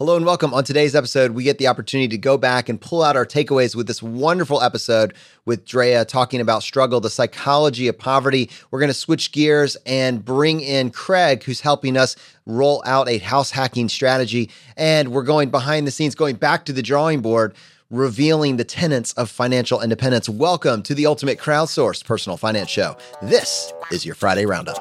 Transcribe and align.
Hello 0.00 0.16
and 0.16 0.24
welcome. 0.24 0.54
On 0.54 0.64
today's 0.64 0.94
episode, 0.94 1.32
we 1.32 1.44
get 1.44 1.58
the 1.58 1.66
opportunity 1.66 2.08
to 2.08 2.16
go 2.16 2.38
back 2.38 2.70
and 2.70 2.80
pull 2.80 3.02
out 3.02 3.16
our 3.16 3.26
takeaways 3.26 3.76
with 3.76 3.86
this 3.86 4.02
wonderful 4.02 4.62
episode 4.62 5.12
with 5.44 5.66
Drea 5.66 6.06
talking 6.06 6.40
about 6.40 6.62
struggle, 6.62 7.00
the 7.00 7.10
psychology 7.10 7.86
of 7.86 7.98
poverty. 7.98 8.48
We're 8.70 8.80
going 8.80 8.88
to 8.88 8.94
switch 8.94 9.30
gears 9.30 9.76
and 9.84 10.24
bring 10.24 10.60
in 10.62 10.88
Craig, 10.88 11.44
who's 11.44 11.60
helping 11.60 11.98
us 11.98 12.16
roll 12.46 12.82
out 12.86 13.10
a 13.10 13.18
house 13.18 13.50
hacking 13.50 13.90
strategy. 13.90 14.48
And 14.74 15.12
we're 15.12 15.22
going 15.22 15.50
behind 15.50 15.86
the 15.86 15.90
scenes, 15.90 16.14
going 16.14 16.36
back 16.36 16.64
to 16.64 16.72
the 16.72 16.80
drawing 16.80 17.20
board 17.20 17.54
revealing 17.90 18.56
the 18.56 18.64
tenets 18.64 19.12
of 19.14 19.28
financial 19.28 19.82
independence. 19.82 20.30
Welcome 20.30 20.82
to 20.84 20.94
the 20.94 21.04
ultimate 21.04 21.38
crowdsourced 21.38 22.06
personal 22.06 22.38
finance 22.38 22.70
show. 22.70 22.96
This 23.20 23.70
is 23.92 24.06
your 24.06 24.14
Friday 24.14 24.46
Roundup. 24.46 24.78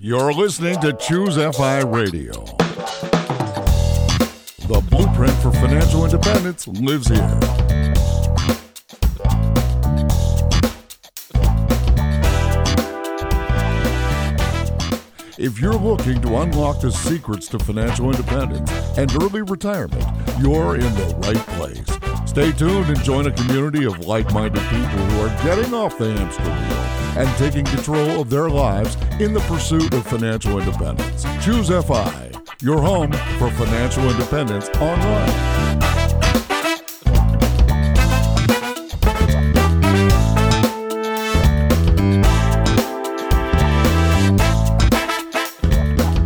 You're 0.00 0.32
listening 0.32 0.80
to 0.80 0.94
Choose 0.94 1.36
FI 1.36 1.80
Radio. 1.80 2.63
The 4.66 4.80
blueprint 4.80 5.34
for 5.42 5.52
financial 5.52 6.06
independence 6.06 6.66
lives 6.66 7.08
here. 7.08 7.38
If 15.36 15.60
you're 15.60 15.74
looking 15.74 16.22
to 16.22 16.36
unlock 16.38 16.80
the 16.80 16.90
secrets 16.90 17.46
to 17.48 17.58
financial 17.58 18.06
independence 18.06 18.70
and 18.96 19.14
early 19.22 19.42
retirement, 19.42 20.02
you're 20.40 20.76
in 20.76 20.94
the 20.94 21.14
right 21.18 21.46
place. 21.58 22.26
Stay 22.26 22.50
tuned 22.52 22.88
and 22.88 22.98
join 23.04 23.26
a 23.26 23.32
community 23.32 23.84
of 23.84 24.06
like 24.06 24.32
minded 24.32 24.62
people 24.62 24.86
who 24.86 25.20
are 25.26 25.44
getting 25.44 25.74
off 25.74 25.98
the 25.98 26.10
hamster 26.10 26.42
wheel 26.42 27.22
and 27.22 27.36
taking 27.36 27.66
control 27.66 28.22
of 28.22 28.30
their 28.30 28.48
lives 28.48 28.96
in 29.20 29.34
the 29.34 29.40
pursuit 29.40 29.92
of 29.92 30.06
financial 30.06 30.58
independence. 30.58 31.26
Choose 31.44 31.68
FI 31.68 32.30
your 32.60 32.80
home 32.80 33.12
for 33.38 33.50
financial 33.50 34.08
independence 34.08 34.68
online. 34.80 35.64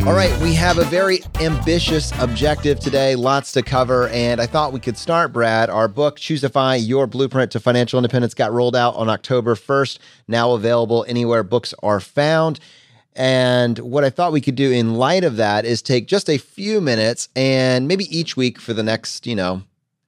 All 0.07 0.15
right, 0.15 0.35
we 0.41 0.55
have 0.55 0.79
a 0.79 0.85
very 0.85 1.19
ambitious 1.39 2.11
objective 2.19 2.79
today, 2.79 3.15
lots 3.15 3.51
to 3.51 3.61
cover, 3.61 4.07
and 4.09 4.41
I 4.41 4.47
thought 4.47 4.73
we 4.73 4.79
could 4.79 4.97
start, 4.97 5.31
Brad. 5.31 5.69
Our 5.69 5.87
book, 5.87 6.17
ChooseFI 6.17 6.85
Your 6.87 7.05
Blueprint 7.05 7.51
to 7.51 7.59
Financial 7.59 7.99
Independence, 7.99 8.33
got 8.33 8.51
rolled 8.51 8.75
out 8.75 8.95
on 8.95 9.07
October 9.07 9.53
1st, 9.53 9.99
now 10.27 10.53
available 10.53 11.05
anywhere 11.07 11.43
books 11.43 11.75
are 11.83 11.99
found. 11.99 12.59
And 13.19 13.77
what 13.79 14.05
I 14.05 14.09
thought 14.09 14.31
we 14.31 14.39
could 14.39 14.55
do 14.55 14.71
in 14.71 14.93
light 14.93 15.25
of 15.25 15.35
that 15.35 15.65
is 15.65 15.81
take 15.81 16.07
just 16.07 16.29
a 16.29 16.37
few 16.37 16.79
minutes 16.79 17.27
and 17.35 17.85
maybe 17.85 18.05
each 18.17 18.37
week 18.37 18.61
for 18.61 18.73
the 18.73 18.81
next, 18.81 19.27
you 19.27 19.35
know, 19.35 19.63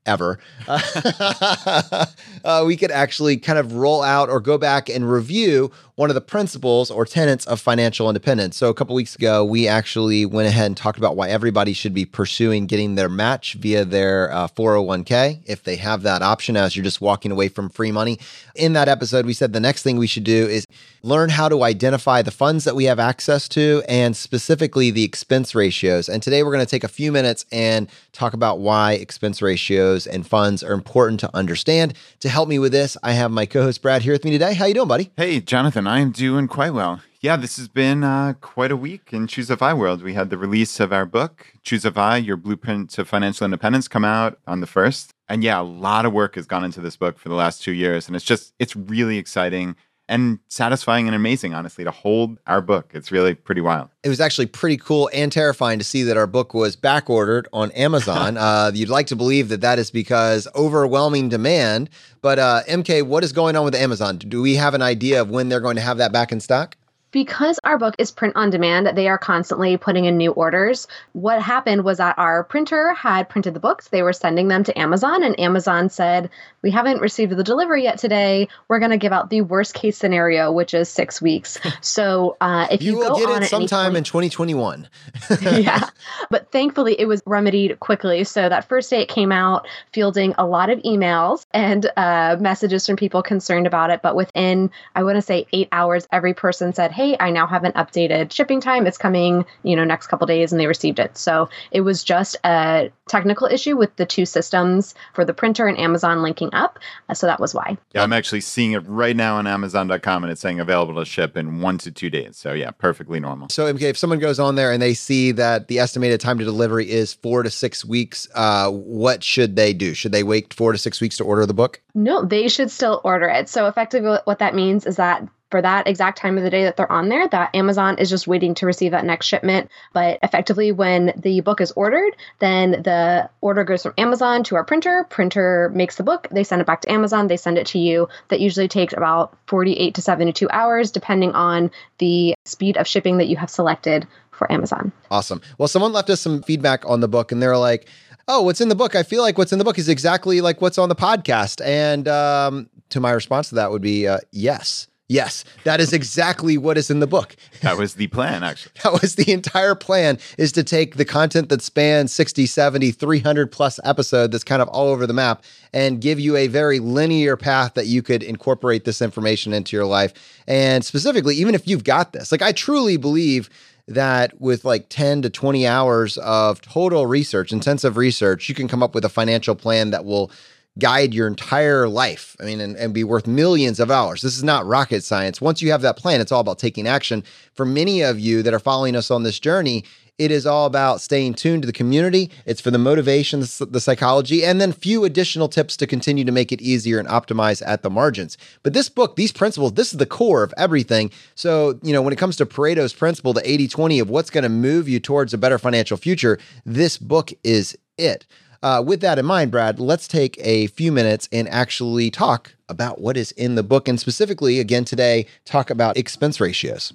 ever, 0.06 0.40
uh, 0.70 2.64
we 2.66 2.78
could 2.78 2.89
actually 2.89 3.36
kind 3.36 3.59
of 3.59 3.73
roll 3.73 4.02
out 4.02 4.30
or 4.30 4.39
go 4.39 4.58
back 4.58 4.88
and 4.88 5.12
review 5.12 5.70
one 5.95 6.09
of 6.09 6.16
the 6.16 6.22
principles 6.22 6.89
or 6.89 7.06
tenets 7.06 7.45
of 7.45 7.59
financial 7.59 8.09
independence. 8.09 8.58
So, 8.58 8.70
a 8.70 8.73
couple 8.73 8.95
weeks 8.95 9.16
ago, 9.16 9.44
we 9.44 9.67
actually 9.67 10.25
went 10.25 10.48
ahead 10.48 10.67
and 10.67 10.78
talked 10.78 10.98
about 10.98 11.16
why 11.16 11.30
everybody 11.30 11.73
should 11.73 11.94
be 11.94 12.06
pursuing 12.06 12.66
getting 12.66 12.95
their 12.95 13.09
match 13.09 13.53
via 13.53 13.86
their 13.86 14.31
uh, 14.31 14.48
401k 14.48 15.42
if 15.45 15.64
they 15.64 15.75
have 15.75 16.03
that 16.03 16.22
option 16.22 16.58
as 16.58 16.75
you're 16.75 16.83
just 16.83 17.02
walking 17.02 17.31
away 17.31 17.48
from 17.48 17.70
free 17.70 17.92
money. 17.92 18.20
In 18.56 18.73
that 18.73 18.88
episode, 18.88 19.25
we 19.25 19.33
said 19.33 19.53
the 19.53 19.59
next 19.59 19.83
thing 19.83 19.98
we 19.98 20.08
should 20.08 20.23
do 20.23 20.48
is 20.48 20.66
learn 21.03 21.30
how 21.30 21.50
to 21.50 21.64
identify 21.64 22.22
the 22.22 22.31
funds 22.31 22.64
that 22.64 22.76
we 22.76 22.86
have 22.86 23.00
access 23.00 23.48
to 23.50 23.83
and 23.88 24.16
specifically 24.16 24.92
the 24.92 25.03
expense 25.03 25.55
ratios. 25.55 26.08
And 26.08 26.22
today, 26.22 26.44
we're 26.44 26.52
going 26.52 26.66
to 26.66 26.70
take 26.70 26.83
a 26.83 26.88
few 26.88 27.11
minutes 27.11 27.45
and 27.52 27.89
talk 28.14 28.33
about 28.33 28.59
why 28.59 28.94
expense 28.94 29.42
ratios 29.42 30.08
and 30.08 30.26
funds 30.26 30.64
are 30.64 30.73
important 30.73 31.20
to 31.22 31.36
understand. 31.36 31.94
To 32.22 32.30
help 32.30 32.48
me 32.48 32.59
with 32.59 32.72
this, 32.72 32.98
I 33.03 33.14
have 33.14 33.31
my 33.31 33.45
co-host 33.45 33.81
Brad 33.81 34.02
here 34.02 34.14
with 34.14 34.23
me 34.23 34.31
today. 34.31 34.53
How 34.53 34.66
you 34.66 34.73
doing, 34.73 34.88
buddy? 34.88 35.11
Hey, 35.17 35.39
Jonathan. 35.39 35.87
I'm 35.92 36.12
doing 36.12 36.48
quite 36.48 36.74
well. 36.74 37.02
Yeah, 37.20 37.36
this 37.36 37.58
has 37.58 37.68
been 37.68 38.02
uh, 38.02 38.36
quite 38.40 38.72
a 38.72 38.78
week 38.78 39.10
in 39.12 39.28
ChooseFI 39.28 39.78
world. 39.78 40.02
We 40.02 40.14
had 40.14 40.30
the 40.30 40.38
release 40.38 40.80
of 40.80 40.94
our 40.94 41.06
book, 41.06 41.48
ChooseFI, 41.66 42.26
Your 42.26 42.38
Blueprint 42.38 42.92
to 42.92 43.04
Financial 43.04 43.44
Independence, 43.44 43.90
come 43.90 44.06
out 44.06 44.40
on 44.48 44.62
the 44.62 44.68
first. 44.68 45.12
And 45.28 45.44
yeah, 45.44 45.60
a 45.60 45.64
lot 45.64 46.06
of 46.06 46.14
work 46.14 46.36
has 46.36 46.46
gone 46.46 46.64
into 46.64 46.80
this 46.80 46.96
book 46.96 47.20
for 47.20 47.28
the 47.28 47.36
last 47.36 47.62
two 47.62 47.74
years. 47.74 48.08
And 48.08 48.16
it's 48.16 48.24
just, 48.24 48.54
it's 48.58 48.74
really 48.74 49.18
exciting 49.18 49.76
and 50.11 50.39
satisfying 50.49 51.08
and 51.08 51.16
amazing, 51.16 51.54
honestly, 51.54 51.86
to 51.86 51.89
hold 51.89 52.38
our 52.45 52.61
book. 52.61 52.92
It's 52.94 53.14
really 53.14 53.33
pretty 53.33 53.61
wild. 53.61 53.88
It 54.04 54.10
was 54.10 54.20
actually 54.20 54.48
pretty 54.48 54.76
cool 54.76 55.10
and 55.14 55.32
terrifying 55.32 55.80
to 55.80 55.86
see 55.86 56.04
that 56.04 56.17
our 56.17 56.27
book 56.27 56.54
was 56.54 56.76
back 56.76 57.10
ordered 57.10 57.48
on 57.54 57.72
Amazon. 57.72 58.36
uh, 58.38 58.72
you'd 58.73 58.89
like 58.89 59.08
to 59.08 59.16
believe 59.16 59.48
that 59.48 59.61
that 59.61 59.80
is 59.80 59.89
because 59.89 60.49
overwhelming 60.54 61.30
demand. 61.30 61.89
But 62.22 62.39
uh, 62.39 62.61
MK, 62.67 63.04
what 63.04 63.23
is 63.23 63.32
going 63.32 63.55
on 63.55 63.64
with 63.64 63.73
Amazon? 63.73 64.17
Do 64.17 64.42
we 64.42 64.55
have 64.55 64.73
an 64.73 64.82
idea 64.82 65.22
of 65.22 65.30
when 65.30 65.48
they're 65.48 65.61
going 65.61 65.77
to 65.77 65.82
have 65.82 65.98
that 65.98 66.11
back 66.11 66.33
in 66.33 66.42
stock? 66.42 66.76
Because 67.11 67.60
our 67.64 67.77
book 67.77 67.95
is 67.98 68.11
print 68.11 68.36
on 68.36 68.49
demand, 68.49 68.95
they 68.95 69.08
are 69.08 69.17
constantly 69.17 69.77
putting 69.77 70.05
in 70.05 70.17
new 70.17 70.32
orders. 70.32 70.88
What 71.14 71.42
happened 71.42 71.83
was 71.83 71.98
that 71.98 72.17
our 72.17 72.44
printer 72.44 72.94
had 72.94 73.30
printed 73.30 73.54
the 73.54 73.60
books, 73.60 73.89
they 73.89 74.02
were 74.02 74.14
sending 74.14 74.48
them 74.48 74.64
to 74.64 74.80
Amazon, 74.80 75.23
and 75.23 75.39
Amazon 75.39 75.89
said, 75.89 76.30
We 76.61 76.72
haven't 76.72 77.02
received 77.02 77.36
the 77.36 77.44
delivery 77.44 77.83
yet 77.83 77.99
today. 77.99 78.48
We're 78.67 78.80
going 78.80 78.92
to 78.92 78.98
give 78.98 79.11
out 79.11 79.30
the 79.30 79.42
worst 79.42 79.73
case 79.73 79.98
scenario, 79.98 80.52
which 80.52 80.73
is 80.73 80.89
six 80.89 81.22
weeks. 81.22 81.60
So 81.82 82.38
uh, 82.42 82.67
if 82.70 82.82
you, 82.82 82.94
you 82.94 82.98
will 82.99 83.17
get 83.17 83.43
it 83.43 83.48
sometime 83.48 83.92
point, 83.92 83.98
in 83.98 84.04
2021. 84.04 84.88
yeah. 85.42 85.89
But 86.30 86.52
thankfully, 86.52 86.99
it 86.99 87.05
was 87.05 87.22
remedied 87.26 87.80
quickly. 87.80 88.23
So 88.23 88.48
that 88.48 88.67
first 88.67 88.89
day 88.89 89.02
it 89.02 89.10
came 89.10 89.32
out, 89.32 89.67
fielding 89.92 90.36
a 90.38 90.45
lot 90.45 90.70
of 90.70 90.80
emails 90.80 91.45
and 91.52 91.89
uh, 91.98 92.38
messages 92.39 92.86
from 92.86 92.98
people 92.98 93.23
concerned 93.23 93.67
about 93.67 93.89
it. 93.89 94.02
But 94.02 94.16
within, 94.16 94.70
I 94.95 95.04
want 95.04 95.16
to 95.16 95.22
say, 95.22 95.48
eight 95.54 95.70
hours, 95.72 96.08
every 96.11 96.33
person 96.33 96.72
said, 96.72 96.92
hey, 96.92 97.01
I 97.20 97.30
now 97.32 97.48
have 97.48 97.64
an 97.64 97.72
updated 97.73 98.32
shipping 98.32 98.62
time. 98.62 98.88
It's 98.88 98.98
coming, 98.98 99.45
you 99.64 99.76
know, 99.76 99.84
next 99.84 100.08
couple 100.08 100.28
days, 100.28 100.52
and 100.52 100.60
they 100.60 100.67
received 100.67 101.00
it. 101.00 101.17
So 101.17 101.50
it 101.72 101.82
was 101.82 102.04
just 102.04 102.38
a 102.44 102.92
technical 103.08 103.48
issue 103.48 103.76
with 103.76 103.95
the 103.98 104.06
two 104.06 104.26
systems 104.26 104.95
for 105.14 105.26
the 105.26 105.34
printer 105.34 105.67
and 105.67 105.78
Amazon 105.78 106.22
linking 106.22 106.50
up. 106.54 106.80
Uh, 107.10 107.14
so 107.14 107.28
that 107.28 107.40
was 107.40 107.54
why. 107.54 107.78
Yeah, 107.94 108.04
I'm 108.04 108.14
actually 108.14 108.42
seeing 108.42 108.72
it 108.72 108.84
right 108.88 109.16
now 109.16 109.38
on 109.38 109.48
Amazon.com, 109.48 110.23
and 110.23 110.32
it's 110.32 110.42
saying 110.42 110.60
available 110.60 110.95
to 110.95 111.06
ship 111.06 111.38
in 111.38 111.61
one 111.61 111.78
to 111.80 111.92
two 111.92 112.10
days. 112.10 112.38
So 112.38 112.54
yeah, 112.54 112.72
perfectly 112.72 113.20
normal. 113.20 113.50
So 113.50 113.72
MK, 113.72 113.82
if 113.82 113.98
someone 113.98 114.20
goes 114.20 114.40
on 114.40 114.56
there 114.56 114.72
and 114.72 114.82
they 114.82 114.94
see 114.94 115.32
that 115.34 115.67
the 115.67 115.80
estimated 115.80 116.20
time 116.20 116.38
to 116.38 116.45
delivery 116.45 116.90
is 116.90 117.14
four 117.14 117.44
to 117.44 117.50
six 117.50 117.84
weeks, 117.84 118.28
uh, 118.36 118.70
what 118.70 119.23
should 119.23 119.56
they 119.56 119.73
do? 119.73 119.94
Should 119.94 120.11
they 120.11 120.23
wait 120.23 120.54
four 120.54 120.72
to 120.72 120.78
six 120.78 121.02
weeks 121.02 121.17
to 121.17 121.23
order 121.23 121.45
the 121.45 121.54
book? 121.54 121.82
No, 121.94 122.23
they 122.23 122.48
should 122.48 122.72
still 122.72 123.02
order 123.04 123.28
it. 123.28 123.50
So 123.50 123.67
effectively, 123.67 124.17
what 124.26 124.40
that 124.40 124.56
means 124.56 124.86
is 124.86 124.95
that 124.95 125.28
for 125.52 125.62
that 125.62 125.88
exact 125.88 126.17
time 126.17 126.38
of 126.38 126.44
the 126.44 126.50
day 126.50 126.64
that 126.64 126.78
they're 126.78 126.92
on 126.92 127.10
there, 127.10 127.28
that 127.28 127.54
Amazon 127.54 127.98
is 128.00 128.10
just 128.10 128.25
waiting 128.25 128.56
to 128.56 128.66
receive 128.66 128.92
that 128.92 129.06
next 129.06 129.28
shipment. 129.28 129.69
But 129.94 130.18
effectively, 130.24 130.72
when 130.72 131.13
the 131.18 131.42
book 131.42 131.62
is 131.62 131.72
ordered, 131.74 132.16
then 132.39 132.72
the 132.72 133.30
order 133.42 133.63
goes 133.63 133.84
from 133.84 133.94
Amazon 133.98 134.44
to 134.45 134.56
our 134.56 134.63
printer. 134.63 135.06
Printer 135.10 135.69
makes 135.75 135.98
the 135.98 136.04
book, 136.04 136.28
they 136.31 136.44
send 136.44 136.62
it 136.62 136.66
back 136.66 136.81
to 136.81 136.92
Amazon, 136.92 137.28
they 137.28 137.38
send 137.38 137.57
it 137.57 137.68
to 137.68 137.80
you. 137.80 138.07
That 138.30 138.40
usually 138.40 138.68
takes 138.68 138.94
about 138.94 139.38
48 139.48 139.94
to 139.95 140.01
72 140.01 140.50
hours, 140.50 140.90
depending 140.90 141.34
on 141.34 141.69
the 141.98 142.34
speed 142.45 142.78
of 142.78 142.88
shipping 142.88 143.18
that 143.18 143.28
you 143.28 143.36
have 143.36 143.50
selected 143.50 144.07
for 144.31 144.51
Amazon. 144.51 144.92
Awesome. 145.12 145.42
Well, 145.57 145.68
someone 145.68 145.94
left 145.94 146.10
us 146.10 146.22
some 146.22 146.42
feedback 146.42 146.84
on 146.90 147.01
the 147.01 147.07
book, 147.07 147.31
and 147.31 147.42
they're 147.42 147.57
like, 147.57 147.88
oh, 148.28 148.42
what's 148.42 148.62
in 148.62 148.69
the 148.69 148.75
book? 148.75 148.95
I 148.95 149.04
feel 149.04 149.22
like 149.22 149.38
what's 149.38 149.51
in 149.51 149.60
the 149.60 149.66
book 149.66 149.78
is 149.78 149.90
exactly 149.90 150.42
like 150.42 150.62
what's 150.62 150.78
on 150.78 150.90
the 150.90 150.95
podcast. 150.95 151.63
And 151.66 152.07
um, 152.07 152.69
to 152.90 153.00
my 153.00 153.12
response 153.12 153.50
to 153.50 153.56
that 153.56 153.72
would 153.72 153.81
be 153.81 154.07
uh, 154.07 154.19
yes. 154.31 154.88
Yes, 155.12 155.44
that 155.66 155.81
is 155.81 155.92
exactly 155.92 156.57
what 156.57 156.77
is 156.77 156.89
in 156.89 157.01
the 157.01 157.06
book. 157.06 157.36
That 157.63 157.77
was 157.77 157.95
the 157.95 158.07
plan, 158.07 158.45
actually. 158.45 158.72
that 158.83 159.01
was 159.01 159.16
the 159.16 159.30
entire 159.33 159.75
plan 159.75 160.18
is 160.38 160.54
to 160.54 160.63
take 160.63 160.95
the 160.95 161.04
content 161.04 161.50
that 161.50 161.62
spans 161.62 162.13
60, 162.13 162.45
70, 162.45 162.92
300 162.92 163.52
plus 163.52 163.78
episode 163.84 164.31
that's 164.31 164.46
kind 164.46 164.62
of 164.62 164.69
all 164.69 164.88
over 164.88 165.06
the 165.06 165.13
map 165.13 165.44
and 165.74 166.00
give 166.00 166.18
you 166.18 166.38
a 166.38 166.48
very 166.48 166.80
linear 166.80 167.36
path 167.36 167.74
that 167.74 167.88
you 167.88 168.02
could 168.02 168.24
incorporate 168.24 168.86
this 168.86 169.02
information 169.02 169.52
into 169.52 169.75
your 169.75 169.86
life. 169.86 170.13
And 170.48 170.86
specifically, 170.86 171.36
even 171.36 171.56
if 171.56 171.68
you've 171.68 171.84
got 171.84 172.13
this, 172.13 172.31
like 172.31 172.42
I 172.42 172.54
truly 172.54 172.96
believe 172.96 173.50
that 173.90 174.40
with 174.40 174.63
like 174.63 174.86
10 174.88 175.24
to 175.24 175.30
20 175.30 175.68
hours 175.68 176.18
of 176.19 176.62
total 176.62 177.06
research, 177.06 177.52
intensive 177.52 177.98
research, 177.98 178.48
you 178.48 178.56
can 178.56 178.69
come 178.69 178.81
up 178.81 178.96
with 178.96 179.04
a 179.04 179.10
financial 179.10 179.56
plan 179.56 179.90
that 179.90 180.06
will 180.06 180.31
guide 180.80 181.14
your 181.14 181.28
entire 181.28 181.88
life. 181.88 182.36
I 182.40 182.46
mean, 182.46 182.62
and, 182.62 182.76
and 182.78 182.94
be 182.94 183.04
worth 183.04 183.28
millions 183.28 183.80
of 183.80 183.90
dollars. 183.90 184.22
This 184.22 184.38
is 184.38 184.44
not 184.44 184.66
rocket 184.66 185.04
science. 185.04 185.42
Once 185.42 185.62
you 185.62 185.72
have 185.72 185.82
that 185.82 185.98
plan, 185.98 186.22
it's 186.22 186.32
all 186.32 186.40
about 186.40 186.60
taking 186.60 186.88
action. 186.88 187.24
For 187.54 187.66
many 187.66 188.02
of 188.02 188.20
you 188.20 188.42
that 188.44 188.54
are 188.54 188.60
following 188.60 188.96
us 188.96 189.12
on 189.12 189.24
this 189.24 189.40
journey, 189.40 189.84
It 190.22 190.30
is 190.30 190.46
all 190.46 190.68
about 190.68 191.02
staying 191.02 191.34
tuned 191.34 191.64
to 191.64 191.66
the 191.66 191.74
community. 191.74 192.30
It's 192.46 192.62
for 192.62 192.70
the 192.70 192.78
motivation, 192.78 193.40
the 193.40 193.80
psychology, 193.82 194.46
and 194.46 194.62
then 194.62 194.72
few 194.72 195.04
additional 195.04 195.50
tips 195.50 195.76
to 195.78 195.88
continue 195.88 196.24
to 196.24 196.32
make 196.32 196.52
it 196.52 196.62
easier 196.62 197.00
and 197.00 197.08
optimize 197.08 197.64
at 197.66 197.82
the 197.82 197.90
margins. 197.90 198.38
But 198.62 198.74
this 198.74 198.88
book, 198.88 199.16
these 199.16 199.32
principles, 199.32 199.74
this 199.74 199.92
is 199.92 199.98
the 199.98 200.06
core 200.06 200.44
of 200.44 200.54
everything. 200.58 201.10
So, 201.34 201.80
you 201.82 201.92
know, 201.92 202.04
when 202.04 202.14
it 202.14 202.20
comes 202.20 202.36
to 202.36 202.46
Pareto's 202.46 202.94
principle, 202.94 203.34
the 203.34 203.50
80 203.50 203.68
20 203.68 203.98
of 204.00 204.12
what's 204.12 204.30
going 204.30 204.44
to 204.44 204.50
move 204.50 204.88
you 204.88 205.00
towards 205.00 205.34
a 205.34 205.40
better 205.40 205.58
financial 205.58 205.98
future, 205.98 206.38
this 206.68 207.00
book 207.00 207.34
is 207.44 207.76
it. 207.98 208.28
Uh, 208.63 208.84
with 208.86 209.02
that 209.02 209.18
in 209.18 209.25
mind, 209.25 209.50
Brad, 209.50 209.80
let's 209.80 210.08
take 210.08 210.38
a 210.40 210.68
few 210.68 210.92
minutes 210.92 211.28
and 211.31 211.50
actually 211.50 212.12
talk 212.12 212.56
about 212.69 213.02
what 213.02 213.18
is 213.18 213.31
in 213.31 213.56
the 213.56 213.63
book, 213.63 213.88
and 213.88 214.00
specifically, 214.00 214.60
again, 214.60 214.86
today, 214.86 215.25
talk 215.46 215.69
about 215.69 215.98
expense 215.98 216.40
ratios. 216.40 216.94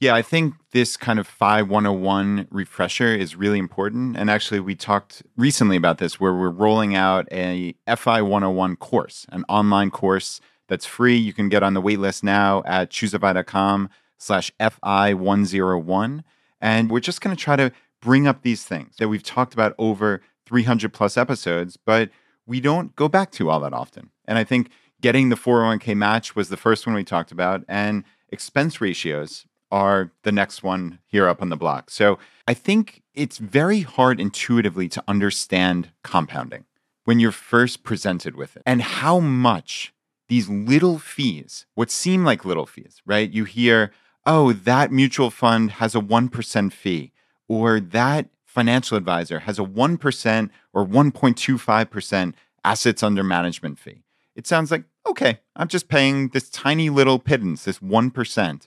Yeah, 0.00 0.14
I 0.14 0.20
think 0.20 0.54
this 0.72 0.96
kind 0.96 1.18
of 1.18 1.26
FI 1.26 1.62
101 1.62 2.48
refresher 2.50 3.14
is 3.14 3.34
really 3.34 3.58
important. 3.58 4.16
And 4.16 4.28
actually, 4.28 4.60
we 4.60 4.74
talked 4.74 5.22
recently 5.36 5.76
about 5.76 5.98
this 5.98 6.20
where 6.20 6.34
we're 6.34 6.50
rolling 6.50 6.94
out 6.94 7.26
a 7.32 7.74
FI 7.86 8.20
101 8.20 8.76
course, 8.76 9.24
an 9.30 9.44
online 9.48 9.90
course 9.90 10.40
that's 10.68 10.84
free. 10.84 11.16
You 11.16 11.32
can 11.32 11.48
get 11.48 11.62
on 11.62 11.72
the 11.72 11.80
waitlist 11.80 12.22
now 12.22 12.62
at 12.66 12.90
choosefi.com 12.90 13.88
slash 14.18 14.52
FI 14.60 15.14
101. 15.14 16.24
And 16.60 16.90
we're 16.90 17.00
just 17.00 17.22
going 17.22 17.34
to 17.34 17.42
try 17.42 17.56
to 17.56 17.72
bring 18.02 18.26
up 18.26 18.42
these 18.42 18.64
things 18.64 18.96
that 18.96 19.08
we've 19.08 19.22
talked 19.22 19.54
about 19.54 19.74
over 19.78 20.20
300 20.46 20.92
plus 20.92 21.16
episodes, 21.16 21.76
but 21.76 22.10
we 22.46 22.60
don't 22.60 22.94
go 22.96 23.08
back 23.08 23.30
to 23.32 23.50
all 23.50 23.60
that 23.60 23.72
often. 23.72 24.10
And 24.26 24.38
I 24.38 24.44
think 24.44 24.70
getting 25.00 25.28
the 25.28 25.36
401k 25.36 25.96
match 25.96 26.34
was 26.34 26.48
the 26.48 26.56
first 26.56 26.86
one 26.86 26.94
we 26.94 27.04
talked 27.04 27.32
about. 27.32 27.64
And 27.68 28.04
expense 28.30 28.80
ratios 28.80 29.46
are 29.70 30.12
the 30.22 30.32
next 30.32 30.62
one 30.62 31.00
here 31.06 31.28
up 31.28 31.42
on 31.42 31.48
the 31.48 31.56
block. 31.56 31.90
So 31.90 32.18
I 32.46 32.54
think 32.54 33.02
it's 33.14 33.38
very 33.38 33.80
hard 33.80 34.20
intuitively 34.20 34.88
to 34.90 35.02
understand 35.08 35.90
compounding 36.02 36.64
when 37.04 37.18
you're 37.20 37.32
first 37.32 37.82
presented 37.82 38.36
with 38.36 38.56
it 38.56 38.62
and 38.64 38.82
how 38.82 39.20
much 39.20 39.92
these 40.28 40.48
little 40.48 40.98
fees, 40.98 41.66
what 41.74 41.90
seem 41.90 42.24
like 42.24 42.44
little 42.44 42.66
fees, 42.66 43.00
right? 43.06 43.30
You 43.30 43.44
hear, 43.44 43.92
oh, 44.24 44.52
that 44.52 44.90
mutual 44.90 45.30
fund 45.30 45.72
has 45.72 45.94
a 45.94 46.00
1% 46.00 46.72
fee, 46.72 47.12
or 47.48 47.78
that 47.78 48.28
financial 48.56 48.96
advisor 48.96 49.40
has 49.40 49.58
a 49.58 49.62
1% 49.62 50.50
or 50.72 50.86
1.25% 50.86 52.34
assets 52.64 53.02
under 53.02 53.22
management 53.22 53.78
fee. 53.78 54.02
It 54.34 54.46
sounds 54.46 54.70
like, 54.70 54.84
okay, 55.06 55.40
I'm 55.54 55.68
just 55.68 55.88
paying 55.88 56.28
this 56.28 56.48
tiny 56.48 56.88
little 56.88 57.18
pittance, 57.18 57.64
this 57.64 57.80
1% 57.80 58.66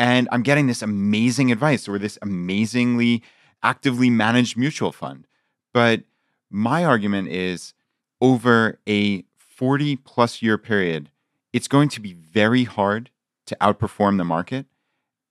and 0.00 0.30
I'm 0.32 0.42
getting 0.42 0.66
this 0.66 0.80
amazing 0.80 1.52
advice 1.52 1.86
or 1.86 1.98
this 1.98 2.18
amazingly 2.22 3.22
actively 3.62 4.08
managed 4.08 4.56
mutual 4.56 4.92
fund. 4.92 5.26
But 5.74 6.04
my 6.48 6.86
argument 6.86 7.28
is 7.28 7.74
over 8.18 8.78
a 8.88 9.24
40 9.36 9.96
plus 9.96 10.40
year 10.40 10.56
period, 10.56 11.10
it's 11.52 11.68
going 11.68 11.90
to 11.90 12.00
be 12.00 12.14
very 12.14 12.64
hard 12.64 13.10
to 13.44 13.56
outperform 13.60 14.16
the 14.16 14.24
market. 14.24 14.64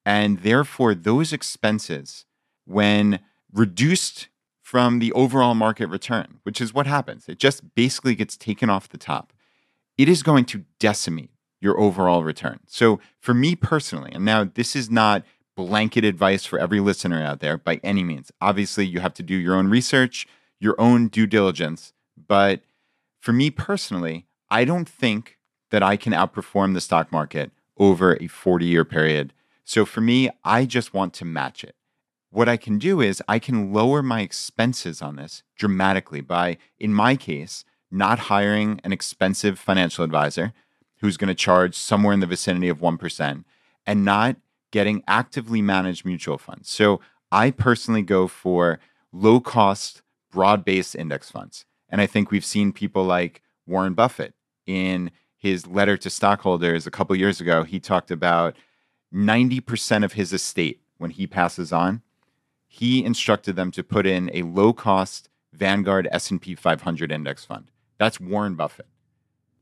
And 0.06 0.41
therefore, 0.41 0.94
those 0.94 1.33
expenses, 1.33 2.25
when 2.65 3.21
reduced 3.54 4.28
from 4.62 5.00
the 5.00 5.12
overall 5.13 5.56
market 5.56 5.88
return, 5.88 6.40
which 6.44 6.62
is 6.62 6.74
what 6.74 6.86
happens, 6.86 7.28
it 7.28 7.40
just 7.40 7.74
basically 7.74 8.16
gets 8.16 8.38
taken 8.38 8.69
off 8.69 8.90
the 8.90 8.98
top, 8.98 9.34
it 9.98 10.07
is 10.07 10.24
going 10.24 10.46
to 10.46 10.63
decimate 10.80 11.31
your 11.60 11.80
overall 11.80 12.24
return. 12.24 12.60
So 12.68 13.00
for 13.19 13.34
me 13.34 13.56
personally, 13.56 14.12
and 14.13 14.24
now 14.24 14.44
this 14.44 14.75
is 14.75 14.90
not 14.90 15.24
blanket 15.56 16.06
advice 16.06 16.46
for 16.46 16.57
every 16.57 16.80
listener 16.80 17.22
out 17.22 17.42
there 17.42 17.57
by 17.57 17.81
any 17.84 18.04
means. 18.04 18.31
Obviously, 18.40 18.86
you 18.86 19.01
have 19.01 19.13
to 19.16 19.24
do 19.24 19.36
your 19.36 19.56
own 19.56 19.68
research, 19.68 20.25
your 20.60 20.80
own 20.80 21.07
due 21.07 21.28
diligence. 21.28 21.92
But 22.28 22.62
for 23.19 23.34
me 23.34 23.50
personally, 23.50 24.25
I 24.50 24.63
don't 24.63 24.88
think 24.88 25.38
that 25.72 25.84
I 25.84 25.98
can 25.98 26.13
outperform 26.13 26.74
the 26.74 26.81
stock 26.81 27.12
market 27.12 27.51
over 27.78 28.18
a 28.22 28.28
40 28.28 28.66
year 28.66 28.86
period. 28.86 29.34
So 29.63 29.86
for 29.86 30.01
me, 30.01 30.30
I 30.44 30.66
just 30.66 30.94
want 30.94 31.13
to 31.16 31.25
match 31.25 31.63
it. 31.63 31.75
What 32.31 32.47
I 32.47 32.57
can 32.57 32.77
do 32.77 33.01
is 33.01 33.23
I 33.27 33.39
can 33.39 33.73
lower 33.73 34.03
my 34.03 34.21
expenses 34.21 35.01
on 35.01 35.15
this 35.15 35.43
dramatically 35.57 36.21
by, 36.21 36.57
in 36.77 36.93
my 36.93 37.15
case, 37.15 37.65
not 37.89 38.19
hiring 38.19 38.79
an 38.83 38.93
expensive 38.93 39.57
financial 39.57 40.03
advisor 40.03 40.53
who's 41.01 41.17
going 41.17 41.29
to 41.29 41.35
charge 41.35 41.75
somewhere 41.75 42.13
in 42.13 42.19
the 42.19 42.27
vicinity 42.27 42.69
of 42.69 42.79
1% 42.79 43.43
and 43.85 44.05
not 44.05 44.35
getting 44.71 45.03
actively 45.07 45.61
managed 45.61 46.05
mutual 46.05 46.37
funds. 46.37 46.69
So 46.69 46.99
I 47.31 47.49
personally 47.49 48.03
go 48.03 48.27
for 48.27 48.79
low 49.11 49.39
cost, 49.39 50.03
broad 50.31 50.63
based 50.63 50.95
index 50.95 51.31
funds. 51.31 51.65
And 51.89 51.99
I 51.99 52.05
think 52.05 52.29
we've 52.29 52.45
seen 52.45 52.71
people 52.71 53.03
like 53.03 53.41
Warren 53.65 53.93
Buffett 53.93 54.35
in 54.67 55.09
his 55.35 55.65
letter 55.65 55.97
to 55.97 56.09
stockholders 56.09 56.85
a 56.85 56.91
couple 56.91 57.15
years 57.15 57.41
ago. 57.41 57.63
He 57.63 57.79
talked 57.79 58.11
about 58.11 58.55
90% 59.11 60.03
of 60.03 60.13
his 60.13 60.31
estate 60.33 60.81
when 60.97 61.09
he 61.09 61.25
passes 61.25 61.73
on. 61.73 62.03
He 62.69 63.04
instructed 63.04 63.57
them 63.57 63.71
to 63.71 63.83
put 63.83 64.06
in 64.06 64.31
a 64.33 64.44
low 64.44 64.71
cost 64.71 65.27
Vanguard 65.51 66.07
S&P 66.12 66.56
500 66.56 67.12
index 67.12 67.44
fund. 67.44 67.69
That's 67.98 68.21
Warren 68.21 68.56
Buffett 68.56 68.86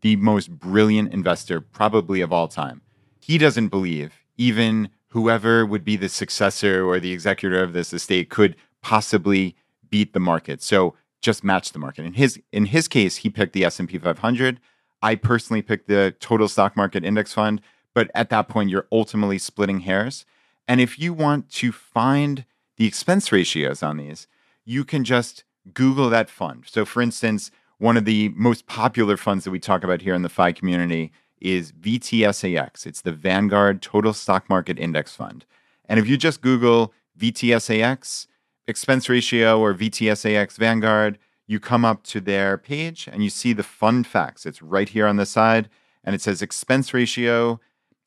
the 0.02 0.16
most 0.16 0.52
brilliant 0.52 1.14
investor 1.14 1.62
probably 1.62 2.22
of 2.22 2.32
all 2.32 2.48
time. 2.48 2.82
He 3.20 3.38
doesn't 3.38 3.70
believe 3.70 4.14
even 4.38 4.90
whoever 5.10 5.66
would 5.66 5.84
be 5.84 5.96
the 5.96 6.10
successor 6.10 6.86
or 6.86 7.00
the 7.00 7.12
executor 7.12 7.62
of 7.62 7.74
this 7.74 7.94
estate 7.94 8.30
could 8.30 8.56
possibly 8.82 9.56
beat 9.90 10.14
the 10.14 10.20
market. 10.20 10.62
So 10.62 10.96
just 11.22 11.44
match 11.44 11.72
the 11.72 11.80
market. 11.80 12.06
In 12.06 12.14
his 12.14 12.40
in 12.52 12.66
his 12.66 12.88
case, 12.88 13.18
he 13.18 13.30
picked 13.30 13.54
the 13.54 13.66
S&P 13.66 13.98
500. 13.98 14.60
I 15.02 15.16
personally 15.16 15.62
picked 15.62 15.88
the 15.88 16.16
total 16.20 16.48
stock 16.48 16.78
market 16.78 17.04
index 17.04 17.34
fund, 17.34 17.62
but 17.94 18.12
at 18.14 18.30
that 18.30 18.48
point 18.48 18.70
you're 18.70 18.88
ultimately 18.92 19.40
splitting 19.40 19.82
hairs. 19.82 20.26
And 20.68 20.80
if 20.80 21.00
you 21.00 21.14
want 21.14 21.50
to 21.54 21.72
find 21.72 22.46
the 22.78 22.86
expense 22.88 23.32
ratios 23.32 23.84
on 23.84 23.98
these, 23.98 24.28
you 24.66 24.86
can 24.86 25.04
just 25.04 25.44
Google 25.74 26.10
that 26.10 26.30
fund. 26.30 26.66
So 26.68 26.86
for 26.86 27.02
instance, 27.02 27.52
one 27.80 27.98
of 27.98 28.06
the 28.06 28.30
most 28.30 28.66
popular 28.68 29.18
funds 29.18 29.44
that 29.44 29.52
we 29.52 29.60
talk 29.60 29.84
about 29.84 30.02
here 30.02 30.16
in 30.16 30.22
the 30.22 30.30
FI 30.30 30.52
community 30.54 31.12
is 31.40 31.72
VTSAX. 31.74 32.86
It's 32.88 33.02
the 33.02 33.12
Vanguard 33.12 33.82
Total 33.82 34.14
Stock 34.14 34.50
Market 34.50 34.80
Index 34.80 35.16
Fund. 35.16 35.46
And 35.86 36.00
if 36.00 36.08
you 36.08 36.18
just 36.18 36.42
Google 36.42 36.94
VTSAX 37.20 38.28
expense 38.68 39.10
ratio 39.10 39.60
or 39.60 39.74
VTSAX 39.74 40.58
Vanguard, 40.58 41.20
you 41.46 41.60
come 41.60 41.86
up 41.86 42.04
to 42.04 42.20
their 42.20 42.58
page 42.58 43.08
and 43.12 43.24
you 43.24 43.30
see 43.30 43.54
the 43.54 43.64
fund 43.64 44.06
facts. 44.06 44.46
It's 44.46 44.62
right 44.62 44.90
here 44.90 45.08
on 45.08 45.16
the 45.18 45.26
side. 45.26 45.70
And 46.04 46.14
it 46.16 46.22
says 46.22 46.42
expense 46.42 46.94
ratio 46.94 47.60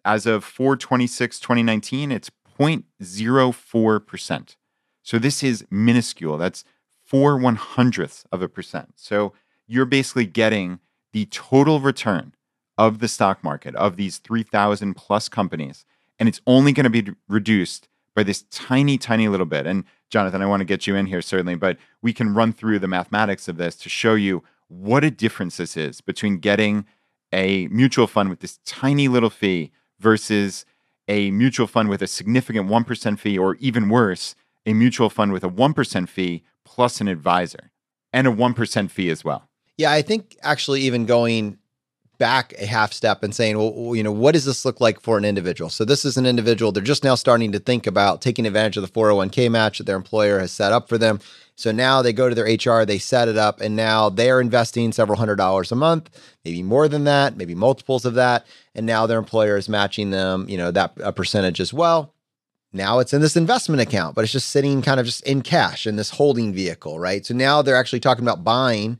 as 0.05 0.27
of 0.27 0.45
426 0.45 1.41
2019, 1.41 2.13
it's 2.13 2.31
0.04%. 2.59 4.57
So 5.03 5.19
this 5.19 5.43
is 5.43 5.65
minuscule. 5.71 6.39
That's 6.39 6.65
four 7.05 7.37
one 7.37 7.57
hundredths 7.57 8.25
of 8.31 8.43
a 8.43 8.49
percent. 8.49 8.93
So 8.97 9.33
you're 9.67 9.87
basically 9.87 10.27
getting 10.27 10.81
the 11.13 11.27
total 11.27 11.81
return 11.81 12.35
of 12.79 12.99
the 12.99 13.09
stock 13.09 13.45
market 13.45 13.75
of 13.77 13.97
these 13.97 14.19
3,000 14.19 14.95
plus 14.95 15.29
companies. 15.29 15.85
And 16.19 16.29
it's 16.29 16.41
only 16.47 16.73
going 16.73 16.91
to 16.91 17.03
be 17.03 17.13
reduced 17.29 17.89
by 18.15 18.23
this 18.23 18.45
tiny, 18.51 18.97
tiny 18.99 19.29
little 19.29 19.47
bit. 19.47 19.67
And 19.67 19.85
Jonathan, 20.09 20.43
I 20.43 20.47
want 20.47 20.61
to 20.61 20.65
get 20.65 20.87
you 20.87 20.97
in 20.97 21.07
here 21.07 21.23
certainly, 21.23 21.55
but 21.55 21.77
we 22.03 22.13
can 22.13 22.35
run 22.35 22.53
through 22.53 22.79
the 22.79 22.89
mathematics 22.89 23.49
of 23.49 23.59
this 23.59 23.77
to 23.77 23.89
show 23.89 24.15
you 24.15 24.43
what 24.69 25.05
a 25.05 25.11
difference 25.11 25.57
this 25.57 25.77
is 25.77 26.01
between 26.01 26.39
getting 26.39 26.87
a 27.33 27.69
mutual 27.69 28.07
fund 28.07 28.29
with 28.29 28.41
this 28.41 28.59
tiny 28.65 29.09
little 29.09 29.31
fee 29.31 29.73
versus 29.99 30.65
a 31.07 31.31
mutual 31.33 31.67
fund 31.67 31.89
with 31.89 32.03
a 32.03 32.07
significant 32.07 32.69
1% 32.69 33.19
fee, 33.19 33.37
or 33.37 33.57
even 33.57 33.89
worse, 33.89 34.35
a 34.67 34.75
mutual 34.75 35.11
fund 35.11 35.33
with 35.33 35.45
a 35.45 35.49
1% 35.49 36.09
fee 36.09 36.43
plus 36.65 37.01
an 37.01 37.09
advisor 37.09 37.71
and 38.13 38.27
a 38.27 38.31
1% 38.31 38.91
fee 38.91 39.11
as 39.11 39.25
well. 39.25 39.49
Yeah, 39.77 39.93
I 39.93 40.03
think 40.03 40.37
actually 40.43 40.83
even 40.83 41.07
going 41.07 41.59
back 42.21 42.53
a 42.59 42.67
half 42.67 42.93
step 42.93 43.23
and 43.23 43.35
saying, 43.35 43.57
well, 43.57 43.97
you 43.97 44.03
know, 44.03 44.13
what 44.13 44.33
does 44.33 44.45
this 44.45 44.65
look 44.65 44.79
like 44.79 45.01
for 45.01 45.17
an 45.17 45.25
individual? 45.25 45.71
So 45.71 45.87
this 45.87 46.05
is 46.05 46.19
an 46.19 46.27
individual. 46.27 46.71
They're 46.71 46.83
just 46.83 47.03
now 47.03 47.15
starting 47.15 47.51
to 47.53 47.59
think 47.59 47.87
about 47.87 48.21
taking 48.21 48.47
advantage 48.47 48.77
of 48.77 48.83
the 48.83 48.93
401k 48.93 49.51
match 49.51 49.79
that 49.79 49.85
their 49.85 49.97
employer 49.97 50.39
has 50.39 50.53
set 50.53 50.71
up 50.71 50.89
for 50.89 50.99
them. 50.99 51.19
So 51.57 51.73
now 51.73 52.03
they 52.03 52.13
go 52.13 52.29
to 52.29 52.35
their 52.35 52.45
HR, 52.45 52.85
they 52.85 52.99
set 52.99 53.29
it 53.29 53.39
up, 53.39 53.61
and 53.61 53.75
now 53.75 54.11
they're 54.11 54.41
investing 54.41 54.93
several 54.93 55.19
hundred 55.19 55.37
dollars 55.37 55.73
a 55.73 55.77
month, 55.77 56.11
maybe 56.45 56.63
more 56.63 56.89
than 56.89 57.05
that, 57.05 57.37
maybe 57.37 57.55
multiples 57.55 58.05
of 58.05 58.15
that. 58.15 58.47
And 58.75 58.87
now 58.87 59.07
their 59.07 59.19
employer 59.19 59.57
is 59.57 59.69
matching 59.69 60.11
them, 60.11 60.47
you 60.49 60.59
know, 60.59 60.71
that 60.71 60.93
a 61.03 61.13
percentage 61.13 61.61
as 61.61 61.73
well. 61.73 62.15
Now 62.73 63.01
it's 63.01 63.13
in 63.13 63.21
this 63.21 63.37
investment 63.37 63.83
account, 63.83 64.15
but 64.15 64.23
it's 64.23 64.33
just 64.33 64.51
sitting 64.51 64.83
kind 64.83 65.01
of 65.01 65.07
just 65.07 65.27
in 65.27 65.43
cash 65.43 65.87
in 65.87 65.97
this 65.97 66.11
holding 66.11 66.53
vehicle, 66.53 66.99
right? 66.99 67.25
So 67.27 67.35
now 67.35 67.63
they're 67.63 67.77
actually 67.77 68.01
talking 68.01 68.25
about 68.25 68.45
buying 68.45 68.99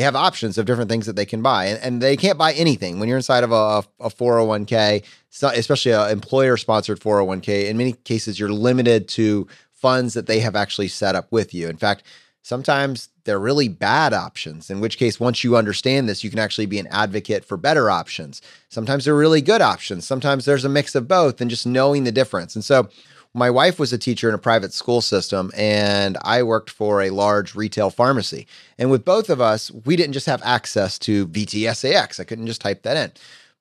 they 0.00 0.04
have 0.04 0.16
options 0.16 0.56
of 0.56 0.64
different 0.64 0.88
things 0.88 1.04
that 1.04 1.16
they 1.16 1.26
can 1.26 1.42
buy, 1.42 1.66
and, 1.66 1.82
and 1.82 2.02
they 2.02 2.16
can't 2.16 2.38
buy 2.38 2.54
anything 2.54 2.98
when 2.98 3.08
you're 3.08 3.18
inside 3.18 3.44
of 3.44 3.52
a, 3.52 3.84
a 4.02 4.08
401k, 4.08 5.04
especially 5.42 5.92
an 5.92 6.10
employer 6.10 6.56
sponsored 6.56 7.00
401k. 7.00 7.68
In 7.68 7.76
many 7.76 7.92
cases, 7.92 8.40
you're 8.40 8.50
limited 8.50 9.08
to 9.08 9.46
funds 9.72 10.14
that 10.14 10.26
they 10.26 10.40
have 10.40 10.56
actually 10.56 10.88
set 10.88 11.16
up 11.16 11.30
with 11.30 11.52
you. 11.52 11.68
In 11.68 11.76
fact, 11.76 12.04
sometimes 12.42 13.08
they're 13.24 13.38
really 13.38 13.68
bad 13.68 14.12
options, 14.12 14.70
in 14.70 14.80
which 14.80 14.98
case, 14.98 15.20
once 15.20 15.44
you 15.44 15.56
understand 15.56 16.08
this, 16.08 16.24
you 16.24 16.30
can 16.30 16.38
actually 16.38 16.66
be 16.66 16.78
an 16.78 16.88
advocate 16.88 17.44
for 17.44 17.56
better 17.56 17.90
options. 17.90 18.42
Sometimes 18.68 19.04
they're 19.04 19.14
really 19.14 19.40
good 19.40 19.60
options. 19.60 20.06
Sometimes 20.06 20.44
there's 20.44 20.64
a 20.64 20.68
mix 20.68 20.94
of 20.94 21.08
both, 21.08 21.40
and 21.40 21.50
just 21.50 21.66
knowing 21.66 22.04
the 22.04 22.12
difference. 22.12 22.54
And 22.54 22.64
so, 22.64 22.88
my 23.32 23.48
wife 23.48 23.78
was 23.78 23.92
a 23.92 23.98
teacher 23.98 24.28
in 24.28 24.34
a 24.34 24.38
private 24.38 24.72
school 24.72 25.00
system, 25.00 25.52
and 25.56 26.18
I 26.22 26.42
worked 26.42 26.70
for 26.70 27.00
a 27.00 27.10
large 27.10 27.54
retail 27.54 27.90
pharmacy. 27.90 28.48
And 28.76 28.90
with 28.90 29.04
both 29.04 29.30
of 29.30 29.40
us, 29.40 29.70
we 29.84 29.94
didn't 29.94 30.14
just 30.14 30.26
have 30.26 30.42
access 30.44 30.98
to 31.00 31.28
VTSAX. 31.28 32.18
I 32.18 32.24
couldn't 32.24 32.48
just 32.48 32.60
type 32.60 32.82
that 32.82 32.96
in. 32.96 33.12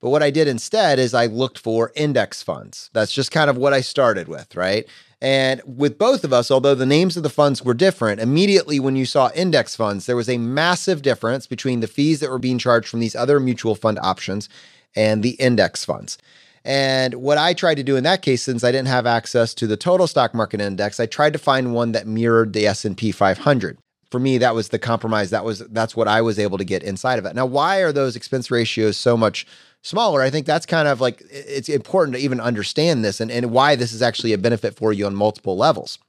But 0.02 0.10
what 0.10 0.24
I 0.24 0.32
did 0.32 0.48
instead 0.48 0.98
is 0.98 1.14
I 1.14 1.28
looked 1.28 1.60
for 1.60 1.92
index 1.96 2.42
funds. 2.42 2.90
That's 2.94 3.12
just 3.12 3.32
kind 3.32 3.50
of 3.50 3.58
what 3.58 3.74
I 3.74 3.82
started 3.82 4.28
with, 4.28 4.56
right? 4.56 4.88
And 5.22 5.62
with 5.66 5.98
both 5.98 6.24
of 6.24 6.32
us, 6.32 6.50
although 6.50 6.76
the 6.76 6.86
names 6.86 7.18
of 7.18 7.24
the 7.24 7.30
funds 7.30 7.64
were 7.64 7.74
different, 7.74 8.22
immediately 8.22 8.80
when 8.80 8.96
you 8.96 9.06
saw 9.06 9.30
index 9.36 9.76
funds, 9.76 10.06
there 10.06 10.16
was 10.16 10.30
a 10.30 10.38
massive 10.38 11.02
difference 11.02 11.46
between 11.46 11.82
the 11.82 11.88
fees 11.88 12.22
that 12.22 12.30
were 12.30 12.40
being 12.40 12.58
charged 12.58 12.88
from 12.88 13.02
these 13.02 13.16
other 13.16 13.40
mutual 13.40 13.76
fund 13.76 14.00
options 14.02 14.48
and 14.96 15.22
the 15.22 15.32
index 15.32 15.84
funds. 15.84 16.18
And 16.64 17.16
what 17.16 17.38
I 17.38 17.54
tried 17.54 17.76
to 17.76 17.84
do 17.84 17.96
in 17.96 18.04
that 18.04 18.22
case, 18.22 18.44
since 18.44 18.64
I 18.64 18.72
didn't 18.72 18.88
have 18.88 19.06
access 19.06 19.54
to 19.56 19.68
the 19.68 19.78
total 19.78 20.08
stock 20.08 20.34
market 20.34 20.62
index, 20.62 21.00
I 21.00 21.06
tried 21.06 21.34
to 21.34 21.40
find 21.40 21.74
one 21.74 21.92
that 21.94 22.08
mirrored 22.08 22.54
the 22.54 22.68
S&P 22.68 23.12
500. 23.12 23.78
For 24.12 24.20
me, 24.20 24.38
that 24.40 24.56
was 24.56 24.70
the 24.70 24.80
compromise. 24.80 25.30
That 25.30 25.46
was 25.46 25.60
that's 25.70 25.96
what 25.96 26.08
I 26.08 26.22
was 26.22 26.40
able 26.40 26.58
to 26.58 26.64
get 26.64 26.82
inside 26.82 27.20
of 27.20 27.26
it. 27.26 27.36
Now, 27.36 27.46
why 27.46 27.80
are 27.80 27.92
those 27.92 28.16
expense 28.16 28.50
ratios 28.50 28.98
so 28.98 29.16
much 29.16 29.46
smaller? 29.82 30.22
I 30.22 30.30
think 30.30 30.46
that's 30.46 30.66
kind 30.66 30.88
of 30.88 31.02
like 31.02 31.22
it's 31.30 31.70
important 31.70 32.16
to 32.18 32.22
even 32.22 32.40
understand 32.40 33.04
this 33.04 33.20
and, 33.20 33.32
and 33.32 33.52
why 33.52 33.76
this 33.76 33.94
is 33.94 34.02
actually 34.02 34.34
a 34.34 34.38
benefit 34.38 34.76
for 34.76 34.94
you 34.94 35.06
on 35.06 35.16
multiple 35.16 35.58
levels 35.58 36.00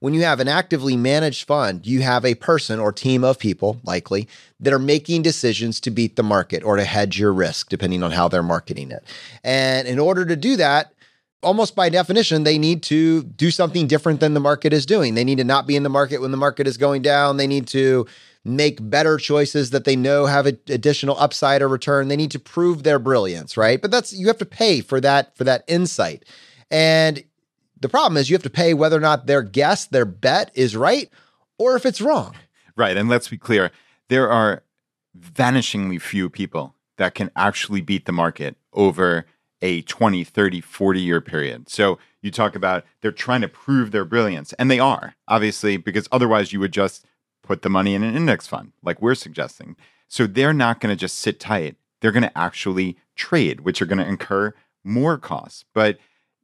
when 0.00 0.14
you 0.14 0.22
have 0.22 0.40
an 0.40 0.48
actively 0.48 0.96
managed 0.96 1.46
fund, 1.46 1.86
you 1.86 2.02
have 2.02 2.24
a 2.24 2.34
person 2.34 2.78
or 2.78 2.92
team 2.92 3.24
of 3.24 3.38
people, 3.38 3.80
likely, 3.84 4.28
that 4.60 4.72
are 4.72 4.78
making 4.78 5.22
decisions 5.22 5.80
to 5.80 5.90
beat 5.90 6.16
the 6.16 6.22
market 6.22 6.62
or 6.64 6.76
to 6.76 6.84
hedge 6.84 7.18
your 7.18 7.32
risk, 7.32 7.68
depending 7.68 8.02
on 8.02 8.10
how 8.10 8.28
they're 8.28 8.42
marketing 8.42 8.90
it. 8.90 9.04
And 9.42 9.88
in 9.88 9.98
order 9.98 10.24
to 10.24 10.36
do 10.36 10.56
that, 10.56 10.92
almost 11.42 11.74
by 11.74 11.88
definition, 11.88 12.44
they 12.44 12.58
need 12.58 12.82
to 12.84 13.22
do 13.22 13.50
something 13.50 13.86
different 13.86 14.20
than 14.20 14.34
the 14.34 14.40
market 14.40 14.72
is 14.72 14.86
doing. 14.86 15.14
They 15.14 15.24
need 15.24 15.38
to 15.38 15.44
not 15.44 15.66
be 15.66 15.76
in 15.76 15.82
the 15.82 15.88
market 15.88 16.20
when 16.20 16.30
the 16.30 16.36
market 16.36 16.66
is 16.66 16.76
going 16.76 17.02
down. 17.02 17.36
They 17.36 17.46
need 17.46 17.66
to 17.68 18.06
make 18.46 18.78
better 18.88 19.16
choices 19.16 19.70
that 19.70 19.84
they 19.84 19.96
know 19.96 20.26
have 20.26 20.46
additional 20.46 21.18
upside 21.18 21.62
or 21.62 21.68
return. 21.68 22.08
They 22.08 22.16
need 22.16 22.30
to 22.30 22.38
prove 22.38 22.82
their 22.82 22.98
brilliance, 22.98 23.56
right? 23.56 23.80
But 23.80 23.90
that's 23.90 24.12
you 24.12 24.26
have 24.28 24.38
to 24.38 24.46
pay 24.46 24.80
for 24.80 25.00
that 25.00 25.36
for 25.36 25.44
that 25.44 25.64
insight. 25.66 26.24
And 26.70 27.24
the 27.80 27.88
problem 27.88 28.16
is 28.16 28.30
you 28.30 28.34
have 28.34 28.42
to 28.44 28.50
pay 28.50 28.74
whether 28.74 28.96
or 28.96 29.00
not 29.00 29.26
their 29.26 29.42
guess, 29.42 29.86
their 29.86 30.04
bet 30.04 30.50
is 30.54 30.76
right 30.76 31.10
or 31.58 31.76
if 31.76 31.84
it's 31.84 32.00
wrong. 32.00 32.34
Right. 32.78 32.98
And 32.98 33.08
let's 33.08 33.28
be 33.28 33.38
clear 33.38 33.70
there 34.10 34.30
are 34.30 34.62
vanishingly 35.18 35.98
few 35.98 36.28
people 36.28 36.74
that 36.98 37.14
can 37.14 37.30
actually 37.34 37.80
beat 37.80 38.04
the 38.04 38.12
market 38.12 38.58
over 38.74 39.24
a 39.62 39.80
20, 39.80 40.24
30, 40.24 40.60
40 40.60 41.00
year 41.00 41.22
period. 41.22 41.70
So 41.70 41.98
you 42.20 42.30
talk 42.30 42.54
about 42.54 42.84
they're 43.00 43.12
trying 43.12 43.40
to 43.40 43.48
prove 43.48 43.92
their 43.92 44.04
brilliance, 44.04 44.52
and 44.54 44.70
they 44.70 44.78
are, 44.78 45.14
obviously, 45.26 45.76
because 45.76 46.06
otherwise 46.12 46.52
you 46.52 46.60
would 46.60 46.72
just 46.72 47.06
put 47.46 47.62
the 47.62 47.70
money 47.70 47.94
in 47.94 48.02
an 48.02 48.14
index 48.14 48.46
fund 48.46 48.72
like 48.82 49.00
we're 49.00 49.14
suggesting. 49.14 49.76
So 50.08 50.26
they're 50.26 50.52
not 50.52 50.80
going 50.80 50.94
to 50.94 50.98
just 50.98 51.18
sit 51.18 51.40
tight. 51.40 51.76
They're 52.00 52.12
going 52.12 52.22
to 52.22 52.38
actually 52.38 52.96
trade, 53.14 53.60
which 53.60 53.80
are 53.80 53.86
going 53.86 53.98
to 53.98 54.06
incur 54.06 54.54
more 54.84 55.18
costs. 55.18 55.64
But 55.74 55.98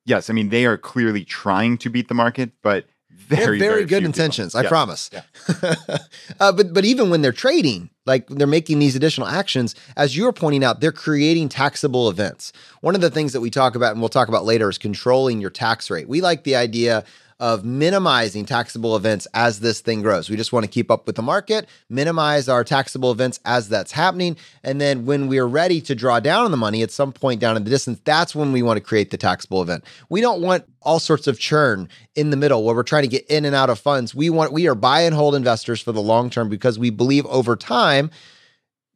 yes, 0.04 0.30
I 0.30 0.32
mean 0.32 0.48
they 0.48 0.64
are 0.66 0.78
clearly 0.78 1.24
trying 1.24 1.78
to 1.78 1.90
beat 1.90 2.08
the 2.08 2.14
market, 2.14 2.52
but 2.62 2.86
very, 3.10 3.58
very, 3.58 3.58
very 3.58 3.84
good 3.84 4.04
intentions. 4.04 4.52
People. 4.52 4.66
I 4.66 4.68
promise. 4.68 5.10
Yeah. 5.12 5.22
uh, 6.40 6.52
but 6.52 6.72
but 6.72 6.84
even 6.84 7.10
when 7.10 7.22
they're 7.22 7.32
trading, 7.32 7.90
like 8.06 8.26
they're 8.28 8.46
making 8.46 8.78
these 8.78 8.96
additional 8.96 9.28
actions, 9.28 9.74
as 9.96 10.16
you're 10.16 10.32
pointing 10.32 10.64
out, 10.64 10.80
they're 10.80 10.92
creating 10.92 11.48
taxable 11.48 12.08
events. 12.08 12.52
One 12.80 12.94
of 12.94 13.00
the 13.00 13.10
things 13.10 13.32
that 13.32 13.40
we 13.40 13.50
talk 13.50 13.74
about, 13.74 13.92
and 13.92 14.00
we'll 14.00 14.08
talk 14.08 14.28
about 14.28 14.44
later, 14.44 14.68
is 14.68 14.78
controlling 14.78 15.40
your 15.40 15.50
tax 15.50 15.90
rate. 15.90 16.08
We 16.08 16.20
like 16.20 16.44
the 16.44 16.56
idea 16.56 17.04
of 17.42 17.64
minimizing 17.64 18.44
taxable 18.44 18.94
events 18.94 19.26
as 19.34 19.58
this 19.58 19.80
thing 19.80 20.00
grows. 20.00 20.30
We 20.30 20.36
just 20.36 20.52
want 20.52 20.64
to 20.64 20.70
keep 20.70 20.92
up 20.92 21.08
with 21.08 21.16
the 21.16 21.22
market, 21.22 21.68
minimize 21.90 22.48
our 22.48 22.62
taxable 22.62 23.10
events 23.10 23.40
as 23.44 23.68
that's 23.68 23.90
happening. 23.90 24.36
And 24.62 24.80
then 24.80 25.06
when 25.06 25.26
we're 25.26 25.48
ready 25.48 25.80
to 25.80 25.96
draw 25.96 26.20
down 26.20 26.44
on 26.44 26.52
the 26.52 26.56
money 26.56 26.82
at 26.82 26.92
some 26.92 27.12
point 27.12 27.40
down 27.40 27.56
in 27.56 27.64
the 27.64 27.70
distance, 27.70 28.00
that's 28.04 28.32
when 28.32 28.52
we 28.52 28.62
want 28.62 28.76
to 28.76 28.80
create 28.80 29.10
the 29.10 29.16
taxable 29.16 29.60
event. 29.60 29.82
We 30.08 30.20
don't 30.20 30.40
want 30.40 30.66
all 30.82 31.00
sorts 31.00 31.26
of 31.26 31.40
churn 31.40 31.88
in 32.14 32.30
the 32.30 32.36
middle 32.36 32.62
where 32.62 32.76
we're 32.76 32.84
trying 32.84 33.02
to 33.02 33.08
get 33.08 33.26
in 33.26 33.44
and 33.44 33.56
out 33.56 33.70
of 33.70 33.80
funds. 33.80 34.14
We 34.14 34.30
want 34.30 34.52
we 34.52 34.68
are 34.68 34.76
buy 34.76 35.00
and 35.00 35.12
hold 35.12 35.34
investors 35.34 35.80
for 35.80 35.90
the 35.90 36.00
long 36.00 36.30
term 36.30 36.48
because 36.48 36.78
we 36.78 36.90
believe 36.90 37.26
over 37.26 37.56
time 37.56 38.12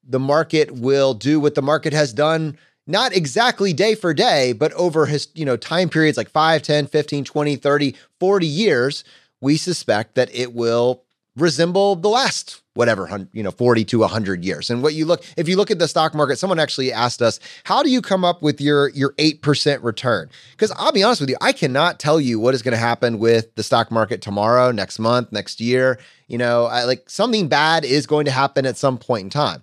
the 0.08 0.20
market 0.20 0.70
will 0.70 1.14
do 1.14 1.40
what 1.40 1.56
the 1.56 1.62
market 1.62 1.92
has 1.92 2.12
done 2.12 2.56
not 2.86 3.14
exactly 3.14 3.72
day 3.72 3.94
for 3.94 4.14
day, 4.14 4.52
but 4.52 4.72
over 4.74 5.06
his, 5.06 5.28
you 5.34 5.44
know, 5.44 5.56
time 5.56 5.88
periods 5.88 6.16
like 6.16 6.30
5, 6.30 6.62
10, 6.62 6.86
15, 6.86 7.24
20, 7.24 7.56
30, 7.56 7.94
40 8.20 8.46
years, 8.46 9.04
we 9.40 9.56
suspect 9.56 10.14
that 10.14 10.34
it 10.34 10.54
will 10.54 11.02
resemble 11.36 11.96
the 11.96 12.08
last 12.08 12.62
whatever 12.74 13.26
you 13.32 13.42
know 13.42 13.50
40 13.50 13.84
to 13.86 14.00
100 14.00 14.44
years. 14.44 14.70
And 14.70 14.82
what 14.82 14.94
you 14.94 15.04
look 15.04 15.24
if 15.36 15.48
you 15.48 15.56
look 15.56 15.70
at 15.70 15.78
the 15.78 15.88
stock 15.88 16.14
market 16.14 16.38
someone 16.38 16.58
actually 16.58 16.92
asked 16.92 17.22
us 17.22 17.40
how 17.64 17.82
do 17.82 17.90
you 17.90 18.00
come 18.00 18.24
up 18.24 18.42
with 18.42 18.60
your 18.60 18.90
your 18.90 19.12
8% 19.14 19.82
return? 19.82 20.30
Because 20.52 20.72
i'll 20.76 20.92
be 20.92 21.02
honest 21.02 21.20
with 21.20 21.30
you 21.30 21.36
i 21.40 21.52
cannot 21.52 21.98
tell 21.98 22.20
you 22.20 22.38
what 22.38 22.54
is 22.54 22.62
going 22.62 22.72
to 22.72 22.78
happen 22.78 23.18
with 23.18 23.54
the 23.54 23.62
stock 23.62 23.90
market 23.90 24.22
tomorrow 24.22 24.70
next 24.70 24.98
month 24.98 25.32
next 25.32 25.60
year. 25.60 25.98
You 26.28 26.38
know 26.38 26.66
I, 26.66 26.84
like 26.84 27.08
something 27.08 27.48
bad 27.48 27.84
is 27.84 28.06
going 28.06 28.26
to 28.26 28.30
happen 28.30 28.66
at 28.66 28.76
some 28.76 28.98
point 28.98 29.24
in 29.24 29.30
time. 29.30 29.62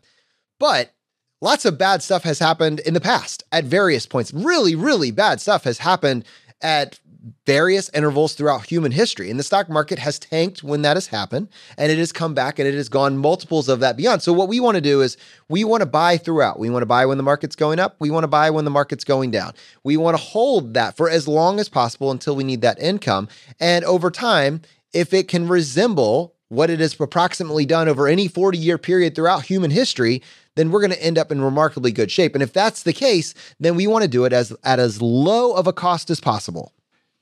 But 0.60 0.94
lots 1.44 1.66
of 1.66 1.78
bad 1.78 2.02
stuff 2.02 2.24
has 2.24 2.40
happened 2.40 2.80
in 2.80 2.94
the 2.94 3.02
past 3.02 3.44
at 3.52 3.66
various 3.66 4.06
points. 4.06 4.34
Really, 4.34 4.76
really 4.76 5.12
bad 5.12 5.42
stuff 5.42 5.66
has 5.66 5.78
happened 5.78 6.24
at 6.62 7.00
various 7.46 7.90
intervals 7.94 8.34
throughout 8.34 8.66
human 8.66 8.94
history. 8.94 9.30
And 9.30 9.38
the 9.38 9.44
stock 9.44 9.70
market 9.70 10.00
has 10.00 10.18
tanked 10.18 10.64
when 10.64 10.82
that 10.84 10.96
has 10.96 11.08
happened, 11.08 11.50
and 11.78 11.92
it 11.92 11.98
has 11.98 12.14
come 12.14 12.34
back 12.34 12.60
and 12.60 12.68
it 12.68 12.74
has 12.74 12.88
gone 12.88 13.18
multiples 13.18 13.68
of 13.68 13.82
that 13.82 13.98
beyond. 13.98 14.22
So, 14.22 14.32
what 14.32 14.48
we 14.48 14.62
want 14.62 14.76
to 14.76 14.82
do 14.82 15.02
is 15.02 15.18
we 15.50 15.66
want 15.66 15.82
to 15.82 15.86
buy 15.86 16.18
throughout. 16.18 16.60
We 16.60 16.70
want 16.70 16.82
to 16.82 16.88
buy 16.88 17.06
when 17.06 17.18
the 17.18 17.24
market's 17.24 17.58
going 17.58 17.80
up, 17.80 17.98
we 18.00 18.10
want 18.10 18.24
to 18.24 18.30
buy 18.30 18.50
when 18.50 18.64
the 18.66 18.72
market's 18.72 19.04
going 19.04 19.32
down. 19.32 19.54
We 19.84 19.98
want 19.98 20.16
to 20.16 20.24
hold 20.24 20.74
that 20.76 20.96
for 20.96 21.10
as 21.10 21.28
long 21.28 21.60
as 21.60 21.68
possible 21.68 22.10
until 22.10 22.38
we 22.38 22.46
need 22.46 22.62
that 22.62 22.82
income. 22.82 23.28
And 23.60 23.84
over 23.84 24.10
time, 24.10 24.62
if 24.94 25.14
it 25.14 25.28
can 25.28 25.50
resemble 25.50 26.36
what 26.54 26.70
it 26.70 26.80
has 26.80 27.00
approximately 27.00 27.66
done 27.66 27.90
over 27.90 28.08
any 28.08 28.28
40 28.28 28.58
year 28.58 28.78
period 28.78 29.16
throughout 29.16 29.44
human 29.44 29.72
history, 29.72 30.22
then 30.56 30.72
we're 30.72 30.82
going 30.82 30.92
to 30.92 31.04
end 31.04 31.18
up 31.18 31.32
in 31.32 31.42
remarkably 31.42 31.92
good 31.92 32.12
shape. 32.12 32.36
And 32.36 32.44
if 32.44 32.54
that's 32.54 32.84
the 32.84 32.94
case, 32.94 33.34
then 33.60 33.76
we 33.76 33.88
want 33.88 34.04
to 34.04 34.08
do 34.08 34.26
it 34.26 34.34
as 34.34 34.56
at 34.64 34.80
as 34.80 35.02
low 35.02 35.54
of 35.54 35.68
a 35.68 35.74
cost 35.74 36.10
as 36.10 36.20
possible. 36.20 36.74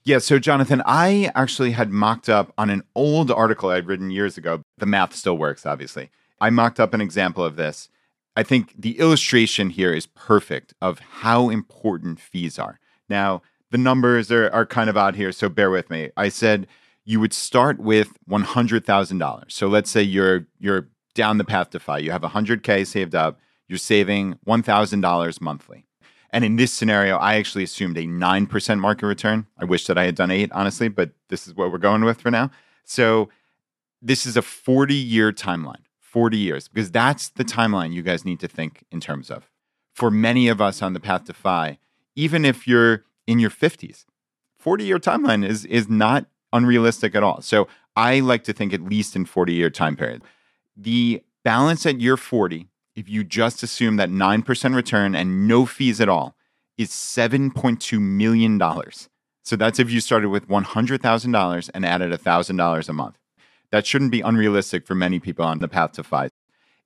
Yeah, 0.04 0.18
so 0.18 0.40
Jonathan, 0.40 0.82
I 0.86 1.32
actually 1.36 1.72
had 1.72 1.92
mocked 1.92 2.28
up 2.28 2.54
on 2.58 2.72
an 2.72 2.82
old 2.96 3.30
article 3.30 3.70
I'd 3.70 3.86
written 3.86 4.10
years 4.10 4.38
ago. 4.38 4.64
The 4.80 4.88
math 4.88 5.16
still 5.16 5.38
works, 5.38 5.66
obviously. 5.66 6.10
I 6.40 6.50
mocked 6.50 6.80
up 6.80 6.94
an 6.96 7.02
example 7.02 7.44
of 7.44 7.56
this. 7.56 7.88
I 8.36 8.44
think 8.44 8.74
the 8.76 8.98
illustration 8.98 9.70
here 9.70 9.94
is 9.94 10.08
perfect 10.08 10.74
of 10.82 11.00
how 11.00 11.50
important 11.50 12.20
fees 12.20 12.58
are. 12.58 12.80
Now, 13.10 13.44
the 13.70 13.78
numbers 13.78 14.32
are, 14.32 14.50
are 14.50 14.66
kind 14.66 14.90
of 14.90 14.98
out 14.98 15.16
here, 15.16 15.32
so 15.32 15.50
bear 15.50 15.70
with 15.70 15.90
me. 15.90 16.10
I 16.18 16.30
said 16.30 16.68
you 17.06 17.20
would 17.20 17.34
start 17.34 17.80
with 17.80 18.14
$100,000. 18.30 19.52
So 19.52 19.68
let's 19.68 19.92
say 19.92 20.02
you're 20.02 20.48
you're 20.60 20.88
down 21.14 21.38
the 21.38 21.44
path 21.44 21.70
to 21.72 21.80
FI. 21.80 22.00
You 22.00 22.12
have 22.12 22.22
100K 22.22 22.86
saved 22.86 23.16
up, 23.16 23.40
you're 23.68 23.78
saving 23.78 24.38
$1,000 24.46 25.42
monthly. 25.42 25.86
And 26.34 26.46
in 26.46 26.56
this 26.56 26.72
scenario, 26.72 27.18
I 27.18 27.36
actually 27.36 27.64
assumed 27.64 27.98
a 27.98 28.06
9% 28.06 28.80
market 28.80 29.06
return. 29.06 29.48
I 29.58 29.66
wish 29.66 29.86
that 29.88 29.98
I 29.98 30.06
had 30.06 30.16
done 30.16 30.32
eight, 30.32 30.52
honestly, 30.54 30.88
but 30.88 31.12
this 31.28 31.48
is 31.48 31.56
what 31.56 31.72
we're 31.72 31.78
going 31.78 32.04
with 32.06 32.22
for 32.22 32.32
now. 32.32 32.52
So 32.86 33.30
this 34.02 34.26
is 34.26 34.38
a 34.38 34.42
40 34.42 34.96
year 34.96 35.32
timeline, 35.32 35.84
40 36.00 36.38
years, 36.38 36.68
because 36.68 36.92
that's 36.92 37.30
the 37.30 37.44
timeline 37.44 37.94
you 37.94 38.02
guys 38.02 38.26
need 38.26 38.40
to 38.40 38.48
think 38.48 38.84
in 38.92 39.00
terms 39.00 39.30
of. 39.30 39.50
For 39.94 40.10
many 40.10 40.48
of 40.48 40.62
us 40.62 40.82
on 40.82 40.94
the 40.94 41.02
path 41.02 41.26
to 41.26 41.34
FI, 41.34 41.78
even 42.16 42.46
if 42.46 42.68
you're 42.68 43.04
in 43.28 43.40
your 43.40 43.50
50s, 43.50 44.06
40 44.58 44.86
year 44.86 45.00
timeline 45.00 45.46
is, 45.46 45.66
is 45.66 45.90
not 45.90 46.28
unrealistic 46.54 47.14
at 47.14 47.24
all. 47.24 47.42
So 47.42 47.68
I 47.96 48.22
like 48.22 48.44
to 48.46 48.54
think 48.54 48.74
at 48.74 48.82
least 48.82 49.16
in 49.16 49.26
40 49.26 49.54
year 49.54 49.70
time 49.70 49.98
period. 49.98 50.22
The 50.76 51.24
balance 51.44 51.86
at 51.86 52.00
year 52.00 52.18
40, 52.18 52.68
if 52.96 53.10
you 53.10 53.24
just 53.24 53.64
assume 53.64 53.98
that 53.98 54.10
9% 54.10 54.76
return 54.76 55.16
and 55.16 55.48
no 55.48 55.66
fees 55.66 56.02
at 56.02 56.10
all, 56.10 56.36
is 56.78 56.90
$7.2 56.90 58.00
million. 58.00 58.60
So 59.44 59.56
that's 59.56 59.80
if 59.80 59.90
you 59.92 60.00
started 60.00 60.30
with 60.30 60.48
$100,000 60.48 61.70
and 61.74 61.86
added 61.86 62.12
$1,000 62.12 62.90
a 62.90 62.94
month. 62.94 63.18
That 63.72 63.86
shouldn't 63.86 64.12
be 64.12 64.22
unrealistic 64.22 64.86
for 64.86 64.96
many 64.96 65.20
people 65.20 65.46
on 65.46 65.60
the 65.60 65.68
path 65.68 65.94
to 65.94 66.04
FI. 66.04 66.30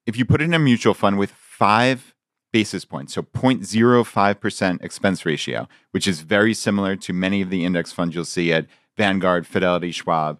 If 0.06 0.18
you 0.18 0.26
put 0.26 0.42
in 0.42 0.54
a 0.54 0.60
mutual 0.60 0.94
fund 0.94 1.18
with 1.18 1.32
five 1.32 2.14
basis 2.54 2.86
points, 2.86 3.14
so 3.14 3.24
0.05% 3.24 4.84
expense 4.84 5.26
ratio, 5.26 5.68
which 5.92 6.08
is 6.08 6.22
very 6.22 6.54
similar 6.54 6.96
to 6.96 7.12
many 7.12 7.42
of 7.42 7.50
the 7.50 7.66
index 7.66 7.92
funds 7.92 8.16
you'll 8.16 8.24
see 8.24 8.54
at 8.54 8.68
Vanguard, 8.96 9.48
Fidelity, 9.48 9.92
Schwab, 9.92 10.40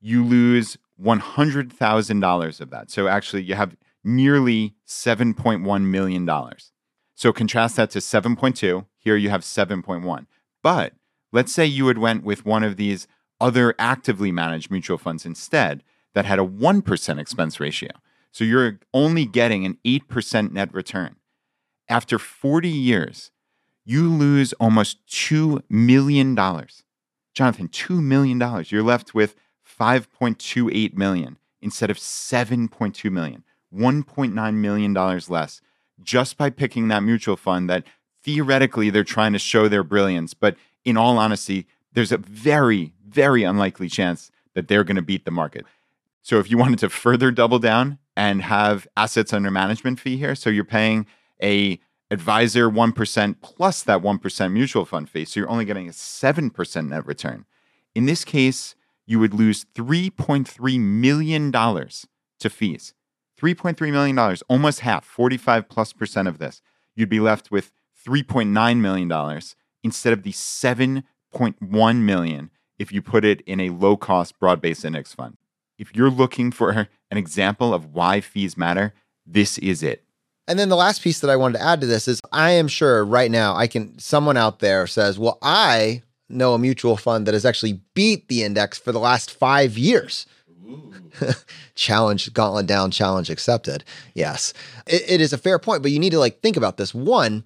you 0.00 0.24
lose 0.24 0.76
$100,000 1.00 2.60
of 2.60 2.70
that. 2.70 2.90
So 2.90 3.08
actually, 3.08 3.42
you 3.42 3.54
have 3.54 3.76
nearly 4.04 4.74
$7.1 4.86 5.82
million. 5.82 6.28
So 7.14 7.32
contrast 7.32 7.76
that 7.76 7.90
to 7.90 7.98
7.2. 7.98 8.86
Here 8.98 9.16
you 9.16 9.30
have 9.30 9.42
7.1. 9.42 10.26
But 10.62 10.94
let's 11.32 11.52
say 11.52 11.66
you 11.66 11.86
had 11.88 11.98
went 11.98 12.24
with 12.24 12.44
one 12.44 12.62
of 12.64 12.76
these 12.76 13.06
other 13.40 13.74
actively 13.78 14.32
managed 14.32 14.70
mutual 14.70 14.98
funds 14.98 15.26
instead 15.26 15.82
that 16.14 16.24
had 16.24 16.38
a 16.38 16.46
1% 16.46 17.18
expense 17.18 17.60
ratio. 17.60 17.90
So 18.32 18.44
you're 18.44 18.80
only 18.92 19.26
getting 19.26 19.64
an 19.64 19.78
8% 19.84 20.52
net 20.52 20.72
return. 20.72 21.16
After 21.88 22.18
40 22.18 22.68
years, 22.68 23.30
you 23.84 24.10
lose 24.10 24.52
almost 24.54 25.06
$2 25.06 25.62
million. 25.68 26.34
Jonathan, 26.34 27.68
$2 27.68 28.02
million. 28.02 28.64
You're 28.68 28.82
left 28.82 29.14
with 29.14 29.36
5.28 29.78 30.94
million 30.94 31.38
instead 31.60 31.90
of 31.90 31.96
7.2 31.96 33.10
million. 33.10 33.44
$1.9 33.74 34.54
million 34.54 34.94
less 35.28 35.60
just 36.02 36.36
by 36.36 36.50
picking 36.50 36.88
that 36.88 37.02
mutual 37.02 37.36
fund 37.36 37.68
that 37.68 37.84
theoretically 38.22 38.90
they're 38.90 39.04
trying 39.04 39.32
to 39.32 39.38
show 39.38 39.68
their 39.68 39.82
brilliance. 39.82 40.34
But 40.34 40.56
in 40.84 40.96
all 40.96 41.18
honesty, 41.18 41.66
there's 41.92 42.12
a 42.12 42.18
very, 42.18 42.92
very 43.06 43.42
unlikely 43.42 43.88
chance 43.88 44.30
that 44.54 44.68
they're 44.68 44.84
going 44.84 44.96
to 44.96 45.02
beat 45.02 45.24
the 45.24 45.30
market. 45.30 45.66
So 46.22 46.38
if 46.38 46.50
you 46.50 46.58
wanted 46.58 46.78
to 46.80 46.88
further 46.90 47.30
double 47.30 47.58
down 47.58 47.98
and 48.16 48.42
have 48.42 48.86
assets 48.96 49.32
under 49.32 49.50
management 49.50 50.00
fee 50.00 50.16
here, 50.16 50.34
so 50.34 50.50
you're 50.50 50.64
paying 50.64 51.06
a 51.42 51.80
advisor 52.10 52.70
1% 52.70 53.36
plus 53.42 53.82
that 53.82 54.00
1% 54.00 54.52
mutual 54.52 54.84
fund 54.84 55.10
fee, 55.10 55.24
so 55.24 55.40
you're 55.40 55.50
only 55.50 55.64
getting 55.64 55.88
a 55.88 55.92
7% 55.92 56.88
net 56.88 57.06
return. 57.06 57.44
In 57.94 58.06
this 58.06 58.24
case, 58.24 58.75
you 59.06 59.18
would 59.18 59.34
lose 59.34 59.64
$3.3 59.74 60.80
million 60.80 61.52
to 61.52 62.50
fees. 62.50 62.94
$3.3 63.40 63.92
million, 63.92 64.36
almost 64.48 64.80
half, 64.80 65.04
45 65.04 65.68
plus 65.68 65.92
percent 65.92 66.26
of 66.26 66.38
this. 66.38 66.62
You'd 66.94 67.08
be 67.08 67.20
left 67.20 67.50
with 67.50 67.70
$3.9 68.06 68.78
million 68.78 69.40
instead 69.82 70.12
of 70.12 70.22
the 70.22 70.32
7.1 70.32 71.96
million 71.96 72.50
if 72.78 72.92
you 72.92 73.02
put 73.02 73.24
it 73.24 73.40
in 73.42 73.60
a 73.60 73.70
low 73.70 73.96
cost 73.96 74.38
broad 74.38 74.60
based 74.60 74.84
index 74.84 75.12
fund. 75.12 75.36
If 75.78 75.94
you're 75.94 76.10
looking 76.10 76.50
for 76.50 76.88
an 77.10 77.18
example 77.18 77.74
of 77.74 77.94
why 77.94 78.20
fees 78.20 78.56
matter, 78.56 78.94
this 79.26 79.58
is 79.58 79.82
it. 79.82 80.02
And 80.48 80.58
then 80.58 80.68
the 80.68 80.76
last 80.76 81.02
piece 81.02 81.20
that 81.20 81.30
I 81.30 81.36
wanted 81.36 81.58
to 81.58 81.64
add 81.64 81.80
to 81.80 81.86
this 81.86 82.06
is 82.06 82.22
I 82.32 82.52
am 82.52 82.68
sure 82.68 83.04
right 83.04 83.30
now 83.30 83.54
I 83.56 83.66
can 83.66 83.98
someone 83.98 84.36
out 84.36 84.60
there 84.60 84.86
says, 84.86 85.18
"Well, 85.18 85.38
I 85.42 86.02
know 86.28 86.54
a 86.54 86.58
mutual 86.58 86.96
fund 86.96 87.26
that 87.26 87.34
has 87.34 87.44
actually 87.44 87.80
beat 87.94 88.28
the 88.28 88.42
index 88.42 88.78
for 88.78 88.92
the 88.92 89.00
last 89.00 89.30
5 89.30 89.78
years." 89.78 90.26
challenge 91.74 92.32
gauntlet 92.32 92.66
down 92.66 92.90
challenge 92.90 93.30
accepted. 93.30 93.84
Yes. 94.14 94.52
It, 94.86 95.02
it 95.08 95.20
is 95.20 95.32
a 95.32 95.38
fair 95.38 95.58
point 95.58 95.82
but 95.82 95.90
you 95.90 95.98
need 95.98 96.10
to 96.10 96.18
like 96.18 96.40
think 96.40 96.56
about 96.56 96.76
this. 96.76 96.94
One 96.94 97.44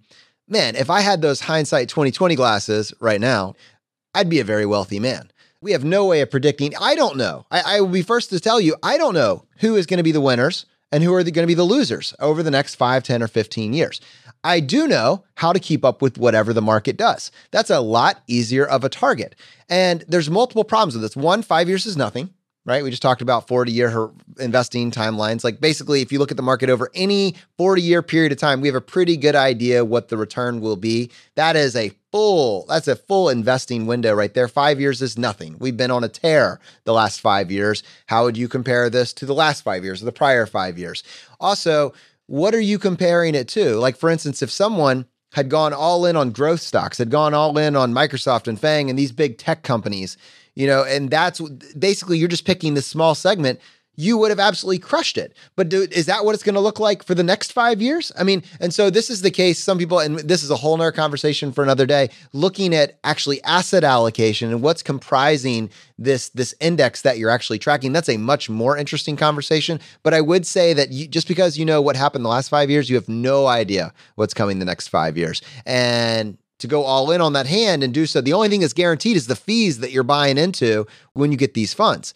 man 0.50 0.74
if 0.74 0.90
i 0.90 1.00
had 1.00 1.22
those 1.22 1.40
hindsight 1.40 1.88
2020 1.88 2.34
glasses 2.34 2.92
right 2.98 3.20
now 3.20 3.54
i'd 4.16 4.28
be 4.28 4.40
a 4.40 4.44
very 4.44 4.66
wealthy 4.66 4.98
man. 4.98 5.30
We 5.62 5.72
have 5.72 5.84
no 5.84 6.06
way 6.06 6.22
of 6.22 6.30
predicting. 6.30 6.72
I 6.80 6.94
don't 6.94 7.18
know. 7.18 7.44
I, 7.50 7.76
I 7.76 7.80
will 7.82 7.88
be 7.88 8.02
first 8.02 8.30
to 8.30 8.40
tell 8.40 8.60
you 8.60 8.76
i 8.82 8.98
don't 8.98 9.14
know 9.14 9.44
who 9.58 9.76
is 9.76 9.86
going 9.86 9.98
to 9.98 10.04
be 10.04 10.12
the 10.12 10.20
winners 10.20 10.66
and 10.92 11.04
who 11.04 11.14
are 11.14 11.22
going 11.22 11.34
to 11.34 11.46
be 11.46 11.54
the 11.54 11.64
losers 11.64 12.14
over 12.18 12.42
the 12.42 12.50
next 12.50 12.74
5 12.74 13.02
10 13.02 13.22
or 13.22 13.28
15 13.28 13.72
years 13.72 14.00
I 14.42 14.60
do 14.60 14.88
know 14.88 15.24
how 15.34 15.52
to 15.52 15.60
keep 15.60 15.84
up 15.84 16.00
with 16.00 16.18
whatever 16.18 16.52
the 16.52 16.62
market 16.62 16.96
does. 16.96 17.30
That's 17.50 17.70
a 17.70 17.80
lot 17.80 18.22
easier 18.26 18.66
of 18.66 18.84
a 18.84 18.88
target. 18.88 19.34
And 19.68 20.04
there's 20.08 20.30
multiple 20.30 20.64
problems 20.64 20.94
with 20.94 21.02
this. 21.02 21.16
One, 21.16 21.42
five 21.42 21.68
years 21.68 21.86
is 21.86 21.96
nothing 21.96 22.30
right? 22.66 22.82
We 22.82 22.90
just 22.90 23.02
talked 23.02 23.22
about 23.22 23.48
40 23.48 23.72
year 23.72 24.10
investing 24.38 24.90
timelines. 24.90 25.44
Like 25.44 25.60
basically, 25.60 26.02
if 26.02 26.12
you 26.12 26.18
look 26.18 26.30
at 26.30 26.36
the 26.36 26.42
market 26.42 26.70
over 26.70 26.90
any 26.94 27.34
40 27.56 27.82
year 27.82 28.02
period 28.02 28.32
of 28.32 28.38
time, 28.38 28.60
we 28.60 28.68
have 28.68 28.74
a 28.74 28.80
pretty 28.80 29.16
good 29.16 29.34
idea 29.34 29.84
what 29.84 30.08
the 30.08 30.16
return 30.16 30.60
will 30.60 30.76
be. 30.76 31.10
That 31.36 31.56
is 31.56 31.74
a 31.74 31.92
full, 32.12 32.66
that's 32.68 32.88
a 32.88 32.96
full 32.96 33.28
investing 33.28 33.86
window 33.86 34.14
right 34.14 34.34
there. 34.34 34.48
Five 34.48 34.80
years 34.80 35.00
is 35.00 35.16
nothing. 35.16 35.56
We've 35.58 35.76
been 35.76 35.90
on 35.90 36.04
a 36.04 36.08
tear 36.08 36.60
the 36.84 36.92
last 36.92 37.20
five 37.20 37.50
years. 37.50 37.82
How 38.06 38.24
would 38.24 38.36
you 38.36 38.48
compare 38.48 38.90
this 38.90 39.12
to 39.14 39.26
the 39.26 39.34
last 39.34 39.62
five 39.62 39.84
years 39.84 40.02
or 40.02 40.04
the 40.04 40.12
prior 40.12 40.46
five 40.46 40.78
years? 40.78 41.02
Also, 41.38 41.92
what 42.26 42.54
are 42.54 42.60
you 42.60 42.78
comparing 42.78 43.34
it 43.34 43.48
to? 43.48 43.76
Like, 43.76 43.96
for 43.96 44.08
instance, 44.08 44.42
if 44.42 44.50
someone 44.50 45.06
had 45.32 45.48
gone 45.48 45.72
all 45.72 46.06
in 46.06 46.16
on 46.16 46.30
growth 46.30 46.60
stocks, 46.60 46.98
had 46.98 47.10
gone 47.10 47.34
all 47.34 47.56
in 47.56 47.76
on 47.76 47.92
Microsoft 47.92 48.48
and 48.48 48.58
FANG 48.58 48.90
and 48.90 48.98
these 48.98 49.12
big 49.12 49.38
tech 49.38 49.62
companies, 49.62 50.16
you 50.54 50.66
know, 50.66 50.84
and 50.84 51.10
that's 51.10 51.40
basically 51.78 52.18
you're 52.18 52.28
just 52.28 52.44
picking 52.44 52.74
this 52.74 52.86
small 52.86 53.14
segment. 53.14 53.60
You 53.96 54.16
would 54.16 54.30
have 54.30 54.40
absolutely 54.40 54.78
crushed 54.78 55.18
it. 55.18 55.36
But 55.56 55.68
do, 55.68 55.86
is 55.90 56.06
that 56.06 56.24
what 56.24 56.34
it's 56.34 56.44
going 56.44 56.54
to 56.54 56.60
look 56.60 56.80
like 56.80 57.02
for 57.02 57.14
the 57.14 57.22
next 57.22 57.52
five 57.52 57.82
years? 57.82 58.10
I 58.18 58.22
mean, 58.22 58.42
and 58.58 58.72
so 58.72 58.88
this 58.88 59.10
is 59.10 59.20
the 59.20 59.30
case. 59.30 59.58
Some 59.58 59.76
people, 59.76 59.98
and 59.98 60.20
this 60.20 60.42
is 60.42 60.50
a 60.50 60.56
whole 60.56 60.74
nother 60.76 60.92
conversation 60.92 61.52
for 61.52 61.62
another 61.62 61.84
day, 61.84 62.08
looking 62.32 62.74
at 62.74 62.98
actually 63.04 63.42
asset 63.42 63.84
allocation 63.84 64.50
and 64.50 64.62
what's 64.62 64.82
comprising 64.82 65.70
this 65.98 66.30
this 66.30 66.54
index 66.60 67.02
that 67.02 67.18
you're 67.18 67.28
actually 67.28 67.58
tracking. 67.58 67.92
That's 67.92 68.08
a 68.08 68.16
much 68.16 68.48
more 68.48 68.74
interesting 68.74 69.16
conversation. 69.16 69.80
But 70.02 70.14
I 70.14 70.22
would 70.22 70.46
say 70.46 70.72
that 70.72 70.92
you, 70.92 71.06
just 71.06 71.28
because 71.28 71.58
you 71.58 71.66
know 71.66 71.82
what 71.82 71.96
happened 71.96 72.24
the 72.24 72.30
last 72.30 72.48
five 72.48 72.70
years, 72.70 72.88
you 72.88 72.96
have 72.96 73.08
no 73.08 73.48
idea 73.48 73.92
what's 74.14 74.32
coming 74.32 74.60
the 74.60 74.64
next 74.64 74.88
five 74.88 75.18
years. 75.18 75.42
And 75.66 76.38
to 76.60 76.66
go 76.66 76.82
all 76.82 77.10
in 77.10 77.20
on 77.20 77.32
that 77.34 77.46
hand 77.46 77.82
and 77.82 77.92
do 77.92 78.06
so. 78.06 78.20
The 78.20 78.32
only 78.32 78.48
thing 78.48 78.60
that's 78.60 78.72
guaranteed 78.72 79.16
is 79.16 79.26
the 79.26 79.36
fees 79.36 79.78
that 79.80 79.90
you're 79.90 80.02
buying 80.02 80.38
into 80.38 80.86
when 81.14 81.32
you 81.32 81.38
get 81.38 81.54
these 81.54 81.74
funds. 81.74 82.14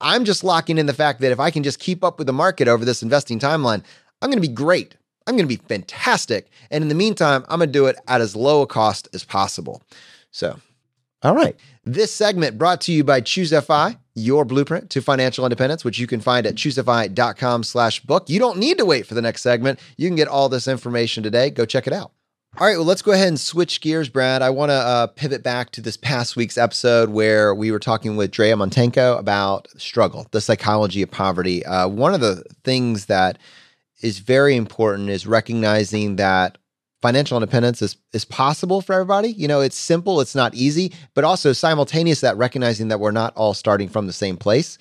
I'm 0.00 0.24
just 0.24 0.42
locking 0.42 0.78
in 0.78 0.86
the 0.86 0.94
fact 0.94 1.20
that 1.20 1.32
if 1.32 1.40
I 1.40 1.50
can 1.50 1.62
just 1.62 1.78
keep 1.78 2.02
up 2.02 2.18
with 2.18 2.26
the 2.26 2.32
market 2.32 2.68
over 2.68 2.84
this 2.84 3.02
investing 3.02 3.38
timeline, 3.38 3.82
I'm 4.22 4.30
going 4.30 4.42
to 4.42 4.48
be 4.48 4.54
great. 4.54 4.96
I'm 5.26 5.36
going 5.36 5.48
to 5.48 5.56
be 5.56 5.62
fantastic. 5.68 6.48
And 6.70 6.82
in 6.82 6.88
the 6.88 6.94
meantime, 6.94 7.44
I'm 7.48 7.58
going 7.58 7.68
to 7.68 7.72
do 7.72 7.86
it 7.86 7.96
at 8.08 8.20
as 8.20 8.34
low 8.34 8.62
a 8.62 8.66
cost 8.66 9.08
as 9.12 9.24
possible. 9.24 9.82
So, 10.30 10.58
all 11.22 11.34
right. 11.34 11.56
This 11.84 12.12
segment 12.12 12.58
brought 12.58 12.80
to 12.82 12.92
you 12.92 13.04
by 13.04 13.20
ChooseFI, 13.20 13.98
your 14.14 14.44
blueprint 14.44 14.90
to 14.90 15.02
financial 15.02 15.44
independence, 15.44 15.84
which 15.84 15.98
you 15.98 16.06
can 16.06 16.20
find 16.20 16.46
at 16.46 16.54
choosefi.com 16.54 17.62
slash 17.64 18.00
book. 18.00 18.28
You 18.28 18.38
don't 18.38 18.58
need 18.58 18.78
to 18.78 18.86
wait 18.86 19.06
for 19.06 19.14
the 19.14 19.22
next 19.22 19.42
segment. 19.42 19.80
You 19.96 20.08
can 20.08 20.16
get 20.16 20.28
all 20.28 20.48
this 20.48 20.68
information 20.68 21.22
today. 21.22 21.50
Go 21.50 21.64
check 21.64 21.86
it 21.86 21.92
out. 21.92 22.12
All 22.58 22.66
right, 22.66 22.76
well, 22.76 22.84
let's 22.84 23.00
go 23.00 23.12
ahead 23.12 23.28
and 23.28 23.38
switch 23.38 23.80
gears, 23.80 24.08
Brad. 24.08 24.42
I 24.42 24.50
want 24.50 24.70
to 24.70 24.74
uh, 24.74 25.06
pivot 25.06 25.42
back 25.44 25.70
to 25.70 25.80
this 25.80 25.96
past 25.96 26.34
week's 26.34 26.58
episode 26.58 27.08
where 27.10 27.54
we 27.54 27.70
were 27.70 27.78
talking 27.78 28.16
with 28.16 28.32
Drea 28.32 28.56
Montenko 28.56 29.18
about 29.18 29.68
struggle, 29.80 30.26
the 30.32 30.40
psychology 30.40 31.00
of 31.00 31.12
poverty. 31.12 31.64
Uh, 31.64 31.86
one 31.86 32.12
of 32.12 32.20
the 32.20 32.42
things 32.64 33.06
that 33.06 33.38
is 34.02 34.18
very 34.18 34.56
important 34.56 35.10
is 35.10 35.28
recognizing 35.28 36.16
that 36.16 36.58
financial 37.00 37.38
independence 37.38 37.82
is, 37.82 37.96
is 38.12 38.24
possible 38.24 38.80
for 38.80 38.94
everybody. 38.94 39.28
You 39.30 39.46
know, 39.46 39.60
it's 39.60 39.78
simple, 39.78 40.20
it's 40.20 40.34
not 40.34 40.52
easy, 40.52 40.92
but 41.14 41.22
also 41.22 41.52
simultaneous 41.52 42.20
that 42.20 42.36
recognizing 42.36 42.88
that 42.88 42.98
we're 42.98 43.12
not 43.12 43.32
all 43.36 43.54
starting 43.54 43.88
from 43.88 44.08
the 44.08 44.12
same 44.12 44.36
place. 44.36 44.76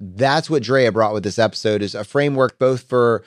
That's 0.00 0.48
what 0.48 0.62
Drea 0.62 0.90
brought 0.90 1.12
with 1.12 1.22
this 1.22 1.38
episode 1.38 1.82
is 1.82 1.94
a 1.94 2.02
framework 2.02 2.58
both 2.58 2.84
for, 2.84 3.22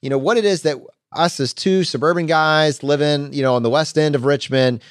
you 0.00 0.08
know, 0.08 0.18
what 0.18 0.38
it 0.38 0.46
is 0.46 0.62
that 0.62 0.78
us 1.18 1.40
as 1.40 1.52
two 1.52 1.84
suburban 1.84 2.26
guys 2.26 2.82
living, 2.82 3.32
you 3.32 3.42
know, 3.42 3.54
on 3.54 3.62
the 3.62 3.70
west 3.70 3.98
end 3.98 4.14
of 4.14 4.24
Richmond, 4.24 4.82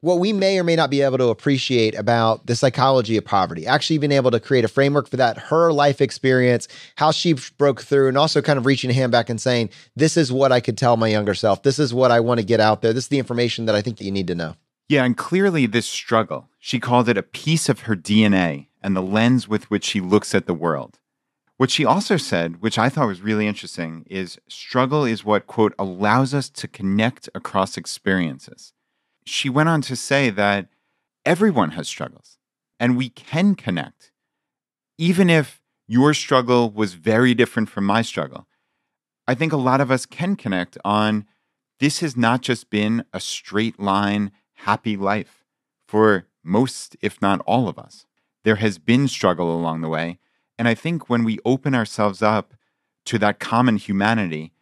what 0.00 0.18
we 0.18 0.32
may 0.32 0.58
or 0.58 0.64
may 0.64 0.76
not 0.76 0.90
be 0.90 1.02
able 1.02 1.18
to 1.18 1.28
appreciate 1.28 1.94
about 1.94 2.46
the 2.46 2.54
psychology 2.54 3.16
of 3.16 3.24
poverty, 3.24 3.66
actually 3.66 3.98
being 3.98 4.12
able 4.12 4.30
to 4.30 4.38
create 4.38 4.64
a 4.64 4.68
framework 4.68 5.08
for 5.08 5.16
that, 5.16 5.36
her 5.38 5.72
life 5.72 6.00
experience, 6.00 6.68
how 6.96 7.10
she 7.10 7.34
broke 7.58 7.82
through, 7.82 8.08
and 8.08 8.16
also 8.16 8.42
kind 8.42 8.58
of 8.58 8.66
reaching 8.66 8.90
a 8.90 8.94
hand 8.94 9.10
back 9.10 9.28
and 9.28 9.40
saying, 9.40 9.70
This 9.96 10.16
is 10.16 10.32
what 10.32 10.52
I 10.52 10.60
could 10.60 10.78
tell 10.78 10.96
my 10.96 11.08
younger 11.08 11.34
self. 11.34 11.62
This 11.62 11.78
is 11.78 11.92
what 11.92 12.10
I 12.10 12.20
want 12.20 12.40
to 12.40 12.46
get 12.46 12.60
out 12.60 12.82
there. 12.82 12.92
This 12.92 13.04
is 13.04 13.08
the 13.08 13.18
information 13.18 13.66
that 13.66 13.74
I 13.74 13.82
think 13.82 13.98
that 13.98 14.04
you 14.04 14.12
need 14.12 14.28
to 14.28 14.34
know. 14.34 14.54
Yeah, 14.88 15.04
and 15.04 15.16
clearly 15.16 15.66
this 15.66 15.86
struggle, 15.86 16.48
she 16.60 16.78
called 16.78 17.08
it 17.08 17.18
a 17.18 17.22
piece 17.22 17.68
of 17.68 17.80
her 17.80 17.96
DNA 17.96 18.68
and 18.82 18.94
the 18.94 19.02
lens 19.02 19.48
with 19.48 19.68
which 19.68 19.84
she 19.84 20.00
looks 20.00 20.34
at 20.34 20.46
the 20.46 20.54
world. 20.54 21.00
What 21.56 21.70
she 21.70 21.86
also 21.86 22.18
said, 22.18 22.60
which 22.60 22.78
I 22.78 22.90
thought 22.90 23.06
was 23.08 23.22
really 23.22 23.46
interesting, 23.46 24.04
is 24.10 24.38
struggle 24.46 25.04
is 25.04 25.24
what, 25.24 25.46
quote, 25.46 25.74
allows 25.78 26.34
us 26.34 26.50
to 26.50 26.68
connect 26.68 27.30
across 27.34 27.78
experiences. 27.78 28.74
She 29.24 29.48
went 29.48 29.70
on 29.70 29.80
to 29.82 29.96
say 29.96 30.28
that 30.30 30.68
everyone 31.24 31.70
has 31.70 31.88
struggles 31.88 32.38
and 32.78 32.96
we 32.96 33.08
can 33.08 33.54
connect, 33.54 34.12
even 34.98 35.30
if 35.30 35.62
your 35.88 36.12
struggle 36.12 36.70
was 36.70 36.92
very 36.92 37.32
different 37.32 37.70
from 37.70 37.86
my 37.86 38.02
struggle. 38.02 38.46
I 39.26 39.34
think 39.34 39.52
a 39.52 39.56
lot 39.56 39.80
of 39.80 39.90
us 39.90 40.04
can 40.04 40.36
connect 40.36 40.76
on 40.84 41.26
this 41.80 42.00
has 42.00 42.16
not 42.16 42.42
just 42.42 42.70
been 42.70 43.04
a 43.12 43.20
straight 43.20 43.80
line, 43.80 44.30
happy 44.54 44.96
life 44.96 45.44
for 45.86 46.26
most, 46.44 46.96
if 47.00 47.20
not 47.20 47.40
all 47.40 47.68
of 47.68 47.78
us. 47.78 48.06
There 48.44 48.56
has 48.56 48.78
been 48.78 49.08
struggle 49.08 49.54
along 49.54 49.80
the 49.80 49.88
way 49.88 50.18
and 50.58 50.68
I 50.68 50.74
think 50.74 51.08
when 51.08 51.24
we 51.24 51.38
open 51.44 51.74
ourselves 51.74 52.22
up 52.22 52.54
to 53.06 53.18
that 53.18 53.38
common 53.38 53.76
humanity, 53.76 54.52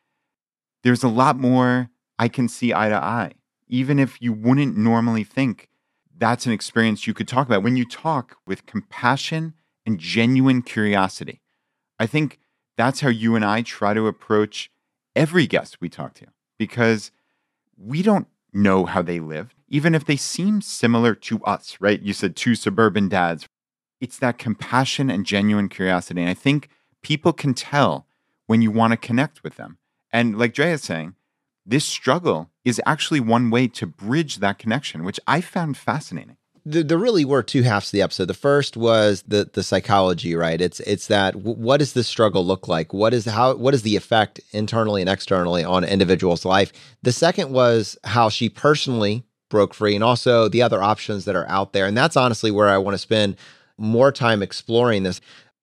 there's 0.83 1.03
a 1.03 1.09
lot 1.09 1.39
more 1.39 1.91
I 2.19 2.29
can 2.29 2.49
see 2.49 2.73
eye 2.73 2.89
to 2.89 2.97
eye. 2.97 3.33
Even 3.69 3.99
if 3.99 4.21
you 4.21 4.33
wouldn't 4.33 4.77
normally 4.77 5.25
think 5.25 5.69
that's 6.17 6.47
an 6.47 6.53
experience 6.53 7.07
you 7.07 7.15
could 7.15 7.29
talk 7.29 7.47
about 7.47 7.63
when 7.63 7.77
you 7.77 7.85
talk 7.85 8.37
with 8.47 8.67
compassion 8.67 9.55
and 9.85 9.99
genuine 9.99 10.63
curiosity. 10.63 11.41
I 11.99 12.07
think 12.07 12.39
that's 12.77 13.01
how 13.01 13.09
you 13.09 13.37
and 13.37 13.45
I 13.45 13.63
try 13.63 13.95
to 13.95 14.07
approach 14.07 14.71
every 15.15 15.47
guest 15.47 15.81
we 15.81 15.89
talk 15.89 16.15
to 16.15 16.27
because 16.59 17.11
we 17.77 18.03
don't 18.03 18.27
know 18.53 18.85
how 18.85 19.03
they 19.03 19.21
live, 19.21 19.55
even 19.69 19.95
if 19.95 20.05
they 20.05 20.17
seem 20.17 20.61
similar 20.61 21.15
to 21.15 21.43
us, 21.45 21.77
right? 21.81 22.01
You 22.01 22.13
said 22.13 22.37
two 22.37 22.55
suburban 22.55 23.09
dads. 23.09 23.47
It's 24.05 24.19
that 24.19 24.37
compassion 24.37 25.09
and 25.09 25.25
genuine 25.25 25.71
curiosity. 25.71 26.21
And 26.21 26.29
I 26.29 26.35
think 26.35 26.69
people 27.01 27.33
can 27.33 27.55
tell 27.55 28.07
when 28.47 28.61
you 28.61 28.71
want 28.71 28.91
to 28.91 28.99
connect 28.99 29.43
with 29.43 29.57
them. 29.57 29.79
And 30.13 30.39
like 30.39 30.53
Drea 30.53 30.75
is 30.75 30.83
saying, 30.83 31.15
this 31.65 31.87
struggle 31.87 32.51
is 32.67 32.83
actually 32.85 33.21
one 33.21 33.49
way 33.49 33.67
to 33.69 33.87
bridge 33.87 34.41
that 34.41 34.59
connection, 34.59 35.05
which 35.05 35.19
I 35.27 35.41
found 35.41 35.79
fascinating. 35.79 36.37
There, 36.67 36.83
there 36.83 36.99
really 36.99 37.25
were 37.25 37.43
two 37.43 37.63
halves 37.63 37.89
of 37.89 37.93
the 37.93 38.03
episode. 38.03 38.27
The 38.29 38.35
first 38.35 38.77
was 38.77 39.23
the 39.27 39.49
the 39.51 39.63
psychology, 39.63 40.35
right? 40.35 40.61
It's 40.61 40.81
it's 40.81 41.07
that 41.07 41.35
what 41.37 41.79
does 41.79 41.95
this 41.95 42.07
struggle 42.07 42.45
look 42.45 42.69
like? 42.69 42.93
What 42.93 43.15
is 43.15 43.25
how 43.25 43.55
what 43.55 43.73
is 43.73 43.83
the 43.83 43.97
effect 43.97 44.39
internally 44.53 45.01
and 45.01 45.09
externally 45.09 45.65
on 45.65 45.83
an 45.83 45.89
individual's 45.89 46.45
life? 46.45 46.73
The 47.03 47.13
second 47.13 47.53
was 47.53 47.97
how 48.05 48.29
she 48.29 48.51
personally 48.51 49.25
broke 49.49 49.73
free, 49.73 49.95
and 49.95 50.05
also 50.05 50.49
the 50.49 50.63
other 50.63 50.83
options 50.83 51.25
that 51.25 51.37
are 51.37 51.49
out 51.49 51.73
there. 51.73 51.87
And 51.87 51.97
that's 51.97 52.17
honestly 52.17 52.51
where 52.51 52.69
I 52.69 52.77
want 52.77 52.95
to 52.95 52.99
spend 52.99 53.37
more 53.79 54.13
time 54.13 54.43
exploring 54.43 55.03
this. 55.03 55.21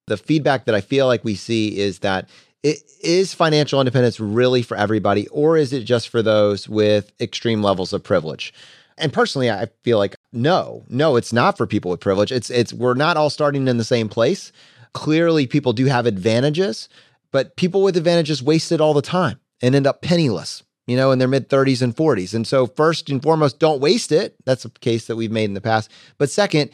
The 0.07 0.17
feedback 0.17 0.65
that 0.65 0.75
I 0.75 0.81
feel 0.81 1.07
like 1.07 1.23
we 1.23 1.35
see 1.35 1.77
is 1.77 1.99
that 1.99 2.29
it, 2.63 2.79
is 3.03 3.33
financial 3.33 3.79
independence 3.79 4.19
really 4.19 4.61
for 4.61 4.77
everybody, 4.77 5.27
or 5.29 5.57
is 5.57 5.73
it 5.73 5.83
just 5.83 6.09
for 6.09 6.21
those 6.21 6.69
with 6.69 7.11
extreme 7.19 7.63
levels 7.63 7.93
of 7.93 8.03
privilege? 8.03 8.53
And 8.97 9.11
personally, 9.11 9.49
I 9.49 9.67
feel 9.83 9.97
like 9.97 10.15
no, 10.31 10.83
no, 10.89 11.15
it's 11.15 11.33
not 11.33 11.57
for 11.57 11.65
people 11.65 11.91
with 11.91 11.99
privilege. 11.99 12.31
It's 12.31 12.49
it's 12.49 12.73
we're 12.73 12.93
not 12.93 13.17
all 13.17 13.29
starting 13.29 13.67
in 13.67 13.77
the 13.77 13.83
same 13.83 14.09
place. 14.09 14.51
Clearly, 14.93 15.47
people 15.47 15.73
do 15.73 15.85
have 15.85 16.05
advantages, 16.05 16.87
but 17.31 17.55
people 17.55 17.81
with 17.81 17.97
advantages 17.97 18.43
waste 18.43 18.71
it 18.71 18.81
all 18.81 18.93
the 18.93 19.01
time 19.01 19.39
and 19.61 19.73
end 19.73 19.87
up 19.87 20.01
penniless, 20.01 20.63
you 20.85 20.97
know, 20.97 21.11
in 21.11 21.19
their 21.19 21.27
mid 21.27 21.49
30s 21.49 21.81
and 21.81 21.95
40s. 21.95 22.33
And 22.33 22.45
so, 22.45 22.67
first 22.67 23.09
and 23.09 23.23
foremost, 23.23 23.59
don't 23.59 23.81
waste 23.81 24.11
it. 24.11 24.35
That's 24.45 24.65
a 24.65 24.69
case 24.69 25.07
that 25.07 25.15
we've 25.15 25.31
made 25.31 25.45
in 25.45 25.53
the 25.53 25.61
past. 25.61 25.89
But 26.17 26.29
second, 26.29 26.71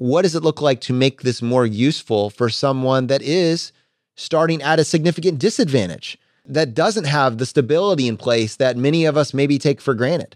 what 0.00 0.22
does 0.22 0.34
it 0.34 0.42
look 0.42 0.62
like 0.62 0.80
to 0.80 0.94
make 0.94 1.20
this 1.20 1.42
more 1.42 1.66
useful 1.66 2.30
for 2.30 2.48
someone 2.48 3.08
that 3.08 3.20
is 3.20 3.70
starting 4.16 4.62
at 4.62 4.78
a 4.78 4.84
significant 4.84 5.38
disadvantage 5.38 6.16
that 6.46 6.72
doesn't 6.72 7.04
have 7.04 7.36
the 7.36 7.44
stability 7.44 8.08
in 8.08 8.16
place 8.16 8.56
that 8.56 8.78
many 8.78 9.04
of 9.04 9.18
us 9.18 9.34
maybe 9.34 9.58
take 9.58 9.78
for 9.78 9.92
granted. 9.92 10.34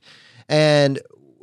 And 0.51 1.01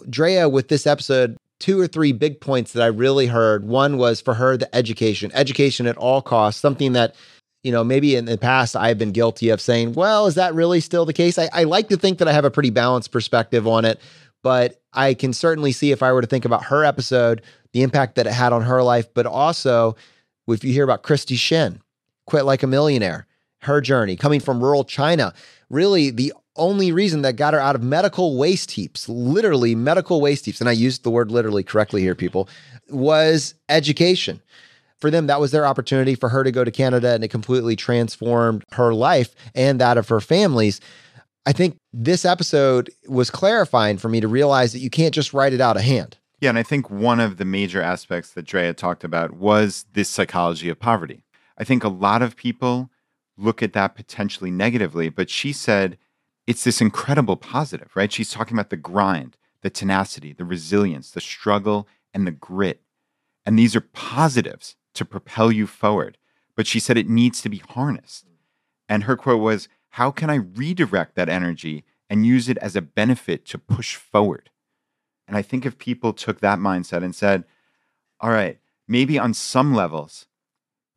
Drea, 0.08 0.48
with 0.48 0.68
this 0.68 0.86
episode, 0.86 1.36
two 1.58 1.80
or 1.80 1.88
three 1.88 2.12
big 2.12 2.40
points 2.40 2.74
that 2.74 2.84
I 2.84 2.88
really 2.88 3.26
heard. 3.26 3.66
One 3.66 3.98
was 3.98 4.22
for 4.22 4.36
her, 4.36 4.56
the 4.56 4.74
education, 4.76 5.32
education 5.34 5.88
at 5.88 5.98
all 5.98 6.22
costs, 6.22 6.62
something 6.62 6.94
that, 6.94 7.16
you 7.64 7.72
know, 7.72 7.84
maybe 7.84 8.16
in 8.16 8.26
the 8.26 8.38
past 8.38 8.76
I've 8.76 9.00
been 9.00 9.14
guilty 9.14 9.50
of 9.50 9.60
saying, 9.60 9.94
well, 9.94 10.28
is 10.28 10.36
that 10.36 10.54
really 10.54 10.80
still 10.80 11.06
the 11.06 11.14
case? 11.14 11.40
I, 11.40 11.50
I 11.52 11.64
like 11.64 11.90
to 11.90 11.98
think 11.98 12.20
that 12.20 12.28
I 12.28 12.34
have 12.34 12.46
a 12.46 12.52
pretty 12.52 12.70
balanced 12.70 13.12
perspective 13.12 13.68
on 13.68 13.84
it, 13.84 14.00
but 14.44 14.82
I 14.94 15.14
can 15.14 15.34
certainly 15.34 15.72
see 15.72 15.92
if 15.92 16.04
I 16.04 16.12
were 16.12 16.22
to 16.22 16.28
think 16.28 16.46
about 16.46 16.66
her 16.66 16.84
episode, 16.84 17.42
the 17.74 17.84
impact 17.84 18.16
that 18.16 18.28
it 18.28 18.34
had 18.34 18.54
on 18.54 18.64
her 18.64 18.84
life, 18.84 19.14
but 19.14 19.26
also 19.26 19.96
if 20.48 20.64
you 20.64 20.74
hear 20.74 20.84
about 20.84 21.04
Kristy 21.04 21.38
Shen, 21.38 21.82
quit 22.26 22.46
like 22.46 22.64
a 22.64 22.68
millionaire, 22.68 23.28
her 23.60 23.82
journey 23.82 24.16
coming 24.16 24.40
from 24.40 24.62
rural 24.62 24.84
China. 24.84 25.34
Really, 25.70 26.10
the 26.10 26.34
only 26.56 26.92
reason 26.92 27.22
that 27.22 27.36
got 27.36 27.54
her 27.54 27.60
out 27.60 27.76
of 27.76 27.84
medical 27.84 28.38
waste 28.38 28.72
heaps, 28.72 29.08
literally 29.08 29.76
medical 29.76 30.20
waste 30.20 30.46
heaps, 30.46 30.60
and 30.60 30.70
I 30.70 30.74
used 30.74 31.04
the 31.04 31.10
word 31.10 31.32
literally 31.32 31.64
correctly 31.64 32.02
here, 32.02 32.16
people, 32.16 32.50
was 32.90 33.54
education. 33.70 34.42
For 34.98 35.10
them, 35.10 35.28
that 35.28 35.40
was 35.40 35.52
their 35.52 35.66
opportunity 35.66 36.14
for 36.14 36.30
her 36.30 36.44
to 36.44 36.52
go 36.52 36.64
to 36.64 36.70
Canada 36.70 37.14
and 37.14 37.24
it 37.24 37.30
completely 37.30 37.76
transformed 37.76 38.64
her 38.74 38.94
life 38.94 39.34
and 39.56 39.82
that 39.82 39.98
of 39.98 40.10
her 40.10 40.22
families. 40.22 40.80
I 41.46 41.54
think 41.54 41.78
this 41.92 42.24
episode 42.24 42.92
was 43.08 43.32
clarifying 43.32 43.98
for 43.98 44.10
me 44.10 44.20
to 44.20 44.28
realize 44.28 44.74
that 44.74 44.80
you 44.80 44.90
can't 44.90 45.14
just 45.14 45.34
write 45.34 45.54
it 45.54 45.62
out 45.62 45.78
of 45.78 45.84
hand. 45.84 46.18
Yeah, 46.40 46.50
and 46.50 46.58
I 46.58 46.64
think 46.64 46.90
one 46.90 47.20
of 47.20 47.38
the 47.38 47.46
major 47.46 47.82
aspects 47.82 48.32
that 48.32 48.46
Drea 48.46 48.74
talked 48.74 49.04
about 49.04 49.34
was 49.34 49.86
this 49.94 50.10
psychology 50.10 50.70
of 50.70 50.80
poverty. 50.80 51.24
I 51.58 51.64
think 51.64 51.84
a 51.84 51.90
lot 51.90 52.22
of 52.22 52.36
people 52.36 52.90
look 53.38 53.62
at 53.64 53.74
that 53.74 53.96
potentially 53.96 54.52
negatively, 54.52 55.10
but 55.10 55.30
she 55.30 55.54
said 55.54 55.98
it's 56.48 56.64
this 56.64 56.82
incredible 56.82 57.38
positive, 57.38 57.92
right? 57.96 58.12
She's 58.12 58.32
talking 58.32 58.56
about 58.56 58.70
the 58.70 58.78
grind, 58.78 59.38
the 59.62 59.70
tenacity, 59.70 60.34
the 60.34 60.46
resilience, 60.46 61.12
the 61.12 61.22
struggle, 61.22 61.88
and 62.14 62.26
the 62.26 62.32
grit. 62.32 62.82
And 63.46 63.58
these 63.58 63.76
are 63.76 63.82
positives 63.82 64.76
to 64.96 65.06
propel 65.06 65.52
you 65.52 65.68
forward. 65.68 66.18
But 66.56 66.68
she 66.68 66.80
said 66.80 66.98
it 66.98 67.10
needs 67.10 67.42
to 67.42 67.50
be 67.50 67.62
harnessed. 67.70 68.26
And 68.90 69.06
her 69.06 69.16
quote 69.16 69.42
was, 69.42 69.70
How 69.92 70.12
can 70.12 70.30
I 70.30 70.36
redirect 70.36 71.16
that 71.16 71.30
energy 71.30 71.84
and 72.10 72.26
use 72.26 72.50
it 72.50 72.58
as 72.58 72.76
a 72.76 72.82
benefit 72.82 73.46
to 73.48 73.58
push 73.58 73.96
forward? 73.96 74.50
And 75.28 75.38
I 75.38 75.42
think 75.42 75.66
if 75.66 75.78
people 75.78 76.14
took 76.14 76.40
that 76.40 76.60
mindset 76.60 77.04
and 77.04 77.16
said, 77.16 77.46
All 78.20 78.30
right, 78.30 78.60
maybe 78.88 79.20
on 79.20 79.34
some 79.34 79.74
levels, 79.74 80.28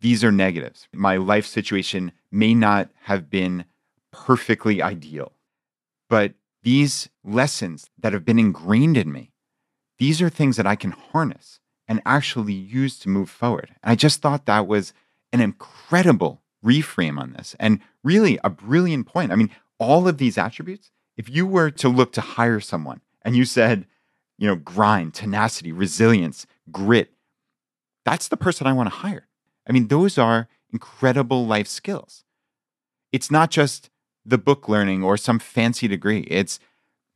these 0.01 0.23
are 0.23 0.33
negatives. 0.33 0.89
My 0.93 1.17
life 1.17 1.47
situation 1.47 2.13
may 2.31 2.55
not 2.55 2.91
have 3.03 3.31
been 3.31 3.65
perfectly 4.13 4.83
ideal, 4.83 5.33
but 6.09 6.35
these 6.63 7.09
lessons 7.25 7.91
that 7.99 8.13
have 8.13 8.25
been 8.25 8.39
ingrained 8.39 8.97
in 8.97 9.13
me, 9.13 9.33
these 9.99 10.23
are 10.23 10.29
things 10.29 10.57
that 10.57 10.67
I 10.67 10.77
can 10.77 10.93
harness 10.93 11.61
and 11.89 12.01
actually 12.07 12.55
use 12.55 12.99
to 13.01 13.09
move 13.09 13.29
forward. 13.29 13.71
And 13.83 13.93
I 13.93 13.95
just 13.95 14.23
thought 14.23 14.47
that 14.47 14.67
was 14.67 14.93
an 15.33 15.41
incredible 15.41 16.43
reframe 16.65 17.19
on 17.19 17.33
this 17.33 17.55
and 17.61 17.81
really 18.03 18.39
a 18.43 18.51
brilliant 18.51 19.07
point. 19.07 19.33
I 19.33 19.37
mean, 19.37 19.51
all 19.79 20.09
of 20.09 20.19
these 20.19 20.39
attributes, 20.39 20.91
if 21.17 21.29
you 21.29 21.47
were 21.47 21.71
to 21.73 21.89
look 21.89 22.13
to 22.13 22.21
hire 22.21 22.61
someone 22.61 23.01
and 23.23 23.37
you 23.37 23.45
said, 23.45 23.87
you 24.39 24.49
know, 24.49 24.57
grind, 24.57 25.15
tenacity, 25.15 25.73
resilience, 25.73 26.47
grit, 26.71 27.13
that's 28.05 28.29
the 28.29 28.37
person 28.37 28.67
I 28.67 28.73
want 28.73 28.91
to 28.91 28.97
hire. 28.97 29.29
I 29.69 29.73
mean, 29.73 29.89
those 29.89 30.19
are 30.19 30.49
incredible 30.73 31.47
life 31.47 31.69
skills. 31.69 32.25
It's 33.13 33.31
not 33.31 33.51
just 33.51 33.91
the 34.25 34.39
book 34.39 34.69
learning 34.69 35.03
or 35.03 35.17
some 35.17 35.39
fancy 35.39 35.87
degree. 35.87 36.27
It's 36.31 36.59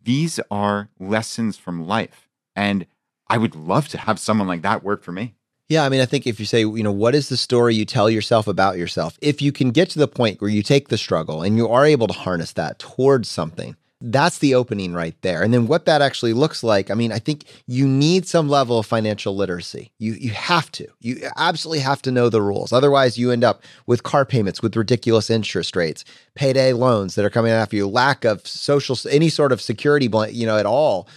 these 0.00 0.38
are 0.50 0.90
lessons 0.98 1.56
from 1.56 1.86
life. 1.86 2.28
And 2.54 2.86
I 3.28 3.38
would 3.38 3.54
love 3.54 3.88
to 3.88 3.98
have 3.98 4.18
someone 4.18 4.46
like 4.46 4.62
that 4.62 4.84
work 4.84 5.02
for 5.02 5.12
me. 5.12 5.34
Yeah, 5.68 5.84
I 5.84 5.90
mean, 5.90 6.00
I 6.00 6.06
think 6.06 6.26
if 6.26 6.40
you 6.40 6.46
say, 6.46 6.60
you 6.60 6.82
know, 6.82 6.92
what 6.92 7.14
is 7.14 7.28
the 7.28 7.36
story 7.36 7.74
you 7.74 7.84
tell 7.84 8.08
yourself 8.08 8.46
about 8.46 8.78
yourself? 8.78 9.18
If 9.20 9.42
you 9.42 9.52
can 9.52 9.70
get 9.70 9.90
to 9.90 9.98
the 9.98 10.08
point 10.08 10.40
where 10.40 10.50
you 10.50 10.62
take 10.62 10.88
the 10.88 10.96
struggle 10.96 11.42
and 11.42 11.58
you 11.58 11.68
are 11.68 11.84
able 11.84 12.06
to 12.06 12.14
harness 12.14 12.52
that 12.52 12.78
towards 12.78 13.28
something, 13.28 13.76
that's 14.00 14.38
the 14.38 14.54
opening 14.54 14.94
right 14.94 15.14
there. 15.20 15.42
And 15.42 15.52
then 15.52 15.66
what 15.66 15.84
that 15.84 16.00
actually 16.00 16.32
looks 16.32 16.62
like, 16.62 16.90
I 16.90 16.94
mean, 16.94 17.12
I 17.12 17.18
think 17.18 17.44
you 17.66 17.86
need 17.86 18.26
some 18.26 18.48
level 18.48 18.78
of 18.78 18.86
financial 18.86 19.36
literacy. 19.36 19.92
You 19.98 20.14
you 20.14 20.30
have 20.30 20.70
to. 20.72 20.86
You 21.00 21.28
absolutely 21.36 21.80
have 21.80 22.00
to 22.02 22.12
know 22.12 22.30
the 22.30 22.40
rules. 22.40 22.72
Otherwise, 22.72 23.18
you 23.18 23.30
end 23.30 23.44
up 23.44 23.62
with 23.86 24.04
car 24.04 24.24
payments 24.24 24.62
with 24.62 24.76
ridiculous 24.76 25.28
interest 25.28 25.76
rates, 25.76 26.04
payday 26.34 26.72
loans 26.72 27.16
that 27.16 27.24
are 27.24 27.30
coming 27.30 27.52
after 27.52 27.76
you, 27.76 27.88
lack 27.88 28.24
of 28.24 28.46
social 28.46 28.96
any 29.10 29.28
sort 29.28 29.52
of 29.52 29.60
security, 29.60 30.08
you 30.30 30.46
know, 30.46 30.56
at 30.56 30.66
all. 30.66 31.08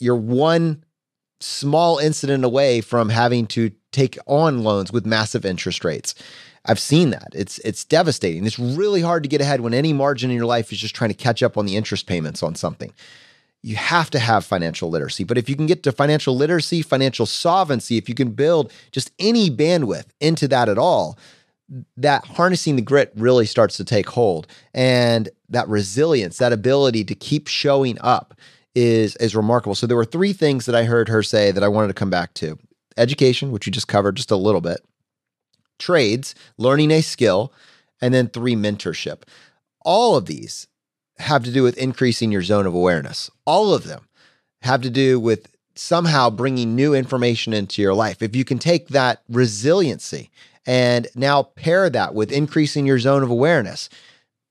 You're 0.00 0.16
one 0.16 0.84
small 1.40 1.98
incident 1.98 2.44
away 2.44 2.80
from 2.80 3.08
having 3.10 3.46
to 3.46 3.70
take 3.94 4.18
on 4.26 4.62
loans 4.62 4.92
with 4.92 5.06
massive 5.06 5.44
interest 5.44 5.84
rates. 5.84 6.14
I've 6.66 6.80
seen 6.80 7.10
that. 7.10 7.28
It's 7.34 7.58
it's 7.58 7.84
devastating. 7.84 8.46
It's 8.46 8.58
really 8.58 9.02
hard 9.02 9.22
to 9.22 9.28
get 9.28 9.40
ahead 9.40 9.60
when 9.60 9.74
any 9.74 9.92
margin 9.92 10.30
in 10.30 10.36
your 10.36 10.46
life 10.46 10.72
is 10.72 10.78
just 10.78 10.94
trying 10.94 11.10
to 11.10 11.14
catch 11.14 11.42
up 11.42 11.58
on 11.58 11.66
the 11.66 11.76
interest 11.76 12.06
payments 12.06 12.42
on 12.42 12.54
something. 12.54 12.92
You 13.62 13.76
have 13.76 14.10
to 14.10 14.18
have 14.18 14.44
financial 14.44 14.90
literacy. 14.90 15.24
But 15.24 15.38
if 15.38 15.48
you 15.48 15.56
can 15.56 15.66
get 15.66 15.82
to 15.84 15.92
financial 15.92 16.36
literacy, 16.36 16.82
financial 16.82 17.26
solvency, 17.26 17.96
if 17.96 18.08
you 18.08 18.14
can 18.14 18.30
build 18.30 18.72
just 18.92 19.10
any 19.18 19.50
bandwidth 19.50 20.06
into 20.20 20.46
that 20.48 20.68
at 20.68 20.76
all, 20.78 21.18
that 21.96 22.26
harnessing 22.26 22.76
the 22.76 22.82
grit 22.82 23.12
really 23.16 23.46
starts 23.46 23.76
to 23.78 23.84
take 23.84 24.08
hold. 24.10 24.46
And 24.74 25.30
that 25.48 25.68
resilience, 25.68 26.38
that 26.38 26.52
ability 26.52 27.04
to 27.04 27.14
keep 27.14 27.46
showing 27.46 27.98
up 28.00 28.34
is 28.74 29.16
is 29.16 29.36
remarkable. 29.36 29.74
So 29.74 29.86
there 29.86 29.96
were 29.96 30.04
three 30.04 30.32
things 30.32 30.66
that 30.66 30.74
I 30.74 30.84
heard 30.84 31.08
her 31.08 31.22
say 31.22 31.50
that 31.52 31.62
I 31.62 31.68
wanted 31.68 31.88
to 31.88 31.94
come 31.94 32.10
back 32.10 32.34
to. 32.34 32.58
Education, 32.96 33.50
which 33.50 33.66
you 33.66 33.72
just 33.72 33.88
covered 33.88 34.16
just 34.16 34.30
a 34.30 34.36
little 34.36 34.60
bit 34.60 34.80
trades, 35.78 36.34
learning 36.56 36.90
a 36.90 37.00
skill, 37.00 37.52
and 38.00 38.14
then 38.14 38.28
three, 38.28 38.54
mentorship. 38.54 39.22
All 39.84 40.16
of 40.16 40.26
these 40.26 40.66
have 41.18 41.44
to 41.44 41.52
do 41.52 41.62
with 41.62 41.76
increasing 41.78 42.32
your 42.32 42.42
zone 42.42 42.66
of 42.66 42.74
awareness. 42.74 43.30
All 43.44 43.74
of 43.74 43.84
them 43.84 44.08
have 44.62 44.80
to 44.82 44.90
do 44.90 45.20
with 45.20 45.48
somehow 45.76 46.30
bringing 46.30 46.74
new 46.74 46.94
information 46.94 47.52
into 47.52 47.82
your 47.82 47.94
life. 47.94 48.22
If 48.22 48.34
you 48.36 48.44
can 48.44 48.58
take 48.58 48.88
that 48.88 49.22
resiliency 49.28 50.30
and 50.66 51.06
now 51.14 51.42
pair 51.42 51.90
that 51.90 52.14
with 52.14 52.32
increasing 52.32 52.86
your 52.86 52.98
zone 52.98 53.22
of 53.22 53.30
awareness, 53.30 53.88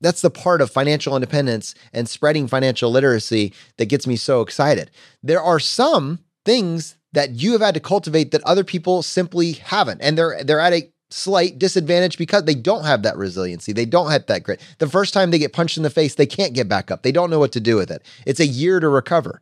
that's 0.02 0.22
the 0.22 0.30
part 0.30 0.62
of 0.62 0.70
financial 0.70 1.16
independence 1.16 1.74
and 1.94 2.10
spreading 2.10 2.48
financial 2.48 2.92
literacy 2.92 3.54
that 3.78 3.86
gets 3.88 4.06
me 4.06 4.18
so 4.18 4.42
excited. 4.42 4.92
There 5.24 5.42
are 5.42 5.60
some 5.60 6.20
things 6.44 6.98
that 7.14 7.32
you 7.32 7.54
have 7.54 7.62
had 7.62 7.74
to 7.76 7.80
cultivate 7.80 8.32
that 8.32 8.44
other 8.44 8.64
people 8.64 9.02
simply 9.02 9.54
haven't. 9.54 10.02
And 10.02 10.18
they're 10.18 10.44
they're 10.44 10.60
at 10.60 10.74
a 10.74 10.90
slight 11.10 11.60
disadvantage 11.60 12.18
because 12.18 12.44
they 12.46 12.56
don't 12.56 12.86
have 12.86 13.04
that 13.04 13.16
resiliency. 13.16 13.72
They 13.72 13.86
don't 13.86 14.12
have 14.12 14.26
that 14.26 14.44
grit. 14.44 14.60
The 14.80 14.90
first 14.90 15.14
time 15.14 15.30
they 15.30 15.38
get 15.38 15.54
punched 15.54 15.78
in 15.78 15.84
the 15.84 15.92
face, 15.92 16.16
they 16.16 16.26
can't 16.26 16.54
get 16.54 16.68
back 16.68 16.90
up. 16.90 17.04
They 17.04 17.12
don't 17.12 17.30
know 17.30 17.40
what 17.40 17.52
to 17.52 17.60
do 17.60 17.76
with 17.76 17.92
it. 17.92 18.04
It's 18.26 18.40
a 18.40 18.48
year 18.48 18.80
to 18.80 18.90
recover. 18.90 19.40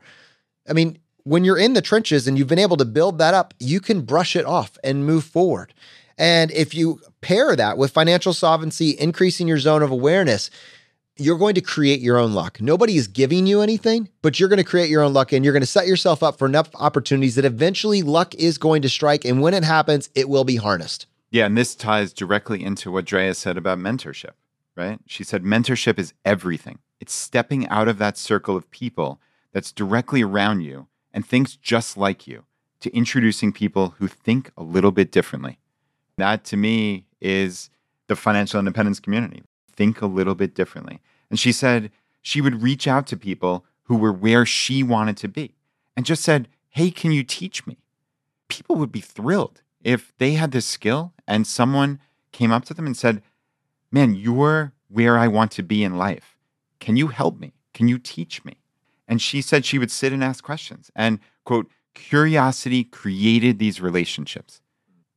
I 0.69 0.73
mean, 0.73 0.99
when 1.23 1.45
you're 1.45 1.57
in 1.57 1.73
the 1.73 1.81
trenches 1.81 2.27
and 2.27 2.37
you've 2.37 2.49
been 2.49 2.59
able 2.59 2.77
to 2.77 2.85
build 2.85 3.19
that 3.19 3.33
up, 3.33 3.53
you 3.59 3.79
can 3.79 4.01
brush 4.01 4.35
it 4.35 4.45
off 4.45 4.77
and 4.83 5.05
move 5.05 5.23
forward. 5.23 5.73
And 6.17 6.51
if 6.51 6.73
you 6.73 6.99
pair 7.21 7.55
that 7.55 7.77
with 7.77 7.91
financial 7.91 8.33
solvency, 8.33 8.99
increasing 8.99 9.47
your 9.47 9.59
zone 9.59 9.81
of 9.81 9.91
awareness, 9.91 10.49
you're 11.17 11.37
going 11.37 11.55
to 11.55 11.61
create 11.61 11.99
your 11.99 12.17
own 12.17 12.33
luck. 12.33 12.61
Nobody 12.61 12.97
is 12.97 13.07
giving 13.07 13.45
you 13.45 13.61
anything, 13.61 14.09
but 14.21 14.39
you're 14.39 14.49
going 14.49 14.57
to 14.57 14.63
create 14.63 14.89
your 14.89 15.03
own 15.03 15.13
luck 15.13 15.31
and 15.31 15.43
you're 15.43 15.53
going 15.53 15.61
to 15.61 15.67
set 15.67 15.87
yourself 15.87 16.23
up 16.23 16.37
for 16.37 16.45
enough 16.45 16.69
opportunities 16.75 17.35
that 17.35 17.45
eventually 17.45 18.01
luck 18.01 18.33
is 18.35 18.57
going 18.57 18.81
to 18.81 18.89
strike. 18.89 19.25
And 19.25 19.41
when 19.41 19.53
it 19.53 19.63
happens, 19.63 20.09
it 20.15 20.29
will 20.29 20.43
be 20.43 20.55
harnessed. 20.55 21.07
Yeah, 21.29 21.45
and 21.45 21.57
this 21.57 21.75
ties 21.75 22.11
directly 22.11 22.63
into 22.63 22.91
what 22.91 23.05
Drea 23.05 23.33
said 23.33 23.57
about 23.57 23.77
mentorship, 23.77 24.31
right? 24.75 24.99
She 25.05 25.23
said 25.23 25.43
mentorship 25.43 25.97
is 25.97 26.13
everything. 26.25 26.79
It's 26.99 27.13
stepping 27.13 27.67
out 27.67 27.87
of 27.87 27.97
that 27.99 28.17
circle 28.17 28.55
of 28.55 28.69
people 28.71 29.19
that's 29.53 29.71
directly 29.71 30.21
around 30.21 30.61
you 30.61 30.87
and 31.13 31.25
thinks 31.25 31.55
just 31.55 31.97
like 31.97 32.27
you 32.27 32.45
to 32.81 32.95
introducing 32.95 33.53
people 33.53 33.95
who 33.99 34.07
think 34.07 34.51
a 34.57 34.63
little 34.63 34.91
bit 34.91 35.11
differently. 35.11 35.59
That 36.17 36.43
to 36.45 36.57
me 36.57 37.05
is 37.19 37.69
the 38.07 38.15
financial 38.15 38.59
independence 38.59 38.99
community. 38.99 39.43
Think 39.73 40.01
a 40.01 40.07
little 40.07 40.35
bit 40.35 40.53
differently. 40.55 40.99
And 41.29 41.39
she 41.39 41.51
said 41.51 41.91
she 42.21 42.41
would 42.41 42.61
reach 42.61 42.87
out 42.87 43.07
to 43.07 43.17
people 43.17 43.65
who 43.83 43.97
were 43.97 44.13
where 44.13 44.45
she 44.45 44.83
wanted 44.83 45.17
to 45.17 45.27
be 45.27 45.55
and 45.95 46.05
just 46.05 46.23
said, 46.23 46.47
Hey, 46.69 46.91
can 46.91 47.11
you 47.11 47.23
teach 47.23 47.67
me? 47.67 47.77
People 48.47 48.75
would 48.77 48.91
be 48.91 49.01
thrilled 49.01 49.61
if 49.83 50.13
they 50.17 50.33
had 50.33 50.51
this 50.51 50.65
skill 50.65 51.13
and 51.27 51.45
someone 51.47 51.99
came 52.31 52.51
up 52.51 52.65
to 52.65 52.73
them 52.73 52.85
and 52.85 52.95
said, 52.95 53.21
Man, 53.91 54.15
you're 54.15 54.73
where 54.87 55.17
I 55.17 55.27
want 55.27 55.51
to 55.51 55.63
be 55.63 55.83
in 55.83 55.97
life. 55.97 56.37
Can 56.79 56.97
you 56.97 57.07
help 57.07 57.39
me? 57.39 57.53
Can 57.73 57.87
you 57.87 57.97
teach 57.97 58.43
me? 58.43 58.57
And 59.07 59.21
she 59.21 59.41
said 59.41 59.65
she 59.65 59.79
would 59.79 59.91
sit 59.91 60.13
and 60.13 60.23
ask 60.23 60.43
questions. 60.43 60.91
And, 60.95 61.19
quote, 61.43 61.69
curiosity 61.93 62.83
created 62.83 63.59
these 63.59 63.81
relationships. 63.81 64.61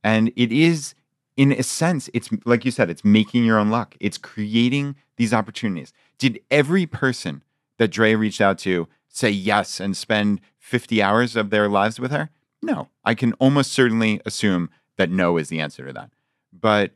And 0.03 0.31
it 0.35 0.51
is, 0.51 0.95
in 1.37 1.51
a 1.51 1.63
sense, 1.63 2.09
it's 2.13 2.29
like 2.45 2.65
you 2.65 2.71
said, 2.71 2.89
it's 2.89 3.03
making 3.03 3.43
your 3.43 3.59
own 3.59 3.69
luck, 3.69 3.95
it's 3.99 4.17
creating 4.17 4.95
these 5.17 5.33
opportunities. 5.33 5.93
Did 6.17 6.39
every 6.49 6.85
person 6.85 7.43
that 7.77 7.89
Dre 7.89 8.15
reached 8.15 8.41
out 8.41 8.57
to 8.59 8.87
say 9.09 9.29
yes 9.29 9.79
and 9.79 9.95
spend 9.95 10.41
50 10.59 11.01
hours 11.01 11.35
of 11.35 11.49
their 11.49 11.67
lives 11.67 11.99
with 11.99 12.11
her? 12.11 12.29
No, 12.61 12.89
I 13.03 13.15
can 13.15 13.33
almost 13.33 13.71
certainly 13.71 14.21
assume 14.25 14.69
that 14.97 15.09
no 15.09 15.37
is 15.37 15.49
the 15.49 15.59
answer 15.59 15.85
to 15.85 15.93
that. 15.93 16.11
But 16.51 16.91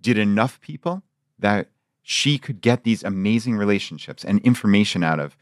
did 0.00 0.18
enough 0.18 0.60
people 0.60 1.02
that 1.38 1.68
she 2.02 2.36
could 2.36 2.60
get 2.60 2.84
these 2.84 3.02
amazing 3.02 3.56
relationships 3.56 4.24
and 4.24 4.40
information 4.40 5.02
out 5.02 5.20
of 5.20 5.36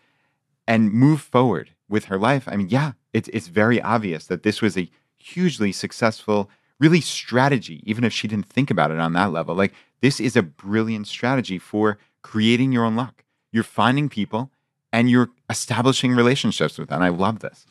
and 0.68 0.92
move 0.92 1.20
forward 1.20 1.70
with 1.88 2.04
her 2.06 2.18
life? 2.18 2.46
I 2.46 2.56
mean, 2.56 2.68
yeah, 2.68 2.92
it's, 3.12 3.28
it's 3.32 3.48
very 3.48 3.80
obvious 3.80 4.26
that 4.26 4.42
this 4.42 4.62
was 4.62 4.76
a 4.76 4.90
hugely 5.16 5.72
successful, 5.72 6.50
really 6.82 7.00
strategy, 7.00 7.80
even 7.84 8.04
if 8.04 8.12
she 8.12 8.28
didn't 8.28 8.46
think 8.46 8.70
about 8.70 8.90
it 8.90 8.98
on 8.98 9.12
that 9.14 9.32
level. 9.32 9.54
Like, 9.54 9.72
this 10.00 10.20
is 10.20 10.36
a 10.36 10.42
brilliant 10.42 11.06
strategy 11.06 11.58
for 11.58 11.96
creating 12.22 12.72
your 12.72 12.84
own 12.84 12.96
luck. 12.96 13.24
You're 13.52 13.62
finding 13.64 14.08
people 14.08 14.50
and 14.92 15.08
you're 15.08 15.30
establishing 15.48 16.12
relationships 16.12 16.78
with 16.78 16.88
them. 16.88 17.00
I 17.00 17.08
love 17.08 17.38
this 17.38 17.66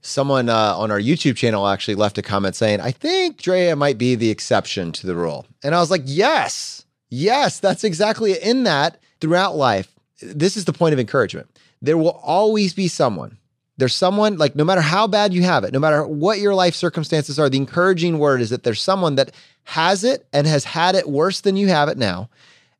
someone 0.00 0.48
uh, 0.48 0.76
on 0.76 0.90
our 0.90 1.00
YouTube 1.00 1.36
channel 1.36 1.66
actually 1.66 1.94
left 1.94 2.18
a 2.18 2.22
comment 2.22 2.56
saying, 2.56 2.80
I 2.80 2.90
think 2.90 3.38
Drea 3.38 3.76
might 3.76 3.98
be 3.98 4.14
the 4.14 4.30
exception 4.30 4.92
to 4.92 5.06
the 5.06 5.14
rule. 5.14 5.46
And 5.62 5.74
I 5.74 5.80
was 5.80 5.90
like, 5.90 6.02
yes, 6.04 6.84
yes, 7.10 7.60
that's 7.60 7.84
exactly 7.84 8.32
in 8.32 8.64
that 8.64 9.00
throughout 9.20 9.56
life. 9.56 9.94
This 10.20 10.56
is 10.56 10.64
the 10.64 10.72
point 10.72 10.92
of 10.92 10.98
encouragement. 10.98 11.48
There 11.80 11.98
will 11.98 12.20
always 12.22 12.74
be 12.74 12.88
someone. 12.88 13.38
There's 13.78 13.94
someone, 13.94 14.36
like, 14.36 14.54
no 14.54 14.64
matter 14.64 14.80
how 14.80 15.06
bad 15.06 15.32
you 15.32 15.42
have 15.42 15.64
it, 15.64 15.72
no 15.72 15.78
matter 15.78 16.06
what 16.06 16.40
your 16.40 16.54
life 16.54 16.74
circumstances 16.74 17.38
are, 17.38 17.48
the 17.48 17.56
encouraging 17.56 18.18
word 18.18 18.40
is 18.40 18.50
that 18.50 18.64
there's 18.64 18.82
someone 18.82 19.14
that 19.14 19.32
has 19.64 20.04
it 20.04 20.26
and 20.32 20.46
has 20.46 20.64
had 20.64 20.94
it 20.94 21.08
worse 21.08 21.40
than 21.40 21.56
you 21.56 21.68
have 21.68 21.88
it 21.88 21.96
now 21.96 22.28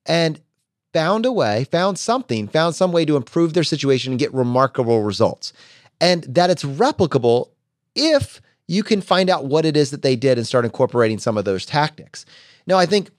and 0.04 0.40
found 0.92 1.24
a 1.24 1.32
way, 1.32 1.64
found 1.64 1.98
something, 1.98 2.48
found 2.48 2.74
some 2.74 2.92
way 2.92 3.04
to 3.04 3.16
improve 3.16 3.54
their 3.54 3.64
situation 3.64 4.12
and 4.12 4.18
get 4.18 4.34
remarkable 4.34 5.02
results 5.02 5.52
and 6.00 6.24
that 6.24 6.50
it's 6.50 6.64
replicable 6.64 7.50
if 7.94 8.40
you 8.66 8.82
can 8.82 9.00
find 9.00 9.30
out 9.30 9.46
what 9.46 9.64
it 9.64 9.76
is 9.76 9.90
that 9.90 10.02
they 10.02 10.16
did 10.16 10.38
and 10.38 10.46
start 10.46 10.64
incorporating 10.64 11.18
some 11.18 11.36
of 11.36 11.44
those 11.44 11.64
tactics. 11.64 12.26
Now, 12.66 12.76
I 12.76 12.86
think 12.86 13.10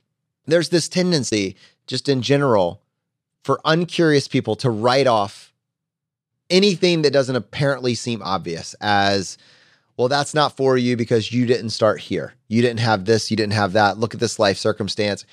there's 0.46 0.70
this 0.70 0.88
tendency, 0.88 1.56
just 1.88 2.08
in 2.08 2.22
general, 2.22 2.82
for 3.44 3.60
uncurious 3.66 4.28
people 4.28 4.56
to 4.58 4.70
write 4.70 5.08
off 5.08 5.49
anything 6.50 7.02
that 7.04 7.14
doesn't 7.14 7.36
apparently 7.36 7.96
seem 7.96 8.22
obvious 8.24 8.76
as, 8.82 9.38
well, 9.98 10.08
that's 10.08 10.34
not 10.34 10.56
for 10.56 10.78
you 10.78 10.96
because 10.98 11.32
you 11.32 11.46
didn't 11.46 11.72
start 11.72 12.00
here. 12.00 12.34
You 12.48 12.62
didn't 12.62 12.80
have 12.80 13.06
this, 13.06 13.30
you 13.30 13.38
didn't 13.38 13.54
have 13.54 13.74
that. 13.74 13.98
Look 13.98 14.14
at 14.14 14.20
this 14.20 14.40
life 14.40 14.58
circumstance. 14.58 15.26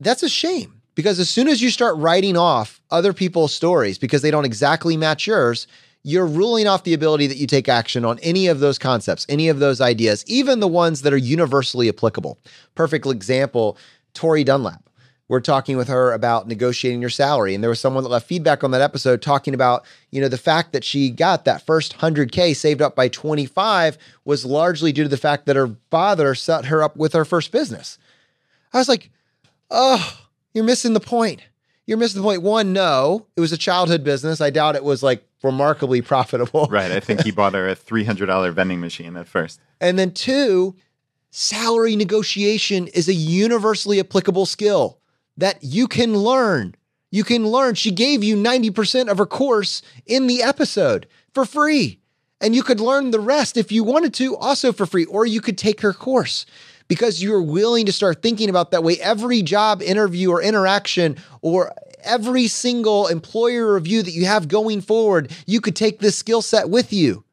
That's 0.00 0.22
a 0.22 0.28
shame 0.28 0.80
because 0.94 1.18
as 1.18 1.30
soon 1.30 1.48
as 1.48 1.62
you 1.62 1.70
start 1.70 1.96
writing 1.96 2.36
off 2.36 2.80
other 2.90 3.12
people's 3.12 3.54
stories 3.54 3.98
because 3.98 4.22
they 4.22 4.30
don't 4.30 4.44
exactly 4.44 4.96
match 4.96 5.26
yours, 5.26 5.66
you're 6.02 6.26
ruling 6.26 6.66
off 6.66 6.84
the 6.84 6.94
ability 6.94 7.26
that 7.26 7.36
you 7.36 7.46
take 7.46 7.68
action 7.68 8.04
on 8.04 8.18
any 8.20 8.46
of 8.46 8.60
those 8.60 8.78
concepts, 8.78 9.26
any 9.28 9.48
of 9.48 9.58
those 9.58 9.80
ideas, 9.80 10.24
even 10.26 10.60
the 10.60 10.68
ones 10.68 11.02
that 11.02 11.12
are 11.12 11.18
universally 11.18 11.88
applicable. 11.88 12.38
Perfect 12.74 13.06
example 13.06 13.76
Tori 14.14 14.44
Dunlap. 14.44 14.89
We're 15.30 15.38
talking 15.38 15.76
with 15.76 15.86
her 15.86 16.10
about 16.10 16.48
negotiating 16.48 17.00
your 17.00 17.08
salary. 17.08 17.54
And 17.54 17.62
there 17.62 17.70
was 17.70 17.78
someone 17.78 18.02
that 18.02 18.10
left 18.10 18.26
feedback 18.26 18.64
on 18.64 18.72
that 18.72 18.80
episode 18.80 19.22
talking 19.22 19.54
about, 19.54 19.86
you 20.10 20.20
know, 20.20 20.26
the 20.26 20.36
fact 20.36 20.72
that 20.72 20.82
she 20.82 21.08
got 21.08 21.44
that 21.44 21.64
first 21.64 21.98
100K 21.98 22.56
saved 22.56 22.82
up 22.82 22.96
by 22.96 23.06
25 23.06 23.96
was 24.24 24.44
largely 24.44 24.90
due 24.90 25.04
to 25.04 25.08
the 25.08 25.16
fact 25.16 25.46
that 25.46 25.54
her 25.54 25.76
father 25.88 26.34
set 26.34 26.64
her 26.64 26.82
up 26.82 26.96
with 26.96 27.12
her 27.12 27.24
first 27.24 27.52
business. 27.52 27.96
I 28.72 28.78
was 28.78 28.88
like, 28.88 29.08
oh, 29.70 30.18
you're 30.52 30.64
missing 30.64 30.94
the 30.94 31.00
point. 31.00 31.42
You're 31.86 31.96
missing 31.96 32.22
the 32.22 32.26
point. 32.26 32.42
One, 32.42 32.72
no, 32.72 33.28
it 33.36 33.40
was 33.40 33.52
a 33.52 33.56
childhood 33.56 34.02
business. 34.02 34.40
I 34.40 34.50
doubt 34.50 34.74
it 34.74 34.82
was 34.82 35.00
like 35.00 35.24
remarkably 35.44 36.02
profitable. 36.02 36.66
Right. 36.68 36.90
I 36.90 36.98
think 36.98 37.22
he 37.22 37.30
bought 37.30 37.54
her 37.54 37.68
a 37.68 37.76
$300 37.76 38.52
vending 38.52 38.80
machine 38.80 39.16
at 39.16 39.28
first. 39.28 39.60
And 39.80 39.96
then 39.96 40.10
two, 40.10 40.74
salary 41.30 41.94
negotiation 41.94 42.88
is 42.88 43.08
a 43.08 43.14
universally 43.14 44.00
applicable 44.00 44.46
skill 44.46 44.96
that 45.40 45.62
you 45.62 45.88
can 45.88 46.14
learn. 46.14 46.74
You 47.10 47.24
can 47.24 47.46
learn. 47.46 47.74
She 47.74 47.90
gave 47.90 48.22
you 48.22 48.36
90% 48.36 49.08
of 49.08 49.18
her 49.18 49.26
course 49.26 49.82
in 50.06 50.26
the 50.26 50.42
episode 50.42 51.06
for 51.34 51.44
free. 51.44 51.98
And 52.40 52.54
you 52.54 52.62
could 52.62 52.80
learn 52.80 53.10
the 53.10 53.20
rest 53.20 53.56
if 53.56 53.70
you 53.70 53.84
wanted 53.84 54.14
to, 54.14 54.36
also 54.36 54.72
for 54.72 54.86
free, 54.86 55.04
or 55.06 55.26
you 55.26 55.40
could 55.40 55.58
take 55.58 55.80
her 55.80 55.92
course 55.92 56.46
because 56.88 57.22
you're 57.22 57.42
willing 57.42 57.86
to 57.86 57.92
start 57.92 58.22
thinking 58.22 58.48
about 58.48 58.70
that 58.70 58.82
way. 58.82 58.98
Every 59.00 59.42
job 59.42 59.82
interview 59.82 60.30
or 60.30 60.42
interaction 60.42 61.16
or 61.42 61.72
every 62.02 62.48
single 62.48 63.08
employer 63.08 63.74
review 63.74 64.02
that 64.02 64.12
you 64.12 64.26
have 64.26 64.48
going 64.48 64.80
forward, 64.80 65.30
you 65.46 65.60
could 65.60 65.76
take 65.76 65.98
this 65.98 66.16
skill 66.16 66.42
set 66.42 66.70
with 66.70 66.92
you. 66.92 67.24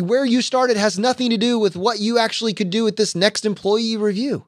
Where 0.00 0.24
you 0.24 0.42
started 0.42 0.76
has 0.76 0.98
nothing 0.98 1.30
to 1.30 1.36
do 1.36 1.58
with 1.58 1.76
what 1.76 1.98
you 1.98 2.18
actually 2.18 2.54
could 2.54 2.70
do 2.70 2.84
with 2.84 2.96
this 2.96 3.14
next 3.14 3.44
employee 3.44 3.96
review. 3.96 4.46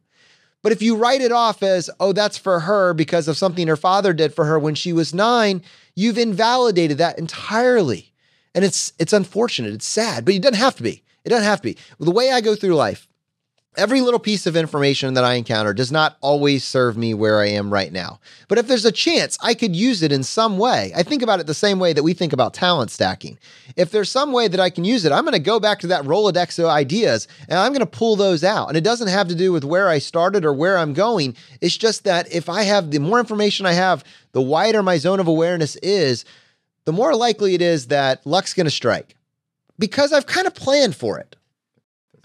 But 0.62 0.72
if 0.72 0.82
you 0.82 0.96
write 0.96 1.22
it 1.22 1.32
off 1.32 1.62
as, 1.62 1.88
oh, 2.00 2.12
that's 2.12 2.36
for 2.36 2.60
her 2.60 2.92
because 2.92 3.28
of 3.28 3.36
something 3.36 3.66
her 3.66 3.76
father 3.76 4.12
did 4.12 4.34
for 4.34 4.44
her 4.44 4.58
when 4.58 4.74
she 4.74 4.92
was 4.92 5.14
nine, 5.14 5.62
you've 5.94 6.18
invalidated 6.18 6.98
that 6.98 7.18
entirely. 7.18 8.12
And 8.54 8.64
it's 8.64 8.92
it's 8.98 9.12
unfortunate. 9.12 9.72
It's 9.72 9.86
sad, 9.86 10.24
but 10.24 10.34
it 10.34 10.42
doesn't 10.42 10.58
have 10.58 10.76
to 10.76 10.82
be. 10.82 11.02
It 11.24 11.28
doesn't 11.28 11.44
have 11.44 11.60
to 11.60 11.68
be. 11.68 11.78
The 11.98 12.10
way 12.10 12.30
I 12.32 12.40
go 12.40 12.54
through 12.54 12.74
life, 12.74 13.06
Every 13.76 14.00
little 14.00 14.18
piece 14.18 14.46
of 14.46 14.56
information 14.56 15.14
that 15.14 15.22
I 15.22 15.34
encounter 15.34 15.72
does 15.72 15.92
not 15.92 16.16
always 16.20 16.64
serve 16.64 16.96
me 16.96 17.14
where 17.14 17.38
I 17.38 17.46
am 17.50 17.72
right 17.72 17.92
now. 17.92 18.18
But 18.48 18.58
if 18.58 18.66
there's 18.66 18.84
a 18.84 18.90
chance 18.90 19.38
I 19.40 19.54
could 19.54 19.76
use 19.76 20.02
it 20.02 20.10
in 20.10 20.24
some 20.24 20.58
way, 20.58 20.90
I 20.96 21.04
think 21.04 21.22
about 21.22 21.38
it 21.38 21.46
the 21.46 21.54
same 21.54 21.78
way 21.78 21.92
that 21.92 22.02
we 22.02 22.12
think 22.12 22.32
about 22.32 22.52
talent 22.52 22.90
stacking. 22.90 23.38
If 23.76 23.92
there's 23.92 24.10
some 24.10 24.32
way 24.32 24.48
that 24.48 24.58
I 24.58 24.70
can 24.70 24.84
use 24.84 25.04
it, 25.04 25.12
I'm 25.12 25.22
going 25.22 25.34
to 25.34 25.38
go 25.38 25.60
back 25.60 25.78
to 25.80 25.86
that 25.86 26.02
Rolodex 26.02 26.58
of 26.58 26.64
ideas 26.64 27.28
and 27.48 27.60
I'm 27.60 27.70
going 27.70 27.78
to 27.78 27.86
pull 27.86 28.16
those 28.16 28.42
out. 28.42 28.66
And 28.66 28.76
it 28.76 28.82
doesn't 28.82 29.06
have 29.06 29.28
to 29.28 29.36
do 29.36 29.52
with 29.52 29.64
where 29.64 29.88
I 29.88 30.00
started 30.00 30.44
or 30.44 30.52
where 30.52 30.76
I'm 30.76 30.92
going. 30.92 31.36
It's 31.60 31.76
just 31.76 32.02
that 32.04 32.32
if 32.34 32.48
I 32.48 32.64
have 32.64 32.90
the 32.90 32.98
more 32.98 33.20
information 33.20 33.66
I 33.66 33.74
have, 33.74 34.02
the 34.32 34.42
wider 34.42 34.82
my 34.82 34.98
zone 34.98 35.20
of 35.20 35.28
awareness 35.28 35.76
is, 35.76 36.24
the 36.86 36.92
more 36.92 37.14
likely 37.14 37.54
it 37.54 37.62
is 37.62 37.86
that 37.86 38.26
luck's 38.26 38.52
going 38.52 38.66
to 38.66 38.70
strike 38.70 39.14
because 39.78 40.12
I've 40.12 40.26
kind 40.26 40.48
of 40.48 40.56
planned 40.56 40.96
for 40.96 41.20
it. 41.20 41.36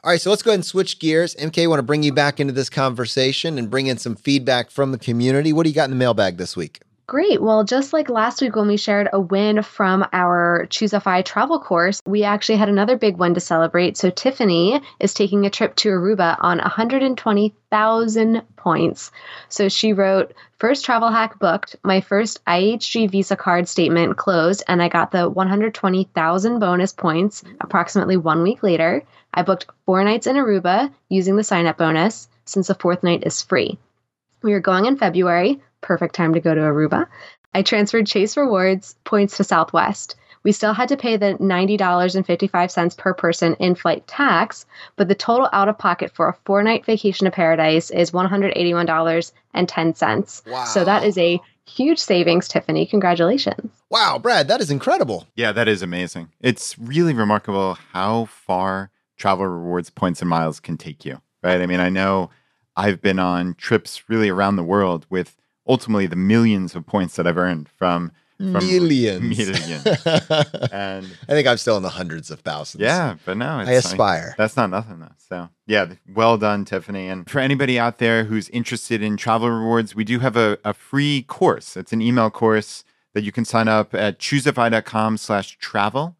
All 0.05 0.11
right, 0.11 0.21
so 0.21 0.29
let's 0.29 0.43
go 0.43 0.51
ahead 0.51 0.59
and 0.59 0.65
switch 0.65 0.99
gears. 0.99 1.33
MK, 1.33 1.63
I 1.63 1.65
want 1.65 1.79
to 1.79 1.83
bring 1.83 2.03
you 2.03 2.13
back 2.13 2.39
into 2.39 2.53
this 2.53 2.69
conversation 2.69 3.57
and 3.57 3.71
bring 3.71 3.87
in 3.87 3.97
some 3.97 4.15
feedback 4.15 4.69
from 4.69 4.91
the 4.91 4.99
community. 4.99 5.51
What 5.51 5.63
do 5.63 5.69
you 5.69 5.73
got 5.73 5.85
in 5.85 5.89
the 5.89 5.95
mailbag 5.95 6.37
this 6.37 6.55
week? 6.55 6.81
Great. 7.07 7.41
Well, 7.41 7.63
just 7.63 7.91
like 7.91 8.07
last 8.07 8.39
week 8.39 8.55
when 8.55 8.67
we 8.67 8.77
shared 8.77 9.09
a 9.11 9.19
win 9.19 9.63
from 9.63 10.05
our 10.13 10.67
Choose 10.69 10.93
a 10.93 10.99
FI 10.99 11.23
travel 11.23 11.59
course, 11.59 12.03
we 12.05 12.23
actually 12.23 12.57
had 12.57 12.69
another 12.69 12.97
big 12.97 13.17
one 13.17 13.33
to 13.33 13.39
celebrate. 13.39 13.97
So 13.97 14.11
Tiffany 14.11 14.79
is 14.99 15.15
taking 15.15 15.47
a 15.47 15.49
trip 15.49 15.75
to 15.77 15.89
Aruba 15.89 16.37
on 16.39 16.59
120,000 16.59 18.41
points. 18.57 19.11
So 19.49 19.69
she 19.69 19.93
wrote, 19.93 20.35
First 20.57 20.85
travel 20.85 21.09
hack 21.09 21.39
booked, 21.39 21.75
my 21.83 22.01
first 22.01 22.45
IHG 22.45 23.09
Visa 23.09 23.35
card 23.35 23.67
statement 23.67 24.17
closed, 24.17 24.63
and 24.67 24.83
I 24.83 24.87
got 24.87 25.11
the 25.11 25.29
120,000 25.29 26.59
bonus 26.59 26.93
points 26.93 27.43
approximately 27.59 28.17
one 28.17 28.43
week 28.43 28.61
later. 28.61 29.03
I 29.35 29.43
booked 29.43 29.67
four 29.85 30.03
nights 30.03 30.25
in 30.25 30.37
Aruba 30.37 30.91
using 31.09 31.35
the 31.35 31.43
sign 31.43 31.67
up 31.67 31.77
bonus 31.77 32.27
since 32.45 32.67
the 32.67 32.75
fourth 32.75 33.03
night 33.03 33.23
is 33.25 33.41
free. 33.41 33.77
We 34.41 34.53
are 34.53 34.59
going 34.59 34.85
in 34.85 34.97
February 34.97 35.61
perfect 35.85 36.15
time 36.15 36.33
to 36.33 36.41
go 36.41 36.55
to 36.55 36.61
Aruba. 36.61 37.05
I 37.53 37.61
transferred 37.61 38.07
Chase 38.07 38.35
Rewards 38.35 38.95
points 39.03 39.37
to 39.37 39.43
Southwest. 39.43 40.15
We 40.43 40.51
still 40.51 40.73
had 40.73 40.89
to 40.89 40.97
pay 40.97 41.17
the 41.17 41.35
$90.55 41.35 42.97
per 42.97 43.13
person 43.13 43.53
in 43.55 43.75
flight 43.75 44.07
tax, 44.07 44.65
but 44.95 45.07
the 45.07 45.15
total 45.15 45.49
out 45.53 45.69
of 45.69 45.77
pocket 45.77 46.11
for 46.13 46.27
a 46.27 46.35
four 46.45 46.63
night 46.63 46.85
vacation 46.85 47.25
to 47.25 47.31
paradise 47.31 47.91
is 47.91 48.11
$181.10. 48.11 50.47
Wow. 50.47 50.65
So 50.65 50.83
that 50.83 51.03
is 51.03 51.17
a 51.17 51.41
huge 51.65 51.97
savings, 51.97 52.47
Tiffany. 52.47 52.85
Congratulations. 52.85 53.71
Wow, 53.89 54.19
Brad, 54.19 54.47
that 54.49 54.61
is 54.61 54.69
incredible. 54.69 55.25
Yeah, 55.35 55.51
that 55.51 55.67
is 55.67 55.81
amazing. 55.81 56.29
It's 56.41 56.77
really 56.77 57.13
remarkable 57.13 57.79
how 57.93 58.25
far 58.25 58.91
travel 59.17 59.45
rewards 59.47 59.89
points 59.89 60.21
and 60.21 60.29
miles 60.29 60.59
can 60.59 60.77
take 60.77 61.05
you, 61.05 61.21
right? 61.43 61.61
I 61.61 61.65
mean, 61.65 61.79
I 61.79 61.89
know 61.89 62.29
I've 62.75 63.01
been 63.01 63.19
on 63.19 63.55
trips 63.55 64.03
really 64.09 64.29
around 64.29 64.55
the 64.57 64.63
world 64.63 65.05
with 65.09 65.35
ultimately 65.67 66.07
the 66.07 66.15
millions 66.15 66.75
of 66.75 66.85
points 66.85 67.15
that 67.15 67.25
I've 67.25 67.37
earned 67.37 67.69
from, 67.69 68.11
from 68.37 68.51
millions. 68.53 69.37
millions. 69.37 69.85
and 70.71 71.05
I 71.27 71.33
think 71.33 71.47
I'm 71.47 71.57
still 71.57 71.77
in 71.77 71.83
the 71.83 71.89
hundreds 71.89 72.29
of 72.29 72.41
thousands. 72.41 72.81
yeah, 72.83 73.15
but 73.25 73.37
no, 73.37 73.59
it's 73.59 73.69
I 73.69 73.73
like- 73.75 73.85
aspire. 73.85 74.35
that's 74.37 74.57
not 74.57 74.69
nothing 74.69 74.99
though. 74.99 75.11
So 75.17 75.49
yeah, 75.65 75.87
well 76.13 76.37
done, 76.37 76.65
Tiffany. 76.65 77.07
And 77.07 77.27
for 77.29 77.39
anybody 77.39 77.79
out 77.79 77.97
there 77.97 78.25
who's 78.25 78.49
interested 78.49 79.01
in 79.01 79.17
travel 79.17 79.49
rewards, 79.49 79.95
we 79.95 80.03
do 80.03 80.19
have 80.19 80.35
a, 80.37 80.57
a 80.65 80.73
free 80.73 81.23
course. 81.23 81.75
It's 81.77 81.93
an 81.93 82.01
email 82.01 82.29
course 82.29 82.83
that 83.13 83.23
you 83.23 83.31
can 83.31 83.45
sign 83.45 83.67
up 83.69 83.95
at 83.95 84.19
choosefi.com 84.19 85.17
slash 85.17 85.57
travel. 85.57 86.17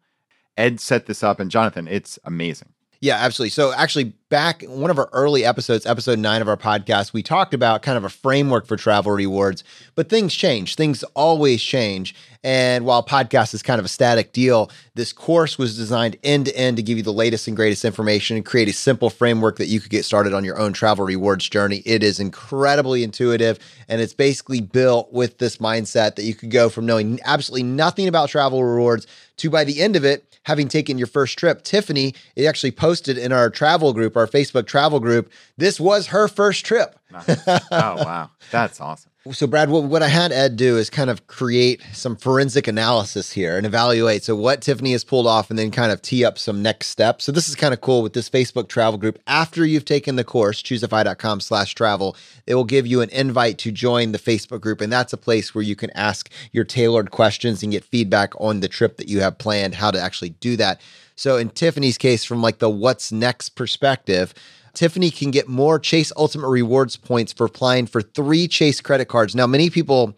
Ed 0.56 0.80
set 0.80 1.04
this 1.04 1.22
up 1.22 1.38
and 1.38 1.50
Jonathan, 1.50 1.86
it's 1.86 2.18
amazing. 2.24 2.70
Yeah, 3.06 3.18
absolutely. 3.18 3.50
So 3.50 3.72
actually 3.72 4.14
back 4.30 4.64
in 4.64 4.80
one 4.80 4.90
of 4.90 4.98
our 4.98 5.08
early 5.12 5.44
episodes, 5.44 5.86
episode 5.86 6.18
9 6.18 6.42
of 6.42 6.48
our 6.48 6.56
podcast, 6.56 7.12
we 7.12 7.22
talked 7.22 7.54
about 7.54 7.82
kind 7.82 7.96
of 7.96 8.02
a 8.02 8.08
framework 8.08 8.66
for 8.66 8.76
travel 8.76 9.12
rewards, 9.12 9.62
but 9.94 10.08
things 10.08 10.34
change. 10.34 10.74
Things 10.74 11.04
always 11.14 11.62
change. 11.62 12.16
And 12.42 12.84
while 12.84 13.04
podcast 13.04 13.54
is 13.54 13.62
kind 13.62 13.78
of 13.78 13.84
a 13.84 13.88
static 13.88 14.32
deal, 14.32 14.72
this 14.96 15.12
course 15.12 15.56
was 15.56 15.76
designed 15.76 16.16
end 16.24 16.46
to 16.46 16.56
end 16.56 16.78
to 16.78 16.82
give 16.82 16.96
you 16.96 17.04
the 17.04 17.12
latest 17.12 17.46
and 17.46 17.56
greatest 17.56 17.84
information 17.84 18.36
and 18.36 18.44
create 18.44 18.68
a 18.68 18.72
simple 18.72 19.08
framework 19.08 19.58
that 19.58 19.66
you 19.66 19.78
could 19.78 19.90
get 19.90 20.04
started 20.04 20.34
on 20.34 20.42
your 20.42 20.58
own 20.58 20.72
travel 20.72 21.04
rewards 21.04 21.48
journey. 21.48 21.84
It 21.86 22.02
is 22.02 22.18
incredibly 22.18 23.04
intuitive 23.04 23.60
and 23.88 24.00
it's 24.00 24.14
basically 24.14 24.60
built 24.60 25.12
with 25.12 25.38
this 25.38 25.58
mindset 25.58 26.16
that 26.16 26.24
you 26.24 26.34
could 26.34 26.50
go 26.50 26.68
from 26.70 26.86
knowing 26.86 27.20
absolutely 27.24 27.62
nothing 27.62 28.08
about 28.08 28.30
travel 28.30 28.64
rewards 28.64 29.06
to 29.36 29.48
by 29.48 29.62
the 29.62 29.80
end 29.80 29.94
of 29.94 30.04
it 30.04 30.35
having 30.46 30.68
taken 30.68 30.96
your 30.96 31.08
first 31.08 31.36
trip. 31.36 31.62
Tiffany, 31.62 32.14
it 32.36 32.46
actually 32.46 32.70
posted 32.70 33.18
in 33.18 33.32
our 33.32 33.50
travel 33.50 33.92
group, 33.92 34.16
our 34.16 34.28
Facebook 34.28 34.64
travel 34.66 35.00
group, 35.00 35.28
this 35.56 35.80
was 35.80 36.06
her 36.06 36.28
first 36.28 36.64
trip. 36.64 36.96
Nice. 37.10 37.28
oh 37.48 37.60
wow. 37.70 38.30
That's 38.52 38.80
awesome. 38.80 39.10
So, 39.32 39.46
Brad, 39.46 39.70
what, 39.70 39.84
what 39.84 40.02
I 40.02 40.08
had 40.08 40.30
Ed 40.30 40.56
do 40.56 40.76
is 40.76 40.88
kind 40.88 41.10
of 41.10 41.26
create 41.26 41.82
some 41.92 42.16
forensic 42.16 42.68
analysis 42.68 43.32
here 43.32 43.56
and 43.56 43.66
evaluate. 43.66 44.22
So, 44.22 44.36
what 44.36 44.60
Tiffany 44.60 44.92
has 44.92 45.04
pulled 45.04 45.26
off, 45.26 45.50
and 45.50 45.58
then 45.58 45.70
kind 45.70 45.90
of 45.90 46.00
tee 46.00 46.24
up 46.24 46.38
some 46.38 46.62
next 46.62 46.88
steps. 46.88 47.24
So, 47.24 47.32
this 47.32 47.48
is 47.48 47.56
kind 47.56 47.74
of 47.74 47.80
cool 47.80 48.02
with 48.02 48.12
this 48.12 48.30
Facebook 48.30 48.68
travel 48.68 48.98
group. 48.98 49.18
After 49.26 49.64
you've 49.64 49.84
taken 49.84 50.16
the 50.16 50.24
course, 50.24 50.62
choosefi.com 50.62 51.40
slash 51.40 51.74
travel, 51.74 52.16
it 52.46 52.54
will 52.54 52.64
give 52.64 52.86
you 52.86 53.00
an 53.00 53.10
invite 53.10 53.58
to 53.58 53.72
join 53.72 54.12
the 54.12 54.18
Facebook 54.18 54.60
group. 54.60 54.80
And 54.80 54.92
that's 54.92 55.12
a 55.12 55.18
place 55.18 55.54
where 55.54 55.64
you 55.64 55.74
can 55.74 55.90
ask 55.90 56.30
your 56.52 56.64
tailored 56.64 57.10
questions 57.10 57.62
and 57.62 57.72
get 57.72 57.84
feedback 57.84 58.32
on 58.38 58.60
the 58.60 58.68
trip 58.68 58.96
that 58.98 59.08
you 59.08 59.20
have 59.20 59.38
planned, 59.38 59.74
how 59.74 59.90
to 59.90 60.00
actually 60.00 60.30
do 60.30 60.56
that. 60.56 60.80
So, 61.16 61.36
in 61.36 61.50
Tiffany's 61.50 61.98
case, 61.98 62.24
from 62.24 62.42
like 62.42 62.58
the 62.58 62.70
what's 62.70 63.10
next 63.10 63.50
perspective, 63.50 64.34
Tiffany 64.76 65.10
can 65.10 65.32
get 65.32 65.48
more 65.48 65.78
Chase 65.78 66.12
Ultimate 66.16 66.48
Rewards 66.48 66.96
points 66.96 67.32
for 67.32 67.46
applying 67.46 67.86
for 67.86 68.02
three 68.02 68.46
Chase 68.46 68.80
credit 68.80 69.06
cards. 69.06 69.34
Now, 69.34 69.46
many 69.46 69.70
people 69.70 70.14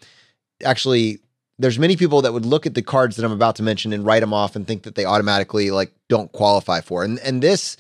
actually, 0.65 1.21
there's 1.59 1.79
many 1.79 1.97
people 1.97 2.21
that 2.23 2.33
would 2.33 2.45
look 2.45 2.67
at 2.67 2.75
the 2.75 2.83
cards 2.83 3.17
that 3.17 3.25
I'm 3.25 3.33
about 3.33 3.57
to 3.57 3.63
mention 3.63 3.93
and 3.93 4.05
write 4.05 4.21
them 4.21 4.35
off 4.35 4.57
and 4.57 4.67
think 4.67 4.83
that 4.83 4.97
they 4.97 5.05
automatically 5.05 5.71
like 5.71 5.93
don't 6.09 6.31
qualify 6.33 6.81
for. 6.81 7.05
And 7.05 7.19
and 7.21 7.41
this, 7.41 7.77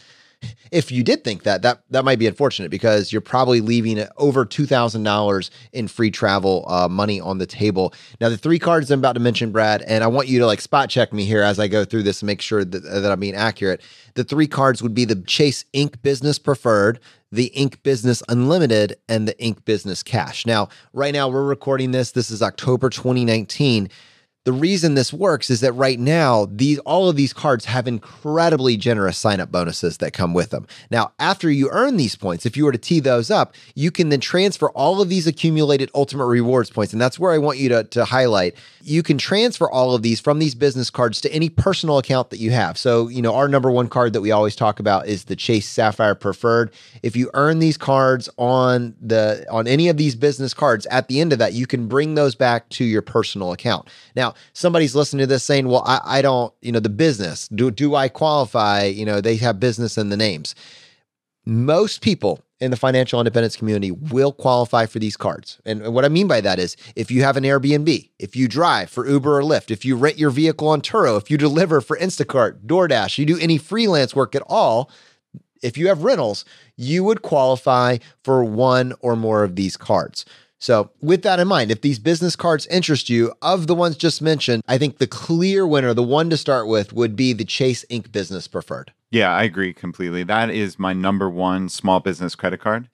if 0.70 0.92
you 0.92 1.02
did 1.02 1.24
think 1.24 1.42
that, 1.44 1.62
that 1.62 1.82
that 1.90 2.04
might 2.04 2.18
be 2.18 2.26
unfortunate 2.26 2.70
because 2.70 3.12
you're 3.12 3.20
probably 3.20 3.60
leaving 3.60 4.06
over 4.16 4.44
two 4.44 4.66
thousand 4.66 5.02
dollars 5.02 5.50
in 5.72 5.88
free 5.88 6.10
travel 6.10 6.64
uh, 6.68 6.88
money 6.88 7.20
on 7.20 7.38
the 7.38 7.46
table. 7.46 7.94
Now, 8.20 8.28
the 8.28 8.36
three 8.36 8.58
cards 8.58 8.90
I'm 8.90 8.98
about 9.00 9.14
to 9.14 9.20
mention, 9.20 9.52
Brad, 9.52 9.82
and 9.82 10.04
I 10.04 10.06
want 10.06 10.28
you 10.28 10.38
to 10.40 10.46
like 10.46 10.60
spot 10.60 10.90
check 10.90 11.12
me 11.12 11.24
here 11.24 11.42
as 11.42 11.58
I 11.58 11.68
go 11.68 11.84
through 11.84 12.02
this 12.02 12.22
and 12.22 12.26
make 12.26 12.40
sure 12.40 12.64
that, 12.64 12.80
that 12.80 13.10
I'm 13.10 13.20
being 13.20 13.34
accurate. 13.34 13.80
The 14.14 14.24
three 14.24 14.46
cards 14.46 14.82
would 14.82 14.94
be 14.94 15.04
the 15.04 15.16
Chase 15.22 15.64
Ink 15.72 16.02
Business 16.02 16.38
Preferred, 16.38 17.00
the 17.30 17.46
Ink 17.46 17.82
Business 17.82 18.22
Unlimited, 18.28 18.96
and 19.08 19.28
the 19.28 19.38
Ink 19.40 19.64
Business 19.64 20.02
Cash. 20.02 20.46
Now, 20.46 20.68
right 20.92 21.12
now 21.12 21.28
we're 21.28 21.44
recording 21.44 21.92
this. 21.92 22.12
This 22.12 22.30
is 22.30 22.42
October 22.42 22.90
2019 22.90 23.88
the 24.44 24.52
reason 24.52 24.94
this 24.94 25.12
works 25.12 25.50
is 25.50 25.60
that 25.60 25.72
right 25.72 25.98
now 25.98 26.46
these 26.50 26.78
all 26.80 27.08
of 27.10 27.16
these 27.16 27.34
cards 27.34 27.66
have 27.66 27.86
incredibly 27.86 28.78
generous 28.78 29.18
sign 29.18 29.40
up 29.40 29.52
bonuses 29.52 29.98
that 29.98 30.14
come 30.14 30.32
with 30.32 30.50
them. 30.50 30.66
Now, 30.90 31.12
after 31.18 31.50
you 31.50 31.68
earn 31.70 31.98
these 31.98 32.16
points, 32.16 32.46
if 32.46 32.56
you 32.56 32.64
were 32.64 32.72
to 32.72 32.78
tee 32.78 33.00
those 33.00 33.30
up, 33.30 33.54
you 33.74 33.90
can 33.90 34.08
then 34.08 34.20
transfer 34.20 34.70
all 34.70 35.02
of 35.02 35.10
these 35.10 35.26
accumulated 35.26 35.90
ultimate 35.94 36.24
rewards 36.26 36.70
points 36.70 36.94
and 36.94 37.02
that's 37.02 37.18
where 37.18 37.32
I 37.32 37.38
want 37.38 37.58
you 37.58 37.68
to 37.68 37.84
to 37.84 38.04
highlight. 38.06 38.56
You 38.82 39.02
can 39.02 39.18
transfer 39.18 39.70
all 39.70 39.94
of 39.94 40.02
these 40.02 40.18
from 40.18 40.38
these 40.38 40.54
business 40.54 40.88
cards 40.88 41.20
to 41.22 41.32
any 41.32 41.50
personal 41.50 41.98
account 41.98 42.30
that 42.30 42.38
you 42.38 42.50
have. 42.50 42.78
So, 42.78 43.08
you 43.08 43.20
know, 43.20 43.34
our 43.34 43.48
number 43.48 43.70
one 43.70 43.88
card 43.88 44.14
that 44.14 44.22
we 44.22 44.30
always 44.30 44.56
talk 44.56 44.80
about 44.80 45.06
is 45.06 45.24
the 45.24 45.36
Chase 45.36 45.68
Sapphire 45.68 46.14
Preferred. 46.14 46.72
If 47.02 47.16
you 47.16 47.30
earn 47.34 47.58
these 47.58 47.76
cards 47.76 48.30
on 48.38 48.94
the 49.00 49.44
on 49.50 49.66
any 49.66 49.88
of 49.88 49.98
these 49.98 50.14
business 50.14 50.54
cards 50.54 50.86
at 50.86 51.08
the 51.08 51.20
end 51.20 51.34
of 51.34 51.38
that, 51.38 51.52
you 51.52 51.66
can 51.66 51.86
bring 51.86 52.14
those 52.14 52.34
back 52.34 52.66
to 52.70 52.84
your 52.84 53.02
personal 53.02 53.52
account. 53.52 53.88
Now, 54.16 54.27
somebody's 54.52 54.94
listening 54.94 55.20
to 55.20 55.26
this 55.26 55.44
saying, 55.44 55.68
well, 55.68 55.82
I, 55.86 56.00
I 56.04 56.22
don't, 56.22 56.52
you 56.62 56.72
know, 56.72 56.80
the 56.80 56.88
business, 56.88 57.48
do, 57.48 57.70
do 57.70 57.94
I 57.94 58.08
qualify? 58.08 58.84
You 58.84 59.04
know, 59.04 59.20
they 59.20 59.36
have 59.36 59.60
business 59.60 59.98
in 59.98 60.08
the 60.08 60.16
names. 60.16 60.54
Most 61.44 62.02
people 62.02 62.42
in 62.60 62.70
the 62.70 62.76
financial 62.76 63.20
independence 63.20 63.56
community 63.56 63.90
will 63.90 64.32
qualify 64.32 64.86
for 64.86 64.98
these 64.98 65.16
cards. 65.16 65.60
And 65.64 65.94
what 65.94 66.04
I 66.04 66.08
mean 66.08 66.26
by 66.26 66.40
that 66.40 66.58
is 66.58 66.76
if 66.96 67.10
you 67.10 67.22
have 67.22 67.36
an 67.36 67.44
Airbnb, 67.44 68.10
if 68.18 68.34
you 68.34 68.48
drive 68.48 68.90
for 68.90 69.08
Uber 69.08 69.38
or 69.38 69.42
Lyft, 69.42 69.70
if 69.70 69.84
you 69.84 69.96
rent 69.96 70.18
your 70.18 70.30
vehicle 70.30 70.68
on 70.68 70.80
Turo, 70.80 71.16
if 71.16 71.30
you 71.30 71.38
deliver 71.38 71.80
for 71.80 71.96
Instacart, 71.96 72.66
DoorDash, 72.66 73.18
you 73.18 73.26
do 73.26 73.38
any 73.38 73.58
freelance 73.58 74.14
work 74.14 74.34
at 74.34 74.42
all, 74.46 74.90
if 75.62 75.76
you 75.78 75.88
have 75.88 76.04
rentals, 76.04 76.44
you 76.76 77.04
would 77.04 77.22
qualify 77.22 77.98
for 78.22 78.44
one 78.44 78.94
or 79.00 79.16
more 79.16 79.44
of 79.44 79.56
these 79.56 79.76
cards. 79.76 80.24
So, 80.60 80.90
with 81.00 81.22
that 81.22 81.38
in 81.38 81.46
mind, 81.46 81.70
if 81.70 81.82
these 81.82 82.00
business 82.00 82.34
cards 82.34 82.66
interest 82.66 83.08
you, 83.08 83.32
of 83.42 83.68
the 83.68 83.76
ones 83.76 83.96
just 83.96 84.20
mentioned, 84.20 84.64
I 84.66 84.76
think 84.76 84.98
the 84.98 85.06
clear 85.06 85.64
winner, 85.64 85.94
the 85.94 86.02
one 86.02 86.30
to 86.30 86.36
start 86.36 86.66
with, 86.66 86.92
would 86.92 87.14
be 87.14 87.32
the 87.32 87.44
Chase 87.44 87.84
Ink 87.88 88.10
Business 88.10 88.48
Preferred. 88.48 88.92
Yeah, 89.10 89.30
I 89.30 89.44
agree 89.44 89.72
completely. 89.72 90.24
That 90.24 90.50
is 90.50 90.78
my 90.78 90.92
number 90.92 91.30
one 91.30 91.68
small 91.68 92.00
business 92.00 92.34
credit 92.34 92.60
card. 92.60 92.88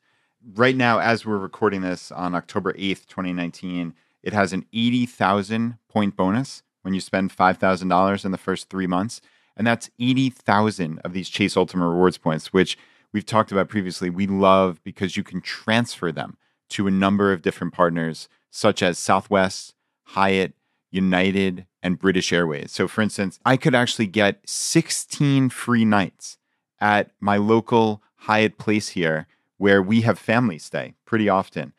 Right 0.54 0.76
now, 0.76 0.98
as 0.98 1.24
we're 1.24 1.38
recording 1.38 1.80
this 1.80 2.12
on 2.12 2.34
October 2.34 2.74
8th, 2.74 3.06
2019, 3.06 3.94
it 4.22 4.34
has 4.34 4.52
an 4.52 4.66
80,000 4.74 5.78
point 5.88 6.16
bonus 6.16 6.62
when 6.82 6.92
you 6.92 7.00
spend 7.00 7.34
$5,000 7.34 8.24
in 8.26 8.30
the 8.30 8.38
first 8.38 8.68
three 8.68 8.86
months. 8.86 9.22
And 9.56 9.66
that's 9.66 9.88
80,000 9.98 10.98
of 10.98 11.14
these 11.14 11.30
Chase 11.30 11.56
Ultimate 11.56 11.88
Rewards 11.88 12.18
points, 12.18 12.52
which 12.52 12.76
we've 13.12 13.24
talked 13.24 13.52
about 13.52 13.70
previously. 13.70 14.10
We 14.10 14.26
love 14.26 14.82
because 14.84 15.16
you 15.16 15.24
can 15.24 15.40
transfer 15.40 16.12
them 16.12 16.36
to 16.70 16.86
a 16.86 16.90
number 16.90 17.32
of 17.32 17.42
different 17.42 17.72
partners, 17.72 18.28
such 18.50 18.82
as 18.82 18.98
Southwest, 18.98 19.74
Hyatt, 20.04 20.54
United, 20.90 21.66
and 21.82 21.98
British 21.98 22.32
Airways. 22.32 22.72
So, 22.72 22.88
for 22.88 23.02
instance, 23.02 23.38
I 23.44 23.56
could 23.56 23.74
actually 23.74 24.06
get 24.06 24.40
16 24.48 25.50
free 25.50 25.84
nights 25.84 26.38
at 26.80 27.10
my 27.20 27.36
local 27.36 28.02
Hyatt 28.16 28.58
place 28.58 28.90
here 28.90 29.26
where 29.58 29.82
we 29.82 30.02
have 30.02 30.18
family 30.18 30.58
stay 30.58 30.94
pretty 31.04 31.28
often. 31.28 31.72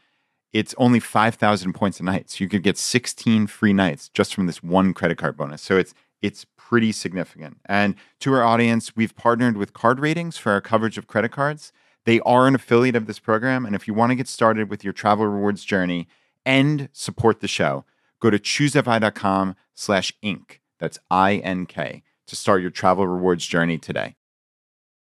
It's 0.53 0.73
only 0.77 0.99
5,000 0.99 1.73
points 1.73 1.99
a 1.99 2.03
night. 2.03 2.29
So 2.29 2.43
you 2.43 2.49
could 2.49 2.63
get 2.63 2.77
16 2.77 3.47
free 3.47 3.73
nights 3.73 4.09
just 4.09 4.33
from 4.33 4.45
this 4.45 4.63
one 4.63 4.93
credit 4.93 5.17
card 5.17 5.35
bonus. 5.35 5.61
So 5.61 5.77
it's 5.77 5.93
it's 6.21 6.45
pretty 6.57 6.91
significant. 6.91 7.57
And 7.65 7.93
to 8.21 8.33
our 8.33 8.43
audience, 8.43 8.95
we've 8.95 9.15
partnered 9.15 9.57
with 9.57 9.73
Card 9.73 9.99
Ratings 9.99 10.37
for 10.37 10.51
our 10.51 10.61
coverage 10.61 10.97
of 10.97 11.05
credit 11.05 11.31
cards. 11.31 11.71
They 12.05 12.19
are 12.21 12.47
an 12.47 12.55
affiliate 12.55 12.95
of 12.95 13.07
this 13.07 13.19
program. 13.19 13.65
And 13.65 13.75
if 13.75 13.87
you 13.87 13.93
want 13.93 14.11
to 14.11 14.15
get 14.15 14.27
started 14.27 14.69
with 14.69 14.83
your 14.83 14.93
travel 14.93 15.27
rewards 15.27 15.65
journey 15.65 16.07
and 16.45 16.89
support 16.93 17.41
the 17.41 17.47
show, 17.47 17.83
go 18.19 18.29
to 18.29 18.39
choosefi.com 18.39 19.55
slash 19.73 20.13
ink. 20.21 20.61
That's 20.79 20.99
I-N-K 21.11 22.03
to 22.27 22.35
start 22.35 22.61
your 22.61 22.71
travel 22.71 23.07
rewards 23.07 23.45
journey 23.45 23.77
today. 23.77 24.15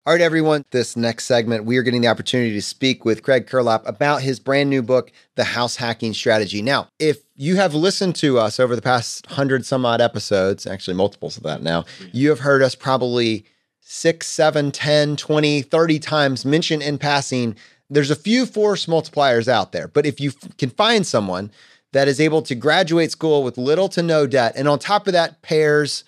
All 0.05 0.13
right, 0.13 0.21
everyone. 0.21 0.63
This 0.71 0.95
next 0.95 1.25
segment, 1.25 1.65
we 1.65 1.75
are 1.75 1.83
getting 1.83 1.99
the 1.99 2.07
opportunity 2.07 2.53
to 2.53 2.61
speak 2.61 3.03
with 3.03 3.23
Craig 3.23 3.45
Curelop 3.45 3.85
about 3.85 4.21
his 4.21 4.39
brand 4.39 4.69
new 4.69 4.81
book, 4.81 5.11
The 5.35 5.43
House 5.43 5.75
Hacking 5.75 6.13
Strategy. 6.13 6.61
Now, 6.61 6.87
if 6.97 7.17
you 7.35 7.57
have 7.57 7.73
listened 7.73 8.15
to 8.17 8.39
us 8.39 8.57
over 8.57 8.73
the 8.73 8.81
past 8.81 9.25
hundred 9.25 9.65
some 9.65 9.85
odd 9.85 9.99
episodes, 9.99 10.65
actually 10.65 10.95
multiples 10.95 11.35
of 11.35 11.43
that 11.43 11.61
now, 11.61 11.83
you 12.13 12.29
have 12.29 12.39
heard 12.39 12.61
us 12.61 12.73
probably 12.73 13.43
six, 13.89 14.27
seven, 14.27 14.69
10, 14.69 15.15
20, 15.15 15.61
30 15.61 15.99
times 15.99 16.45
mention 16.45 16.81
in 16.81 16.97
passing. 16.97 17.55
There's 17.89 18.11
a 18.11 18.17
few 18.17 18.45
force 18.45 18.85
multipliers 18.85 19.47
out 19.47 19.71
there, 19.71 19.87
but 19.87 20.05
if 20.05 20.19
you 20.19 20.31
f- 20.31 20.57
can 20.57 20.69
find 20.69 21.07
someone 21.07 21.51
that 21.93 22.09
is 22.09 22.19
able 22.19 22.41
to 22.41 22.53
graduate 22.53 23.11
school 23.11 23.43
with 23.43 23.57
little 23.57 23.87
to 23.89 24.03
no 24.03 24.27
debt, 24.27 24.53
and 24.57 24.67
on 24.67 24.77
top 24.77 25.07
of 25.07 25.13
that, 25.13 25.41
pairs 25.41 26.03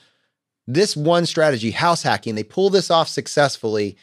this 0.68 0.98
one 0.98 1.26
strategy, 1.26 1.72
house 1.72 2.04
hacking, 2.04 2.36
they 2.36 2.44
pull 2.44 2.70
this 2.70 2.92
off 2.92 3.08
successfully, 3.08 3.96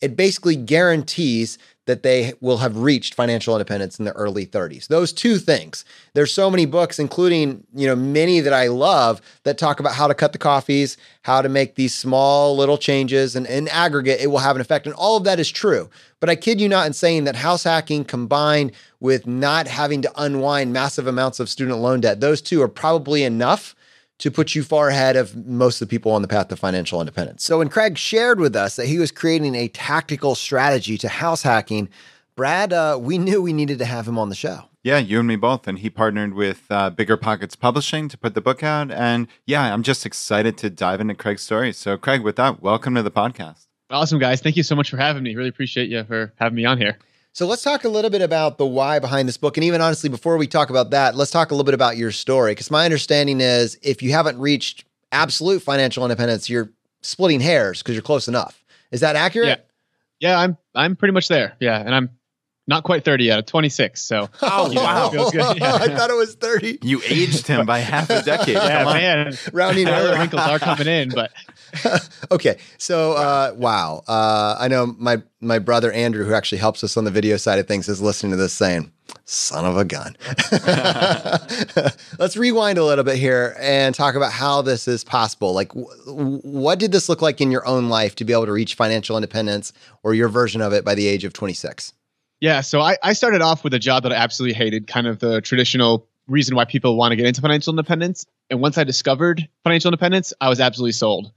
it 0.00 0.14
basically 0.14 0.54
guarantees 0.54 1.58
that 1.86 2.02
they 2.02 2.32
will 2.40 2.58
have 2.58 2.78
reached 2.78 3.14
financial 3.14 3.54
independence 3.54 3.98
in 3.98 4.04
the 4.04 4.12
early 4.12 4.46
30s. 4.46 4.88
Those 4.88 5.12
two 5.12 5.38
things. 5.38 5.84
There's 6.14 6.32
so 6.32 6.50
many 6.50 6.66
books 6.66 6.98
including, 6.98 7.64
you 7.74 7.86
know, 7.86 7.96
many 7.96 8.40
that 8.40 8.52
I 8.52 8.68
love 8.68 9.20
that 9.42 9.58
talk 9.58 9.80
about 9.80 9.94
how 9.94 10.06
to 10.06 10.14
cut 10.14 10.32
the 10.32 10.38
coffees, 10.38 10.96
how 11.22 11.42
to 11.42 11.48
make 11.48 11.74
these 11.74 11.94
small 11.94 12.56
little 12.56 12.78
changes 12.78 13.36
and 13.36 13.46
in 13.46 13.68
aggregate 13.68 14.20
it 14.20 14.28
will 14.28 14.38
have 14.38 14.56
an 14.56 14.62
effect 14.62 14.86
and 14.86 14.94
all 14.94 15.16
of 15.16 15.24
that 15.24 15.38
is 15.38 15.50
true. 15.50 15.90
But 16.20 16.30
I 16.30 16.36
kid 16.36 16.60
you 16.60 16.68
not 16.68 16.86
in 16.86 16.94
saying 16.94 17.24
that 17.24 17.36
house 17.36 17.64
hacking 17.64 18.04
combined 18.04 18.72
with 19.00 19.26
not 19.26 19.66
having 19.66 20.00
to 20.02 20.12
unwind 20.16 20.72
massive 20.72 21.06
amounts 21.06 21.38
of 21.38 21.50
student 21.50 21.78
loan 21.78 22.00
debt, 22.00 22.20
those 22.20 22.40
two 22.40 22.62
are 22.62 22.68
probably 22.68 23.24
enough 23.24 23.74
to 24.18 24.30
put 24.30 24.54
you 24.54 24.62
far 24.62 24.88
ahead 24.88 25.16
of 25.16 25.46
most 25.46 25.80
of 25.80 25.88
the 25.88 25.90
people 25.90 26.12
on 26.12 26.22
the 26.22 26.28
path 26.28 26.48
to 26.48 26.56
financial 26.56 27.00
independence. 27.00 27.44
So 27.44 27.58
when 27.58 27.68
Craig 27.68 27.98
shared 27.98 28.38
with 28.38 28.54
us 28.54 28.76
that 28.76 28.86
he 28.86 28.98
was 28.98 29.10
creating 29.10 29.54
a 29.54 29.68
tactical 29.68 30.34
strategy 30.34 30.96
to 30.98 31.08
house 31.08 31.42
hacking, 31.42 31.88
Brad, 32.36 32.72
uh, 32.72 32.98
we 33.00 33.18
knew 33.18 33.42
we 33.42 33.52
needed 33.52 33.78
to 33.78 33.84
have 33.84 34.08
him 34.08 34.18
on 34.18 34.28
the 34.28 34.34
show. 34.34 34.64
Yeah, 34.82 34.98
you 34.98 35.18
and 35.18 35.26
me 35.26 35.36
both. 35.36 35.66
And 35.66 35.78
he 35.78 35.88
partnered 35.88 36.34
with 36.34 36.64
uh, 36.68 36.90
Bigger 36.90 37.16
Pockets 37.16 37.56
Publishing 37.56 38.08
to 38.08 38.18
put 38.18 38.34
the 38.34 38.40
book 38.40 38.62
out. 38.62 38.90
And 38.90 39.28
yeah, 39.46 39.72
I'm 39.72 39.82
just 39.82 40.04
excited 40.04 40.58
to 40.58 40.70
dive 40.70 41.00
into 41.00 41.14
Craig's 41.14 41.42
story. 41.42 41.72
So, 41.72 41.96
Craig, 41.96 42.22
with 42.22 42.36
that, 42.36 42.60
welcome 42.60 42.94
to 42.96 43.02
the 43.02 43.10
podcast. 43.10 43.66
Awesome, 43.90 44.18
guys. 44.18 44.40
Thank 44.40 44.56
you 44.56 44.62
so 44.62 44.76
much 44.76 44.90
for 44.90 44.96
having 44.96 45.22
me. 45.22 45.34
Really 45.34 45.48
appreciate 45.48 45.88
you 45.88 46.04
for 46.04 46.32
having 46.36 46.56
me 46.56 46.64
on 46.64 46.78
here. 46.78 46.98
So 47.34 47.48
let's 47.48 47.62
talk 47.62 47.82
a 47.82 47.88
little 47.88 48.12
bit 48.12 48.22
about 48.22 48.58
the 48.58 48.64
why 48.64 49.00
behind 49.00 49.26
this 49.26 49.36
book. 49.36 49.56
And 49.56 49.64
even 49.64 49.80
honestly, 49.80 50.08
before 50.08 50.36
we 50.36 50.46
talk 50.46 50.70
about 50.70 50.90
that, 50.90 51.16
let's 51.16 51.32
talk 51.32 51.50
a 51.50 51.54
little 51.54 51.64
bit 51.64 51.74
about 51.74 51.96
your 51.96 52.12
story. 52.12 52.52
Because 52.52 52.70
my 52.70 52.84
understanding 52.84 53.40
is 53.40 53.76
if 53.82 54.04
you 54.04 54.12
haven't 54.12 54.38
reached 54.38 54.84
absolute 55.10 55.60
financial 55.60 56.04
independence, 56.04 56.48
you're 56.48 56.70
splitting 57.02 57.40
hairs 57.40 57.82
because 57.82 57.96
you're 57.96 58.02
close 58.02 58.28
enough. 58.28 58.62
Is 58.92 59.00
that 59.00 59.16
accurate? 59.16 59.48
Yeah. 59.48 59.56
Yeah, 60.30 60.38
I'm 60.38 60.56
I'm 60.76 60.94
pretty 60.94 61.12
much 61.12 61.26
there. 61.26 61.56
Yeah. 61.58 61.76
And 61.76 61.92
I'm 61.92 62.10
not 62.68 62.84
quite 62.84 63.04
30 63.04 63.24
yet. 63.24 63.38
I'm 63.38 63.44
26. 63.44 64.00
So 64.00 64.30
oh 64.42 64.72
wow, 64.76 65.08
feels 65.10 65.32
good. 65.32 65.56
Yeah. 65.60 65.74
I 65.74 65.88
thought 65.88 66.10
it 66.10 66.16
was 66.16 66.36
30. 66.36 66.78
You 66.82 67.02
aged 67.04 67.48
him 67.48 67.66
by 67.66 67.80
half 67.80 68.10
a 68.10 68.22
decade. 68.22 68.54
yeah, 68.54 68.84
man. 68.84 69.36
Rounding 69.52 69.88
error 69.88 70.16
wrinkles 70.16 70.40
are 70.40 70.60
coming 70.60 70.86
in, 70.86 71.08
but 71.10 71.32
okay. 72.30 72.58
So 72.78 73.12
uh, 73.12 73.54
wow, 73.56 74.02
uh, 74.06 74.56
I 74.58 74.68
know 74.68 74.86
my 74.98 75.22
my 75.40 75.58
brother 75.58 75.92
Andrew, 75.92 76.24
who 76.24 76.34
actually 76.34 76.58
helps 76.58 76.82
us 76.84 76.96
on 76.96 77.04
the 77.04 77.10
video 77.10 77.36
side 77.36 77.58
of 77.58 77.66
things, 77.66 77.88
is 77.88 78.00
listening 78.00 78.32
to 78.32 78.36
this 78.36 78.52
saying, 78.52 78.92
"Son 79.24 79.64
of 79.64 79.76
a 79.76 79.84
gun." 79.84 80.16
Let's 82.18 82.36
rewind 82.36 82.78
a 82.78 82.84
little 82.84 83.04
bit 83.04 83.16
here 83.16 83.56
and 83.58 83.94
talk 83.94 84.14
about 84.14 84.32
how 84.32 84.62
this 84.62 84.88
is 84.88 85.04
possible. 85.04 85.52
Like, 85.52 85.68
w- 85.68 86.40
what 86.42 86.78
did 86.78 86.92
this 86.92 87.08
look 87.08 87.22
like 87.22 87.40
in 87.40 87.50
your 87.50 87.66
own 87.66 87.88
life 87.88 88.14
to 88.16 88.24
be 88.24 88.32
able 88.32 88.46
to 88.46 88.52
reach 88.52 88.74
financial 88.74 89.16
independence, 89.16 89.72
or 90.02 90.14
your 90.14 90.28
version 90.28 90.60
of 90.60 90.72
it 90.72 90.84
by 90.84 90.94
the 90.94 91.06
age 91.06 91.24
of 91.24 91.32
26? 91.32 91.92
Yeah, 92.40 92.60
so 92.60 92.80
I, 92.80 92.98
I 93.02 93.12
started 93.14 93.40
off 93.40 93.64
with 93.64 93.72
a 93.74 93.78
job 93.78 94.02
that 94.02 94.12
I 94.12 94.16
absolutely 94.16 94.54
hated, 94.54 94.86
kind 94.86 95.06
of 95.06 95.18
the 95.18 95.40
traditional 95.40 96.06
reason 96.28 96.56
why 96.56 96.64
people 96.64 96.96
want 96.96 97.12
to 97.12 97.16
get 97.16 97.26
into 97.26 97.40
financial 97.40 97.72
independence. 97.72 98.26
And 98.50 98.60
once 98.60 98.78
I 98.78 98.84
discovered 98.84 99.48
financial 99.62 99.88
independence, 99.88 100.32
I 100.40 100.48
was 100.48 100.60
absolutely 100.60 100.92
sold. 100.92 101.32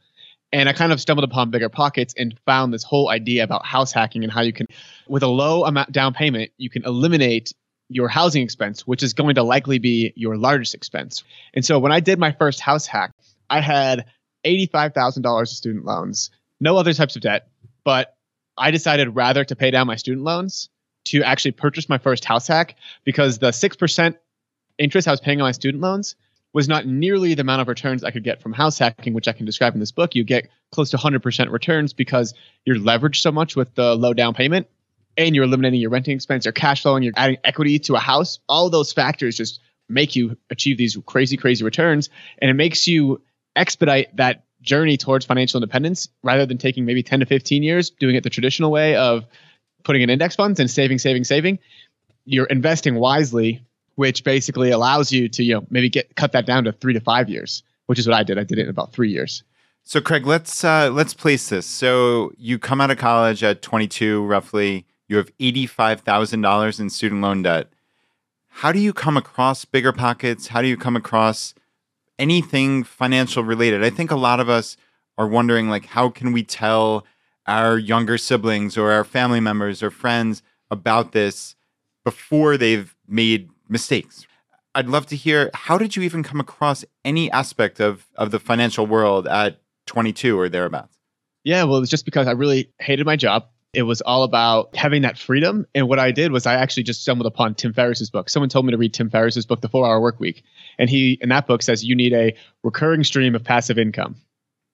And 0.53 0.69
I 0.69 0.73
kind 0.73 0.91
of 0.91 1.01
stumbled 1.01 1.25
upon 1.25 1.51
Bigger 1.51 1.69
Pockets 1.69 2.13
and 2.17 2.39
found 2.45 2.73
this 2.73 2.83
whole 2.83 3.09
idea 3.09 3.43
about 3.43 3.65
house 3.65 3.91
hacking 3.91 4.23
and 4.23 4.31
how 4.31 4.41
you 4.41 4.53
can, 4.53 4.67
with 5.07 5.23
a 5.23 5.27
low 5.27 5.65
amount 5.65 5.91
down 5.91 6.13
payment, 6.13 6.51
you 6.57 6.69
can 6.69 6.85
eliminate 6.85 7.53
your 7.89 8.07
housing 8.07 8.43
expense, 8.43 8.85
which 8.85 9.03
is 9.03 9.13
going 9.13 9.35
to 9.35 9.43
likely 9.43 9.79
be 9.79 10.13
your 10.15 10.37
largest 10.37 10.73
expense. 10.73 11.23
And 11.53 11.65
so 11.65 11.79
when 11.79 11.91
I 11.91 11.99
did 11.99 12.19
my 12.19 12.31
first 12.31 12.59
house 12.59 12.85
hack, 12.85 13.11
I 13.49 13.61
had 13.61 14.05
$85,000 14.45 15.41
of 15.41 15.49
student 15.49 15.85
loans, 15.85 16.31
no 16.59 16.77
other 16.77 16.93
types 16.93 17.15
of 17.15 17.21
debt, 17.21 17.49
but 17.83 18.15
I 18.57 18.71
decided 18.71 19.15
rather 19.15 19.43
to 19.45 19.55
pay 19.55 19.71
down 19.71 19.87
my 19.87 19.95
student 19.95 20.25
loans 20.25 20.69
to 21.05 21.23
actually 21.23 21.51
purchase 21.51 21.87
my 21.87 21.97
first 21.97 22.25
house 22.25 22.47
hack 22.47 22.75
because 23.03 23.39
the 23.39 23.51
6% 23.51 24.15
interest 24.77 25.07
I 25.07 25.11
was 25.11 25.21
paying 25.21 25.41
on 25.41 25.45
my 25.45 25.51
student 25.51 25.81
loans 25.81 26.15
was 26.57 26.67
not 26.67 26.87
nearly 26.87 27.35
the 27.35 27.41
amount 27.41 27.61
of 27.61 27.67
returns 27.67 28.03
I 28.03 28.09
could 28.09 28.23
get 28.23 28.41
from 28.41 28.51
house 28.51 28.79
hacking, 28.79 29.13
which 29.13 29.27
I 29.27 29.31
can 29.31 29.45
describe 29.45 29.75
in 29.75 29.79
this 29.79 29.91
book. 29.91 30.15
You 30.15 30.23
get 30.23 30.49
close 30.71 30.89
to 30.89 30.97
100% 30.97 31.51
returns 31.51 31.93
because 31.93 32.33
you're 32.65 32.77
leveraged 32.77 33.17
so 33.17 33.31
much 33.31 33.55
with 33.55 33.75
the 33.75 33.93
low 33.93 34.11
down 34.15 34.33
payment 34.33 34.67
and 35.15 35.35
you're 35.35 35.43
eliminating 35.43 35.81
your 35.81 35.91
renting 35.91 36.15
expense, 36.15 36.45
your 36.45 36.53
cash 36.53 36.81
flow, 36.81 36.95
and 36.95 37.05
you're 37.05 37.13
adding 37.15 37.37
equity 37.43 37.77
to 37.77 37.93
a 37.93 37.99
house. 37.99 38.39
All 38.49 38.71
those 38.71 38.91
factors 38.91 39.37
just 39.37 39.59
make 39.87 40.15
you 40.15 40.35
achieve 40.49 40.79
these 40.79 40.97
crazy, 41.05 41.37
crazy 41.37 41.63
returns. 41.63 42.09
And 42.39 42.49
it 42.49 42.55
makes 42.55 42.87
you 42.87 43.21
expedite 43.55 44.15
that 44.15 44.45
journey 44.59 44.97
towards 44.97 45.27
financial 45.27 45.59
independence 45.59 46.09
rather 46.23 46.47
than 46.47 46.57
taking 46.57 46.85
maybe 46.85 47.03
10 47.03 47.19
to 47.19 47.27
15 47.27 47.61
years 47.61 47.91
doing 47.91 48.15
it 48.15 48.23
the 48.23 48.31
traditional 48.31 48.71
way 48.71 48.95
of 48.95 49.27
putting 49.83 50.01
in 50.01 50.09
index 50.09 50.35
funds 50.35 50.59
and 50.59 50.71
saving, 50.71 50.97
saving, 50.97 51.23
saving. 51.23 51.59
You're 52.25 52.47
investing 52.47 52.95
wisely, 52.95 53.61
which 53.97 54.23
basically 54.23 54.69
allows 54.69 55.11
you 55.11 55.27
to, 55.27 55.43
you 55.43 55.55
know, 55.55 55.65
maybe 55.71 55.89
get 55.89 56.15
cut 56.15 56.31
that 56.31 56.45
down 56.45 56.63
to 56.63 56.71
three 56.71 56.93
to 56.93 56.99
five 56.99 57.29
years, 57.29 57.63
which 57.87 57.97
is 57.97 58.07
what 58.07 58.15
I 58.15 58.23
did. 58.23 58.37
I 58.37 58.43
did 58.43 58.59
it 58.59 58.63
in 58.63 58.69
about 58.69 58.93
three 58.93 59.09
years. 59.09 59.43
So, 59.83 59.99
Craig, 59.99 60.27
let's 60.27 60.63
uh, 60.63 60.91
let's 60.91 61.13
place 61.13 61.49
this. 61.49 61.65
So, 61.65 62.31
you 62.37 62.59
come 62.59 62.79
out 62.79 62.91
of 62.91 62.97
college 62.97 63.43
at 63.43 63.61
22, 63.61 64.23
roughly. 64.23 64.85
You 65.07 65.17
have 65.17 65.31
eighty-five 65.39 66.01
thousand 66.01 66.41
dollars 66.41 66.79
in 66.79 66.89
student 66.89 67.21
loan 67.21 67.41
debt. 67.41 67.69
How 68.49 68.71
do 68.71 68.79
you 68.79 68.93
come 68.93 69.17
across 69.17 69.65
bigger 69.65 69.91
pockets? 69.91 70.47
How 70.47 70.61
do 70.61 70.67
you 70.67 70.77
come 70.77 70.95
across 70.95 71.55
anything 72.19 72.83
financial 72.83 73.43
related? 73.43 73.83
I 73.83 73.89
think 73.89 74.11
a 74.11 74.15
lot 74.15 74.39
of 74.39 74.49
us 74.49 74.77
are 75.17 75.27
wondering, 75.27 75.69
like, 75.69 75.85
how 75.85 76.09
can 76.09 76.33
we 76.33 76.43
tell 76.43 77.05
our 77.47 77.79
younger 77.79 78.17
siblings 78.17 78.77
or 78.77 78.91
our 78.91 79.03
family 79.03 79.39
members 79.39 79.81
or 79.81 79.89
friends 79.89 80.43
about 80.69 81.13
this 81.13 81.55
before 82.03 82.57
they've 82.57 82.95
made 83.07 83.49
mistakes. 83.69 84.25
I'd 84.75 84.87
love 84.87 85.07
to 85.07 85.15
hear 85.15 85.49
how 85.53 85.77
did 85.77 85.95
you 85.95 86.03
even 86.03 86.21
come 86.23 86.39
across 86.39 86.85
any 87.03 87.31
aspect 87.31 87.79
of 87.79 88.07
of 88.15 88.31
the 88.31 88.39
financial 88.39 88.85
world 88.85 89.27
at 89.27 89.59
22 89.87 90.39
or 90.39 90.49
thereabouts? 90.49 90.97
Yeah, 91.43 91.63
well, 91.63 91.77
it 91.77 91.79
was 91.79 91.89
just 91.89 92.05
because 92.05 92.27
I 92.27 92.31
really 92.31 92.71
hated 92.79 93.05
my 93.05 93.15
job. 93.15 93.47
It 93.73 93.83
was 93.83 94.01
all 94.01 94.23
about 94.23 94.75
having 94.75 95.01
that 95.03 95.17
freedom. 95.17 95.65
And 95.73 95.87
what 95.87 95.99
I 95.99 96.11
did 96.11 96.31
was 96.31 96.45
I 96.45 96.55
actually 96.55 96.83
just 96.83 97.01
stumbled 97.01 97.25
upon 97.25 97.55
Tim 97.55 97.73
Ferriss's 97.73 98.09
book. 98.09 98.29
Someone 98.29 98.49
told 98.49 98.65
me 98.65 98.71
to 98.71 98.77
read 98.77 98.93
Tim 98.93 99.09
Ferriss's 99.09 99.45
book, 99.45 99.61
The 99.61 99.69
Four 99.69 99.85
Hour 99.85 100.01
Work 100.01 100.19
Week. 100.19 100.43
And 100.77 100.89
he, 100.89 101.17
in 101.21 101.29
that 101.29 101.47
book, 101.47 101.61
says 101.61 101.83
you 101.83 101.95
need 101.95 102.13
a 102.13 102.35
recurring 102.63 103.03
stream 103.03 103.35
of 103.35 103.43
passive 103.43 103.77
income. 103.77 104.15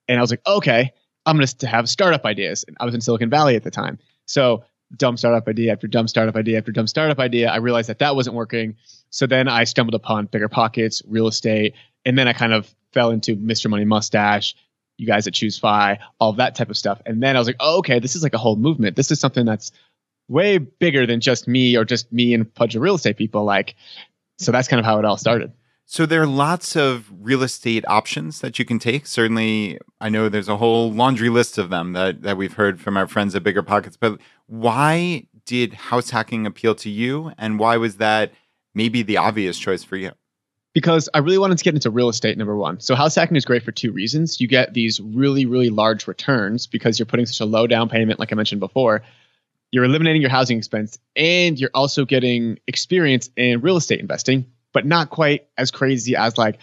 And 0.07 0.17
I 0.17 0.21
was 0.21 0.31
like, 0.31 0.41
okay. 0.47 0.91
I'm 1.25 1.37
going 1.37 1.47
to 1.47 1.67
have 1.67 1.87
startup 1.87 2.25
ideas. 2.25 2.65
And 2.67 2.75
I 2.79 2.85
was 2.85 2.93
in 2.93 3.01
Silicon 3.01 3.29
Valley 3.29 3.55
at 3.55 3.63
the 3.63 3.71
time. 3.71 3.99
So 4.25 4.63
dumb 4.95 5.17
startup 5.17 5.47
idea 5.47 5.71
after 5.71 5.87
dumb 5.87 6.07
startup 6.07 6.35
idea 6.35 6.57
after 6.57 6.71
dumb 6.71 6.87
startup 6.87 7.19
idea. 7.19 7.49
I 7.49 7.57
realized 7.57 7.89
that 7.89 7.99
that 7.99 8.15
wasn't 8.15 8.35
working. 8.35 8.75
So 9.09 9.27
then 9.27 9.47
I 9.47 9.63
stumbled 9.63 9.95
upon 9.95 10.27
bigger 10.27 10.49
pockets, 10.49 11.01
real 11.07 11.27
estate, 11.27 11.75
and 12.05 12.17
then 12.17 12.27
I 12.27 12.33
kind 12.33 12.53
of 12.53 12.73
fell 12.93 13.11
into 13.11 13.35
Mr. 13.35 13.69
Money 13.69 13.85
Mustache, 13.85 14.55
you 14.97 15.07
guys 15.07 15.27
at 15.27 15.33
ChooseFI, 15.33 15.99
all 16.19 16.33
that 16.33 16.55
type 16.55 16.69
of 16.69 16.77
stuff. 16.77 17.01
And 17.05 17.21
then 17.21 17.35
I 17.35 17.39
was 17.39 17.47
like, 17.47 17.57
oh, 17.59 17.79
okay, 17.79 17.99
this 17.99 18.15
is 18.15 18.23
like 18.23 18.33
a 18.33 18.37
whole 18.37 18.55
movement. 18.55 18.95
This 18.95 19.11
is 19.11 19.19
something 19.19 19.45
that's 19.45 19.71
way 20.27 20.57
bigger 20.57 21.05
than 21.05 21.19
just 21.19 21.47
me 21.47 21.75
or 21.75 21.85
just 21.85 22.11
me 22.11 22.33
and 22.33 22.43
a 22.43 22.45
bunch 22.45 22.75
of 22.75 22.81
real 22.81 22.95
estate 22.95 23.17
people. 23.17 23.43
Like, 23.43 23.75
so 24.37 24.51
that's 24.51 24.67
kind 24.67 24.79
of 24.79 24.85
how 24.85 24.99
it 24.99 25.05
all 25.05 25.17
started. 25.17 25.51
So 25.85 26.05
there 26.05 26.21
are 26.21 26.27
lots 26.27 26.75
of 26.75 27.11
real 27.19 27.43
estate 27.43 27.83
options 27.87 28.39
that 28.41 28.57
you 28.57 28.65
can 28.65 28.79
take. 28.79 29.05
Certainly, 29.05 29.79
I 29.99 30.09
know 30.09 30.29
there's 30.29 30.49
a 30.49 30.57
whole 30.57 30.91
laundry 30.91 31.29
list 31.29 31.57
of 31.57 31.69
them 31.69 31.93
that, 31.93 32.21
that 32.23 32.37
we've 32.37 32.53
heard 32.53 32.79
from 32.79 32.97
our 32.97 33.07
friends 33.07 33.35
at 33.35 33.43
Bigger 33.43 33.63
Pockets. 33.63 33.97
But 33.97 34.19
why 34.47 35.27
did 35.45 35.73
house 35.73 36.09
hacking 36.09 36.45
appeal 36.45 36.73
to 36.75 36.89
you? 36.89 37.31
And 37.37 37.59
why 37.59 37.77
was 37.77 37.97
that 37.97 38.31
maybe 38.73 39.03
the 39.03 39.17
obvious 39.17 39.59
choice 39.59 39.83
for 39.83 39.97
you? 39.97 40.11
Because 40.73 41.09
I 41.13 41.19
really 41.19 41.37
wanted 41.37 41.59
to 41.59 41.63
get 41.63 41.75
into 41.75 41.91
real 41.91 42.09
estate, 42.09 42.37
number 42.37 42.55
one. 42.55 42.79
So, 42.79 42.95
house 42.95 43.13
hacking 43.13 43.37
is 43.37 43.45
great 43.45 43.61
for 43.61 43.71
two 43.71 43.91
reasons. 43.91 44.41
You 44.41 44.47
get 44.47 44.73
these 44.73 44.99
really, 44.99 45.45
really 45.45 45.69
large 45.69 46.07
returns 46.07 46.65
because 46.65 46.97
you're 46.97 47.05
putting 47.05 47.27
such 47.27 47.39
a 47.41 47.45
low 47.45 47.67
down 47.67 47.89
payment, 47.89 48.19
like 48.19 48.31
I 48.31 48.35
mentioned 48.35 48.59
before. 48.59 49.03
You're 49.69 49.83
eliminating 49.83 50.21
your 50.21 50.31
housing 50.31 50.57
expense, 50.57 50.97
and 51.15 51.59
you're 51.59 51.69
also 51.75 52.05
getting 52.05 52.57
experience 52.67 53.29
in 53.35 53.61
real 53.61 53.77
estate 53.77 53.99
investing 53.99 54.47
but 54.73 54.85
not 54.85 55.09
quite 55.09 55.47
as 55.57 55.71
crazy 55.71 56.15
as 56.15 56.37
like 56.37 56.59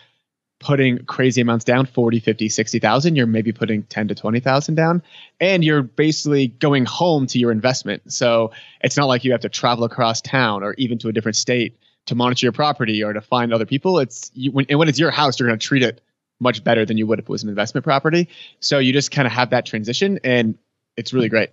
putting 0.61 1.05
crazy 1.07 1.41
amounts 1.41 1.65
down 1.65 1.87
40 1.87 2.21
50 2.21 2.49
60000 2.51 3.17
you're 3.17 3.27
maybe 3.27 3.51
putting 3.51 3.83
10 3.85 4.09
to 4.09 4.15
20000 4.15 4.75
down 4.75 5.03
and 5.41 5.65
you're 5.65 5.83
basically 5.83 6.49
going 6.49 6.85
home 6.85 7.27
to 7.29 7.39
your 7.39 7.51
investment. 7.51 8.13
So 8.13 8.53
it's 8.83 8.97
not 8.97 9.07
like 9.07 9.25
you 9.25 9.33
have 9.33 9.41
to 9.41 9.49
travel 9.49 9.85
across 9.85 10.21
town 10.21 10.63
or 10.63 10.75
even 10.77 10.99
to 10.99 11.09
a 11.09 11.13
different 11.13 11.37
state 11.37 11.79
to 12.07 12.15
monitor 12.15 12.45
your 12.45 12.53
property 12.53 13.03
or 13.03 13.15
to 13.15 13.23
find 13.23 13.55
other 13.55 13.67
people. 13.67 13.99
It's 13.99 14.31
you, 14.35 14.53
when, 14.53 14.67
and 14.69 14.79
when 14.79 14.89
it's 14.89 14.99
your 14.99 15.11
house 15.11 15.41
you're 15.41 15.49
going 15.49 15.59
to 15.59 15.67
treat 15.67 15.83
it 15.83 16.03
much 16.41 16.63
better 16.63 16.85
than 16.85 16.99
you 16.99 17.07
would 17.07 17.19
if 17.19 17.25
it 17.25 17.31
was 17.31 17.43
an 17.43 17.49
investment 17.49 17.85
property. 17.85 18.29
So 18.61 18.79
you 18.79 18.93
just 18.93 19.11
kind 19.11 19.27
of 19.27 19.33
have 19.33 19.51
that 19.51 19.65
transition 19.65 20.21
and 20.25 20.59
it's 20.97 21.15
really 21.15 21.31
great 21.31 21.51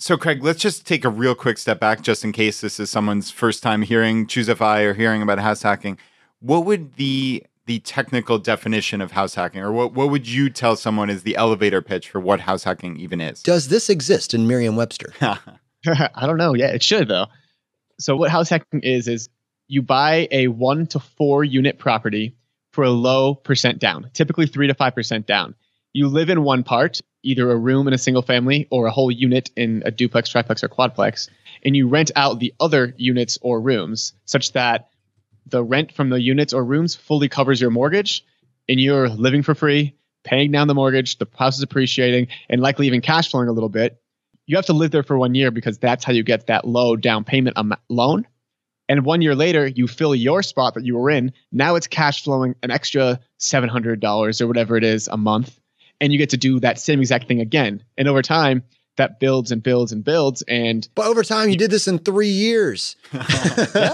so, 0.00 0.16
Craig, 0.16 0.42
let's 0.42 0.60
just 0.60 0.86
take 0.86 1.04
a 1.04 1.10
real 1.10 1.34
quick 1.34 1.58
step 1.58 1.78
back 1.78 2.00
just 2.00 2.24
in 2.24 2.32
case 2.32 2.62
this 2.62 2.80
is 2.80 2.90
someone's 2.90 3.30
first 3.30 3.62
time 3.62 3.82
hearing 3.82 4.26
ChooseFI 4.26 4.84
or 4.84 4.94
hearing 4.94 5.20
about 5.20 5.38
house 5.38 5.62
hacking. 5.62 5.98
What 6.40 6.64
would 6.64 6.94
the 6.94 7.44
the 7.66 7.80
technical 7.80 8.38
definition 8.38 9.00
of 9.00 9.12
house 9.12 9.34
hacking, 9.34 9.60
or 9.60 9.70
what, 9.70 9.92
what 9.92 10.10
would 10.10 10.26
you 10.26 10.48
tell 10.48 10.74
someone 10.74 11.10
is 11.10 11.22
the 11.22 11.36
elevator 11.36 11.82
pitch 11.82 12.08
for 12.08 12.18
what 12.18 12.40
house 12.40 12.64
hacking 12.64 12.96
even 12.96 13.20
is? 13.20 13.42
Does 13.42 13.68
this 13.68 13.90
exist 13.90 14.32
in 14.32 14.48
Merriam 14.48 14.74
Webster? 14.74 15.12
I 15.20 16.26
don't 16.26 16.38
know. 16.38 16.54
Yeah, 16.54 16.68
it 16.68 16.82
should 16.82 17.08
though. 17.08 17.26
So 18.00 18.16
what 18.16 18.30
house 18.30 18.48
hacking 18.48 18.80
is 18.80 19.06
is 19.06 19.28
you 19.68 19.82
buy 19.82 20.28
a 20.30 20.48
one 20.48 20.86
to 20.88 20.98
four 20.98 21.44
unit 21.44 21.78
property 21.78 22.34
for 22.72 22.84
a 22.84 22.90
low 22.90 23.34
percent 23.34 23.78
down, 23.78 24.10
typically 24.14 24.46
three 24.46 24.66
to 24.66 24.74
five 24.74 24.94
percent 24.94 25.26
down. 25.26 25.54
You 25.92 26.08
live 26.08 26.30
in 26.30 26.42
one 26.42 26.64
part 26.64 27.00
either 27.22 27.50
a 27.50 27.56
room 27.56 27.86
in 27.86 27.94
a 27.94 27.98
single 27.98 28.22
family 28.22 28.66
or 28.70 28.86
a 28.86 28.90
whole 28.90 29.10
unit 29.10 29.50
in 29.56 29.82
a 29.84 29.90
duplex, 29.90 30.30
triplex, 30.30 30.64
or 30.64 30.68
quadplex, 30.68 31.28
and 31.64 31.76
you 31.76 31.88
rent 31.88 32.10
out 32.16 32.38
the 32.38 32.54
other 32.60 32.94
units 32.96 33.38
or 33.42 33.60
rooms 33.60 34.12
such 34.24 34.52
that 34.52 34.88
the 35.46 35.62
rent 35.62 35.92
from 35.92 36.10
the 36.10 36.20
units 36.20 36.52
or 36.52 36.64
rooms 36.64 36.94
fully 36.94 37.28
covers 37.28 37.60
your 37.60 37.70
mortgage 37.70 38.24
and 38.68 38.80
you're 38.80 39.08
living 39.08 39.42
for 39.42 39.54
free, 39.54 39.96
paying 40.22 40.52
down 40.52 40.68
the 40.68 40.74
mortgage, 40.74 41.18
the 41.18 41.26
house 41.36 41.56
is 41.56 41.62
appreciating, 41.62 42.28
and 42.48 42.60
likely 42.60 42.86
even 42.86 43.00
cash 43.00 43.30
flowing 43.30 43.48
a 43.48 43.52
little 43.52 43.68
bit. 43.68 44.00
You 44.46 44.56
have 44.56 44.66
to 44.66 44.72
live 44.72 44.90
there 44.90 45.02
for 45.02 45.18
one 45.18 45.34
year 45.34 45.50
because 45.50 45.78
that's 45.78 46.04
how 46.04 46.12
you 46.12 46.22
get 46.22 46.46
that 46.46 46.66
low 46.66 46.96
down 46.96 47.24
payment 47.24 47.56
loan. 47.88 48.26
And 48.88 49.04
one 49.04 49.22
year 49.22 49.36
later, 49.36 49.66
you 49.66 49.86
fill 49.86 50.14
your 50.16 50.42
spot 50.42 50.74
that 50.74 50.84
you 50.84 50.96
were 50.96 51.10
in. 51.10 51.32
Now 51.52 51.76
it's 51.76 51.86
cash 51.86 52.24
flowing 52.24 52.56
an 52.62 52.72
extra 52.72 53.20
$700 53.38 54.40
or 54.40 54.46
whatever 54.48 54.76
it 54.76 54.82
is 54.82 55.06
a 55.06 55.16
month 55.16 55.59
and 56.00 56.12
you 56.12 56.18
get 56.18 56.30
to 56.30 56.36
do 56.36 56.60
that 56.60 56.78
same 56.78 57.00
exact 57.00 57.28
thing 57.28 57.40
again. 57.40 57.82
And 57.98 58.08
over 58.08 58.22
time, 58.22 58.62
that 58.96 59.18
builds 59.18 59.50
and 59.50 59.62
builds 59.62 59.92
and 59.92 60.04
builds. 60.04 60.42
And 60.42 60.86
but 60.94 61.06
over 61.06 61.22
time, 61.22 61.48
you 61.48 61.56
did 61.56 61.70
this 61.70 61.88
in 61.88 61.98
three 62.00 62.28
years. 62.28 62.96
yeah, 63.14 63.22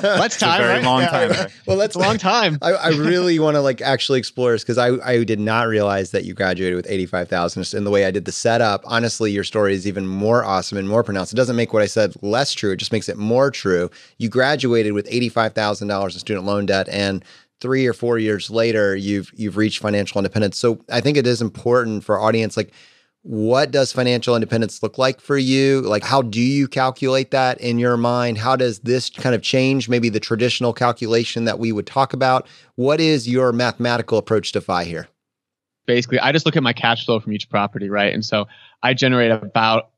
that's 0.00 0.36
time. 0.38 0.60
a 0.60 0.64
very 0.64 0.74
right? 0.78 0.84
long 0.84 1.02
Yeah. 1.02 1.08
time. 1.28 1.48
well, 1.66 1.76
that's 1.76 1.94
a 1.94 1.98
long 2.00 2.18
time. 2.18 2.58
I, 2.60 2.72
I 2.72 2.88
really 2.88 3.38
want 3.38 3.54
to 3.56 3.60
like 3.60 3.80
actually 3.80 4.18
explore 4.18 4.52
this 4.52 4.64
because 4.64 4.78
I, 4.78 4.92
I 5.04 5.22
did 5.22 5.38
not 5.38 5.68
realize 5.68 6.10
that 6.10 6.24
you 6.24 6.34
graduated 6.34 6.74
with 6.76 6.86
85,000 6.88 7.78
in 7.78 7.84
the 7.84 7.90
way 7.90 8.04
I 8.04 8.10
did 8.10 8.24
the 8.24 8.32
setup. 8.32 8.82
Honestly, 8.84 9.30
your 9.30 9.44
story 9.44 9.74
is 9.74 9.86
even 9.86 10.08
more 10.08 10.44
awesome 10.44 10.78
and 10.78 10.88
more 10.88 11.04
pronounced. 11.04 11.32
It 11.32 11.36
doesn't 11.36 11.56
make 11.56 11.72
what 11.72 11.82
I 11.82 11.86
said 11.86 12.14
less 12.22 12.52
true. 12.52 12.72
It 12.72 12.76
just 12.78 12.90
makes 12.92 13.08
it 13.08 13.16
more 13.16 13.50
true. 13.52 13.90
You 14.18 14.28
graduated 14.28 14.92
with 14.92 15.06
$85,000 15.08 16.04
in 16.04 16.10
student 16.18 16.46
loan 16.46 16.66
debt 16.66 16.88
and 16.88 17.24
three 17.60 17.86
or 17.86 17.92
four 17.92 18.18
years 18.18 18.50
later, 18.50 18.94
you've, 18.96 19.30
you've 19.34 19.56
reached 19.56 19.80
financial 19.80 20.18
independence. 20.18 20.58
So 20.58 20.84
I 20.90 21.00
think 21.00 21.16
it 21.16 21.26
is 21.26 21.40
important 21.40 22.04
for 22.04 22.20
audience, 22.20 22.56
like, 22.56 22.72
what 23.26 23.72
does 23.72 23.92
financial 23.92 24.36
independence 24.36 24.84
look 24.84 24.98
like 24.98 25.20
for 25.20 25.36
you? 25.36 25.80
Like, 25.80 26.04
how 26.04 26.22
do 26.22 26.40
you 26.40 26.68
calculate 26.68 27.32
that 27.32 27.60
in 27.60 27.76
your 27.76 27.96
mind? 27.96 28.38
How 28.38 28.54
does 28.54 28.78
this 28.80 29.10
kind 29.10 29.34
of 29.34 29.42
change 29.42 29.88
maybe 29.88 30.08
the 30.08 30.20
traditional 30.20 30.72
calculation 30.72 31.44
that 31.44 31.58
we 31.58 31.72
would 31.72 31.88
talk 31.88 32.12
about? 32.12 32.46
What 32.76 33.00
is 33.00 33.28
your 33.28 33.52
mathematical 33.52 34.16
approach 34.16 34.52
to 34.52 34.60
FI 34.60 34.84
here? 34.84 35.08
Basically, 35.86 36.20
I 36.20 36.30
just 36.30 36.46
look 36.46 36.56
at 36.56 36.62
my 36.62 36.72
cash 36.72 37.04
flow 37.04 37.18
from 37.18 37.32
each 37.32 37.50
property, 37.50 37.88
right? 37.88 38.14
And 38.14 38.24
so 38.24 38.46
I 38.84 38.94
generate 38.94 39.32
about 39.32 39.90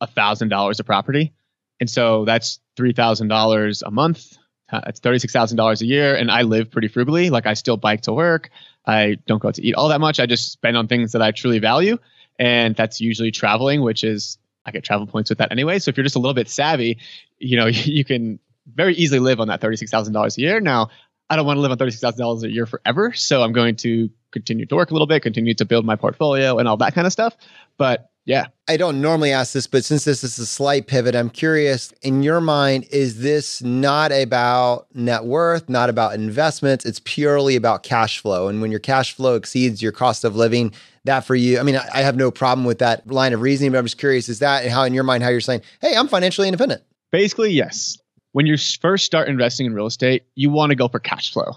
a 0.00 0.06
thousand 0.06 0.48
dollars 0.48 0.78
a 0.78 0.84
property, 0.84 1.32
and 1.80 1.90
so 1.90 2.24
that's 2.26 2.60
three 2.76 2.92
thousand 2.92 3.26
dollars 3.26 3.82
a 3.82 3.90
month. 3.90 4.37
Uh, 4.70 4.80
It's 4.86 5.00
thirty 5.00 5.18
six 5.18 5.32
thousand 5.32 5.56
dollars 5.56 5.82
a 5.82 5.86
year, 5.86 6.14
and 6.14 6.30
I 6.30 6.42
live 6.42 6.70
pretty 6.70 6.88
frugally. 6.88 7.30
Like 7.30 7.46
I 7.46 7.54
still 7.54 7.76
bike 7.76 8.02
to 8.02 8.12
work. 8.12 8.50
I 8.86 9.16
don't 9.26 9.40
go 9.40 9.48
out 9.48 9.54
to 9.54 9.66
eat 9.66 9.74
all 9.74 9.88
that 9.88 10.00
much. 10.00 10.20
I 10.20 10.26
just 10.26 10.52
spend 10.52 10.76
on 10.76 10.88
things 10.88 11.12
that 11.12 11.22
I 11.22 11.30
truly 11.30 11.58
value, 11.58 11.98
and 12.38 12.74
that's 12.76 13.00
usually 13.00 13.30
traveling, 13.30 13.82
which 13.82 14.04
is 14.04 14.38
I 14.64 14.70
get 14.70 14.84
travel 14.84 15.06
points 15.06 15.30
with 15.30 15.38
that 15.38 15.52
anyway. 15.52 15.78
So 15.78 15.88
if 15.88 15.96
you're 15.96 16.04
just 16.04 16.16
a 16.16 16.18
little 16.18 16.34
bit 16.34 16.48
savvy, 16.48 16.98
you 17.38 17.56
know 17.56 17.66
you 17.66 18.04
can 18.04 18.38
very 18.74 18.94
easily 18.94 19.20
live 19.20 19.40
on 19.40 19.48
that 19.48 19.60
thirty 19.60 19.76
six 19.76 19.90
thousand 19.90 20.12
dollars 20.12 20.36
a 20.36 20.40
year. 20.42 20.60
Now 20.60 20.90
I 21.30 21.36
don't 21.36 21.46
want 21.46 21.56
to 21.56 21.60
live 21.60 21.70
on 21.70 21.78
thirty 21.78 21.90
six 21.90 22.00
thousand 22.00 22.20
dollars 22.20 22.42
a 22.42 22.50
year 22.50 22.66
forever, 22.66 23.12
so 23.14 23.42
I'm 23.42 23.52
going 23.52 23.76
to 23.76 24.10
continue 24.30 24.66
to 24.66 24.76
work 24.76 24.90
a 24.90 24.94
little 24.94 25.06
bit, 25.06 25.22
continue 25.22 25.54
to 25.54 25.64
build 25.64 25.86
my 25.86 25.96
portfolio 25.96 26.58
and 26.58 26.68
all 26.68 26.76
that 26.78 26.94
kind 26.94 27.06
of 27.06 27.12
stuff. 27.12 27.34
But 27.78 28.10
yeah, 28.28 28.46
I 28.68 28.76
don't 28.76 29.00
normally 29.00 29.32
ask 29.32 29.54
this, 29.54 29.66
but 29.66 29.84
since 29.84 30.04
this 30.04 30.22
is 30.22 30.38
a 30.38 30.46
slight 30.46 30.86
pivot, 30.86 31.16
I'm 31.16 31.30
curious 31.30 31.92
in 32.02 32.22
your 32.22 32.40
mind, 32.40 32.86
is 32.92 33.20
this 33.20 33.62
not 33.62 34.12
about 34.12 34.86
net 34.94 35.24
worth, 35.24 35.68
not 35.68 35.88
about 35.88 36.14
investments? 36.14 36.84
It's 36.84 37.00
purely 37.04 37.56
about 37.56 37.82
cash 37.82 38.20
flow. 38.20 38.48
And 38.48 38.60
when 38.60 38.70
your 38.70 38.80
cash 38.80 39.14
flow 39.14 39.34
exceeds 39.34 39.82
your 39.82 39.92
cost 39.92 40.24
of 40.24 40.36
living, 40.36 40.74
that 41.04 41.24
for 41.24 41.34
you, 41.34 41.58
I 41.58 41.62
mean, 41.62 41.76
I 41.76 42.02
have 42.02 42.16
no 42.16 42.30
problem 42.30 42.66
with 42.66 42.78
that 42.80 43.10
line 43.10 43.32
of 43.32 43.40
reasoning, 43.40 43.72
but 43.72 43.78
I'm 43.78 43.86
just 43.86 43.98
curious, 43.98 44.28
is 44.28 44.40
that 44.40 44.68
how 44.68 44.84
in 44.84 44.92
your 44.92 45.04
mind, 45.04 45.22
how 45.22 45.30
you're 45.30 45.40
saying, 45.40 45.62
hey, 45.80 45.96
I'm 45.96 46.06
financially 46.06 46.46
independent? 46.46 46.82
basically 47.10 47.50
yes. 47.50 47.98
When 48.32 48.46
you 48.46 48.56
first 48.80 49.04
start 49.04 49.28
investing 49.28 49.66
in 49.66 49.74
real 49.74 49.86
estate, 49.86 50.24
you 50.34 50.50
want 50.50 50.70
to 50.70 50.76
go 50.76 50.88
for 50.88 50.98
cash 50.98 51.32
flow. 51.32 51.56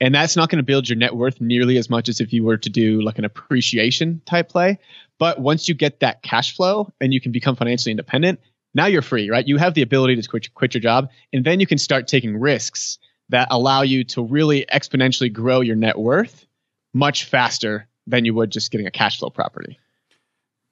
And 0.00 0.14
that's 0.14 0.36
not 0.36 0.50
going 0.50 0.58
to 0.58 0.62
build 0.62 0.88
your 0.88 0.96
net 0.96 1.16
worth 1.16 1.40
nearly 1.40 1.78
as 1.78 1.88
much 1.88 2.08
as 2.08 2.20
if 2.20 2.32
you 2.32 2.44
were 2.44 2.58
to 2.58 2.68
do 2.68 3.00
like 3.02 3.18
an 3.18 3.24
appreciation 3.24 4.20
type 4.26 4.48
play. 4.48 4.78
But 5.18 5.40
once 5.40 5.68
you 5.68 5.74
get 5.74 6.00
that 6.00 6.22
cash 6.22 6.54
flow 6.54 6.92
and 7.00 7.12
you 7.12 7.20
can 7.20 7.32
become 7.32 7.56
financially 7.56 7.90
independent, 7.90 8.40
now 8.74 8.86
you're 8.86 9.02
free, 9.02 9.30
right? 9.30 9.46
You 9.46 9.56
have 9.56 9.74
the 9.74 9.82
ability 9.82 10.20
to 10.20 10.28
quit, 10.28 10.52
quit 10.54 10.74
your 10.74 10.82
job 10.82 11.08
and 11.32 11.44
then 11.44 11.60
you 11.60 11.66
can 11.66 11.78
start 11.78 12.08
taking 12.08 12.38
risks 12.38 12.98
that 13.28 13.48
allow 13.50 13.82
you 13.82 14.04
to 14.04 14.22
really 14.22 14.66
exponentially 14.72 15.32
grow 15.32 15.60
your 15.60 15.76
net 15.76 15.98
worth 15.98 16.46
much 16.94 17.24
faster 17.24 17.86
than 18.06 18.24
you 18.24 18.34
would 18.34 18.50
just 18.50 18.70
getting 18.70 18.86
a 18.86 18.90
cash 18.90 19.18
flow 19.18 19.30
property. 19.30 19.78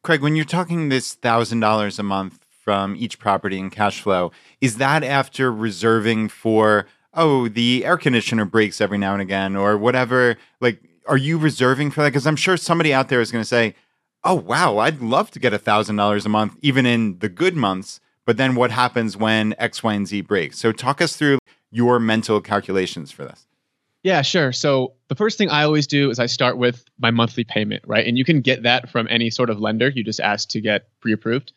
Craig, 0.03 0.21
when 0.21 0.37
you're 0.37 0.45
talking 0.45 0.89
this 0.89 1.15
thousand 1.15 1.61
dollars 1.61 1.99
a 1.99 2.03
month 2.03 2.45
from 2.49 2.95
each 2.97 3.19
property 3.19 3.59
in 3.59 3.71
cash 3.71 4.01
flow, 4.01 4.33
is 4.61 4.77
that 4.77 5.03
after 5.03 5.53
reserving 5.53 6.29
for 6.29 6.87
oh 7.13 7.49
the 7.49 7.85
air 7.85 7.97
conditioner 7.97 8.45
breaks 8.45 8.81
every 8.81 8.99
now 8.99 9.13
and 9.13 9.23
again 9.23 9.57
or 9.57 9.77
whatever? 9.77 10.37
Like, 10.61 10.81
are 11.07 11.17
you 11.17 11.39
reserving 11.39 11.91
for 11.91 12.03
that? 12.03 12.11
Because 12.11 12.27
I'm 12.27 12.37
sure 12.37 12.57
somebody 12.57 12.93
out 12.93 13.09
there 13.09 13.21
is 13.21 13.33
going 13.33 13.43
to 13.43 13.49
say, 13.49 13.75
oh 14.25 14.35
wow, 14.35 14.79
I'd 14.79 15.01
love 15.01 15.31
to 15.33 15.39
get 15.39 15.53
a 15.53 15.59
thousand 15.59 15.97
dollars 15.97 16.27
a 16.27 16.29
month 16.29 16.57
even 16.63 16.87
in 16.87 17.19
the 17.19 17.29
good 17.29 17.57
months. 17.57 18.01
But 18.27 18.39
then 18.39 18.55
what 18.55 18.71
happens 18.71 19.17
when 19.17 19.55
X, 19.59 19.83
Y, 19.83 19.93
and 19.93 20.09
Z 20.09 20.23
breaks? 20.23 20.59
So 20.59 20.73
talk 20.73 21.03
us 21.03 21.15
through 21.15 21.39
your 21.71 22.01
mental 22.01 22.41
calculations 22.41 23.11
for 23.11 23.25
this. 23.25 23.47
Yeah, 24.03 24.23
sure. 24.23 24.53
So 24.53 24.95
the 25.09 25.15
first 25.15 25.39
thing 25.39 25.51
I 25.51 25.65
always 25.65 25.87
do 25.87 26.11
is 26.11 26.19
I 26.19 26.27
start 26.27 26.59
with 26.59 26.85
my 26.99 27.11
monthly 27.11 27.45
payment, 27.45 27.85
right? 27.87 28.07
And 28.07 28.17
you 28.19 28.25
can 28.25 28.41
get 28.41 28.63
that 28.63 28.91
from 28.91 29.07
any 29.11 29.31
sort 29.31 29.51
of 29.51 29.61
lender. 29.61 29.89
You 29.89 30.05
just 30.05 30.21
ask 30.21 30.49
to 30.51 30.61
get 30.61 30.89
pre-approved. 31.01 31.53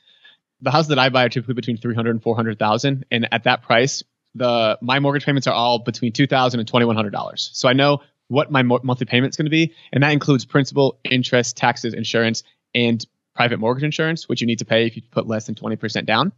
The 0.61 0.71
houses 0.71 0.89
that 0.89 0.99
I 0.99 1.09
buy 1.09 1.25
are 1.25 1.29
typically 1.29 1.53
between 1.53 1.77
300 1.77 2.09
and 2.09 2.23
400,000 2.23 3.05
and 3.11 3.27
at 3.31 3.43
that 3.43 3.61
price, 3.61 4.03
the 4.33 4.77
my 4.81 4.99
mortgage 4.99 5.25
payments 5.25 5.47
are 5.47 5.53
all 5.53 5.79
between 5.79 6.11
2,000 6.11 6.59
and 6.59 6.67
2,100 6.67 7.11
dollars. 7.11 7.49
So 7.53 7.69
I 7.69 7.73
know 7.73 8.01
what 8.27 8.51
my 8.51 8.63
mo- 8.63 8.79
monthly 8.83 9.05
payment 9.05 9.31
is 9.33 9.37
going 9.37 9.45
to 9.45 9.51
be, 9.51 9.73
and 9.91 10.03
that 10.03 10.11
includes 10.11 10.45
principal, 10.45 10.99
interest, 11.03 11.55
taxes, 11.57 11.93
insurance, 11.93 12.43
and 12.77 13.03
private 13.35 13.59
mortgage 13.59 13.83
insurance, 13.83 14.29
which 14.29 14.41
you 14.41 14.47
need 14.47 14.59
to 14.59 14.65
pay 14.65 14.85
if 14.85 14.95
you 14.95 15.01
put 15.09 15.27
less 15.27 15.47
than 15.47 15.55
20% 15.55 16.05
down. 16.05 16.31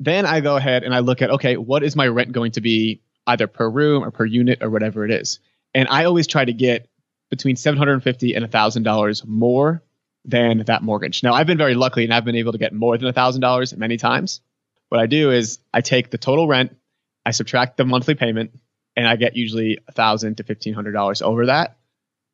Then 0.00 0.26
I 0.26 0.40
go 0.40 0.56
ahead 0.56 0.82
and 0.82 0.94
I 0.94 0.98
look 0.98 1.22
at 1.22 1.30
okay, 1.30 1.56
what 1.56 1.82
is 1.82 1.96
my 1.96 2.06
rent 2.06 2.32
going 2.32 2.52
to 2.52 2.60
be 2.60 3.00
either 3.26 3.46
per 3.46 3.68
room 3.68 4.04
or 4.04 4.10
per 4.10 4.24
unit 4.24 4.62
or 4.62 4.70
whatever 4.70 5.04
it 5.04 5.10
is. 5.10 5.38
And 5.74 5.88
I 5.88 6.04
always 6.04 6.26
try 6.26 6.44
to 6.44 6.52
get 6.52 6.88
between 7.30 7.56
750 7.56 8.34
and 8.34 8.46
$1,000 8.46 9.26
more 9.26 9.82
than 10.24 10.64
that 10.66 10.82
mortgage. 10.82 11.22
Now, 11.22 11.34
I've 11.34 11.46
been 11.46 11.58
very 11.58 11.74
lucky 11.74 12.04
and 12.04 12.14
I've 12.14 12.24
been 12.24 12.36
able 12.36 12.52
to 12.52 12.58
get 12.58 12.72
more 12.72 12.96
than 12.96 13.12
$1,000 13.12 13.76
many 13.76 13.96
times. 13.96 14.40
What 14.88 15.00
I 15.00 15.06
do 15.06 15.32
is 15.32 15.58
I 15.74 15.80
take 15.80 16.10
the 16.10 16.18
total 16.18 16.46
rent, 16.46 16.76
I 17.24 17.32
subtract 17.32 17.76
the 17.76 17.84
monthly 17.84 18.14
payment, 18.14 18.52
and 18.96 19.08
I 19.08 19.16
get 19.16 19.36
usually 19.36 19.78
$1,000 19.92 20.36
to 20.36 20.44
$1,500 20.44 21.22
over 21.22 21.46
that. 21.46 21.76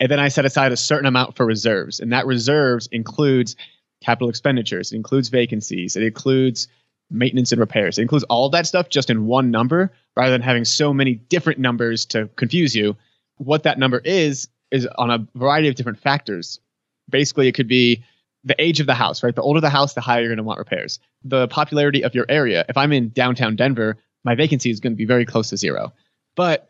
And 0.00 0.10
then 0.10 0.20
I 0.20 0.28
set 0.28 0.44
aside 0.44 0.72
a 0.72 0.76
certain 0.76 1.06
amount 1.06 1.36
for 1.36 1.46
reserves. 1.46 2.00
And 2.00 2.12
that 2.12 2.26
reserves 2.26 2.88
includes 2.90 3.56
capital 4.02 4.28
expenditures, 4.28 4.92
it 4.92 4.96
includes 4.96 5.28
vacancies, 5.28 5.94
it 5.94 6.02
includes 6.02 6.66
maintenance 7.10 7.52
and 7.52 7.60
repairs. 7.60 7.98
It 7.98 8.02
includes 8.02 8.24
all 8.24 8.48
that 8.50 8.66
stuff 8.66 8.88
just 8.88 9.10
in 9.10 9.26
one 9.26 9.50
number 9.50 9.92
rather 10.16 10.32
than 10.32 10.42
having 10.42 10.64
so 10.64 10.92
many 10.92 11.14
different 11.14 11.58
numbers 11.58 12.06
to 12.06 12.28
confuse 12.36 12.74
you. 12.74 12.96
What 13.36 13.62
that 13.64 13.78
number 13.78 13.98
is, 13.98 14.48
is 14.70 14.86
on 14.96 15.10
a 15.10 15.26
variety 15.34 15.68
of 15.68 15.74
different 15.74 15.98
factors. 15.98 16.58
Basically, 17.10 17.48
it 17.48 17.52
could 17.52 17.68
be 17.68 18.02
the 18.44 18.60
age 18.60 18.80
of 18.80 18.86
the 18.86 18.94
house, 18.94 19.22
right? 19.22 19.34
The 19.34 19.42
older 19.42 19.60
the 19.60 19.70
house, 19.70 19.94
the 19.94 20.00
higher 20.00 20.20
you're 20.20 20.30
going 20.30 20.38
to 20.38 20.42
want 20.42 20.58
repairs. 20.58 20.98
The 21.24 21.46
popularity 21.48 22.02
of 22.02 22.14
your 22.14 22.26
area. 22.28 22.64
If 22.68 22.76
I'm 22.76 22.92
in 22.92 23.10
downtown 23.10 23.56
Denver, 23.56 23.98
my 24.24 24.34
vacancy 24.34 24.70
is 24.70 24.80
going 24.80 24.92
to 24.92 24.96
be 24.96 25.04
very 25.04 25.24
close 25.24 25.50
to 25.50 25.56
zero. 25.56 25.92
But 26.34 26.68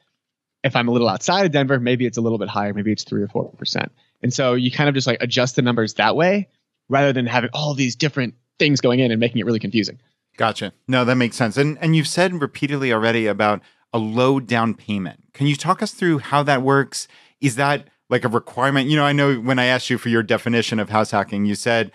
If 0.65 0.77
I'm 0.77 0.89
a 0.89 0.93
little 0.93 1.09
outside 1.09 1.45
of 1.47 1.53
Denver, 1.53 1.81
maybe 1.81 2.07
it's 2.07 2.17
a 2.17 2.21
little 2.21 2.39
bit 2.39 2.49
higher. 2.49 2.73
Maybe 2.73 2.93
it's 2.93 3.05
three 3.05 3.23
or 3.23 3.29
four 3.29 3.51
percent. 3.59 3.91
And 4.23 4.33
so 4.33 4.55
you 4.55 4.71
kind 4.71 4.89
of 4.89 4.95
just 4.95 5.07
like 5.07 5.19
adjust 5.21 5.57
the 5.57 5.63
numbers 5.63 5.95
that 5.95 6.15
way 6.15 6.49
rather 6.89 7.13
than 7.13 7.27
having 7.27 7.51
all 7.53 7.75
these 7.75 7.97
different 7.97 8.35
things 8.59 8.81
going 8.81 9.01
in 9.01 9.11
and 9.11 9.19
making 9.19 9.39
it 9.39 9.47
really 9.47 9.59
confusing. 9.59 9.99
Gotcha. 10.37 10.73
No, 10.87 11.05
that 11.05 11.17
makes 11.17 11.37
sense. 11.37 11.57
And 11.57 11.79
and 11.81 11.97
you've 11.97 12.09
said 12.09 12.41
repeatedly 12.41 12.93
already 12.93 13.27
about 13.27 13.61
a 13.93 13.99
low 13.99 14.41
down 14.41 14.75
payment. 14.75 15.33
Can 15.35 15.47
you 15.47 15.57
talk 15.57 15.83
us 15.83 15.93
through 15.93 16.19
how 16.19 16.43
that 16.45 16.63
works? 16.63 17.09
Is 17.41 17.57
that 17.57 17.89
like 18.09 18.25
a 18.25 18.29
requirement? 18.29 18.89
You 18.89 18.97
know, 18.97 19.05
I 19.05 19.13
know 19.13 19.35
when 19.35 19.59
I 19.59 19.65
asked 19.65 19.91
you 19.91 19.99
for 19.99 20.09
your 20.09 20.23
definition 20.23 20.79
of 20.79 20.91
house 20.91 21.11
hacking, 21.11 21.45
you 21.45 21.55
said 21.55 21.91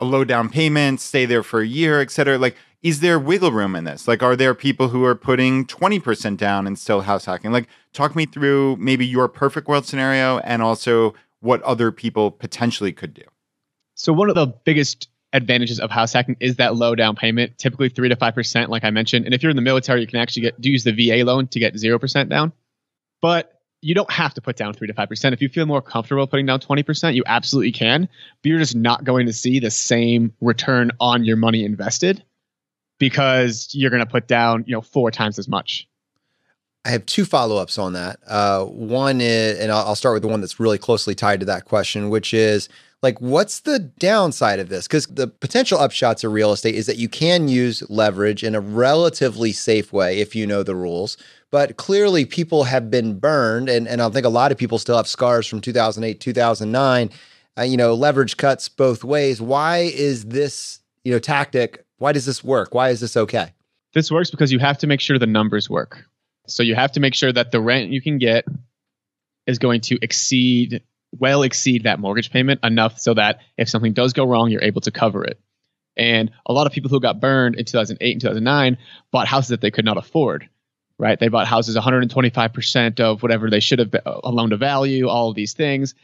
a 0.00 0.04
low 0.04 0.24
down 0.24 0.48
payment, 0.48 1.00
stay 1.00 1.24
there 1.24 1.42
for 1.42 1.60
a 1.60 1.66
year, 1.66 2.00
et 2.00 2.10
cetera. 2.10 2.38
Like, 2.38 2.56
is 2.82 3.00
there 3.00 3.18
wiggle 3.18 3.50
room 3.50 3.74
in 3.74 3.84
this? 3.84 4.06
Like, 4.06 4.22
are 4.22 4.36
there 4.36 4.54
people 4.54 4.88
who 4.88 5.04
are 5.04 5.14
putting 5.14 5.66
20% 5.66 6.36
down 6.36 6.66
and 6.66 6.78
still 6.78 7.00
house 7.00 7.24
hacking? 7.24 7.50
Like, 7.50 7.68
talk 7.92 8.14
me 8.14 8.26
through 8.26 8.76
maybe 8.76 9.04
your 9.04 9.28
perfect 9.28 9.66
world 9.66 9.84
scenario 9.84 10.38
and 10.38 10.62
also 10.62 11.14
what 11.40 11.60
other 11.62 11.90
people 11.90 12.30
potentially 12.30 12.92
could 12.92 13.14
do. 13.14 13.22
So, 13.94 14.12
one 14.12 14.28
of 14.28 14.36
the 14.36 14.46
biggest 14.46 15.08
advantages 15.32 15.80
of 15.80 15.90
house 15.90 16.12
hacking 16.12 16.36
is 16.40 16.56
that 16.56 16.76
low 16.76 16.94
down 16.94 17.16
payment, 17.16 17.58
typically 17.58 17.88
three 17.88 18.08
to 18.08 18.16
five 18.16 18.34
percent, 18.34 18.70
like 18.70 18.84
I 18.84 18.90
mentioned. 18.90 19.24
And 19.24 19.34
if 19.34 19.42
you're 19.42 19.50
in 19.50 19.56
the 19.56 19.62
military, 19.62 20.00
you 20.00 20.06
can 20.06 20.20
actually 20.20 20.42
get 20.42 20.64
use 20.64 20.84
the 20.84 20.92
VA 20.92 21.24
loan 21.24 21.48
to 21.48 21.58
get 21.58 21.76
zero 21.76 21.98
percent 21.98 22.30
down. 22.30 22.52
But 23.20 23.60
you 23.80 23.94
don't 23.94 24.10
have 24.10 24.34
to 24.34 24.40
put 24.40 24.56
down 24.56 24.72
three 24.72 24.86
to 24.86 24.94
five 24.94 25.08
percent. 25.08 25.32
If 25.32 25.42
you 25.42 25.48
feel 25.48 25.66
more 25.66 25.82
comfortable 25.82 26.28
putting 26.28 26.46
down 26.46 26.60
twenty 26.60 26.84
percent, 26.84 27.16
you 27.16 27.24
absolutely 27.26 27.72
can. 27.72 28.08
But 28.42 28.48
you're 28.48 28.58
just 28.60 28.76
not 28.76 29.02
going 29.02 29.26
to 29.26 29.32
see 29.32 29.58
the 29.58 29.70
same 29.70 30.32
return 30.40 30.92
on 31.00 31.24
your 31.24 31.36
money 31.36 31.64
invested 31.64 32.22
because 32.98 33.68
you're 33.72 33.90
going 33.90 34.04
to 34.04 34.10
put 34.10 34.26
down, 34.26 34.64
you 34.66 34.72
know, 34.72 34.80
four 34.80 35.10
times 35.10 35.38
as 35.38 35.48
much. 35.48 35.88
I 36.84 36.90
have 36.90 37.04
two 37.06 37.24
follow 37.24 37.56
ups 37.56 37.78
on 37.78 37.92
that. 37.94 38.18
Uh, 38.26 38.64
one 38.64 39.20
is, 39.20 39.58
and 39.58 39.70
I'll, 39.70 39.88
I'll 39.88 39.94
start 39.94 40.14
with 40.14 40.22
the 40.22 40.28
one 40.28 40.40
that's 40.40 40.60
really 40.60 40.78
closely 40.78 41.14
tied 41.14 41.40
to 41.40 41.46
that 41.46 41.64
question, 41.64 42.08
which 42.08 42.32
is 42.32 42.68
like, 43.02 43.20
what's 43.20 43.60
the 43.60 43.78
downside 43.78 44.58
of 44.58 44.68
this? 44.68 44.86
Because 44.86 45.06
the 45.06 45.28
potential 45.28 45.78
upshots 45.78 46.24
of 46.24 46.32
real 46.32 46.52
estate 46.52 46.74
is 46.74 46.86
that 46.86 46.96
you 46.96 47.08
can 47.08 47.46
use 47.46 47.88
leverage 47.88 48.42
in 48.42 48.54
a 48.54 48.60
relatively 48.60 49.52
safe 49.52 49.92
way 49.92 50.18
if 50.18 50.34
you 50.34 50.46
know 50.46 50.62
the 50.62 50.74
rules. 50.74 51.16
But 51.50 51.76
clearly, 51.76 52.24
people 52.24 52.64
have 52.64 52.90
been 52.90 53.18
burned, 53.18 53.68
and, 53.68 53.86
and 53.86 54.02
I 54.02 54.08
think 54.10 54.26
a 54.26 54.30
lot 54.30 54.52
of 54.52 54.58
people 54.58 54.78
still 54.78 54.96
have 54.96 55.06
scars 55.06 55.46
from 55.46 55.60
2008, 55.60 56.20
2009. 56.20 57.10
Uh, 57.56 57.62
you 57.62 57.76
know, 57.76 57.94
leverage 57.94 58.36
cuts 58.36 58.68
both 58.68 59.04
ways. 59.04 59.40
Why 59.40 59.78
is 59.78 60.26
this, 60.26 60.80
you 61.04 61.12
know, 61.12 61.18
tactic? 61.18 61.84
Why 61.98 62.12
does 62.12 62.26
this 62.26 62.42
work? 62.42 62.74
Why 62.74 62.90
is 62.90 63.00
this 63.00 63.16
okay? 63.16 63.52
This 63.92 64.10
works 64.10 64.30
because 64.30 64.52
you 64.52 64.58
have 64.58 64.78
to 64.78 64.86
make 64.86 65.00
sure 65.00 65.18
the 65.18 65.26
numbers 65.26 65.68
work. 65.68 66.04
So 66.46 66.62
you 66.62 66.74
have 66.74 66.92
to 66.92 67.00
make 67.00 67.14
sure 67.14 67.32
that 67.32 67.52
the 67.52 67.60
rent 67.60 67.90
you 67.90 68.00
can 68.00 68.18
get 68.18 68.44
is 69.46 69.58
going 69.58 69.80
to 69.82 69.98
exceed, 70.02 70.82
well 71.12 71.42
exceed 71.42 71.84
that 71.84 71.98
mortgage 71.98 72.30
payment 72.30 72.60
enough 72.62 72.98
so 72.98 73.14
that 73.14 73.40
if 73.56 73.68
something 73.68 73.92
does 73.92 74.12
go 74.12 74.24
wrong, 74.24 74.50
you're 74.50 74.62
able 74.62 74.80
to 74.82 74.90
cover 74.90 75.24
it. 75.24 75.40
And 75.96 76.30
a 76.46 76.52
lot 76.52 76.66
of 76.66 76.72
people 76.72 76.90
who 76.90 77.00
got 77.00 77.20
burned 77.20 77.56
in 77.56 77.64
2008 77.64 78.12
and 78.12 78.20
2009 78.20 78.78
bought 79.10 79.26
houses 79.26 79.48
that 79.48 79.60
they 79.60 79.72
could 79.72 79.84
not 79.84 79.96
afford, 79.96 80.48
right? 80.98 81.18
They 81.18 81.28
bought 81.28 81.48
houses 81.48 81.76
125% 81.76 83.00
of 83.00 83.22
whatever 83.22 83.50
they 83.50 83.60
should 83.60 83.80
have 83.80 83.90
been, 83.90 84.02
a 84.06 84.30
loan 84.30 84.50
to 84.50 84.56
value, 84.56 85.08
all 85.08 85.30
of 85.30 85.34
these 85.34 85.54
things. 85.54 85.94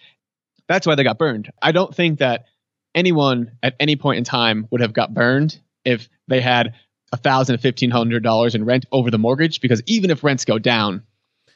That's 0.69 0.87
why 0.87 0.97
they 0.97 1.05
got 1.05 1.19
burned. 1.19 1.53
I 1.63 1.71
don't 1.73 1.95
think 1.95 2.19
that 2.19 2.47
anyone 2.95 3.53
at 3.63 3.77
any 3.79 3.95
point 3.95 4.19
in 4.19 4.25
time 4.25 4.67
would 4.71 4.81
have 4.81 4.93
got 4.93 5.15
burned 5.15 5.61
if 5.85 6.09
they 6.29 6.41
had 6.41 6.75
a 7.13 7.17
thousand 7.17 7.57
to 7.57 7.63
fifteen 7.63 7.91
hundred 7.91 8.23
dollars 8.23 8.55
in 8.55 8.65
rent 8.65 8.87
over 8.93 9.11
the 9.11 9.19
mortgage 9.19 9.61
because 9.61 9.83
even 9.87 10.11
if 10.11 10.25
rents 10.25 10.45
go 10.45 10.59
down, 10.59 11.03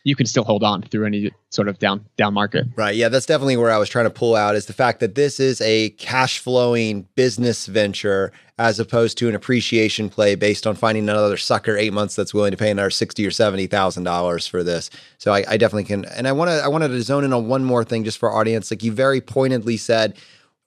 you 0.04 0.14
can 0.14 0.26
still 0.26 0.44
hold 0.44 0.62
on 0.62 0.82
through 0.82 1.04
any 1.04 1.30
sort 1.50 1.68
of 1.68 1.78
down 1.78 2.04
down 2.16 2.32
market. 2.32 2.66
Right. 2.76 2.94
Yeah, 2.94 3.08
that's 3.08 3.26
definitely 3.26 3.56
where 3.56 3.70
I 3.70 3.78
was 3.78 3.88
trying 3.88 4.06
to 4.06 4.10
pull 4.10 4.36
out 4.36 4.54
is 4.54 4.66
the 4.66 4.72
fact 4.72 5.00
that 5.00 5.14
this 5.14 5.40
is 5.40 5.60
a 5.60 5.90
cash 5.90 6.38
flowing 6.38 7.08
business 7.14 7.66
venture 7.66 8.32
as 8.58 8.80
opposed 8.80 9.18
to 9.18 9.28
an 9.28 9.34
appreciation 9.34 10.08
play 10.10 10.34
based 10.34 10.66
on 10.66 10.74
finding 10.74 11.08
another 11.08 11.36
sucker 11.36 11.76
eight 11.76 11.92
months 11.92 12.16
that's 12.16 12.34
willing 12.34 12.50
to 12.50 12.56
pay 12.56 12.70
another 12.70 12.90
sixty 12.90 13.26
or 13.26 13.30
seventy 13.30 13.66
thousand 13.66 14.04
dollars 14.04 14.46
for 14.46 14.62
this. 14.62 14.90
So 15.18 15.32
I, 15.32 15.44
I 15.48 15.56
definitely 15.56 15.84
can. 15.84 16.04
And 16.06 16.28
I 16.28 16.32
want 16.32 16.50
to 16.50 16.60
I 16.62 16.68
wanted 16.68 16.88
to 16.88 17.02
zone 17.02 17.24
in 17.24 17.32
on 17.32 17.48
one 17.48 17.64
more 17.64 17.84
thing 17.84 18.04
just 18.04 18.18
for 18.18 18.30
our 18.30 18.38
audience. 18.40 18.70
Like 18.70 18.82
you 18.82 18.92
very 18.92 19.20
pointedly 19.20 19.76
said, 19.76 20.16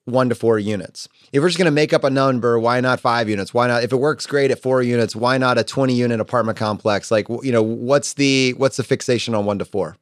one 0.05 0.29
to 0.29 0.35
four 0.35 0.59
units. 0.59 1.07
If 1.31 1.41
we're 1.41 1.49
just 1.49 1.57
going 1.57 1.65
to 1.65 1.71
make 1.71 1.93
up 1.93 2.03
a 2.03 2.09
number, 2.09 2.59
why 2.59 2.81
not 2.81 2.99
five 2.99 3.29
units? 3.29 3.53
Why 3.53 3.67
not? 3.67 3.83
If 3.83 3.91
it 3.91 3.97
works 3.97 4.25
great 4.25 4.51
at 4.51 4.61
four 4.61 4.81
units, 4.81 5.15
why 5.15 5.37
not 5.37 5.57
a 5.57 5.63
20 5.63 5.93
unit 5.93 6.19
apartment 6.19 6.57
complex? 6.57 7.11
Like, 7.11 7.27
you 7.29 7.51
know, 7.51 7.61
what's 7.61 8.13
the, 8.13 8.53
what's 8.53 8.77
the 8.77 8.83
fixation 8.83 9.35
on 9.35 9.45
one 9.45 9.59
to 9.59 9.65
four? 9.65 9.97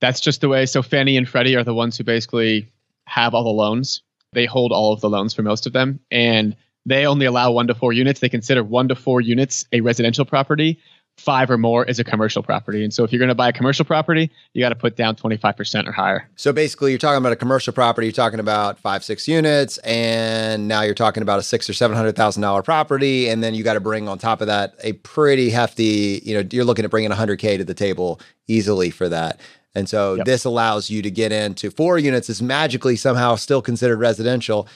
That's 0.00 0.20
just 0.20 0.40
the 0.40 0.48
way. 0.48 0.66
So 0.66 0.82
Fannie 0.82 1.16
and 1.16 1.28
Freddie 1.28 1.56
are 1.56 1.64
the 1.64 1.74
ones 1.74 1.96
who 1.96 2.04
basically 2.04 2.70
have 3.06 3.34
all 3.34 3.44
the 3.44 3.50
loans. 3.50 4.02
They 4.32 4.46
hold 4.46 4.72
all 4.72 4.92
of 4.92 5.00
the 5.00 5.08
loans 5.08 5.32
for 5.32 5.42
most 5.42 5.66
of 5.66 5.72
them. 5.72 6.00
And 6.10 6.56
they 6.84 7.06
only 7.06 7.26
allow 7.26 7.52
one 7.52 7.68
to 7.68 7.74
four 7.74 7.92
units. 7.92 8.20
They 8.20 8.28
consider 8.28 8.62
one 8.62 8.88
to 8.88 8.94
four 8.94 9.20
units 9.20 9.64
a 9.72 9.80
residential 9.80 10.24
property 10.24 10.80
five 11.16 11.50
or 11.50 11.56
more 11.56 11.84
is 11.84 11.98
a 11.98 12.04
commercial 12.04 12.42
property. 12.42 12.82
And 12.82 12.92
so 12.92 13.04
if 13.04 13.12
you're 13.12 13.18
going 13.18 13.28
to 13.28 13.34
buy 13.34 13.48
a 13.48 13.52
commercial 13.52 13.84
property, 13.84 14.30
you 14.52 14.60
got 14.60 14.70
to 14.70 14.74
put 14.74 14.96
down 14.96 15.16
25% 15.16 15.86
or 15.86 15.92
higher. 15.92 16.28
So 16.36 16.52
basically, 16.52 16.90
you're 16.90 16.98
talking 16.98 17.18
about 17.18 17.32
a 17.32 17.36
commercial 17.36 17.72
property, 17.72 18.08
you're 18.08 18.12
talking 18.12 18.40
about 18.40 18.78
five, 18.78 19.04
six 19.04 19.28
units, 19.28 19.78
and 19.78 20.68
now 20.68 20.82
you're 20.82 20.94
talking 20.94 21.22
about 21.22 21.38
a 21.38 21.42
six 21.42 21.68
or 21.70 21.72
seven 21.72 21.96
hundred 21.96 22.16
thousand 22.16 22.42
dollar 22.42 22.62
property, 22.62 23.28
and 23.28 23.42
then 23.42 23.54
you 23.54 23.62
got 23.62 23.74
to 23.74 23.80
bring 23.80 24.08
on 24.08 24.18
top 24.18 24.40
of 24.40 24.48
that 24.48 24.74
a 24.82 24.92
pretty 24.94 25.50
hefty, 25.50 26.20
you 26.24 26.34
know, 26.34 26.48
you're 26.50 26.64
looking 26.64 26.84
at 26.84 26.90
bringing 26.90 27.10
100k 27.10 27.58
to 27.58 27.64
the 27.64 27.74
table 27.74 28.20
easily 28.48 28.90
for 28.90 29.08
that. 29.08 29.40
And 29.76 29.88
so 29.88 30.14
yep. 30.14 30.26
this 30.26 30.44
allows 30.44 30.88
you 30.88 31.02
to 31.02 31.10
get 31.10 31.32
into 31.32 31.70
four 31.70 31.98
units 31.98 32.30
is 32.30 32.40
magically 32.40 32.94
somehow 32.96 33.34
still 33.34 33.60
considered 33.60 33.98
residential 33.98 34.68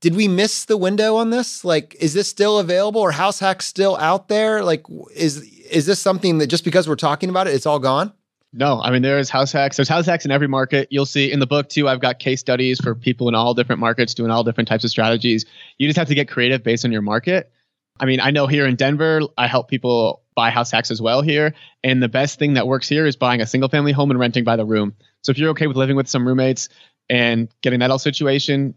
did 0.00 0.16
we 0.16 0.28
miss 0.28 0.64
the 0.64 0.78
window 0.78 1.16
on 1.16 1.30
this? 1.30 1.64
Like, 1.64 1.94
is 2.00 2.14
this 2.14 2.28
still 2.28 2.58
available 2.58 3.02
or 3.02 3.12
house 3.12 3.38
hacks 3.38 3.66
still 3.66 3.96
out 3.98 4.28
there? 4.28 4.64
Like, 4.64 4.84
is 5.14 5.46
is 5.70 5.86
this 5.86 6.00
something 6.00 6.38
that 6.38 6.48
just 6.48 6.64
because 6.64 6.88
we're 6.88 6.96
talking 6.96 7.30
about 7.30 7.46
it, 7.46 7.54
it's 7.54 7.66
all 7.66 7.78
gone? 7.78 8.12
No, 8.52 8.80
I 8.80 8.90
mean 8.90 9.02
there's 9.02 9.30
house 9.30 9.52
hacks. 9.52 9.76
There's 9.76 9.88
house 9.88 10.06
hacks 10.06 10.24
in 10.24 10.32
every 10.32 10.48
market. 10.48 10.88
You'll 10.90 11.06
see 11.06 11.30
in 11.30 11.38
the 11.38 11.46
book 11.46 11.68
too. 11.68 11.88
I've 11.88 12.00
got 12.00 12.18
case 12.18 12.40
studies 12.40 12.80
for 12.80 12.94
people 12.94 13.28
in 13.28 13.34
all 13.34 13.54
different 13.54 13.80
markets 13.80 14.12
doing 14.12 14.30
all 14.30 14.42
different 14.42 14.68
types 14.68 14.82
of 14.82 14.90
strategies. 14.90 15.46
You 15.78 15.88
just 15.88 15.98
have 15.98 16.08
to 16.08 16.14
get 16.14 16.28
creative 16.28 16.62
based 16.62 16.84
on 16.84 16.90
your 16.90 17.02
market. 17.02 17.52
I 18.00 18.06
mean, 18.06 18.18
I 18.20 18.30
know 18.30 18.46
here 18.46 18.66
in 18.66 18.76
Denver, 18.76 19.20
I 19.38 19.46
help 19.46 19.68
people 19.68 20.22
buy 20.34 20.50
house 20.50 20.70
hacks 20.70 20.90
as 20.90 21.00
well 21.00 21.22
here. 21.22 21.54
And 21.84 22.02
the 22.02 22.08
best 22.08 22.38
thing 22.38 22.54
that 22.54 22.66
works 22.66 22.88
here 22.88 23.06
is 23.06 23.14
buying 23.14 23.40
a 23.40 23.46
single 23.46 23.68
family 23.68 23.92
home 23.92 24.10
and 24.10 24.18
renting 24.18 24.42
by 24.42 24.56
the 24.56 24.64
room. 24.64 24.94
So 25.22 25.30
if 25.30 25.38
you're 25.38 25.50
okay 25.50 25.66
with 25.66 25.76
living 25.76 25.96
with 25.96 26.08
some 26.08 26.26
roommates 26.26 26.70
and 27.08 27.48
getting 27.62 27.80
that 27.80 27.90
all 27.90 27.98
situation, 27.98 28.74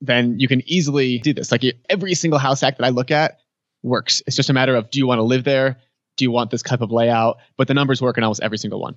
then 0.00 0.38
you 0.38 0.48
can 0.48 0.62
easily 0.66 1.18
do 1.18 1.34
this. 1.34 1.50
Like 1.50 1.64
every 1.90 2.14
single 2.14 2.38
house 2.38 2.60
hack 2.60 2.78
that 2.78 2.86
I 2.86 2.90
look 2.90 3.10
at 3.10 3.40
works. 3.82 4.22
It's 4.26 4.36
just 4.36 4.50
a 4.50 4.52
matter 4.52 4.76
of 4.76 4.90
do 4.90 4.98
you 4.98 5.06
want 5.06 5.18
to 5.18 5.24
live 5.24 5.44
there? 5.44 5.78
Do 6.20 6.24
you 6.24 6.30
want 6.30 6.50
this 6.50 6.60
type 6.60 6.82
of 6.82 6.92
layout? 6.92 7.38
But 7.56 7.66
the 7.66 7.72
numbers 7.72 8.02
work 8.02 8.18
in 8.18 8.24
almost 8.24 8.42
every 8.42 8.58
single 8.58 8.78
one. 8.78 8.94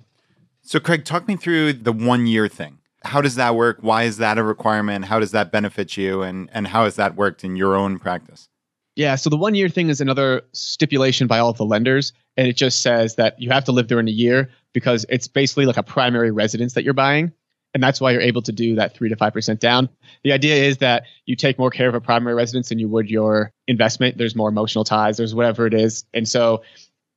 So, 0.60 0.78
Craig, 0.78 1.06
talk 1.06 1.26
me 1.26 1.36
through 1.36 1.72
the 1.72 1.90
one 1.90 2.26
year 2.26 2.48
thing. 2.48 2.80
How 3.02 3.22
does 3.22 3.36
that 3.36 3.54
work? 3.54 3.78
Why 3.80 4.02
is 4.02 4.18
that 4.18 4.36
a 4.36 4.42
requirement? 4.42 5.06
How 5.06 5.20
does 5.20 5.30
that 5.30 5.50
benefit 5.50 5.96
you? 5.96 6.20
And, 6.20 6.50
and 6.52 6.66
how 6.66 6.84
has 6.84 6.96
that 6.96 7.16
worked 7.16 7.42
in 7.42 7.56
your 7.56 7.76
own 7.76 7.98
practice? 7.98 8.50
Yeah, 8.94 9.14
so 9.14 9.30
the 9.30 9.38
one 9.38 9.54
year 9.54 9.70
thing 9.70 9.88
is 9.88 10.02
another 10.02 10.42
stipulation 10.52 11.26
by 11.26 11.38
all 11.38 11.48
of 11.48 11.56
the 11.56 11.64
lenders. 11.64 12.12
And 12.36 12.46
it 12.46 12.58
just 12.58 12.82
says 12.82 13.14
that 13.14 13.40
you 13.40 13.48
have 13.48 13.64
to 13.64 13.72
live 13.72 13.88
there 13.88 14.00
in 14.00 14.06
a 14.08 14.10
year 14.10 14.50
because 14.74 15.06
it's 15.08 15.26
basically 15.26 15.64
like 15.64 15.78
a 15.78 15.82
primary 15.82 16.30
residence 16.30 16.74
that 16.74 16.84
you're 16.84 16.92
buying 16.92 17.32
and 17.74 17.82
that's 17.82 18.00
why 18.00 18.12
you're 18.12 18.20
able 18.20 18.42
to 18.42 18.52
do 18.52 18.76
that 18.76 18.94
three 18.94 19.08
to 19.08 19.16
five 19.16 19.32
percent 19.32 19.60
down. 19.60 19.88
The 20.22 20.32
idea 20.32 20.54
is 20.54 20.78
that 20.78 21.04
you 21.26 21.36
take 21.36 21.58
more 21.58 21.70
care 21.70 21.88
of 21.88 21.94
a 21.94 22.00
primary 22.00 22.34
residence 22.34 22.68
than 22.68 22.78
you 22.78 22.88
would 22.88 23.10
your 23.10 23.52
investment. 23.66 24.16
There's 24.16 24.36
more 24.36 24.48
emotional 24.48 24.84
ties. 24.84 25.16
There's 25.16 25.34
whatever 25.34 25.66
it 25.66 25.74
is, 25.74 26.04
and 26.14 26.26
so 26.26 26.62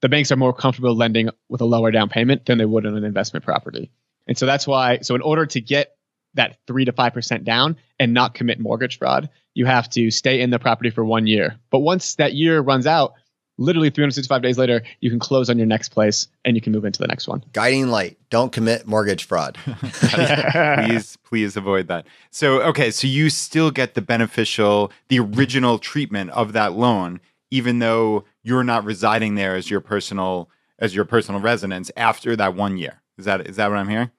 the 0.02 0.10
banks 0.10 0.32
are 0.32 0.36
more 0.36 0.54
comfortable 0.54 0.96
lending 0.96 1.30
with 1.50 1.62
a 1.62 1.66
lower 1.66 1.92
down 1.92 2.10
payment 2.10 2.46
than 2.46 2.58
they 2.58 2.66
would 2.66 2.86
on 2.86 2.96
an 2.96 3.04
investment 3.04 3.44
property. 3.44 3.92
And 4.28 4.38
so 4.38 4.46
that's 4.46 4.68
why. 4.68 5.00
So 5.00 5.16
in 5.16 5.22
order 5.22 5.46
to 5.46 5.62
get 5.62 5.96
that 6.34 6.58
three 6.68 6.86
to 6.86 6.92
five 6.92 7.14
percent 7.14 7.44
down 7.44 7.78
and 8.00 8.14
not 8.14 8.34
commit 8.34 8.60
mortgage 8.60 8.98
fraud, 8.98 9.30
you 9.54 9.66
have 9.66 9.90
to 9.92 10.12
stay 10.12 10.42
in 10.42 10.50
the 10.50 10.60
property 10.60 10.90
for 10.90 11.04
one 11.04 11.28
year. 11.28 11.58
But 11.72 11.80
once 11.80 12.16
that 12.16 12.34
year 12.34 12.60
runs 12.62 12.86
out, 12.86 13.14
literally 13.58 13.90
365 13.90 14.42
days 14.42 14.58
later, 14.58 14.84
you 15.00 15.10
can 15.10 15.20
close 15.20 15.50
on 15.50 15.58
your 15.58 15.66
next 15.66 15.90
place 15.90 16.28
and 16.46 16.56
you 16.56 16.62
can 16.62 16.72
move 16.74 16.86
into 16.86 17.00
the 17.00 17.08
next 17.08 17.28
one. 17.28 17.44
Guiding 17.54 17.88
light: 17.88 18.18
don't 18.30 18.52
commit 18.52 18.88
mortgage 18.88 19.24
fraud. 19.24 19.58
please, 19.92 21.18
please 21.24 21.58
avoid 21.58 21.88
that. 21.88 22.06
So, 22.30 22.62
okay, 22.64 22.92
so 22.92 23.08
you 23.08 23.30
still 23.30 23.72
get 23.72 23.96
the 23.96 24.02
beneficial, 24.02 24.92
the 25.10 25.20
original 25.20 25.80
treatment 25.80 26.30
of 26.32 26.54
that 26.54 26.74
loan, 26.74 27.20
even 27.52 27.80
though 27.80 28.26
you're 28.44 28.64
not 28.64 28.84
residing 28.84 29.36
there 29.36 29.56
as 29.56 29.70
your 29.70 29.82
personal 29.82 30.50
as 30.80 30.94
your 30.94 31.06
personal 31.06 31.42
residence 31.42 31.92
after 31.98 32.36
that 32.36 32.56
one 32.56 32.78
year. 32.78 33.02
Is 33.18 33.26
that 33.26 33.48
is 33.48 33.56
that 33.56 33.70
what 33.70 33.78
I'm 33.78 33.90
hearing? 33.90 34.12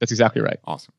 That's 0.00 0.12
exactly 0.12 0.42
right. 0.42 0.58
Awesome. 0.64 0.94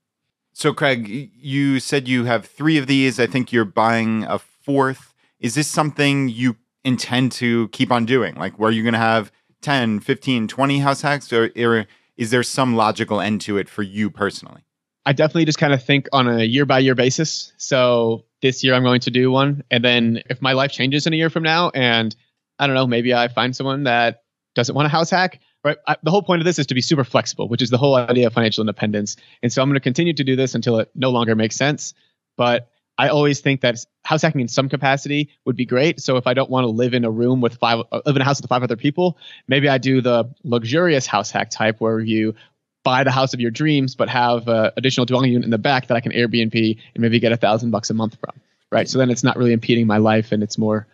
So, 0.54 0.72
Craig, 0.72 1.32
you 1.36 1.80
said 1.80 2.08
you 2.08 2.26
have 2.26 2.46
three 2.46 2.78
of 2.78 2.86
these. 2.86 3.20
I 3.20 3.26
think 3.26 3.52
you're 3.52 3.66
buying 3.66 4.24
a 4.24 4.38
fourth. 4.38 5.14
Is 5.40 5.56
this 5.56 5.68
something 5.68 6.30
you 6.30 6.58
intend 6.86 7.32
to 7.34 7.70
keep 7.70 7.92
on 7.92 8.06
doing? 8.06 8.36
Like, 8.36 8.60
were 8.60 8.70
you 8.70 8.84
going 8.84 8.94
to 8.94 9.00
have 9.00 9.32
10, 9.62 10.00
15, 10.02 10.48
20 10.48 10.80
house 10.80 11.02
hacks? 11.02 11.34
Or, 11.34 11.50
or 11.58 11.88
is 12.18 12.30
there 12.30 12.44
some 12.44 12.76
logical 12.76 13.20
end 13.20 13.42
to 13.42 13.58
it 13.58 13.68
for 13.68 13.82
you 13.82 14.12
personally? 14.12 14.62
I 15.06 15.14
definitely 15.14 15.46
just 15.46 15.58
kind 15.58 15.74
of 15.74 15.84
think 15.84 16.08
on 16.14 16.28
a 16.28 16.44
year 16.44 16.66
by 16.66 16.80
year 16.80 16.96
basis. 16.96 17.52
So 17.58 18.26
this 18.42 18.64
year 18.64 18.74
I'm 18.74 18.84
going 18.84 19.02
to 19.02 19.12
do 19.12 19.32
one. 19.32 19.64
And 19.70 19.84
then 19.84 20.22
if 20.30 20.42
my 20.42 20.54
life 20.54 20.72
changes 20.72 21.06
in 21.08 21.14
a 21.14 21.16
year 21.16 21.30
from 21.30 21.44
now 21.44 21.72
and 21.72 22.16
I 22.60 22.68
don't 22.68 22.76
know, 22.76 22.88
maybe 22.88 23.14
I 23.14 23.28
find 23.28 23.56
someone 23.56 23.84
that 23.84 24.24
doesn't 24.56 24.76
want 24.76 24.86
a 24.86 24.90
house 24.90 25.10
hack, 25.10 25.42
right? 25.64 25.78
I, 25.88 25.98
the 26.04 26.12
whole 26.12 26.22
point 26.22 26.42
of 26.42 26.46
this 26.46 26.60
is 26.60 26.68
to 26.68 26.76
be 26.76 26.82
super 26.82 27.04
flexible, 27.04 27.50
which 27.50 27.62
is 27.62 27.70
the 27.70 27.78
whole 27.78 27.96
idea 27.96 28.28
of 28.28 28.34
financial 28.34 28.62
independence. 28.62 29.18
And 29.42 29.52
so 29.52 29.62
I'm 29.62 29.70
going 29.70 29.76
to 29.76 29.82
continue 29.82 30.14
to 30.14 30.24
do 30.24 30.36
this 30.36 30.56
until 30.56 30.80
it 30.80 30.90
no 30.96 31.10
longer 31.10 31.36
makes 31.36 31.56
sense. 31.56 31.94
But 32.38 32.70
I 32.98 33.08
always 33.08 33.40
think 33.40 33.62
that 33.62 33.78
house 34.06 34.22
hacking 34.22 34.42
in 34.42 34.48
some 34.48 34.70
capacity 34.70 35.32
would 35.46 35.56
be 35.56 35.66
great. 35.66 36.00
So 36.00 36.18
if 36.18 36.28
I 36.28 36.34
don't 36.34 36.50
want 36.50 36.66
to 36.66 36.70
live 36.70 36.94
in 36.94 37.06
a 37.06 37.12
room 37.12 37.42
with 37.42 37.56
five, 37.56 37.84
uh, 37.92 38.02
live 38.06 38.16
in 38.16 38.22
a 38.22 38.26
house 38.26 38.40
with 38.40 38.50
five 38.50 38.62
other 38.62 38.76
people, 38.76 39.18
maybe 39.48 39.68
I 39.68 39.80
do 39.80 40.00
the 40.00 40.26
luxurious 40.44 41.08
house 41.08 41.32
hack 41.32 41.50
type 41.50 41.82
where 41.82 42.00
you 42.00 42.36
buy 42.84 43.04
the 43.04 43.12
house 43.12 43.34
of 43.34 43.40
your 43.40 43.52
dreams, 43.52 43.96
but 43.96 44.10
have 44.10 44.48
an 44.48 44.72
additional 44.78 45.06
dwelling 45.06 45.32
unit 45.32 45.46
in 45.46 45.52
the 45.52 45.58
back 45.58 45.88
that 45.88 45.96
I 45.96 46.02
can 46.02 46.12
Airbnb 46.12 46.78
and 46.94 47.02
maybe 47.02 47.20
get 47.20 47.32
a 47.32 47.38
thousand 47.38 47.72
bucks 47.72 47.90
a 47.90 47.94
month 47.94 48.18
from. 48.20 48.40
Right. 48.72 48.90
So 48.90 48.98
then 48.98 49.10
it's 49.10 49.24
not 49.24 49.38
really 49.38 49.54
impeding 49.54 49.88
my 49.88 49.98
life 49.98 50.32
and 50.32 50.42
it's 50.44 50.58
more. 50.58 50.88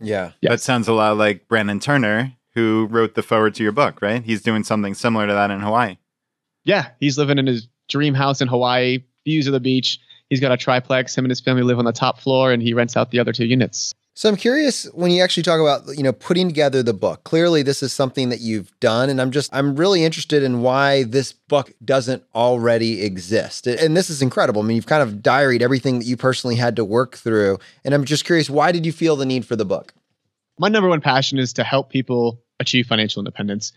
Yeah. 0.00 0.32
Yeah. 0.40 0.50
That 0.50 0.60
sounds 0.60 0.88
a 0.88 0.92
lot 0.92 1.16
like 1.16 1.48
Brandon 1.48 1.78
Turner, 1.78 2.32
who 2.54 2.88
wrote 2.90 3.14
the 3.14 3.22
forward 3.22 3.54
to 3.56 3.62
your 3.62 3.72
book, 3.72 4.00
right? 4.00 4.22
He's 4.22 4.42
doing 4.42 4.64
something 4.64 4.94
similar 4.94 5.26
to 5.26 5.32
that 5.32 5.50
in 5.50 5.60
Hawaii. 5.60 5.98
Yeah. 6.64 6.88
He's 7.00 7.18
living 7.18 7.38
in 7.38 7.46
his 7.46 7.68
dream 7.88 8.14
house 8.14 8.40
in 8.40 8.48
Hawaii, 8.48 9.04
views 9.24 9.46
of 9.46 9.52
the 9.52 9.60
beach. 9.60 10.00
He's 10.30 10.40
got 10.40 10.52
a 10.52 10.56
triplex. 10.56 11.16
Him 11.16 11.26
and 11.26 11.30
his 11.30 11.40
family 11.40 11.62
live 11.62 11.78
on 11.78 11.84
the 11.84 11.92
top 11.92 12.20
floor 12.20 12.52
and 12.52 12.62
he 12.62 12.72
rents 12.72 12.96
out 12.96 13.10
the 13.10 13.18
other 13.18 13.32
two 13.32 13.44
units. 13.44 13.94
So 14.16 14.28
I'm 14.28 14.36
curious 14.36 14.84
when 14.94 15.10
you 15.10 15.24
actually 15.24 15.42
talk 15.42 15.60
about, 15.60 15.96
you 15.96 16.04
know, 16.04 16.12
putting 16.12 16.46
together 16.46 16.84
the 16.84 16.94
book. 16.94 17.24
Clearly 17.24 17.64
this 17.64 17.82
is 17.82 17.92
something 17.92 18.28
that 18.28 18.40
you've 18.40 18.70
done 18.78 19.10
and 19.10 19.20
I'm 19.20 19.32
just 19.32 19.52
I'm 19.52 19.74
really 19.74 20.04
interested 20.04 20.44
in 20.44 20.62
why 20.62 21.02
this 21.02 21.32
book 21.32 21.72
doesn't 21.84 22.22
already 22.32 23.02
exist. 23.02 23.66
And 23.66 23.96
this 23.96 24.10
is 24.10 24.22
incredible. 24.22 24.62
I 24.62 24.66
mean, 24.66 24.76
you've 24.76 24.86
kind 24.86 25.02
of 25.02 25.14
diaried 25.16 25.62
everything 25.62 25.98
that 25.98 26.04
you 26.04 26.16
personally 26.16 26.54
had 26.54 26.76
to 26.76 26.84
work 26.84 27.16
through 27.16 27.58
and 27.84 27.92
I'm 27.92 28.04
just 28.04 28.24
curious 28.24 28.48
why 28.48 28.70
did 28.70 28.86
you 28.86 28.92
feel 28.92 29.16
the 29.16 29.26
need 29.26 29.44
for 29.44 29.56
the 29.56 29.64
book? 29.64 29.92
My 30.60 30.68
number 30.68 30.88
one 30.88 31.00
passion 31.00 31.40
is 31.40 31.52
to 31.54 31.64
help 31.64 31.90
people 31.90 32.40
achieve 32.60 32.86
financial 32.86 33.18
independence, 33.18 33.72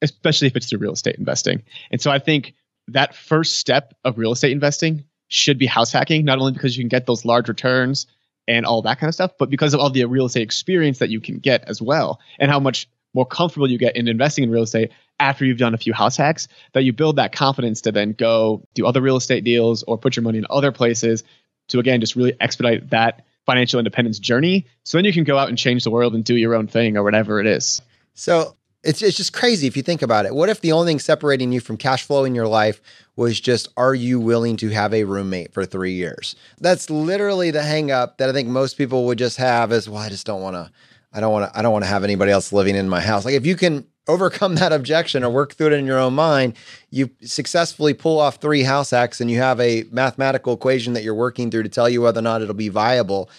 especially 0.00 0.46
if 0.46 0.54
it's 0.54 0.70
through 0.70 0.78
real 0.78 0.92
estate 0.92 1.16
investing. 1.16 1.60
And 1.90 2.00
so 2.00 2.12
I 2.12 2.20
think 2.20 2.54
that 2.86 3.16
first 3.16 3.58
step 3.58 3.94
of 4.04 4.16
real 4.16 4.30
estate 4.30 4.52
investing 4.52 5.02
should 5.26 5.58
be 5.58 5.66
house 5.66 5.90
hacking, 5.90 6.24
not 6.24 6.38
only 6.38 6.52
because 6.52 6.76
you 6.76 6.84
can 6.84 6.88
get 6.88 7.06
those 7.06 7.24
large 7.24 7.48
returns 7.48 8.06
and 8.48 8.66
all 8.66 8.82
that 8.82 8.98
kind 8.98 9.08
of 9.08 9.14
stuff, 9.14 9.32
but 9.38 9.50
because 9.50 9.74
of 9.74 9.80
all 9.80 9.90
the 9.90 10.04
real 10.04 10.26
estate 10.26 10.42
experience 10.42 10.98
that 10.98 11.10
you 11.10 11.20
can 11.20 11.38
get 11.38 11.64
as 11.68 11.80
well, 11.80 12.20
and 12.38 12.50
how 12.50 12.60
much 12.60 12.88
more 13.14 13.26
comfortable 13.26 13.70
you 13.70 13.78
get 13.78 13.96
in 13.96 14.08
investing 14.08 14.44
in 14.44 14.50
real 14.50 14.62
estate 14.62 14.90
after 15.20 15.44
you've 15.44 15.58
done 15.58 15.74
a 15.74 15.78
few 15.78 15.92
house 15.92 16.16
hacks, 16.16 16.48
that 16.72 16.82
you 16.82 16.92
build 16.92 17.16
that 17.16 17.32
confidence 17.32 17.82
to 17.82 17.92
then 17.92 18.12
go 18.12 18.66
do 18.74 18.86
other 18.86 19.00
real 19.00 19.16
estate 19.16 19.44
deals 19.44 19.82
or 19.84 19.98
put 19.98 20.16
your 20.16 20.22
money 20.22 20.38
in 20.38 20.46
other 20.50 20.72
places 20.72 21.22
to 21.68 21.78
again 21.78 22.00
just 22.00 22.16
really 22.16 22.34
expedite 22.40 22.90
that 22.90 23.24
financial 23.46 23.78
independence 23.78 24.18
journey. 24.18 24.66
So 24.84 24.98
then 24.98 25.04
you 25.04 25.12
can 25.12 25.24
go 25.24 25.38
out 25.38 25.48
and 25.48 25.58
change 25.58 25.84
the 25.84 25.90
world 25.90 26.14
and 26.14 26.24
do 26.24 26.36
your 26.36 26.54
own 26.54 26.66
thing 26.66 26.96
or 26.96 27.02
whatever 27.02 27.40
it 27.40 27.46
is. 27.46 27.82
So 28.14 28.56
it's 28.84 29.00
it's 29.02 29.16
just 29.16 29.32
crazy 29.32 29.66
if 29.66 29.76
you 29.76 29.82
think 29.82 30.02
about 30.02 30.26
it. 30.26 30.34
What 30.34 30.48
if 30.48 30.60
the 30.60 30.72
only 30.72 30.90
thing 30.90 30.98
separating 30.98 31.52
you 31.52 31.60
from 31.60 31.76
cash 31.76 32.04
flow 32.04 32.24
in 32.24 32.34
your 32.34 32.48
life 32.48 32.80
was 33.16 33.40
just 33.40 33.68
are 33.76 33.94
you 33.94 34.18
willing 34.18 34.56
to 34.58 34.68
have 34.70 34.92
a 34.92 35.04
roommate 35.04 35.52
for 35.52 35.64
three 35.64 35.92
years? 35.92 36.34
That's 36.60 36.90
literally 36.90 37.50
the 37.50 37.62
hang 37.62 37.90
up 37.90 38.18
that 38.18 38.28
I 38.28 38.32
think 38.32 38.48
most 38.48 38.76
people 38.78 39.06
would 39.06 39.18
just 39.18 39.36
have 39.36 39.70
is 39.72 39.88
well, 39.88 40.02
I 40.02 40.08
just 40.08 40.26
don't 40.26 40.42
want 40.42 40.56
to 40.56 40.70
I 41.12 41.20
don't 41.20 41.32
want 41.32 41.52
to 41.52 41.58
I 41.58 41.62
don't 41.62 41.72
want 41.72 41.84
to 41.84 41.88
have 41.90 42.04
anybody 42.04 42.32
else 42.32 42.52
living 42.52 42.74
in 42.74 42.88
my 42.88 43.00
house. 43.00 43.24
Like 43.24 43.34
if 43.34 43.46
you 43.46 43.54
can 43.56 43.86
overcome 44.08 44.56
that 44.56 44.72
objection 44.72 45.22
or 45.22 45.30
work 45.30 45.54
through 45.54 45.68
it 45.68 45.72
in 45.74 45.86
your 45.86 45.98
own 46.00 46.14
mind, 46.14 46.54
you 46.90 47.08
successfully 47.22 47.94
pull 47.94 48.18
off 48.18 48.36
three 48.40 48.64
house 48.64 48.90
hacks 48.90 49.20
and 49.20 49.30
you 49.30 49.38
have 49.38 49.60
a 49.60 49.84
mathematical 49.92 50.54
equation 50.54 50.94
that 50.94 51.04
you're 51.04 51.14
working 51.14 51.52
through 51.52 51.62
to 51.62 51.68
tell 51.68 51.88
you 51.88 52.02
whether 52.02 52.18
or 52.18 52.22
not 52.22 52.42
it'll 52.42 52.54
be 52.54 52.68
viable. 52.68 53.30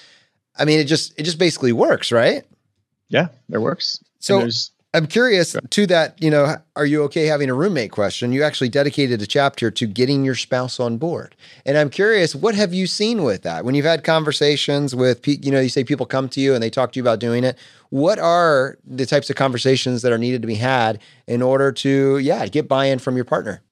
I 0.58 0.64
mean, 0.64 0.80
it 0.80 0.86
just 0.86 1.14
it 1.20 1.24
just 1.24 1.38
basically 1.40 1.74
works, 1.74 2.12
right? 2.14 2.44
Yeah, 3.10 3.28
it 3.52 3.58
works. 3.58 4.02
So- 4.20 4.36
And 4.36 4.44
there's 4.44 4.72
I'm 4.96 5.08
curious 5.08 5.56
to 5.72 5.88
that, 5.88 6.22
you 6.22 6.30
know, 6.30 6.56
are 6.76 6.86
you 6.86 7.02
okay 7.06 7.26
having 7.26 7.50
a 7.50 7.54
roommate 7.56 7.92
question? 7.92 8.32
You 8.32 8.44
actually 8.44 8.70
dedicated 8.70 9.24
a 9.24 9.26
chapter 9.26 9.72
to 9.72 9.88
getting 9.88 10.24
your 10.24 10.36
spouse 10.36 10.80
on 10.80 10.98
board. 10.98 11.36
And 11.66 11.80
I'm 11.80 11.90
curious, 11.90 12.36
what 12.36 12.54
have 12.54 12.76
you 12.76 12.86
seen 12.86 13.24
with 13.24 13.42
that? 13.42 13.66
When 13.66 13.74
you've 13.74 13.86
had 13.86 14.04
conversations 14.04 14.94
with, 14.94 15.28
you 15.28 15.52
know, 15.52 15.60
you 15.60 15.70
say 15.70 15.84
people 15.84 16.06
come 16.06 16.30
to 16.30 16.40
you 16.40 16.54
and 16.54 16.62
they 16.62 16.70
talk 16.70 16.92
to 16.92 17.00
you 17.00 17.04
about 17.04 17.20
doing 17.20 17.44
it. 17.44 17.58
What 17.90 18.20
are 18.20 18.78
the 18.86 19.08
types 19.08 19.32
of 19.32 19.36
conversations 19.36 20.04
that 20.04 20.12
are 20.12 20.18
needed 20.20 20.44
to 20.44 20.48
be 20.48 20.56
had 20.56 21.00
in 21.28 21.42
order 21.42 21.72
to, 21.72 22.20
yeah, 22.20 22.46
get 22.46 22.68
buy 22.68 22.86
in 22.86 23.00
from 23.00 23.16
your 23.16 23.26
partner? 23.26 23.64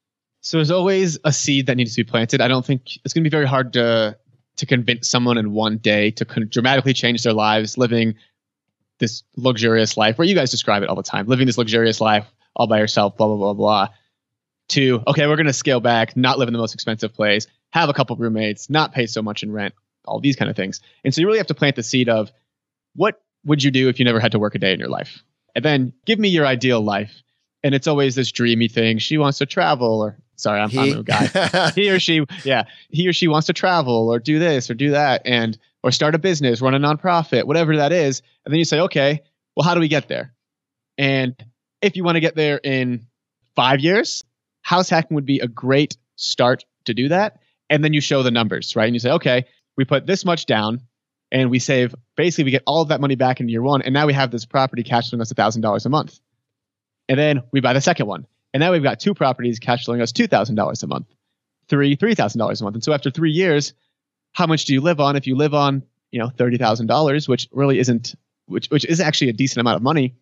So 0.41 0.57
there's 0.57 0.71
always 0.71 1.19
a 1.23 1.31
seed 1.31 1.67
that 1.67 1.77
needs 1.77 1.93
to 1.95 2.03
be 2.03 2.09
planted. 2.09 2.41
I 2.41 2.47
don't 2.47 2.65
think 2.65 2.81
it's 3.05 3.13
going 3.13 3.23
to 3.23 3.29
be 3.29 3.33
very 3.33 3.47
hard 3.47 3.73
to 3.73 4.17
to 4.57 4.65
convince 4.65 5.09
someone 5.09 5.37
in 5.37 5.53
one 5.53 5.77
day 5.77 6.11
to 6.11 6.25
con- 6.25 6.47
dramatically 6.49 6.93
change 6.93 7.23
their 7.23 7.33
lives, 7.33 7.77
living 7.77 8.15
this 9.01 9.23
luxurious 9.35 9.97
life 9.97 10.17
where 10.17 10.25
you 10.25 10.35
guys 10.35 10.49
describe 10.49 10.83
it 10.83 10.89
all 10.89 10.95
the 10.95 11.03
time, 11.03 11.27
living 11.27 11.47
this 11.47 11.57
luxurious 11.57 11.99
life 11.99 12.25
all 12.55 12.67
by 12.67 12.79
yourself, 12.79 13.17
blah 13.17 13.27
blah 13.27 13.35
blah 13.35 13.53
blah. 13.53 13.87
To 14.69 15.03
okay, 15.07 15.27
we're 15.27 15.35
going 15.35 15.47
to 15.47 15.53
scale 15.53 15.81
back, 15.81 16.15
not 16.15 16.39
live 16.39 16.47
in 16.47 16.53
the 16.53 16.59
most 16.59 16.73
expensive 16.73 17.13
place, 17.13 17.47
have 17.71 17.89
a 17.89 17.93
couple 17.93 18.15
roommates, 18.15 18.69
not 18.69 18.93
pay 18.93 19.05
so 19.05 19.21
much 19.21 19.43
in 19.43 19.51
rent, 19.51 19.73
all 20.05 20.21
these 20.21 20.37
kind 20.37 20.49
of 20.49 20.55
things. 20.55 20.79
And 21.03 21.13
so 21.13 21.19
you 21.19 21.27
really 21.27 21.39
have 21.39 21.47
to 21.47 21.53
plant 21.53 21.75
the 21.75 21.83
seed 21.83 22.07
of 22.07 22.31
what 22.95 23.21
would 23.43 23.63
you 23.63 23.71
do 23.71 23.89
if 23.89 23.99
you 23.99 24.05
never 24.05 24.21
had 24.21 24.31
to 24.31 24.39
work 24.39 24.55
a 24.55 24.59
day 24.59 24.71
in 24.71 24.79
your 24.79 24.87
life, 24.87 25.23
and 25.55 25.65
then 25.65 25.91
give 26.05 26.19
me 26.19 26.29
your 26.29 26.45
ideal 26.45 26.79
life. 26.79 27.21
And 27.63 27.75
it's 27.75 27.87
always 27.87 28.15
this 28.15 28.31
dreamy 28.31 28.69
thing. 28.69 28.97
She 28.97 29.17
wants 29.17 29.39
to 29.39 29.45
travel, 29.45 30.01
or 30.01 30.17
sorry, 30.35 30.61
I'm, 30.61 30.77
I'm 30.77 30.99
a 30.99 31.03
guy 31.03 31.71
he 31.75 31.89
or 31.89 31.99
she 31.99 32.25
yeah 32.43 32.63
he 32.89 33.07
or 33.07 33.13
she 33.13 33.27
wants 33.27 33.47
to 33.47 33.53
travel 33.53 34.09
or 34.09 34.19
do 34.19 34.39
this 34.39 34.69
or 34.69 34.73
do 34.73 34.91
that 34.91 35.21
and 35.25 35.57
or 35.83 35.91
start 35.91 36.15
a 36.15 36.19
business 36.19 36.61
run 36.61 36.73
a 36.73 36.79
nonprofit 36.79 37.45
whatever 37.45 37.77
that 37.77 37.91
is 37.91 38.21
and 38.45 38.53
then 38.53 38.59
you 38.59 38.65
say 38.65 38.79
okay 38.79 39.21
well 39.55 39.65
how 39.65 39.73
do 39.73 39.79
we 39.79 39.87
get 39.87 40.07
there? 40.07 40.33
And 40.97 41.35
if 41.81 41.95
you 41.95 42.03
want 42.03 42.15
to 42.15 42.21
get 42.21 42.35
there 42.35 42.57
in 42.57 43.07
five 43.55 43.79
years 43.79 44.23
house 44.61 44.89
hacking 44.89 45.15
would 45.15 45.25
be 45.25 45.39
a 45.39 45.47
great 45.47 45.97
start 46.15 46.65
to 46.85 46.93
do 46.93 47.09
that. 47.09 47.39
And 47.69 47.83
then 47.83 47.93
you 47.93 48.01
show 48.01 48.23
the 48.23 48.31
numbers 48.31 48.75
right? 48.75 48.85
And 48.85 48.95
you 48.95 48.99
say 48.99 49.11
okay 49.11 49.45
we 49.77 49.85
put 49.85 50.05
this 50.05 50.25
much 50.25 50.45
down 50.45 50.81
and 51.31 51.49
we 51.49 51.59
save 51.59 51.95
basically 52.15 52.45
we 52.45 52.51
get 52.51 52.63
all 52.67 52.81
of 52.81 52.89
that 52.89 53.01
money 53.01 53.15
back 53.15 53.39
in 53.39 53.49
year 53.49 53.61
one. 53.61 53.81
And 53.81 53.93
now 53.93 54.05
we 54.05 54.13
have 54.13 54.31
this 54.31 54.45
property 54.45 54.83
cash 54.83 55.09
flowing 55.09 55.21
us 55.21 55.31
$1000 55.31 55.85
a 55.85 55.89
month. 55.89 56.19
And 57.07 57.17
then 57.17 57.43
we 57.51 57.61
buy 57.61 57.73
the 57.73 57.81
second 57.81 58.07
one. 58.07 58.27
And 58.53 58.61
now 58.61 58.71
we've 58.71 58.83
got 58.83 58.99
two 58.99 59.13
properties 59.13 59.59
cash 59.59 59.85
flowing 59.85 60.01
us 60.01 60.11
$2,000 60.11 60.83
a 60.83 60.87
month, 60.87 61.07
three, 61.69 61.95
$3,000 61.95 62.35
a 62.35 62.63
month. 62.63 62.75
And 62.75 62.83
so 62.83 62.93
after 62.93 63.09
three 63.09 63.31
years, 63.31 63.73
how 64.33 64.47
much 64.47 64.65
do 64.65 64.73
you 64.73 64.81
live 64.81 64.99
on? 64.99 65.15
If 65.15 65.27
you 65.27 65.35
live 65.35 65.53
on, 65.53 65.83
you 66.11 66.19
know, 66.19 66.27
$30,000, 66.27 67.27
which 67.27 67.47
really 67.51 67.79
isn't, 67.79 68.15
which, 68.45 68.67
which 68.67 68.85
is 68.85 68.99
actually 68.99 69.29
a 69.29 69.33
decent 69.33 69.61
amount 69.61 69.77
of 69.77 69.81
money, 69.81 70.15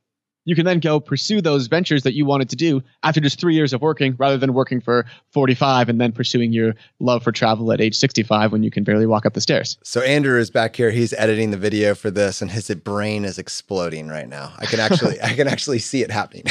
you 0.45 0.55
can 0.55 0.65
then 0.65 0.79
go 0.79 0.99
pursue 0.99 1.41
those 1.41 1.67
ventures 1.67 2.03
that 2.03 2.13
you 2.13 2.25
wanted 2.25 2.49
to 2.49 2.55
do 2.55 2.81
after 3.03 3.19
just 3.19 3.39
three 3.39 3.53
years 3.55 3.73
of 3.73 3.81
working 3.81 4.15
rather 4.17 4.37
than 4.37 4.53
working 4.53 4.81
for 4.81 5.05
45 5.31 5.89
and 5.89 6.01
then 6.01 6.11
pursuing 6.11 6.51
your 6.51 6.73
love 6.99 7.23
for 7.23 7.31
travel 7.31 7.71
at 7.71 7.81
age 7.81 7.95
65 7.95 8.51
when 8.51 8.63
you 8.63 8.71
can 8.71 8.83
barely 8.83 9.05
walk 9.05 9.25
up 9.25 9.33
the 9.33 9.41
stairs. 9.41 9.77
So 9.83 10.01
Andrew 10.01 10.39
is 10.39 10.49
back 10.49 10.75
here. 10.75 10.91
He's 10.91 11.13
editing 11.13 11.51
the 11.51 11.57
video 11.57 11.93
for 11.93 12.09
this, 12.09 12.41
and 12.41 12.49
his 12.49 12.69
brain 12.69 13.25
is 13.25 13.37
exploding 13.37 14.07
right 14.07 14.27
now. 14.27 14.53
I 14.57 14.65
can 14.65 14.79
actually, 14.79 15.21
I 15.23 15.33
can 15.33 15.47
actually 15.47 15.79
see 15.79 16.01
it 16.01 16.11
happening. 16.11 16.45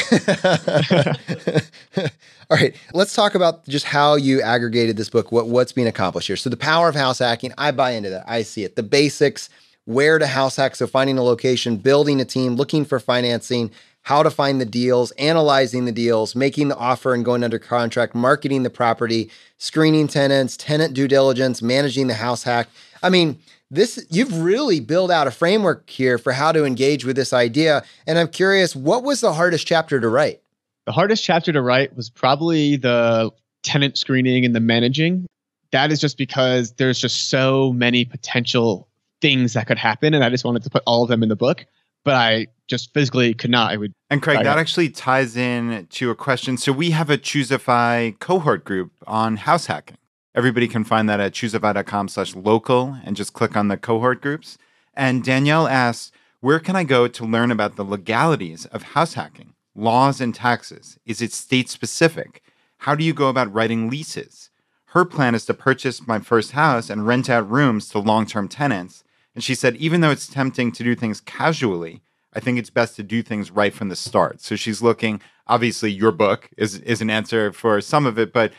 All 2.50 2.56
right, 2.56 2.74
let's 2.94 3.14
talk 3.14 3.34
about 3.34 3.66
just 3.66 3.84
how 3.84 4.14
you 4.14 4.40
aggregated 4.40 4.96
this 4.96 5.10
book. 5.10 5.30
What 5.32 5.48
what's 5.48 5.72
being 5.72 5.86
accomplished 5.86 6.28
here? 6.28 6.36
So 6.36 6.48
the 6.48 6.56
power 6.56 6.88
of 6.88 6.94
house 6.94 7.18
hacking. 7.18 7.52
I 7.58 7.72
buy 7.72 7.90
into 7.90 8.10
that. 8.10 8.24
I 8.26 8.42
see 8.42 8.64
it. 8.64 8.76
The 8.76 8.82
basics. 8.82 9.50
Where 9.88 10.18
to 10.18 10.26
house 10.26 10.56
hack. 10.56 10.76
So 10.76 10.86
finding 10.86 11.16
a 11.16 11.22
location, 11.22 11.78
building 11.78 12.20
a 12.20 12.24
team, 12.26 12.56
looking 12.56 12.84
for 12.84 13.00
financing, 13.00 13.70
how 14.02 14.22
to 14.22 14.28
find 14.28 14.60
the 14.60 14.66
deals, 14.66 15.12
analyzing 15.12 15.86
the 15.86 15.92
deals, 15.92 16.36
making 16.36 16.68
the 16.68 16.76
offer 16.76 17.14
and 17.14 17.24
going 17.24 17.42
under 17.42 17.58
contract, 17.58 18.14
marketing 18.14 18.64
the 18.64 18.68
property, 18.70 19.30
screening 19.56 20.06
tenants, 20.06 20.58
tenant 20.58 20.92
due 20.92 21.08
diligence, 21.08 21.62
managing 21.62 22.06
the 22.06 22.12
house 22.12 22.42
hack. 22.42 22.68
I 23.02 23.08
mean, 23.08 23.38
this 23.70 24.06
you've 24.10 24.42
really 24.42 24.80
built 24.80 25.10
out 25.10 25.26
a 25.26 25.30
framework 25.30 25.88
here 25.88 26.18
for 26.18 26.32
how 26.32 26.52
to 26.52 26.66
engage 26.66 27.06
with 27.06 27.16
this 27.16 27.32
idea. 27.32 27.82
And 28.06 28.18
I'm 28.18 28.28
curious, 28.28 28.76
what 28.76 29.04
was 29.04 29.22
the 29.22 29.32
hardest 29.32 29.66
chapter 29.66 29.98
to 30.00 30.08
write? 30.10 30.42
The 30.84 30.92
hardest 30.92 31.24
chapter 31.24 31.50
to 31.50 31.62
write 31.62 31.96
was 31.96 32.10
probably 32.10 32.76
the 32.76 33.30
tenant 33.62 33.96
screening 33.96 34.44
and 34.44 34.54
the 34.54 34.60
managing. 34.60 35.26
That 35.70 35.92
is 35.92 35.98
just 35.98 36.18
because 36.18 36.72
there's 36.72 36.98
just 36.98 37.30
so 37.30 37.72
many 37.72 38.04
potential 38.04 38.87
things 39.20 39.54
that 39.54 39.66
could 39.66 39.78
happen. 39.78 40.14
And 40.14 40.24
I 40.24 40.30
just 40.30 40.44
wanted 40.44 40.62
to 40.64 40.70
put 40.70 40.82
all 40.86 41.02
of 41.02 41.08
them 41.08 41.22
in 41.22 41.28
the 41.28 41.36
book, 41.36 41.66
but 42.04 42.14
I 42.14 42.48
just 42.66 42.92
physically 42.92 43.34
could 43.34 43.50
not. 43.50 43.72
I 43.72 43.76
would. 43.76 43.92
And 44.10 44.22
Craig, 44.22 44.42
that 44.42 44.58
actually 44.58 44.90
ties 44.90 45.36
in 45.36 45.86
to 45.90 46.10
a 46.10 46.14
question. 46.14 46.56
So 46.56 46.72
we 46.72 46.90
have 46.90 47.10
a 47.10 47.18
ChooseFI 47.18 48.18
cohort 48.18 48.64
group 48.64 48.92
on 49.06 49.38
house 49.38 49.66
hacking. 49.66 49.98
Everybody 50.34 50.68
can 50.68 50.84
find 50.84 51.08
that 51.08 51.20
at 51.20 51.32
choosefi.com 51.32 52.08
slash 52.08 52.36
local 52.36 52.96
and 53.04 53.16
just 53.16 53.32
click 53.32 53.56
on 53.56 53.68
the 53.68 53.76
cohort 53.76 54.20
groups. 54.20 54.58
And 54.94 55.24
Danielle 55.24 55.66
asks, 55.66 56.12
where 56.40 56.60
can 56.60 56.76
I 56.76 56.84
go 56.84 57.08
to 57.08 57.24
learn 57.24 57.50
about 57.50 57.76
the 57.76 57.84
legalities 57.84 58.66
of 58.66 58.82
house 58.82 59.14
hacking? 59.14 59.54
laws 59.78 60.20
and 60.20 60.34
taxes? 60.34 60.98
Is 61.06 61.22
it 61.22 61.32
state 61.32 61.70
specific? 61.70 62.42
How 62.78 62.94
do 62.94 63.04
you 63.04 63.14
go 63.14 63.28
about 63.28 63.52
writing 63.52 63.88
leases? 63.88 64.50
Her 64.86 65.04
plan 65.04 65.34
is 65.34 65.46
to 65.46 65.54
purchase 65.54 66.06
my 66.06 66.18
first 66.18 66.52
house 66.52 66.90
and 66.90 67.06
rent 67.06 67.30
out 67.30 67.48
rooms 67.50 67.88
to 67.90 67.98
long 67.98 68.26
term 68.26 68.48
tenants. 68.48 69.04
And 69.38 69.44
she 69.44 69.54
said, 69.54 69.76
even 69.76 70.00
though 70.00 70.10
it's 70.10 70.26
tempting 70.26 70.72
to 70.72 70.82
do 70.82 70.96
things 70.96 71.20
casually, 71.20 72.02
I 72.32 72.40
think 72.40 72.58
it's 72.58 72.70
best 72.70 72.96
to 72.96 73.04
do 73.04 73.22
things 73.22 73.52
right 73.52 73.72
from 73.72 73.88
the 73.88 73.94
start. 73.94 74.40
So 74.40 74.56
she's 74.56 74.82
looking, 74.82 75.20
obviously, 75.46 75.92
your 75.92 76.10
book 76.10 76.50
is, 76.56 76.80
is 76.80 77.00
an 77.00 77.08
answer 77.08 77.52
for 77.52 77.80
some 77.80 78.04
of 78.04 78.18
it, 78.18 78.32
but 78.32 78.50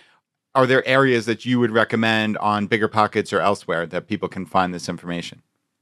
are 0.55 0.65
there 0.65 0.87
areas 0.87 1.25
that 1.25 1.45
you 1.45 1.59
would 1.59 1.71
recommend 1.71 2.37
on 2.37 2.67
Bigger 2.67 2.87
Pockets 2.87 3.33
or 3.33 3.41
elsewhere 3.41 3.85
that 3.87 4.07
people 4.07 4.29
can 4.29 4.45
find 4.45 4.73
this 4.73 4.87
information? 4.87 5.41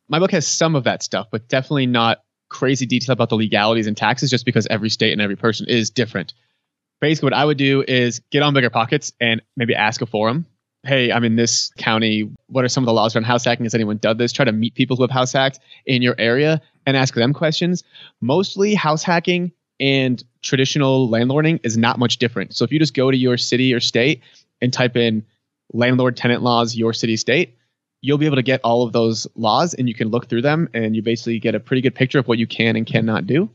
My 0.10 0.18
book 0.18 0.32
has 0.32 0.48
some 0.48 0.76
of 0.76 0.86
that 0.86 1.04
stuff, 1.04 1.28
but 1.32 1.48
definitely 1.48 1.86
not 1.86 2.24
crazy 2.50 2.88
detail 2.88 3.14
about 3.14 3.30
the 3.30 3.38
legalities 3.38 3.86
and 3.86 3.95
taxes 3.95 4.32
just 4.32 4.48
because 4.48 4.66
every 4.66 4.89
state 4.89 5.12
and 5.12 5.22
every 5.22 5.36
person 5.36 5.68
is 5.70 5.91
different. 5.91 6.34
Basically, 7.02 7.28
what 7.28 7.34
I 7.36 7.45
would 7.45 7.60
do 7.60 7.84
is 7.88 8.20
get 8.32 8.41
on 8.41 8.56
Bigger 8.56 8.72
Pockets 8.72 9.12
and 9.22 9.43
maybe 9.56 9.76
ask 9.76 10.02
a 10.02 10.08
forum. 10.08 10.48
Hey, 10.84 11.11
I'm 11.11 11.23
in 11.23 11.36
this 11.36 11.71
county. 11.78 12.30
What 12.47 12.63
are 12.63 12.69
some 12.69 12.84
of 12.84 12.86
the 12.86 12.93
laws 12.93 13.15
around 13.15 13.25
house 13.25 13.43
hacking? 13.43 13.65
Has 13.65 13.75
anyone 13.75 13.97
done 13.97 14.17
this? 14.17 14.32
Try 14.32 14.45
to 14.45 14.51
meet 14.51 14.73
people 14.75 14.95
who 14.95 15.03
have 15.03 15.11
house 15.11 15.34
hacked 15.34 15.59
in 15.86 16.01
your 16.01 16.15
area 16.17 16.61
and 16.86 16.95
ask 16.95 17.13
them 17.13 17.34
questions. 17.34 17.84
Mostly 18.21 18.73
house 18.73 19.03
hacking 19.03 19.51
and 19.80 20.23
traditional 20.41 21.09
landlording 21.09 21.59
is 21.63 21.78
not 21.78 21.99
much 21.99 22.17
different. 22.17 22.55
So 22.55 22.63
if 22.63 22.71
you 22.71 22.80
just 22.80 22.93
go 22.93 23.11
to 23.11 23.17
your 23.17 23.38
city 23.38 23.73
or 23.73 23.80
state 23.80 24.21
and 24.61 24.71
type 24.71 24.95
in 24.95 25.25
landlord 25.73 26.15
tenant 26.15 26.41
laws, 26.41 26.75
your 26.75 26.93
city 26.93 27.17
state, 27.17 27.57
you'll 28.01 28.17
be 28.17 28.25
able 28.25 28.38
to 28.38 28.43
get 28.43 28.61
all 28.63 28.84
of 28.84 28.93
those 28.93 29.28
laws 29.36 29.73
and 29.73 29.88
you 29.88 29.93
can 29.93 30.09
look 30.09 30.30
through 30.30 30.43
them 30.43 30.69
and 30.73 30.95
you 30.95 31.01
basically 31.01 31.39
get 31.39 31.55
a 31.55 31.59
pretty 31.59 31.82
good 31.82 31.95
picture 31.95 32.19
of 32.19 32.28
what 32.28 32.38
you 32.38 32.47
can 32.47 32.75
and 32.75 32.86
cannot 32.86 33.28
do. 33.28 33.49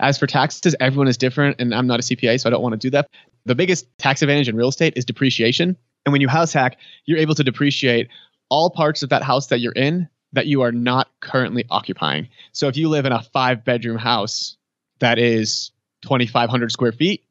As 0.00 0.18
for 0.18 0.26
taxes, 0.26 0.74
everyone 0.80 1.08
is 1.08 1.18
different 1.18 1.60
and 1.60 1.74
I'm 1.74 1.86
not 1.86 2.00
a 2.00 2.02
CPA, 2.02 2.40
so 2.40 2.48
I 2.48 2.50
don't 2.50 2.62
want 2.62 2.72
to 2.72 2.78
do 2.78 2.90
that. 2.90 3.08
The 3.44 3.54
biggest 3.54 3.86
tax 3.98 4.22
advantage 4.22 4.48
in 4.48 4.56
real 4.56 4.68
estate 4.68 4.94
is 4.96 5.04
depreciation. 5.04 5.76
And 6.04 6.12
when 6.12 6.20
you 6.20 6.28
house 6.28 6.52
hack, 6.52 6.78
you're 7.04 7.18
able 7.18 7.34
to 7.34 7.44
depreciate 7.44 8.08
all 8.48 8.70
parts 8.70 9.02
of 9.02 9.10
that 9.10 9.22
house 9.22 9.48
that 9.48 9.60
you're 9.60 9.72
in 9.72 10.08
that 10.32 10.46
you 10.46 10.62
are 10.62 10.72
not 10.72 11.08
currently 11.20 11.64
occupying. 11.70 12.28
So 12.52 12.68
if 12.68 12.76
you 12.76 12.88
live 12.88 13.06
in 13.06 13.12
a 13.12 13.22
five 13.22 13.64
bedroom 13.64 13.98
house 13.98 14.56
that 14.98 15.18
is 15.18 15.70
2,500 16.02 16.72
square 16.72 16.92
feet, 16.92 17.24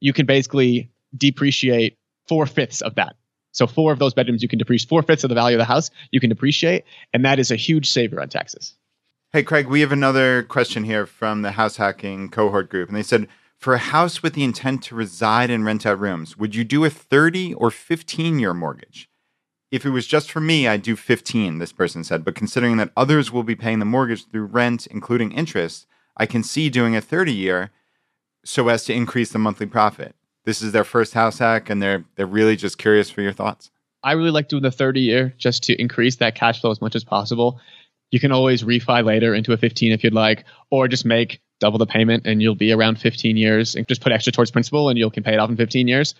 you 0.00 0.12
can 0.12 0.26
basically 0.26 0.90
depreciate 1.16 1.96
four 2.26 2.46
fifths 2.46 2.80
of 2.80 2.96
that. 2.96 3.16
So 3.52 3.66
four 3.66 3.92
of 3.92 3.98
those 3.98 4.14
bedrooms 4.14 4.42
you 4.42 4.48
can 4.48 4.58
depreciate 4.58 4.88
four 4.88 5.02
fifths 5.02 5.24
of 5.24 5.28
the 5.28 5.34
value 5.34 5.56
of 5.56 5.60
the 5.60 5.64
house 5.64 5.90
you 6.10 6.20
can 6.20 6.30
depreciate, 6.30 6.84
and 7.12 7.24
that 7.24 7.38
is 7.38 7.50
a 7.50 7.56
huge 7.56 7.90
saver 7.90 8.20
on 8.20 8.28
taxes. 8.28 8.74
Hey, 9.32 9.42
Craig, 9.42 9.68
we 9.68 9.80
have 9.80 9.92
another 9.92 10.42
question 10.42 10.84
here 10.84 11.06
from 11.06 11.42
the 11.42 11.52
house 11.52 11.76
hacking 11.76 12.28
cohort 12.28 12.68
group, 12.68 12.88
and 12.88 12.96
they 12.96 13.02
said, 13.02 13.28
for 13.62 13.74
a 13.74 13.78
house 13.78 14.22
with 14.22 14.34
the 14.34 14.44
intent 14.44 14.82
to 14.84 14.94
reside 14.94 15.50
and 15.50 15.64
rent 15.64 15.86
out 15.86 16.00
rooms, 16.00 16.36
would 16.36 16.54
you 16.54 16.64
do 16.64 16.84
a 16.84 16.90
30 16.90 17.54
or 17.54 17.70
15 17.70 18.38
year 18.38 18.52
mortgage? 18.52 19.08
If 19.70 19.86
it 19.86 19.90
was 19.90 20.06
just 20.06 20.30
for 20.30 20.40
me, 20.40 20.68
I'd 20.68 20.82
do 20.82 20.96
15, 20.96 21.58
this 21.58 21.72
person 21.72 22.04
said. 22.04 22.24
But 22.24 22.34
considering 22.34 22.76
that 22.76 22.92
others 22.96 23.32
will 23.32 23.42
be 23.42 23.54
paying 23.54 23.78
the 23.78 23.84
mortgage 23.86 24.26
through 24.26 24.46
rent, 24.46 24.86
including 24.88 25.32
interest, 25.32 25.86
I 26.16 26.26
can 26.26 26.42
see 26.42 26.68
doing 26.68 26.94
a 26.94 27.00
30 27.00 27.32
year 27.32 27.70
so 28.44 28.68
as 28.68 28.84
to 28.84 28.92
increase 28.92 29.32
the 29.32 29.38
monthly 29.38 29.66
profit 29.66 30.14
this 30.44 30.62
is 30.62 30.72
their 30.72 30.84
first 30.84 31.14
house 31.14 31.38
hack 31.38 31.70
and 31.70 31.80
they're 31.80 32.04
they're 32.16 32.26
really 32.26 32.56
just 32.56 32.78
curious 32.78 33.10
for 33.10 33.22
your 33.22 33.32
thoughts. 33.32 33.70
I 34.02 34.12
really 34.12 34.30
like 34.30 34.48
doing 34.48 34.62
the 34.62 34.70
30 34.70 35.00
year 35.00 35.34
just 35.38 35.62
to 35.64 35.80
increase 35.80 36.16
that 36.16 36.34
cash 36.34 36.60
flow 36.60 36.70
as 36.70 36.80
much 36.80 36.96
as 36.96 37.04
possible. 37.04 37.60
You 38.10 38.20
can 38.20 38.32
always 38.32 38.62
refi 38.62 39.04
later 39.04 39.34
into 39.34 39.52
a 39.52 39.56
15 39.56 39.92
if 39.92 40.04
you'd 40.04 40.12
like, 40.12 40.44
or 40.70 40.88
just 40.88 41.04
make 41.04 41.40
double 41.62 41.78
the 41.78 41.86
payment 41.86 42.26
and 42.26 42.42
you'll 42.42 42.54
be 42.56 42.72
around 42.72 42.98
15 42.98 43.36
years 43.36 43.74
and 43.74 43.86
just 43.86 44.02
put 44.02 44.12
extra 44.12 44.32
towards 44.32 44.50
principal 44.50 44.88
and 44.88 44.98
you'll 44.98 45.10
can 45.10 45.22
pay 45.22 45.32
it 45.32 45.38
off 45.38 45.48
in 45.48 45.56
15 45.56 45.88
years. 45.88 46.14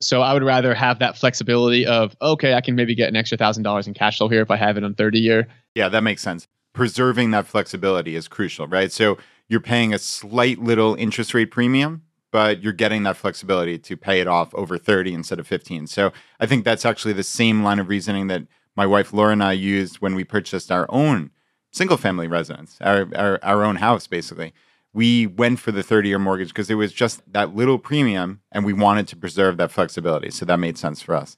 So 0.00 0.22
I 0.22 0.32
would 0.32 0.42
rather 0.42 0.74
have 0.74 0.98
that 0.98 1.16
flexibility 1.16 1.86
of, 1.86 2.16
okay, 2.20 2.54
I 2.54 2.60
can 2.62 2.74
maybe 2.74 2.94
get 2.94 3.08
an 3.08 3.16
extra 3.16 3.36
thousand 3.38 3.62
dollars 3.62 3.86
in 3.86 3.94
cash 3.94 4.16
flow 4.18 4.28
here 4.28 4.40
if 4.40 4.50
I 4.50 4.56
have 4.56 4.76
it 4.76 4.82
on 4.82 4.94
30 4.94 5.20
year. 5.20 5.46
Yeah, 5.74 5.88
that 5.90 6.02
makes 6.02 6.22
sense. 6.22 6.48
Preserving 6.72 7.32
that 7.32 7.46
flexibility 7.46 8.16
is 8.16 8.26
crucial, 8.28 8.66
right? 8.66 8.90
So 8.90 9.18
you're 9.48 9.60
paying 9.60 9.92
a 9.92 9.98
slight 9.98 10.58
little 10.58 10.94
interest 10.94 11.34
rate 11.34 11.50
premium 11.50 12.02
but 12.32 12.62
you're 12.62 12.72
getting 12.72 13.02
that 13.04 13.16
flexibility 13.16 13.78
to 13.78 13.94
pay 13.96 14.18
it 14.20 14.26
off 14.26 14.54
over 14.54 14.78
30 14.78 15.12
instead 15.12 15.38
of 15.38 15.46
15. 15.46 15.86
So 15.86 16.12
I 16.40 16.46
think 16.46 16.64
that's 16.64 16.86
actually 16.86 17.12
the 17.12 17.22
same 17.22 17.62
line 17.62 17.78
of 17.78 17.88
reasoning 17.88 18.26
that 18.28 18.46
my 18.74 18.86
wife 18.86 19.12
Laura 19.12 19.32
and 19.32 19.44
I 19.44 19.52
used 19.52 19.96
when 19.96 20.14
we 20.14 20.24
purchased 20.24 20.72
our 20.72 20.86
own 20.88 21.30
single 21.72 21.96
family 21.96 22.28
residence, 22.28 22.76
our, 22.80 23.08
our, 23.16 23.40
our 23.42 23.64
own 23.64 23.76
house, 23.76 24.06
basically. 24.06 24.52
We 24.94 25.26
went 25.26 25.58
for 25.58 25.72
the 25.72 25.82
30 25.82 26.10
year 26.10 26.18
mortgage 26.18 26.48
because 26.48 26.70
it 26.70 26.74
was 26.74 26.92
just 26.92 27.20
that 27.32 27.54
little 27.54 27.78
premium 27.78 28.42
and 28.52 28.64
we 28.64 28.74
wanted 28.74 29.08
to 29.08 29.16
preserve 29.16 29.56
that 29.56 29.72
flexibility. 29.72 30.30
So 30.30 30.44
that 30.44 30.58
made 30.58 30.76
sense 30.76 31.00
for 31.00 31.14
us. 31.14 31.36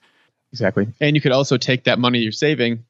Exactly. 0.52 0.88
And 1.00 1.16
you 1.16 1.22
could 1.22 1.32
also 1.32 1.56
take 1.56 1.84
that 1.84 1.98
money 1.98 2.18
you're 2.18 2.32
saving 2.32 2.84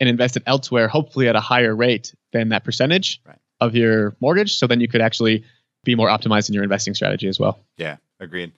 and 0.00 0.08
invest 0.08 0.36
it 0.36 0.44
elsewhere, 0.46 0.88
hopefully 0.88 1.28
at 1.28 1.36
a 1.36 1.40
higher 1.40 1.74
rate 1.74 2.14
than 2.32 2.48
that 2.50 2.64
percentage 2.64 3.20
right. 3.26 3.38
of 3.60 3.74
your 3.74 4.16
mortgage. 4.20 4.56
So 4.56 4.66
then 4.66 4.80
you 4.80 4.88
could 4.88 5.00
actually 5.00 5.44
be 5.84 5.94
more 5.94 6.08
optimized 6.08 6.48
in 6.48 6.54
your 6.54 6.62
investing 6.62 6.94
strategy 6.94 7.28
as 7.28 7.38
well. 7.38 7.58
Yeah, 7.76 7.96
agreed. 8.20 8.52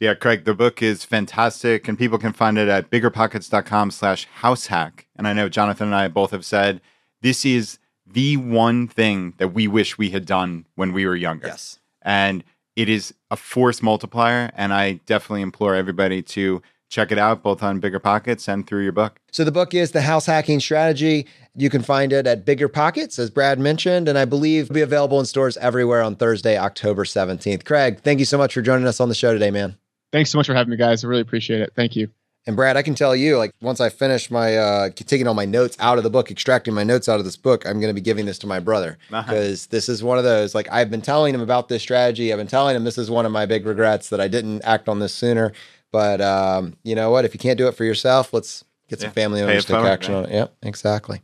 Yeah, 0.00 0.14
Craig, 0.14 0.44
the 0.44 0.54
book 0.54 0.82
is 0.82 1.04
fantastic 1.04 1.86
and 1.86 1.98
people 1.98 2.18
can 2.18 2.32
find 2.32 2.56
it 2.56 2.68
at 2.68 2.88
biggerpockets.com 2.88 3.90
slash 3.90 4.26
househack. 4.40 5.06
And 5.14 5.28
I 5.28 5.32
know 5.32 5.48
Jonathan 5.48 5.88
and 5.88 5.94
I 5.94 6.08
both 6.08 6.30
have 6.30 6.44
said 6.44 6.80
this 7.20 7.44
is 7.44 7.78
the 8.12 8.36
one 8.36 8.88
thing 8.88 9.34
that 9.38 9.48
we 9.48 9.68
wish 9.68 9.98
we 9.98 10.10
had 10.10 10.26
done 10.26 10.66
when 10.74 10.92
we 10.92 11.06
were 11.06 11.16
younger. 11.16 11.48
Yes. 11.48 11.78
And 12.02 12.44
it 12.76 12.88
is 12.88 13.14
a 13.30 13.36
force 13.36 13.82
multiplier. 13.82 14.50
And 14.54 14.72
I 14.72 14.94
definitely 15.06 15.42
implore 15.42 15.74
everybody 15.74 16.22
to 16.22 16.62
check 16.88 17.12
it 17.12 17.18
out 17.18 17.42
both 17.42 17.62
on 17.62 17.78
Bigger 17.78 18.00
Pockets 18.00 18.48
and 18.48 18.66
through 18.66 18.82
your 18.82 18.92
book. 18.92 19.20
So 19.30 19.44
the 19.44 19.52
book 19.52 19.74
is 19.74 19.92
The 19.92 20.02
House 20.02 20.26
Hacking 20.26 20.60
Strategy. 20.60 21.26
You 21.54 21.70
can 21.70 21.82
find 21.82 22.12
it 22.12 22.26
at 22.26 22.44
Bigger 22.44 22.68
Pockets, 22.68 23.18
as 23.18 23.30
Brad 23.30 23.58
mentioned, 23.58 24.08
and 24.08 24.18
I 24.18 24.24
believe 24.24 24.68
will 24.68 24.74
be 24.74 24.80
available 24.80 25.20
in 25.20 25.26
stores 25.26 25.56
everywhere 25.58 26.02
on 26.02 26.16
Thursday, 26.16 26.58
October 26.58 27.04
17th. 27.04 27.64
Craig, 27.64 28.00
thank 28.00 28.18
you 28.18 28.24
so 28.24 28.38
much 28.38 28.54
for 28.54 28.62
joining 28.62 28.86
us 28.86 29.00
on 29.00 29.08
the 29.08 29.14
show 29.14 29.32
today, 29.32 29.50
man. 29.50 29.76
Thanks 30.12 30.30
so 30.30 30.38
much 30.38 30.46
for 30.46 30.54
having 30.54 30.70
me, 30.70 30.76
guys. 30.76 31.04
I 31.04 31.08
really 31.08 31.22
appreciate 31.22 31.60
it. 31.60 31.72
Thank 31.76 31.94
you. 31.94 32.10
And 32.46 32.56
Brad, 32.56 32.76
I 32.76 32.82
can 32.82 32.94
tell 32.94 33.14
you, 33.14 33.36
like 33.36 33.52
once 33.60 33.80
I 33.80 33.90
finish 33.90 34.30
my 34.30 34.56
uh 34.56 34.90
taking 34.94 35.28
all 35.28 35.34
my 35.34 35.44
notes 35.44 35.76
out 35.78 35.98
of 35.98 36.04
the 36.04 36.10
book, 36.10 36.30
extracting 36.30 36.74
my 36.74 36.84
notes 36.84 37.08
out 37.08 37.18
of 37.18 37.24
this 37.24 37.36
book, 37.36 37.66
I'm 37.66 37.80
going 37.80 37.90
to 37.90 37.94
be 37.94 38.00
giving 38.00 38.26
this 38.26 38.38
to 38.40 38.46
my 38.46 38.60
brother 38.60 38.98
because 39.24 39.66
this 39.66 39.88
is 39.88 40.02
one 40.02 40.18
of 40.18 40.24
those. 40.24 40.54
Like 40.54 40.68
I've 40.72 40.90
been 40.90 41.02
telling 41.02 41.34
him 41.34 41.40
about 41.40 41.68
this 41.68 41.82
strategy. 41.82 42.32
I've 42.32 42.38
been 42.38 42.46
telling 42.46 42.74
him 42.74 42.84
this 42.84 42.98
is 42.98 43.10
one 43.10 43.26
of 43.26 43.32
my 43.32 43.46
big 43.46 43.66
regrets 43.66 44.08
that 44.08 44.20
I 44.20 44.28
didn't 44.28 44.62
act 44.62 44.88
on 44.88 45.00
this 45.00 45.14
sooner. 45.14 45.52
But 45.92 46.20
um, 46.20 46.76
you 46.82 46.94
know 46.94 47.10
what? 47.10 47.24
If 47.24 47.34
you 47.34 47.40
can't 47.40 47.58
do 47.58 47.68
it 47.68 47.74
for 47.74 47.84
yourself, 47.84 48.32
let's 48.32 48.64
get 48.88 49.00
some 49.00 49.08
yeah, 49.08 49.12
family 49.12 49.40
members 49.40 49.64
to 49.66 49.72
take 49.72 49.84
action 49.84 50.14
on 50.14 50.24
it. 50.26 50.32
Yep, 50.32 50.54
exactly. 50.62 51.22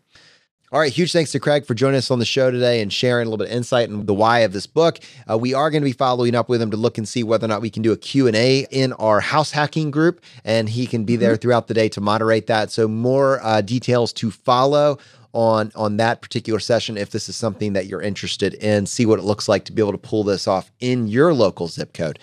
All 0.73 0.81
right, 0.81 0.93
huge 0.93 1.12
thanks 1.12 1.31
to 1.31 1.39
Craig 1.39 1.64
for 1.64 1.75
joining 1.75 1.99
us 1.99 2.11
on 2.11 2.19
the 2.19 2.25
show 2.25 2.51
today 2.51 2.81
and 2.83 2.93
sharing 2.93 3.29
a 3.29 3.31
little 3.31 3.45
bit 3.45 3.53
of 3.53 3.57
insight 3.57 3.89
and 3.89 4.05
the 4.05 4.12
why 4.12 4.41
of 4.41 4.53
this 4.53 4.67
book. 4.67 4.99
Uh, 5.31 5.39
we 5.39 5.55
are 5.55 5.71
going 5.71 5.81
to 5.81 5.89
be 5.89 5.93
following 5.93 6.35
up 6.35 6.49
with 6.49 6.61
him 6.61 6.73
to 6.73 6.77
look 6.77 6.99
and 6.99 7.07
see 7.07 7.23
whether 7.23 7.45
or 7.45 7.49
not 7.49 7.62
we 7.62 7.71
can 7.71 7.85
do 7.85 7.93
a 7.93 7.97
Q&A 7.97 8.67
in 8.73 8.93
our 8.95 9.21
house 9.21 9.53
hacking 9.53 9.93
group, 9.93 10.21
and 10.45 10.69
he 10.69 10.89
can 10.89 11.05
be 11.05 11.14
there 11.14 11.35
mm-hmm. 11.35 11.41
throughout 11.41 11.69
the 11.69 11.75
day 11.75 11.89
to 11.91 12.01
moderate 12.01 12.49
that. 12.49 12.73
So 12.73 12.89
more 12.89 13.39
uh, 13.45 13.61
details 13.61 14.12
to 14.14 14.33
follow 14.33 14.99
on 15.33 15.71
on 15.77 15.99
that 15.99 16.21
particular 16.21 16.59
session 16.59 16.97
if 16.97 17.11
this 17.11 17.29
is 17.29 17.37
something 17.37 17.75
that 17.75 17.87
you're 17.87 18.03
interested 18.03 18.55
in. 18.55 18.87
See 18.87 19.07
what 19.07 19.21
it 19.21 19.25
looks 19.25 19.49
like 19.49 19.67
to 19.67 19.73
be 19.73 19.81
able 19.81 19.93
to 19.93 19.99
pull 19.99 20.25
this 20.25 20.49
off 20.49 20.73
in 20.81 21.07
your 21.07 21.33
local 21.33 21.69
zip 21.69 21.93
code. 21.93 22.19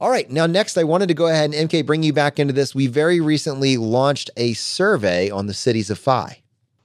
All 0.00 0.08
right. 0.08 0.30
Now, 0.30 0.46
next, 0.46 0.78
I 0.78 0.84
wanted 0.84 1.08
to 1.08 1.14
go 1.14 1.26
ahead 1.26 1.52
and 1.52 1.68
MK 1.68 1.84
bring 1.84 2.02
you 2.02 2.14
back 2.14 2.38
into 2.38 2.54
this. 2.54 2.74
We 2.74 2.86
very 2.86 3.20
recently 3.20 3.76
launched 3.76 4.30
a 4.38 4.54
survey 4.54 5.28
on 5.28 5.48
the 5.48 5.54
cities 5.54 5.90
of 5.90 5.98
FI. 5.98 6.40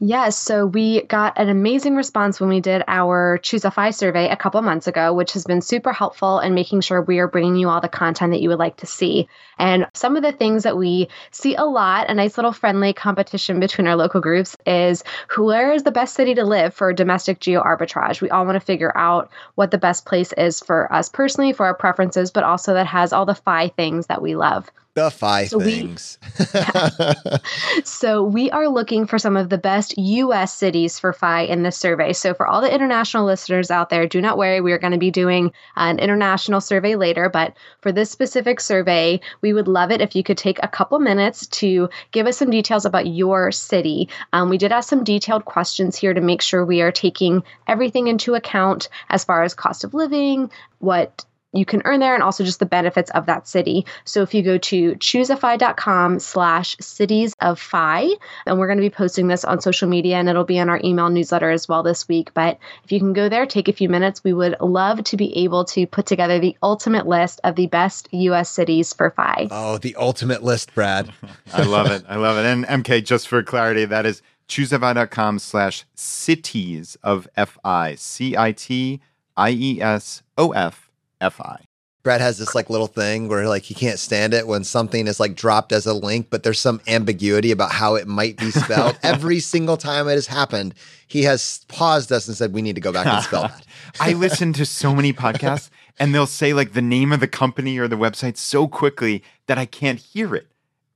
Yes, 0.05 0.37
so 0.37 0.65
we 0.65 1.03
got 1.03 1.39
an 1.39 1.47
amazing 1.47 1.95
response 1.95 2.37
when 2.37 2.49
we 2.49 2.59
did 2.59 2.83
our 2.89 3.37
Choose 3.37 3.63
a 3.63 3.71
FI 3.71 3.91
survey 3.91 4.27
a 4.27 4.35
couple 4.35 4.61
months 4.61 4.85
ago, 4.85 5.13
which 5.13 5.31
has 5.31 5.45
been 5.45 5.61
super 5.61 5.93
helpful 5.93 6.39
in 6.39 6.53
making 6.53 6.81
sure 6.81 7.01
we 7.01 7.19
are 7.19 7.27
bringing 7.29 7.55
you 7.55 7.69
all 7.69 7.79
the 7.79 7.87
content 7.87 8.33
that 8.33 8.41
you 8.41 8.49
would 8.49 8.59
like 8.59 8.75
to 8.77 8.85
see. 8.85 9.29
And 9.57 9.87
some 9.93 10.17
of 10.17 10.21
the 10.21 10.33
things 10.33 10.63
that 10.63 10.75
we 10.75 11.07
see 11.31 11.55
a 11.55 11.63
lot, 11.63 12.09
a 12.09 12.13
nice 12.15 12.37
little 12.37 12.51
friendly 12.51 12.91
competition 12.91 13.61
between 13.61 13.87
our 13.87 13.95
local 13.95 14.19
groups, 14.19 14.57
is 14.67 15.05
where 15.37 15.71
is 15.71 15.83
the 15.83 15.91
best 15.91 16.15
city 16.15 16.35
to 16.35 16.43
live 16.43 16.73
for 16.73 16.91
domestic 16.91 17.39
geo 17.39 17.63
arbitrage? 17.63 18.19
We 18.19 18.29
all 18.29 18.45
want 18.45 18.57
to 18.57 18.59
figure 18.59 18.91
out 18.97 19.31
what 19.55 19.71
the 19.71 19.77
best 19.77 20.05
place 20.05 20.33
is 20.33 20.59
for 20.59 20.91
us 20.91 21.07
personally, 21.07 21.53
for 21.53 21.65
our 21.65 21.75
preferences, 21.75 22.29
but 22.29 22.43
also 22.43 22.73
that 22.73 22.87
has 22.87 23.13
all 23.13 23.25
the 23.25 23.35
FI 23.35 23.69
things 23.69 24.07
that 24.07 24.21
we 24.21 24.35
love 24.35 24.69
the 24.95 25.09
five 25.09 25.49
so 25.49 25.59
things. 25.59 26.19
We, 26.39 26.45
so 27.83 28.23
we 28.23 28.51
are 28.51 28.67
looking 28.67 29.07
for 29.07 29.17
some 29.17 29.35
of 29.35 29.49
the 29.49 29.57
best 29.57 29.97
U.S. 29.97 30.53
cities 30.53 30.99
for 30.99 31.13
FI 31.13 31.41
in 31.41 31.63
this 31.63 31.77
survey. 31.77 32.13
So 32.13 32.33
for 32.33 32.45
all 32.45 32.61
the 32.61 32.73
international 32.73 33.25
listeners 33.25 33.71
out 33.71 33.89
there, 33.89 34.07
do 34.07 34.21
not 34.21 34.37
worry. 34.37 34.61
We 34.61 34.71
are 34.71 34.77
going 34.77 34.93
to 34.93 34.99
be 34.99 35.09
doing 35.09 35.51
an 35.75 35.97
international 35.97 36.61
survey 36.61 36.95
later, 36.95 37.27
but 37.27 37.55
for 37.81 37.91
this 37.91 38.11
specific 38.11 38.59
survey, 38.59 39.19
we 39.41 39.53
would 39.53 39.67
love 39.67 39.89
it 39.89 40.01
if 40.01 40.15
you 40.15 40.23
could 40.23 40.37
take 40.37 40.59
a 40.61 40.67
couple 40.67 40.99
minutes 40.99 41.47
to 41.47 41.89
give 42.11 42.27
us 42.27 42.37
some 42.37 42.51
details 42.51 42.85
about 42.85 43.07
your 43.07 43.51
city. 43.51 44.09
Um, 44.31 44.49
we 44.49 44.59
did 44.59 44.71
ask 44.71 44.89
some 44.89 45.03
detailed 45.03 45.45
questions 45.45 45.97
here 45.97 46.13
to 46.13 46.21
make 46.21 46.41
sure 46.41 46.65
we 46.65 46.81
are 46.81 46.91
taking 46.91 47.43
everything 47.67 48.07
into 48.07 48.35
account 48.35 48.89
as 49.09 49.23
far 49.23 49.43
as 49.43 49.55
cost 49.55 49.83
of 49.83 49.93
living, 49.95 50.51
what 50.79 51.25
you 51.53 51.65
can 51.65 51.81
earn 51.85 51.99
there 51.99 52.13
and 52.13 52.23
also 52.23 52.43
just 52.43 52.59
the 52.59 52.65
benefits 52.65 53.11
of 53.11 53.25
that 53.27 53.47
city. 53.47 53.85
So 54.05 54.21
if 54.21 54.33
you 54.33 54.41
go 54.41 54.57
to 54.57 54.95
choosefi.com 54.95 56.19
slash 56.19 56.75
cities 56.81 57.35
of 57.39 57.59
FI, 57.59 58.09
and 58.45 58.59
we're 58.59 58.67
going 58.67 58.77
to 58.77 58.83
be 58.83 58.89
posting 58.89 59.27
this 59.27 59.45
on 59.45 59.61
social 59.61 59.87
media 59.87 60.17
and 60.17 60.27
it'll 60.27 60.43
be 60.43 60.57
in 60.57 60.69
our 60.69 60.81
email 60.83 61.09
newsletter 61.09 61.51
as 61.51 61.67
well 61.67 61.83
this 61.83 62.07
week. 62.07 62.33
But 62.33 62.57
if 62.83 62.91
you 62.91 62.99
can 62.99 63.13
go 63.13 63.29
there, 63.29 63.45
take 63.45 63.67
a 63.67 63.73
few 63.73 63.87
minutes, 63.87 64.23
we 64.23 64.33
would 64.33 64.55
love 64.59 65.03
to 65.03 65.17
be 65.17 65.35
able 65.37 65.65
to 65.65 65.85
put 65.85 66.05
together 66.05 66.39
the 66.39 66.57
ultimate 66.63 67.07
list 67.07 67.39
of 67.43 67.55
the 67.55 67.67
best 67.67 68.07
US 68.11 68.49
cities 68.49 68.93
for 68.93 69.11
FI. 69.11 69.47
Oh, 69.51 69.77
the 69.77 69.95
ultimate 69.95 70.43
list, 70.43 70.73
Brad. 70.73 71.13
I 71.53 71.63
love 71.63 71.91
it. 71.91 72.03
I 72.07 72.15
love 72.15 72.37
it. 72.37 72.45
And 72.45 72.65
MK, 72.65 73.05
just 73.05 73.27
for 73.27 73.43
clarity, 73.43 73.85
that 73.85 74.05
is 74.05 74.21
choosefi.com 74.47 75.39
slash 75.39 75.85
cities 75.95 76.97
of 77.03 77.27
FI. 77.35 77.95
C 77.95 78.35
I 78.35 78.51
T 78.51 78.99
I 79.37 79.51
E 79.51 79.81
S 79.81 80.23
O 80.37 80.51
F 80.51 80.89
F 81.21 81.39
I. 81.41 81.65
Brad 82.03 82.19
has 82.19 82.37
this 82.37 82.53
like 82.53 82.69
little 82.69 82.87
thing 82.87 83.29
where 83.29 83.47
like 83.47 83.63
he 83.63 83.73
can't 83.73 83.97
stand 83.97 84.33
it 84.33 84.45
when 84.45 84.65
something 84.65 85.07
is 85.07 85.21
like 85.21 85.35
dropped 85.35 85.71
as 85.71 85.85
a 85.85 85.93
link, 85.93 86.27
but 86.29 86.43
there's 86.43 86.59
some 86.59 86.81
ambiguity 86.85 87.49
about 87.49 87.71
how 87.71 87.95
it 87.95 88.07
might 88.07 88.37
be 88.37 88.51
spelled. 88.51 88.99
Every 89.03 89.39
single 89.39 89.77
time 89.77 90.09
it 90.09 90.15
has 90.15 90.27
happened, 90.27 90.73
he 91.07 91.23
has 91.23 91.63
paused 91.69 92.11
us 92.11 92.27
and 92.27 92.35
said, 92.35 92.53
"We 92.53 92.61
need 92.61 92.75
to 92.75 92.81
go 92.81 92.91
back 92.91 93.07
and 93.07 93.23
spell 93.23 93.43
that." 93.43 93.65
I 94.01 94.13
listen 94.13 94.51
to 94.53 94.65
so 94.65 94.93
many 94.93 95.13
podcasts 95.13 95.69
and 95.97 96.13
they'll 96.13 96.27
say 96.27 96.53
like 96.53 96.73
the 96.73 96.81
name 96.81 97.13
of 97.13 97.19
the 97.19 97.27
company 97.27 97.77
or 97.77 97.87
the 97.87 97.95
website 97.95 98.37
so 98.37 98.67
quickly 98.67 99.23
that 99.47 99.57
I 99.57 99.65
can't 99.65 99.99
hear 99.99 100.35
it. 100.35 100.47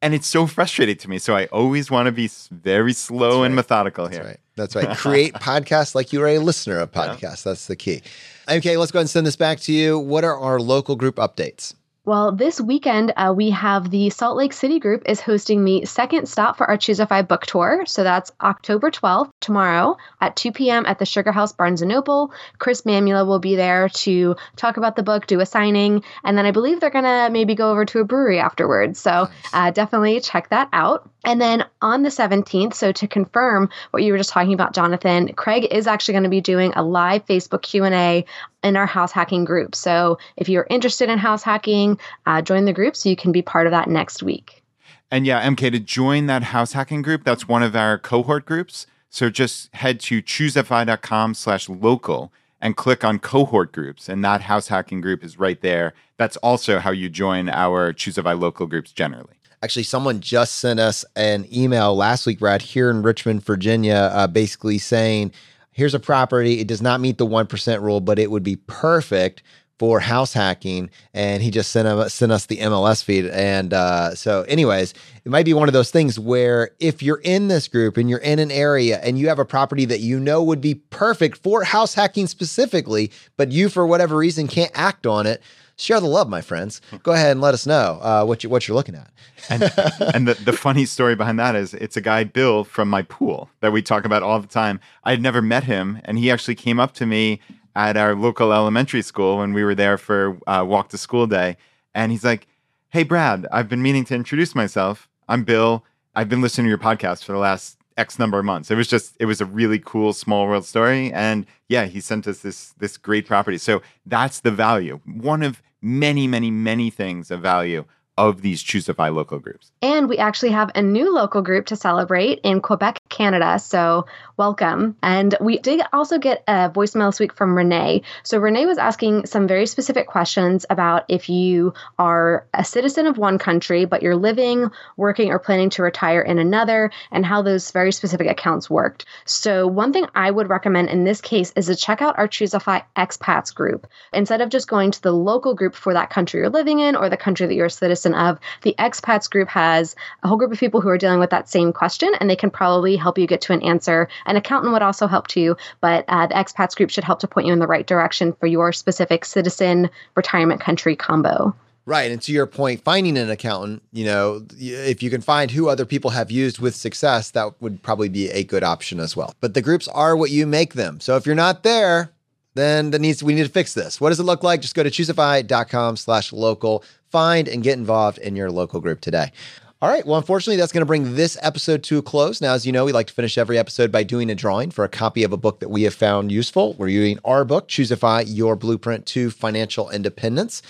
And 0.01 0.13
it's 0.13 0.27
so 0.27 0.45
frustrating 0.45 0.97
to 0.97 1.09
me. 1.09 1.17
So 1.17 1.35
I 1.35 1.45
always 1.47 1.89
want 1.89 2.05
to 2.05 2.11
be 2.11 2.29
very 2.51 2.93
slow 2.93 3.43
and 3.43 3.53
right. 3.53 3.57
methodical 3.57 4.07
here. 4.07 4.37
That's 4.55 4.75
right. 4.75 4.85
That's 4.85 4.87
right. 4.87 4.97
Create 4.97 5.33
podcasts 5.33 5.95
like 5.95 6.13
you 6.13 6.21
are 6.21 6.27
a 6.27 6.39
listener 6.39 6.79
of 6.79 6.91
podcasts. 6.91 7.43
That's 7.43 7.67
the 7.67 7.75
key. 7.75 8.03
Okay, 8.49 8.77
let's 8.77 8.91
go 8.91 8.99
ahead 8.99 9.03
and 9.03 9.09
send 9.09 9.25
this 9.25 9.35
back 9.35 9.59
to 9.61 9.73
you. 9.73 9.97
What 9.97 10.23
are 10.23 10.37
our 10.37 10.59
local 10.59 10.95
group 10.95 11.15
updates? 11.15 11.73
Well, 12.07 12.31
this 12.31 12.61
weekend, 12.61 13.11
uh, 13.17 13.33
we 13.35 13.49
have 13.49 13.91
the 13.91 14.09
Salt 14.11 14.37
Lake 14.37 14.53
City 14.53 14.79
group 14.79 15.03
is 15.07 15.19
hosting 15.19 15.65
the 15.65 15.83
second 15.83 16.29
stop 16.29 16.55
for 16.55 16.65
our 16.65 16.77
ChooseFI 16.77 17.27
book 17.27 17.45
tour. 17.45 17.83
So 17.85 18.05
that's 18.05 18.31
October 18.39 18.91
12th, 18.91 19.29
tomorrow 19.41 19.97
at 20.21 20.37
2 20.37 20.53
p.m. 20.53 20.85
at 20.85 20.99
the 20.99 21.05
Sugar 21.05 21.33
House 21.33 21.51
Barnes 21.51 21.81
& 21.81 21.83
Noble. 21.83 22.31
Chris 22.59 22.83
Mamula 22.83 23.27
will 23.27 23.39
be 23.39 23.57
there 23.57 23.89
to 23.89 24.37
talk 24.55 24.77
about 24.77 24.95
the 24.95 25.03
book, 25.03 25.27
do 25.27 25.41
a 25.41 25.45
signing, 25.45 26.01
and 26.23 26.37
then 26.37 26.45
I 26.45 26.51
believe 26.51 26.79
they're 26.79 26.89
going 26.91 27.03
to 27.03 27.27
maybe 27.29 27.55
go 27.55 27.71
over 27.71 27.83
to 27.83 27.99
a 27.99 28.05
brewery 28.05 28.39
afterwards. 28.39 29.01
So 29.01 29.27
uh, 29.51 29.71
definitely 29.71 30.21
check 30.21 30.47
that 30.51 30.69
out. 30.71 31.09
And 31.27 31.41
then 31.41 31.65
on 31.81 32.03
the 32.03 32.09
17th, 32.09 32.73
so 32.73 32.93
to 32.93 33.05
confirm 33.05 33.67
what 33.91 34.01
you 34.01 34.13
were 34.13 34.17
just 34.17 34.29
talking 34.29 34.53
about, 34.53 34.73
Jonathan, 34.73 35.33
Craig 35.33 35.67
is 35.69 35.85
actually 35.85 36.13
going 36.13 36.23
to 36.23 36.29
be 36.29 36.39
doing 36.39 36.71
a 36.77 36.83
live 36.83 37.25
Facebook 37.25 37.63
Q&A 37.63 38.25
in 38.63 38.77
our 38.77 38.85
house 38.85 39.11
hacking 39.11 39.43
group. 39.43 39.75
So 39.75 40.19
if 40.37 40.47
you're 40.47 40.65
interested 40.69 41.09
in 41.09 41.17
house 41.17 41.43
hacking, 41.43 41.99
uh, 42.25 42.41
join 42.41 42.63
the 42.63 42.71
group 42.71 42.95
so 42.95 43.09
you 43.09 43.17
can 43.17 43.33
be 43.33 43.41
part 43.41 43.67
of 43.67 43.71
that 43.71 43.89
next 43.89 44.23
week. 44.23 44.63
And 45.11 45.25
yeah, 45.25 45.45
MK, 45.45 45.69
to 45.73 45.79
join 45.79 46.27
that 46.27 46.43
house 46.43 46.71
hacking 46.71 47.01
group, 47.01 47.25
that's 47.25 47.45
one 47.45 47.61
of 47.61 47.75
our 47.75 47.97
cohort 47.97 48.45
groups. 48.45 48.87
So 49.09 49.29
just 49.29 49.75
head 49.75 49.99
to 50.01 50.21
choosefi.com 50.21 51.33
slash 51.33 51.67
local 51.67 52.31
and 52.61 52.77
click 52.77 53.03
on 53.03 53.19
cohort 53.19 53.73
groups. 53.73 54.07
And 54.07 54.23
that 54.23 54.41
house 54.41 54.69
hacking 54.69 55.01
group 55.01 55.25
is 55.25 55.37
right 55.37 55.59
there. 55.59 55.93
That's 56.15 56.37
also 56.37 56.79
how 56.79 56.91
you 56.91 57.09
join 57.09 57.49
our 57.49 57.91
Choosefi 57.91 58.39
local 58.39 58.65
groups 58.65 58.93
generally. 58.93 59.36
Actually, 59.63 59.83
someone 59.83 60.19
just 60.19 60.55
sent 60.55 60.79
us 60.79 61.03
an 61.15 61.47
email 61.51 61.95
last 61.95 62.27
week, 62.27 62.39
Brad, 62.39 62.61
here 62.61 62.91
in 62.91 63.01
Richmond, 63.01 63.43
Virginia, 63.43 64.11
uh, 64.13 64.27
basically 64.27 64.77
saying, 64.77 65.31
here's 65.71 65.95
a 65.95 65.99
property. 65.99 66.59
It 66.59 66.67
does 66.67 66.81
not 66.81 67.01
meet 67.01 67.17
the 67.17 67.25
1% 67.25 67.81
rule, 67.81 67.99
but 67.99 68.19
it 68.19 68.29
would 68.29 68.43
be 68.43 68.55
perfect 68.55 69.41
for 69.79 69.99
house 69.99 70.33
hacking. 70.33 70.89
And 71.13 71.41
he 71.41 71.51
just 71.51 71.71
sent, 71.71 72.11
sent 72.11 72.31
us 72.31 72.45
the 72.45 72.57
MLS 72.57 73.03
feed. 73.03 73.25
And 73.27 73.73
uh, 73.73 74.13
so, 74.15 74.43
anyways, 74.43 74.93
it 75.25 75.29
might 75.29 75.45
be 75.45 75.53
one 75.53 75.67
of 75.67 75.73
those 75.73 75.91
things 75.91 76.19
where 76.19 76.71
if 76.79 77.01
you're 77.01 77.21
in 77.23 77.47
this 77.47 77.67
group 77.67 77.97
and 77.97 78.09
you're 78.09 78.19
in 78.19 78.39
an 78.39 78.51
area 78.51 78.99
and 79.03 79.17
you 79.17 79.27
have 79.27 79.39
a 79.39 79.45
property 79.45 79.85
that 79.85 79.99
you 79.99 80.19
know 80.19 80.43
would 80.43 80.61
be 80.61 80.75
perfect 80.75 81.37
for 81.37 81.63
house 81.63 81.95
hacking 81.95 82.27
specifically, 82.27 83.11
but 83.37 83.51
you, 83.51 83.69
for 83.69 83.87
whatever 83.87 84.17
reason, 84.17 84.47
can't 84.47 84.71
act 84.75 85.07
on 85.07 85.25
it, 85.25 85.41
share 85.77 85.99
the 85.99 86.07
love, 86.07 86.27
my 86.27 86.41
friends. 86.41 86.81
Go 87.03 87.13
ahead 87.13 87.31
and 87.31 87.41
let 87.41 87.53
us 87.53 87.65
know 87.65 87.99
uh, 88.01 88.25
what, 88.25 88.43
you, 88.43 88.49
what 88.49 88.67
you're 88.67 88.75
looking 88.75 88.95
at. 88.95 89.09
And, 89.49 89.63
and 90.13 90.27
the, 90.27 90.33
the 90.33 90.53
funny 90.53 90.85
story 90.85 91.15
behind 91.15 91.39
that 91.39 91.55
is 91.55 91.73
it's 91.75 91.95
a 91.95 92.01
guy, 92.01 92.23
Bill, 92.23 92.63
from 92.63 92.89
my 92.89 93.03
pool 93.03 93.49
that 93.61 93.71
we 93.71 93.81
talk 93.81 94.03
about 94.03 94.23
all 94.23 94.39
the 94.39 94.47
time. 94.47 94.79
I 95.03 95.11
had 95.11 95.21
never 95.21 95.41
met 95.41 95.63
him, 95.63 96.01
and 96.03 96.17
he 96.17 96.29
actually 96.29 96.55
came 96.55 96.79
up 96.79 96.93
to 96.95 97.05
me 97.05 97.39
at 97.75 97.95
our 97.95 98.15
local 98.15 98.51
elementary 98.51 99.03
school 99.03 99.37
when 99.37 99.53
we 99.53 99.63
were 99.63 99.75
there 99.75 99.97
for 99.97 100.37
uh, 100.47 100.65
walk 100.67 100.89
to 100.89 100.97
school 100.97 101.27
day. 101.27 101.57
And 101.93 102.11
he's 102.11 102.23
like, 102.23 102.47
Hey, 102.89 103.03
Brad, 103.03 103.45
I've 103.51 103.69
been 103.69 103.81
meaning 103.81 104.05
to 104.05 104.15
introduce 104.15 104.55
myself. 104.55 105.07
I'm 105.27 105.43
Bill. 105.43 105.83
I've 106.15 106.29
been 106.29 106.41
listening 106.41 106.65
to 106.65 106.69
your 106.69 106.77
podcast 106.77 107.23
for 107.23 107.33
the 107.33 107.37
last 107.37 107.77
X 107.97 108.17
number 108.17 108.39
of 108.39 108.45
months. 108.45 108.71
It 108.71 108.75
was 108.75 108.87
just, 108.87 109.15
it 109.19 109.25
was 109.25 109.41
a 109.41 109.45
really 109.45 109.77
cool 109.77 110.13
small 110.13 110.47
world 110.47 110.65
story. 110.65 111.11
And 111.11 111.45
yeah, 111.67 111.85
he 111.85 111.99
sent 111.99 112.27
us 112.27 112.39
this, 112.39 112.69
this 112.79 112.97
great 112.97 113.27
property. 113.27 113.57
So 113.57 113.81
that's 114.05 114.39
the 114.39 114.51
value. 114.51 114.99
One 115.05 115.43
of 115.43 115.61
many, 115.81 116.27
many, 116.27 116.51
many 116.51 116.89
things 116.89 117.31
of 117.31 117.41
value 117.41 117.85
of 118.17 118.41
these 118.41 118.63
ChooseFI 118.63 119.13
local 119.13 119.39
groups. 119.39 119.71
And 119.81 120.09
we 120.09 120.17
actually 120.17 120.51
have 120.51 120.71
a 120.73 120.81
new 120.81 121.13
local 121.13 121.41
group 121.41 121.67
to 121.67 121.75
celebrate 121.75 122.39
in 122.43 122.61
Quebec, 122.61 122.99
Canada. 123.09 123.59
So 123.59 124.07
welcome. 124.37 124.95
And 125.03 125.35
we 125.39 125.59
did 125.59 125.81
also 125.93 126.17
get 126.17 126.43
a 126.47 126.69
voicemail 126.69 127.09
this 127.09 127.19
week 127.19 127.33
from 127.33 127.55
Renee. 127.55 128.01
So 128.23 128.39
Renee 128.39 128.65
was 128.65 128.77
asking 128.77 129.25
some 129.25 129.47
very 129.47 129.67
specific 129.67 130.07
questions 130.07 130.65
about 130.69 131.05
if 131.09 131.29
you 131.29 131.73
are 131.99 132.47
a 132.53 132.63
citizen 132.63 133.07
of 133.07 133.17
one 133.17 133.37
country, 133.37 133.85
but 133.85 134.01
you're 134.01 134.15
living, 134.15 134.71
working, 134.95 135.29
or 135.29 135.39
planning 135.39 135.69
to 135.71 135.83
retire 135.83 136.21
in 136.21 136.39
another, 136.39 136.91
and 137.11 137.25
how 137.25 137.41
those 137.41 137.71
very 137.71 137.91
specific 137.91 138.27
accounts 138.27 138.69
worked. 138.69 139.05
So 139.25 139.67
one 139.67 139.93
thing 139.93 140.07
I 140.15 140.31
would 140.31 140.49
recommend 140.49 140.89
in 140.89 141.03
this 141.03 141.21
case 141.21 141.53
is 141.55 141.67
to 141.67 141.75
check 141.75 142.01
out 142.01 142.17
our 142.17 142.27
ChooseFI 142.27 142.83
expats 142.95 143.53
group. 143.53 143.87
Instead 144.13 144.41
of 144.41 144.49
just 144.49 144.67
going 144.67 144.91
to 144.91 145.01
the 145.01 145.11
local 145.11 145.53
group 145.53 145.75
for 145.75 145.93
that 145.93 146.09
country 146.09 146.39
you're 146.39 146.49
living 146.49 146.79
in 146.79 146.95
or 146.95 147.09
the 147.09 147.17
country 147.17 147.45
that 147.47 147.53
you're 147.53 147.67
a 147.67 147.71
citizen 147.71 148.06
of, 148.13 148.39
the 148.63 148.75
expats 148.79 149.29
group 149.29 149.47
has 149.49 149.95
a 150.23 150.27
whole 150.27 150.37
group 150.37 150.51
of 150.51 150.59
people 150.59 150.81
who 150.81 150.89
are 150.89 150.97
dealing 150.97 151.19
with 151.19 151.29
that 151.29 151.49
same 151.49 151.73
question, 151.73 152.11
and 152.19 152.29
they 152.29 152.35
can 152.35 152.49
probably 152.49 152.95
help 152.95 153.17
you 153.17 153.27
get 153.27 153.41
to 153.41 153.53
an 153.53 153.61
answer. 153.63 154.07
An 154.25 154.35
accountant 154.35 154.73
would 154.73 154.81
also 154.81 155.07
help 155.07 155.27
too, 155.27 155.55
but 155.81 156.05
uh, 156.07 156.27
the 156.27 156.35
expats 156.35 156.75
group 156.75 156.89
should 156.89 157.03
help 157.03 157.19
to 157.19 157.27
point 157.27 157.47
you 157.47 157.53
in 157.53 157.59
the 157.59 157.67
right 157.67 157.87
direction 157.87 158.33
for 158.33 158.47
your 158.47 158.73
specific 158.73 159.25
citizen 159.25 159.89
retirement 160.15 160.61
country 160.61 160.95
combo. 160.95 161.55
Right. 161.87 162.11
And 162.11 162.21
to 162.23 162.33
your 162.33 162.47
point, 162.47 162.83
finding 162.83 163.17
an 163.17 163.29
accountant, 163.29 163.81
you 163.93 164.03
know, 164.03 164.45
if 164.59 165.01
you 165.01 165.09
can 165.09 165.21
find 165.21 165.49
who 165.49 165.69
other 165.69 165.85
people 165.85 166.11
have 166.11 166.29
used 166.29 166.59
with 166.59 166.75
success, 166.75 167.31
that 167.31 167.61
would 167.61 167.81
probably 167.81 168.09
be 168.09 168.29
a 168.31 168.43
good 168.43 168.61
option 168.61 168.99
as 168.99 169.15
well. 169.15 169.33
But 169.39 169.53
the 169.53 169.61
groups 169.61 169.87
are 169.87 170.17
what 170.17 170.29
you 170.29 170.45
make 170.45 170.73
them. 170.73 170.99
So 170.99 171.15
if 171.15 171.25
you're 171.25 171.33
not 171.33 171.63
there, 171.63 172.11
then 172.55 172.91
that 172.91 172.99
needs 172.99 173.23
we 173.23 173.35
need 173.35 173.43
to 173.43 173.49
fix 173.49 173.73
this. 173.73 174.01
What 174.01 174.09
does 174.09 174.19
it 174.19 174.23
look 174.23 174.43
like? 174.43 174.59
Just 174.59 174.75
go 174.75 174.83
to 174.83 174.89
choosefi.com 174.89 175.95
slash 175.95 176.33
local, 176.33 176.83
find 177.11 177.47
and 177.47 177.63
get 177.63 177.77
involved 177.77 178.17
in 178.17 178.35
your 178.35 178.51
local 178.51 178.79
group 178.79 179.01
today. 179.01 179.31
All 179.79 179.89
right. 179.89 180.03
Well, 180.07 180.17
unfortunately, 180.17 180.55
that's 180.55 180.71
going 180.71 180.81
to 180.81 180.87
bring 180.87 181.13
this 181.15 181.37
episode 181.43 181.83
to 181.83 181.99
a 181.99 182.01
close. 182.01 182.41
Now, 182.41 182.53
as 182.53 182.65
you 182.65 182.71
know, 182.71 182.83
we 182.83 182.91
like 182.91 183.05
to 183.07 183.13
finish 183.13 183.37
every 183.37 183.59
episode 183.59 183.91
by 183.91 184.01
doing 184.01 184.31
a 184.31 184.35
drawing 184.35 184.71
for 184.71 184.83
a 184.83 184.89
copy 184.89 185.23
of 185.23 185.31
a 185.31 185.37
book 185.37 185.59
that 185.59 185.69
we 185.69 185.83
have 185.83 185.93
found 185.93 186.31
useful. 186.31 186.73
We're 186.73 186.87
using 186.87 187.19
our 187.23 187.45
book, 187.45 187.67
ChooseFI 187.67 188.23
Your 188.27 188.55
Blueprint 188.55 189.05
to 189.07 189.29
Financial 189.29 189.91
Independence. 189.91 190.63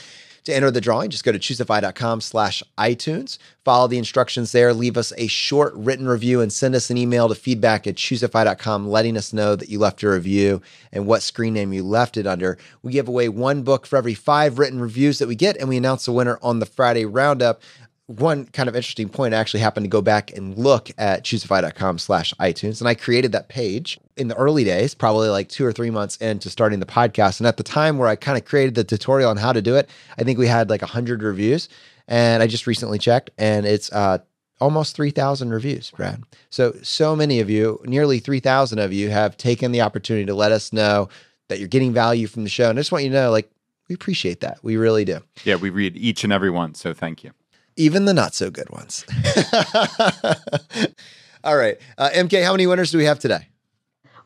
To 0.48 0.56
enter 0.56 0.72
the 0.72 0.80
drawing, 0.80 1.10
just 1.10 1.26
go 1.26 1.34
to 1.34 1.40
choosefi.com 1.40 2.22
slash 2.22 2.64
iTunes. 2.78 3.38
Follow 3.66 3.90
the 3.90 3.98
instructions 3.98 4.54
there. 4.54 4.74
Leave 4.74 4.96
us 4.96 5.12
a 5.18 5.28
short 5.28 5.74
written 5.74 6.08
review 6.08 6.40
and 6.40 6.54
send 6.54 6.74
us 6.74 6.90
an 6.90 6.96
email 6.96 7.28
to 7.28 7.36
feedback 7.36 7.86
at 7.86 7.96
choosefi.com, 7.96 8.88
letting 8.88 9.18
us 9.18 9.34
know 9.34 9.58
that 9.58 9.68
you 9.68 9.78
left 9.78 10.02
a 10.04 10.10
review 10.10 10.62
and 10.94 11.06
what 11.06 11.22
screen 11.22 11.54
name 11.54 11.74
you 11.74 11.84
left 11.84 12.16
it 12.16 12.26
under. 12.26 12.58
We 12.82 12.94
give 12.94 13.10
away 13.10 13.28
one 13.28 13.64
book 13.64 13.86
for 13.86 13.98
every 13.98 14.14
five 14.14 14.58
written 14.58 14.80
reviews 14.80 15.20
that 15.20 15.28
we 15.28 15.36
get, 15.36 15.58
and 15.58 15.68
we 15.68 15.76
announce 15.76 16.06
the 16.06 16.14
winner 16.14 16.40
on 16.42 16.60
the 16.60 16.66
Friday 16.66 17.04
roundup 17.04 17.62
one 18.08 18.46
kind 18.46 18.70
of 18.70 18.76
interesting 18.76 19.10
point, 19.10 19.34
I 19.34 19.38
actually 19.38 19.60
happened 19.60 19.84
to 19.84 19.90
go 19.90 20.02
back 20.02 20.32
and 20.32 20.58
look 20.58 20.90
at 20.98 21.26
choosefi.com 21.26 22.00
slash 22.00 22.34
iTunes. 22.40 22.80
And 22.80 22.88
I 22.88 22.96
created 22.96 23.34
that 23.34 23.50
page 23.50 24.00
in 24.16 24.30
the 24.30 24.36
early 24.36 24.64
days, 24.64 24.96
probably 24.96 25.28
like 25.28 25.50
two 25.50 25.66
or 25.66 25.74
three 25.74 25.90
months 25.90 26.16
into 26.18 26.50
starting 26.50 26.80
the 26.80 26.86
podcast. 26.86 27.42
And 27.42 27.48
at 27.48 27.58
the 27.58 27.64
time 27.64 27.98
where 27.98 28.08
I 28.08 28.16
kind 28.16 28.38
of 28.38 28.46
created 28.46 28.76
the 28.76 28.86
tutorial 28.86 29.30
on 29.30 29.36
how 29.36 29.52
to 29.52 29.62
do 29.62 29.76
it, 29.76 29.90
I 30.18 30.24
think 30.24 30.40
we 30.40 30.48
had 30.48 30.70
like 30.70 30.82
100 30.82 31.22
reviews. 31.22 31.68
And 32.08 32.42
I 32.42 32.48
just 32.48 32.66
recently 32.66 32.98
checked 32.98 33.30
and 33.38 33.66
it's 33.66 33.92
uh, 33.92 34.20
almost 34.62 34.96
3,000 34.96 35.50
reviews, 35.50 35.92
Brad. 35.92 36.24
So, 36.50 36.76
so 36.84 37.14
many 37.14 37.42
of 37.42 37.50
you, 37.50 37.82
nearly 37.84 38.20
3,000 38.20 38.80
of 38.80 38.94
you, 38.94 39.10
have 39.10 39.36
taken 39.36 39.74
the 39.74 39.82
opportunity 39.82 40.26
to 40.26 40.34
let 40.34 40.54
us 40.54 40.72
know 40.72 41.10
that 41.50 41.60
you're 41.60 41.68
getting 41.68 41.92
value 41.92 42.28
from 42.28 42.46
the 42.46 42.50
show. 42.50 42.70
And 42.70 42.80
I 42.80 42.82
just 42.82 42.94
want 42.94 43.04
you 43.04 43.10
to 43.10 43.16
know, 43.16 43.32
like, 43.32 43.52
we 43.90 43.96
appreciate 43.96 44.40
that. 44.42 44.60
We 44.64 44.78
really 44.78 45.06
do. 45.06 45.20
Yeah, 45.44 45.56
we 45.56 45.70
read 45.70 45.98
each 45.98 46.24
and 46.24 46.32
every 46.32 46.50
one. 46.50 46.74
So 46.74 46.94
thank 46.94 47.24
you. 47.24 47.32
Even 47.78 48.06
the 48.06 48.14
not 48.14 48.34
so 48.34 48.50
good 48.50 48.70
ones. 48.72 49.06
All 51.44 51.56
right. 51.56 51.78
Uh, 51.98 52.10
MK, 52.14 52.44
how 52.44 52.52
many 52.52 52.68
winners 52.68 52.92
do 52.92 52.98
we 52.98 53.06
have 53.06 53.20
today? 53.20 53.48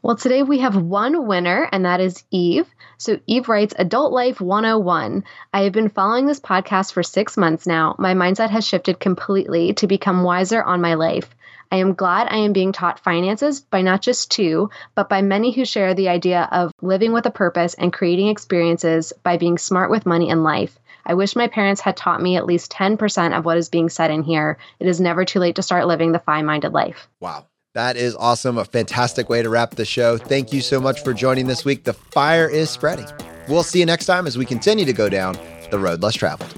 Well, 0.01 0.15
today 0.15 0.41
we 0.41 0.59
have 0.59 0.75
one 0.75 1.27
winner, 1.27 1.69
and 1.71 1.85
that 1.85 1.99
is 1.99 2.23
Eve. 2.31 2.65
So, 2.97 3.19
Eve 3.27 3.47
writes 3.47 3.75
Adult 3.77 4.11
Life 4.11 4.41
101. 4.41 5.23
I 5.53 5.61
have 5.61 5.73
been 5.73 5.89
following 5.89 6.25
this 6.25 6.39
podcast 6.39 6.93
for 6.93 7.03
six 7.03 7.37
months 7.37 7.67
now. 7.67 7.95
My 7.99 8.15
mindset 8.15 8.49
has 8.49 8.65
shifted 8.65 8.99
completely 8.99 9.73
to 9.73 9.85
become 9.85 10.23
wiser 10.23 10.63
on 10.63 10.81
my 10.81 10.95
life. 10.95 11.29
I 11.71 11.77
am 11.77 11.93
glad 11.93 12.27
I 12.29 12.37
am 12.37 12.51
being 12.51 12.71
taught 12.71 12.99
finances 12.99 13.61
by 13.61 13.81
not 13.81 14.01
just 14.01 14.31
two, 14.31 14.69
but 14.95 15.07
by 15.07 15.21
many 15.21 15.51
who 15.51 15.65
share 15.65 15.93
the 15.93 16.09
idea 16.09 16.49
of 16.51 16.71
living 16.81 17.13
with 17.13 17.25
a 17.27 17.31
purpose 17.31 17.75
and 17.75 17.93
creating 17.93 18.27
experiences 18.27 19.13
by 19.23 19.37
being 19.37 19.57
smart 19.57 19.89
with 19.89 20.05
money 20.05 20.29
and 20.29 20.43
life. 20.43 20.77
I 21.05 21.13
wish 21.13 21.35
my 21.35 21.47
parents 21.47 21.81
had 21.81 21.97
taught 21.97 22.21
me 22.21 22.37
at 22.37 22.45
least 22.45 22.71
10% 22.71 23.37
of 23.37 23.45
what 23.45 23.57
is 23.57 23.69
being 23.69 23.89
said 23.89 24.11
in 24.11 24.23
here. 24.23 24.57
It 24.79 24.87
is 24.87 25.01
never 25.01 25.25
too 25.25 25.39
late 25.39 25.55
to 25.55 25.63
start 25.63 25.87
living 25.87 26.11
the 26.11 26.19
FI 26.19 26.41
minded 26.41 26.73
life. 26.73 27.07
Wow. 27.19 27.47
That 27.73 27.95
is 27.95 28.15
awesome. 28.17 28.57
A 28.57 28.65
fantastic 28.65 29.29
way 29.29 29.41
to 29.41 29.49
wrap 29.49 29.75
the 29.75 29.85
show. 29.85 30.17
Thank 30.17 30.51
you 30.51 30.59
so 30.59 30.81
much 30.81 31.03
for 31.03 31.13
joining 31.13 31.47
this 31.47 31.63
week. 31.63 31.85
The 31.85 31.93
fire 31.93 32.49
is 32.49 32.69
spreading. 32.69 33.07
We'll 33.47 33.63
see 33.63 33.79
you 33.79 33.85
next 33.85 34.07
time 34.07 34.27
as 34.27 34.37
we 34.37 34.45
continue 34.45 34.83
to 34.85 34.93
go 34.93 35.07
down 35.07 35.37
the 35.71 35.79
road 35.79 36.01
less 36.01 36.15
traveled. 36.15 36.53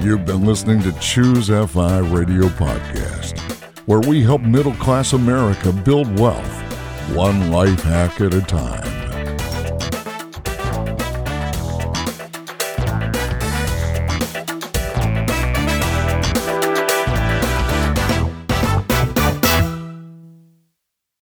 You've 0.00 0.24
been 0.24 0.46
listening 0.46 0.80
to 0.82 0.92
Choose 1.00 1.48
FI 1.48 1.98
Radio 1.98 2.44
Podcast, 2.48 3.17
where 3.88 4.00
we 4.00 4.22
help 4.22 4.42
middle 4.42 4.74
class 4.74 5.14
America 5.14 5.72
build 5.72 6.18
wealth, 6.18 6.60
one 7.16 7.50
life 7.50 7.80
hack 7.80 8.20
at 8.20 8.34
a 8.34 8.42
time. 8.42 8.97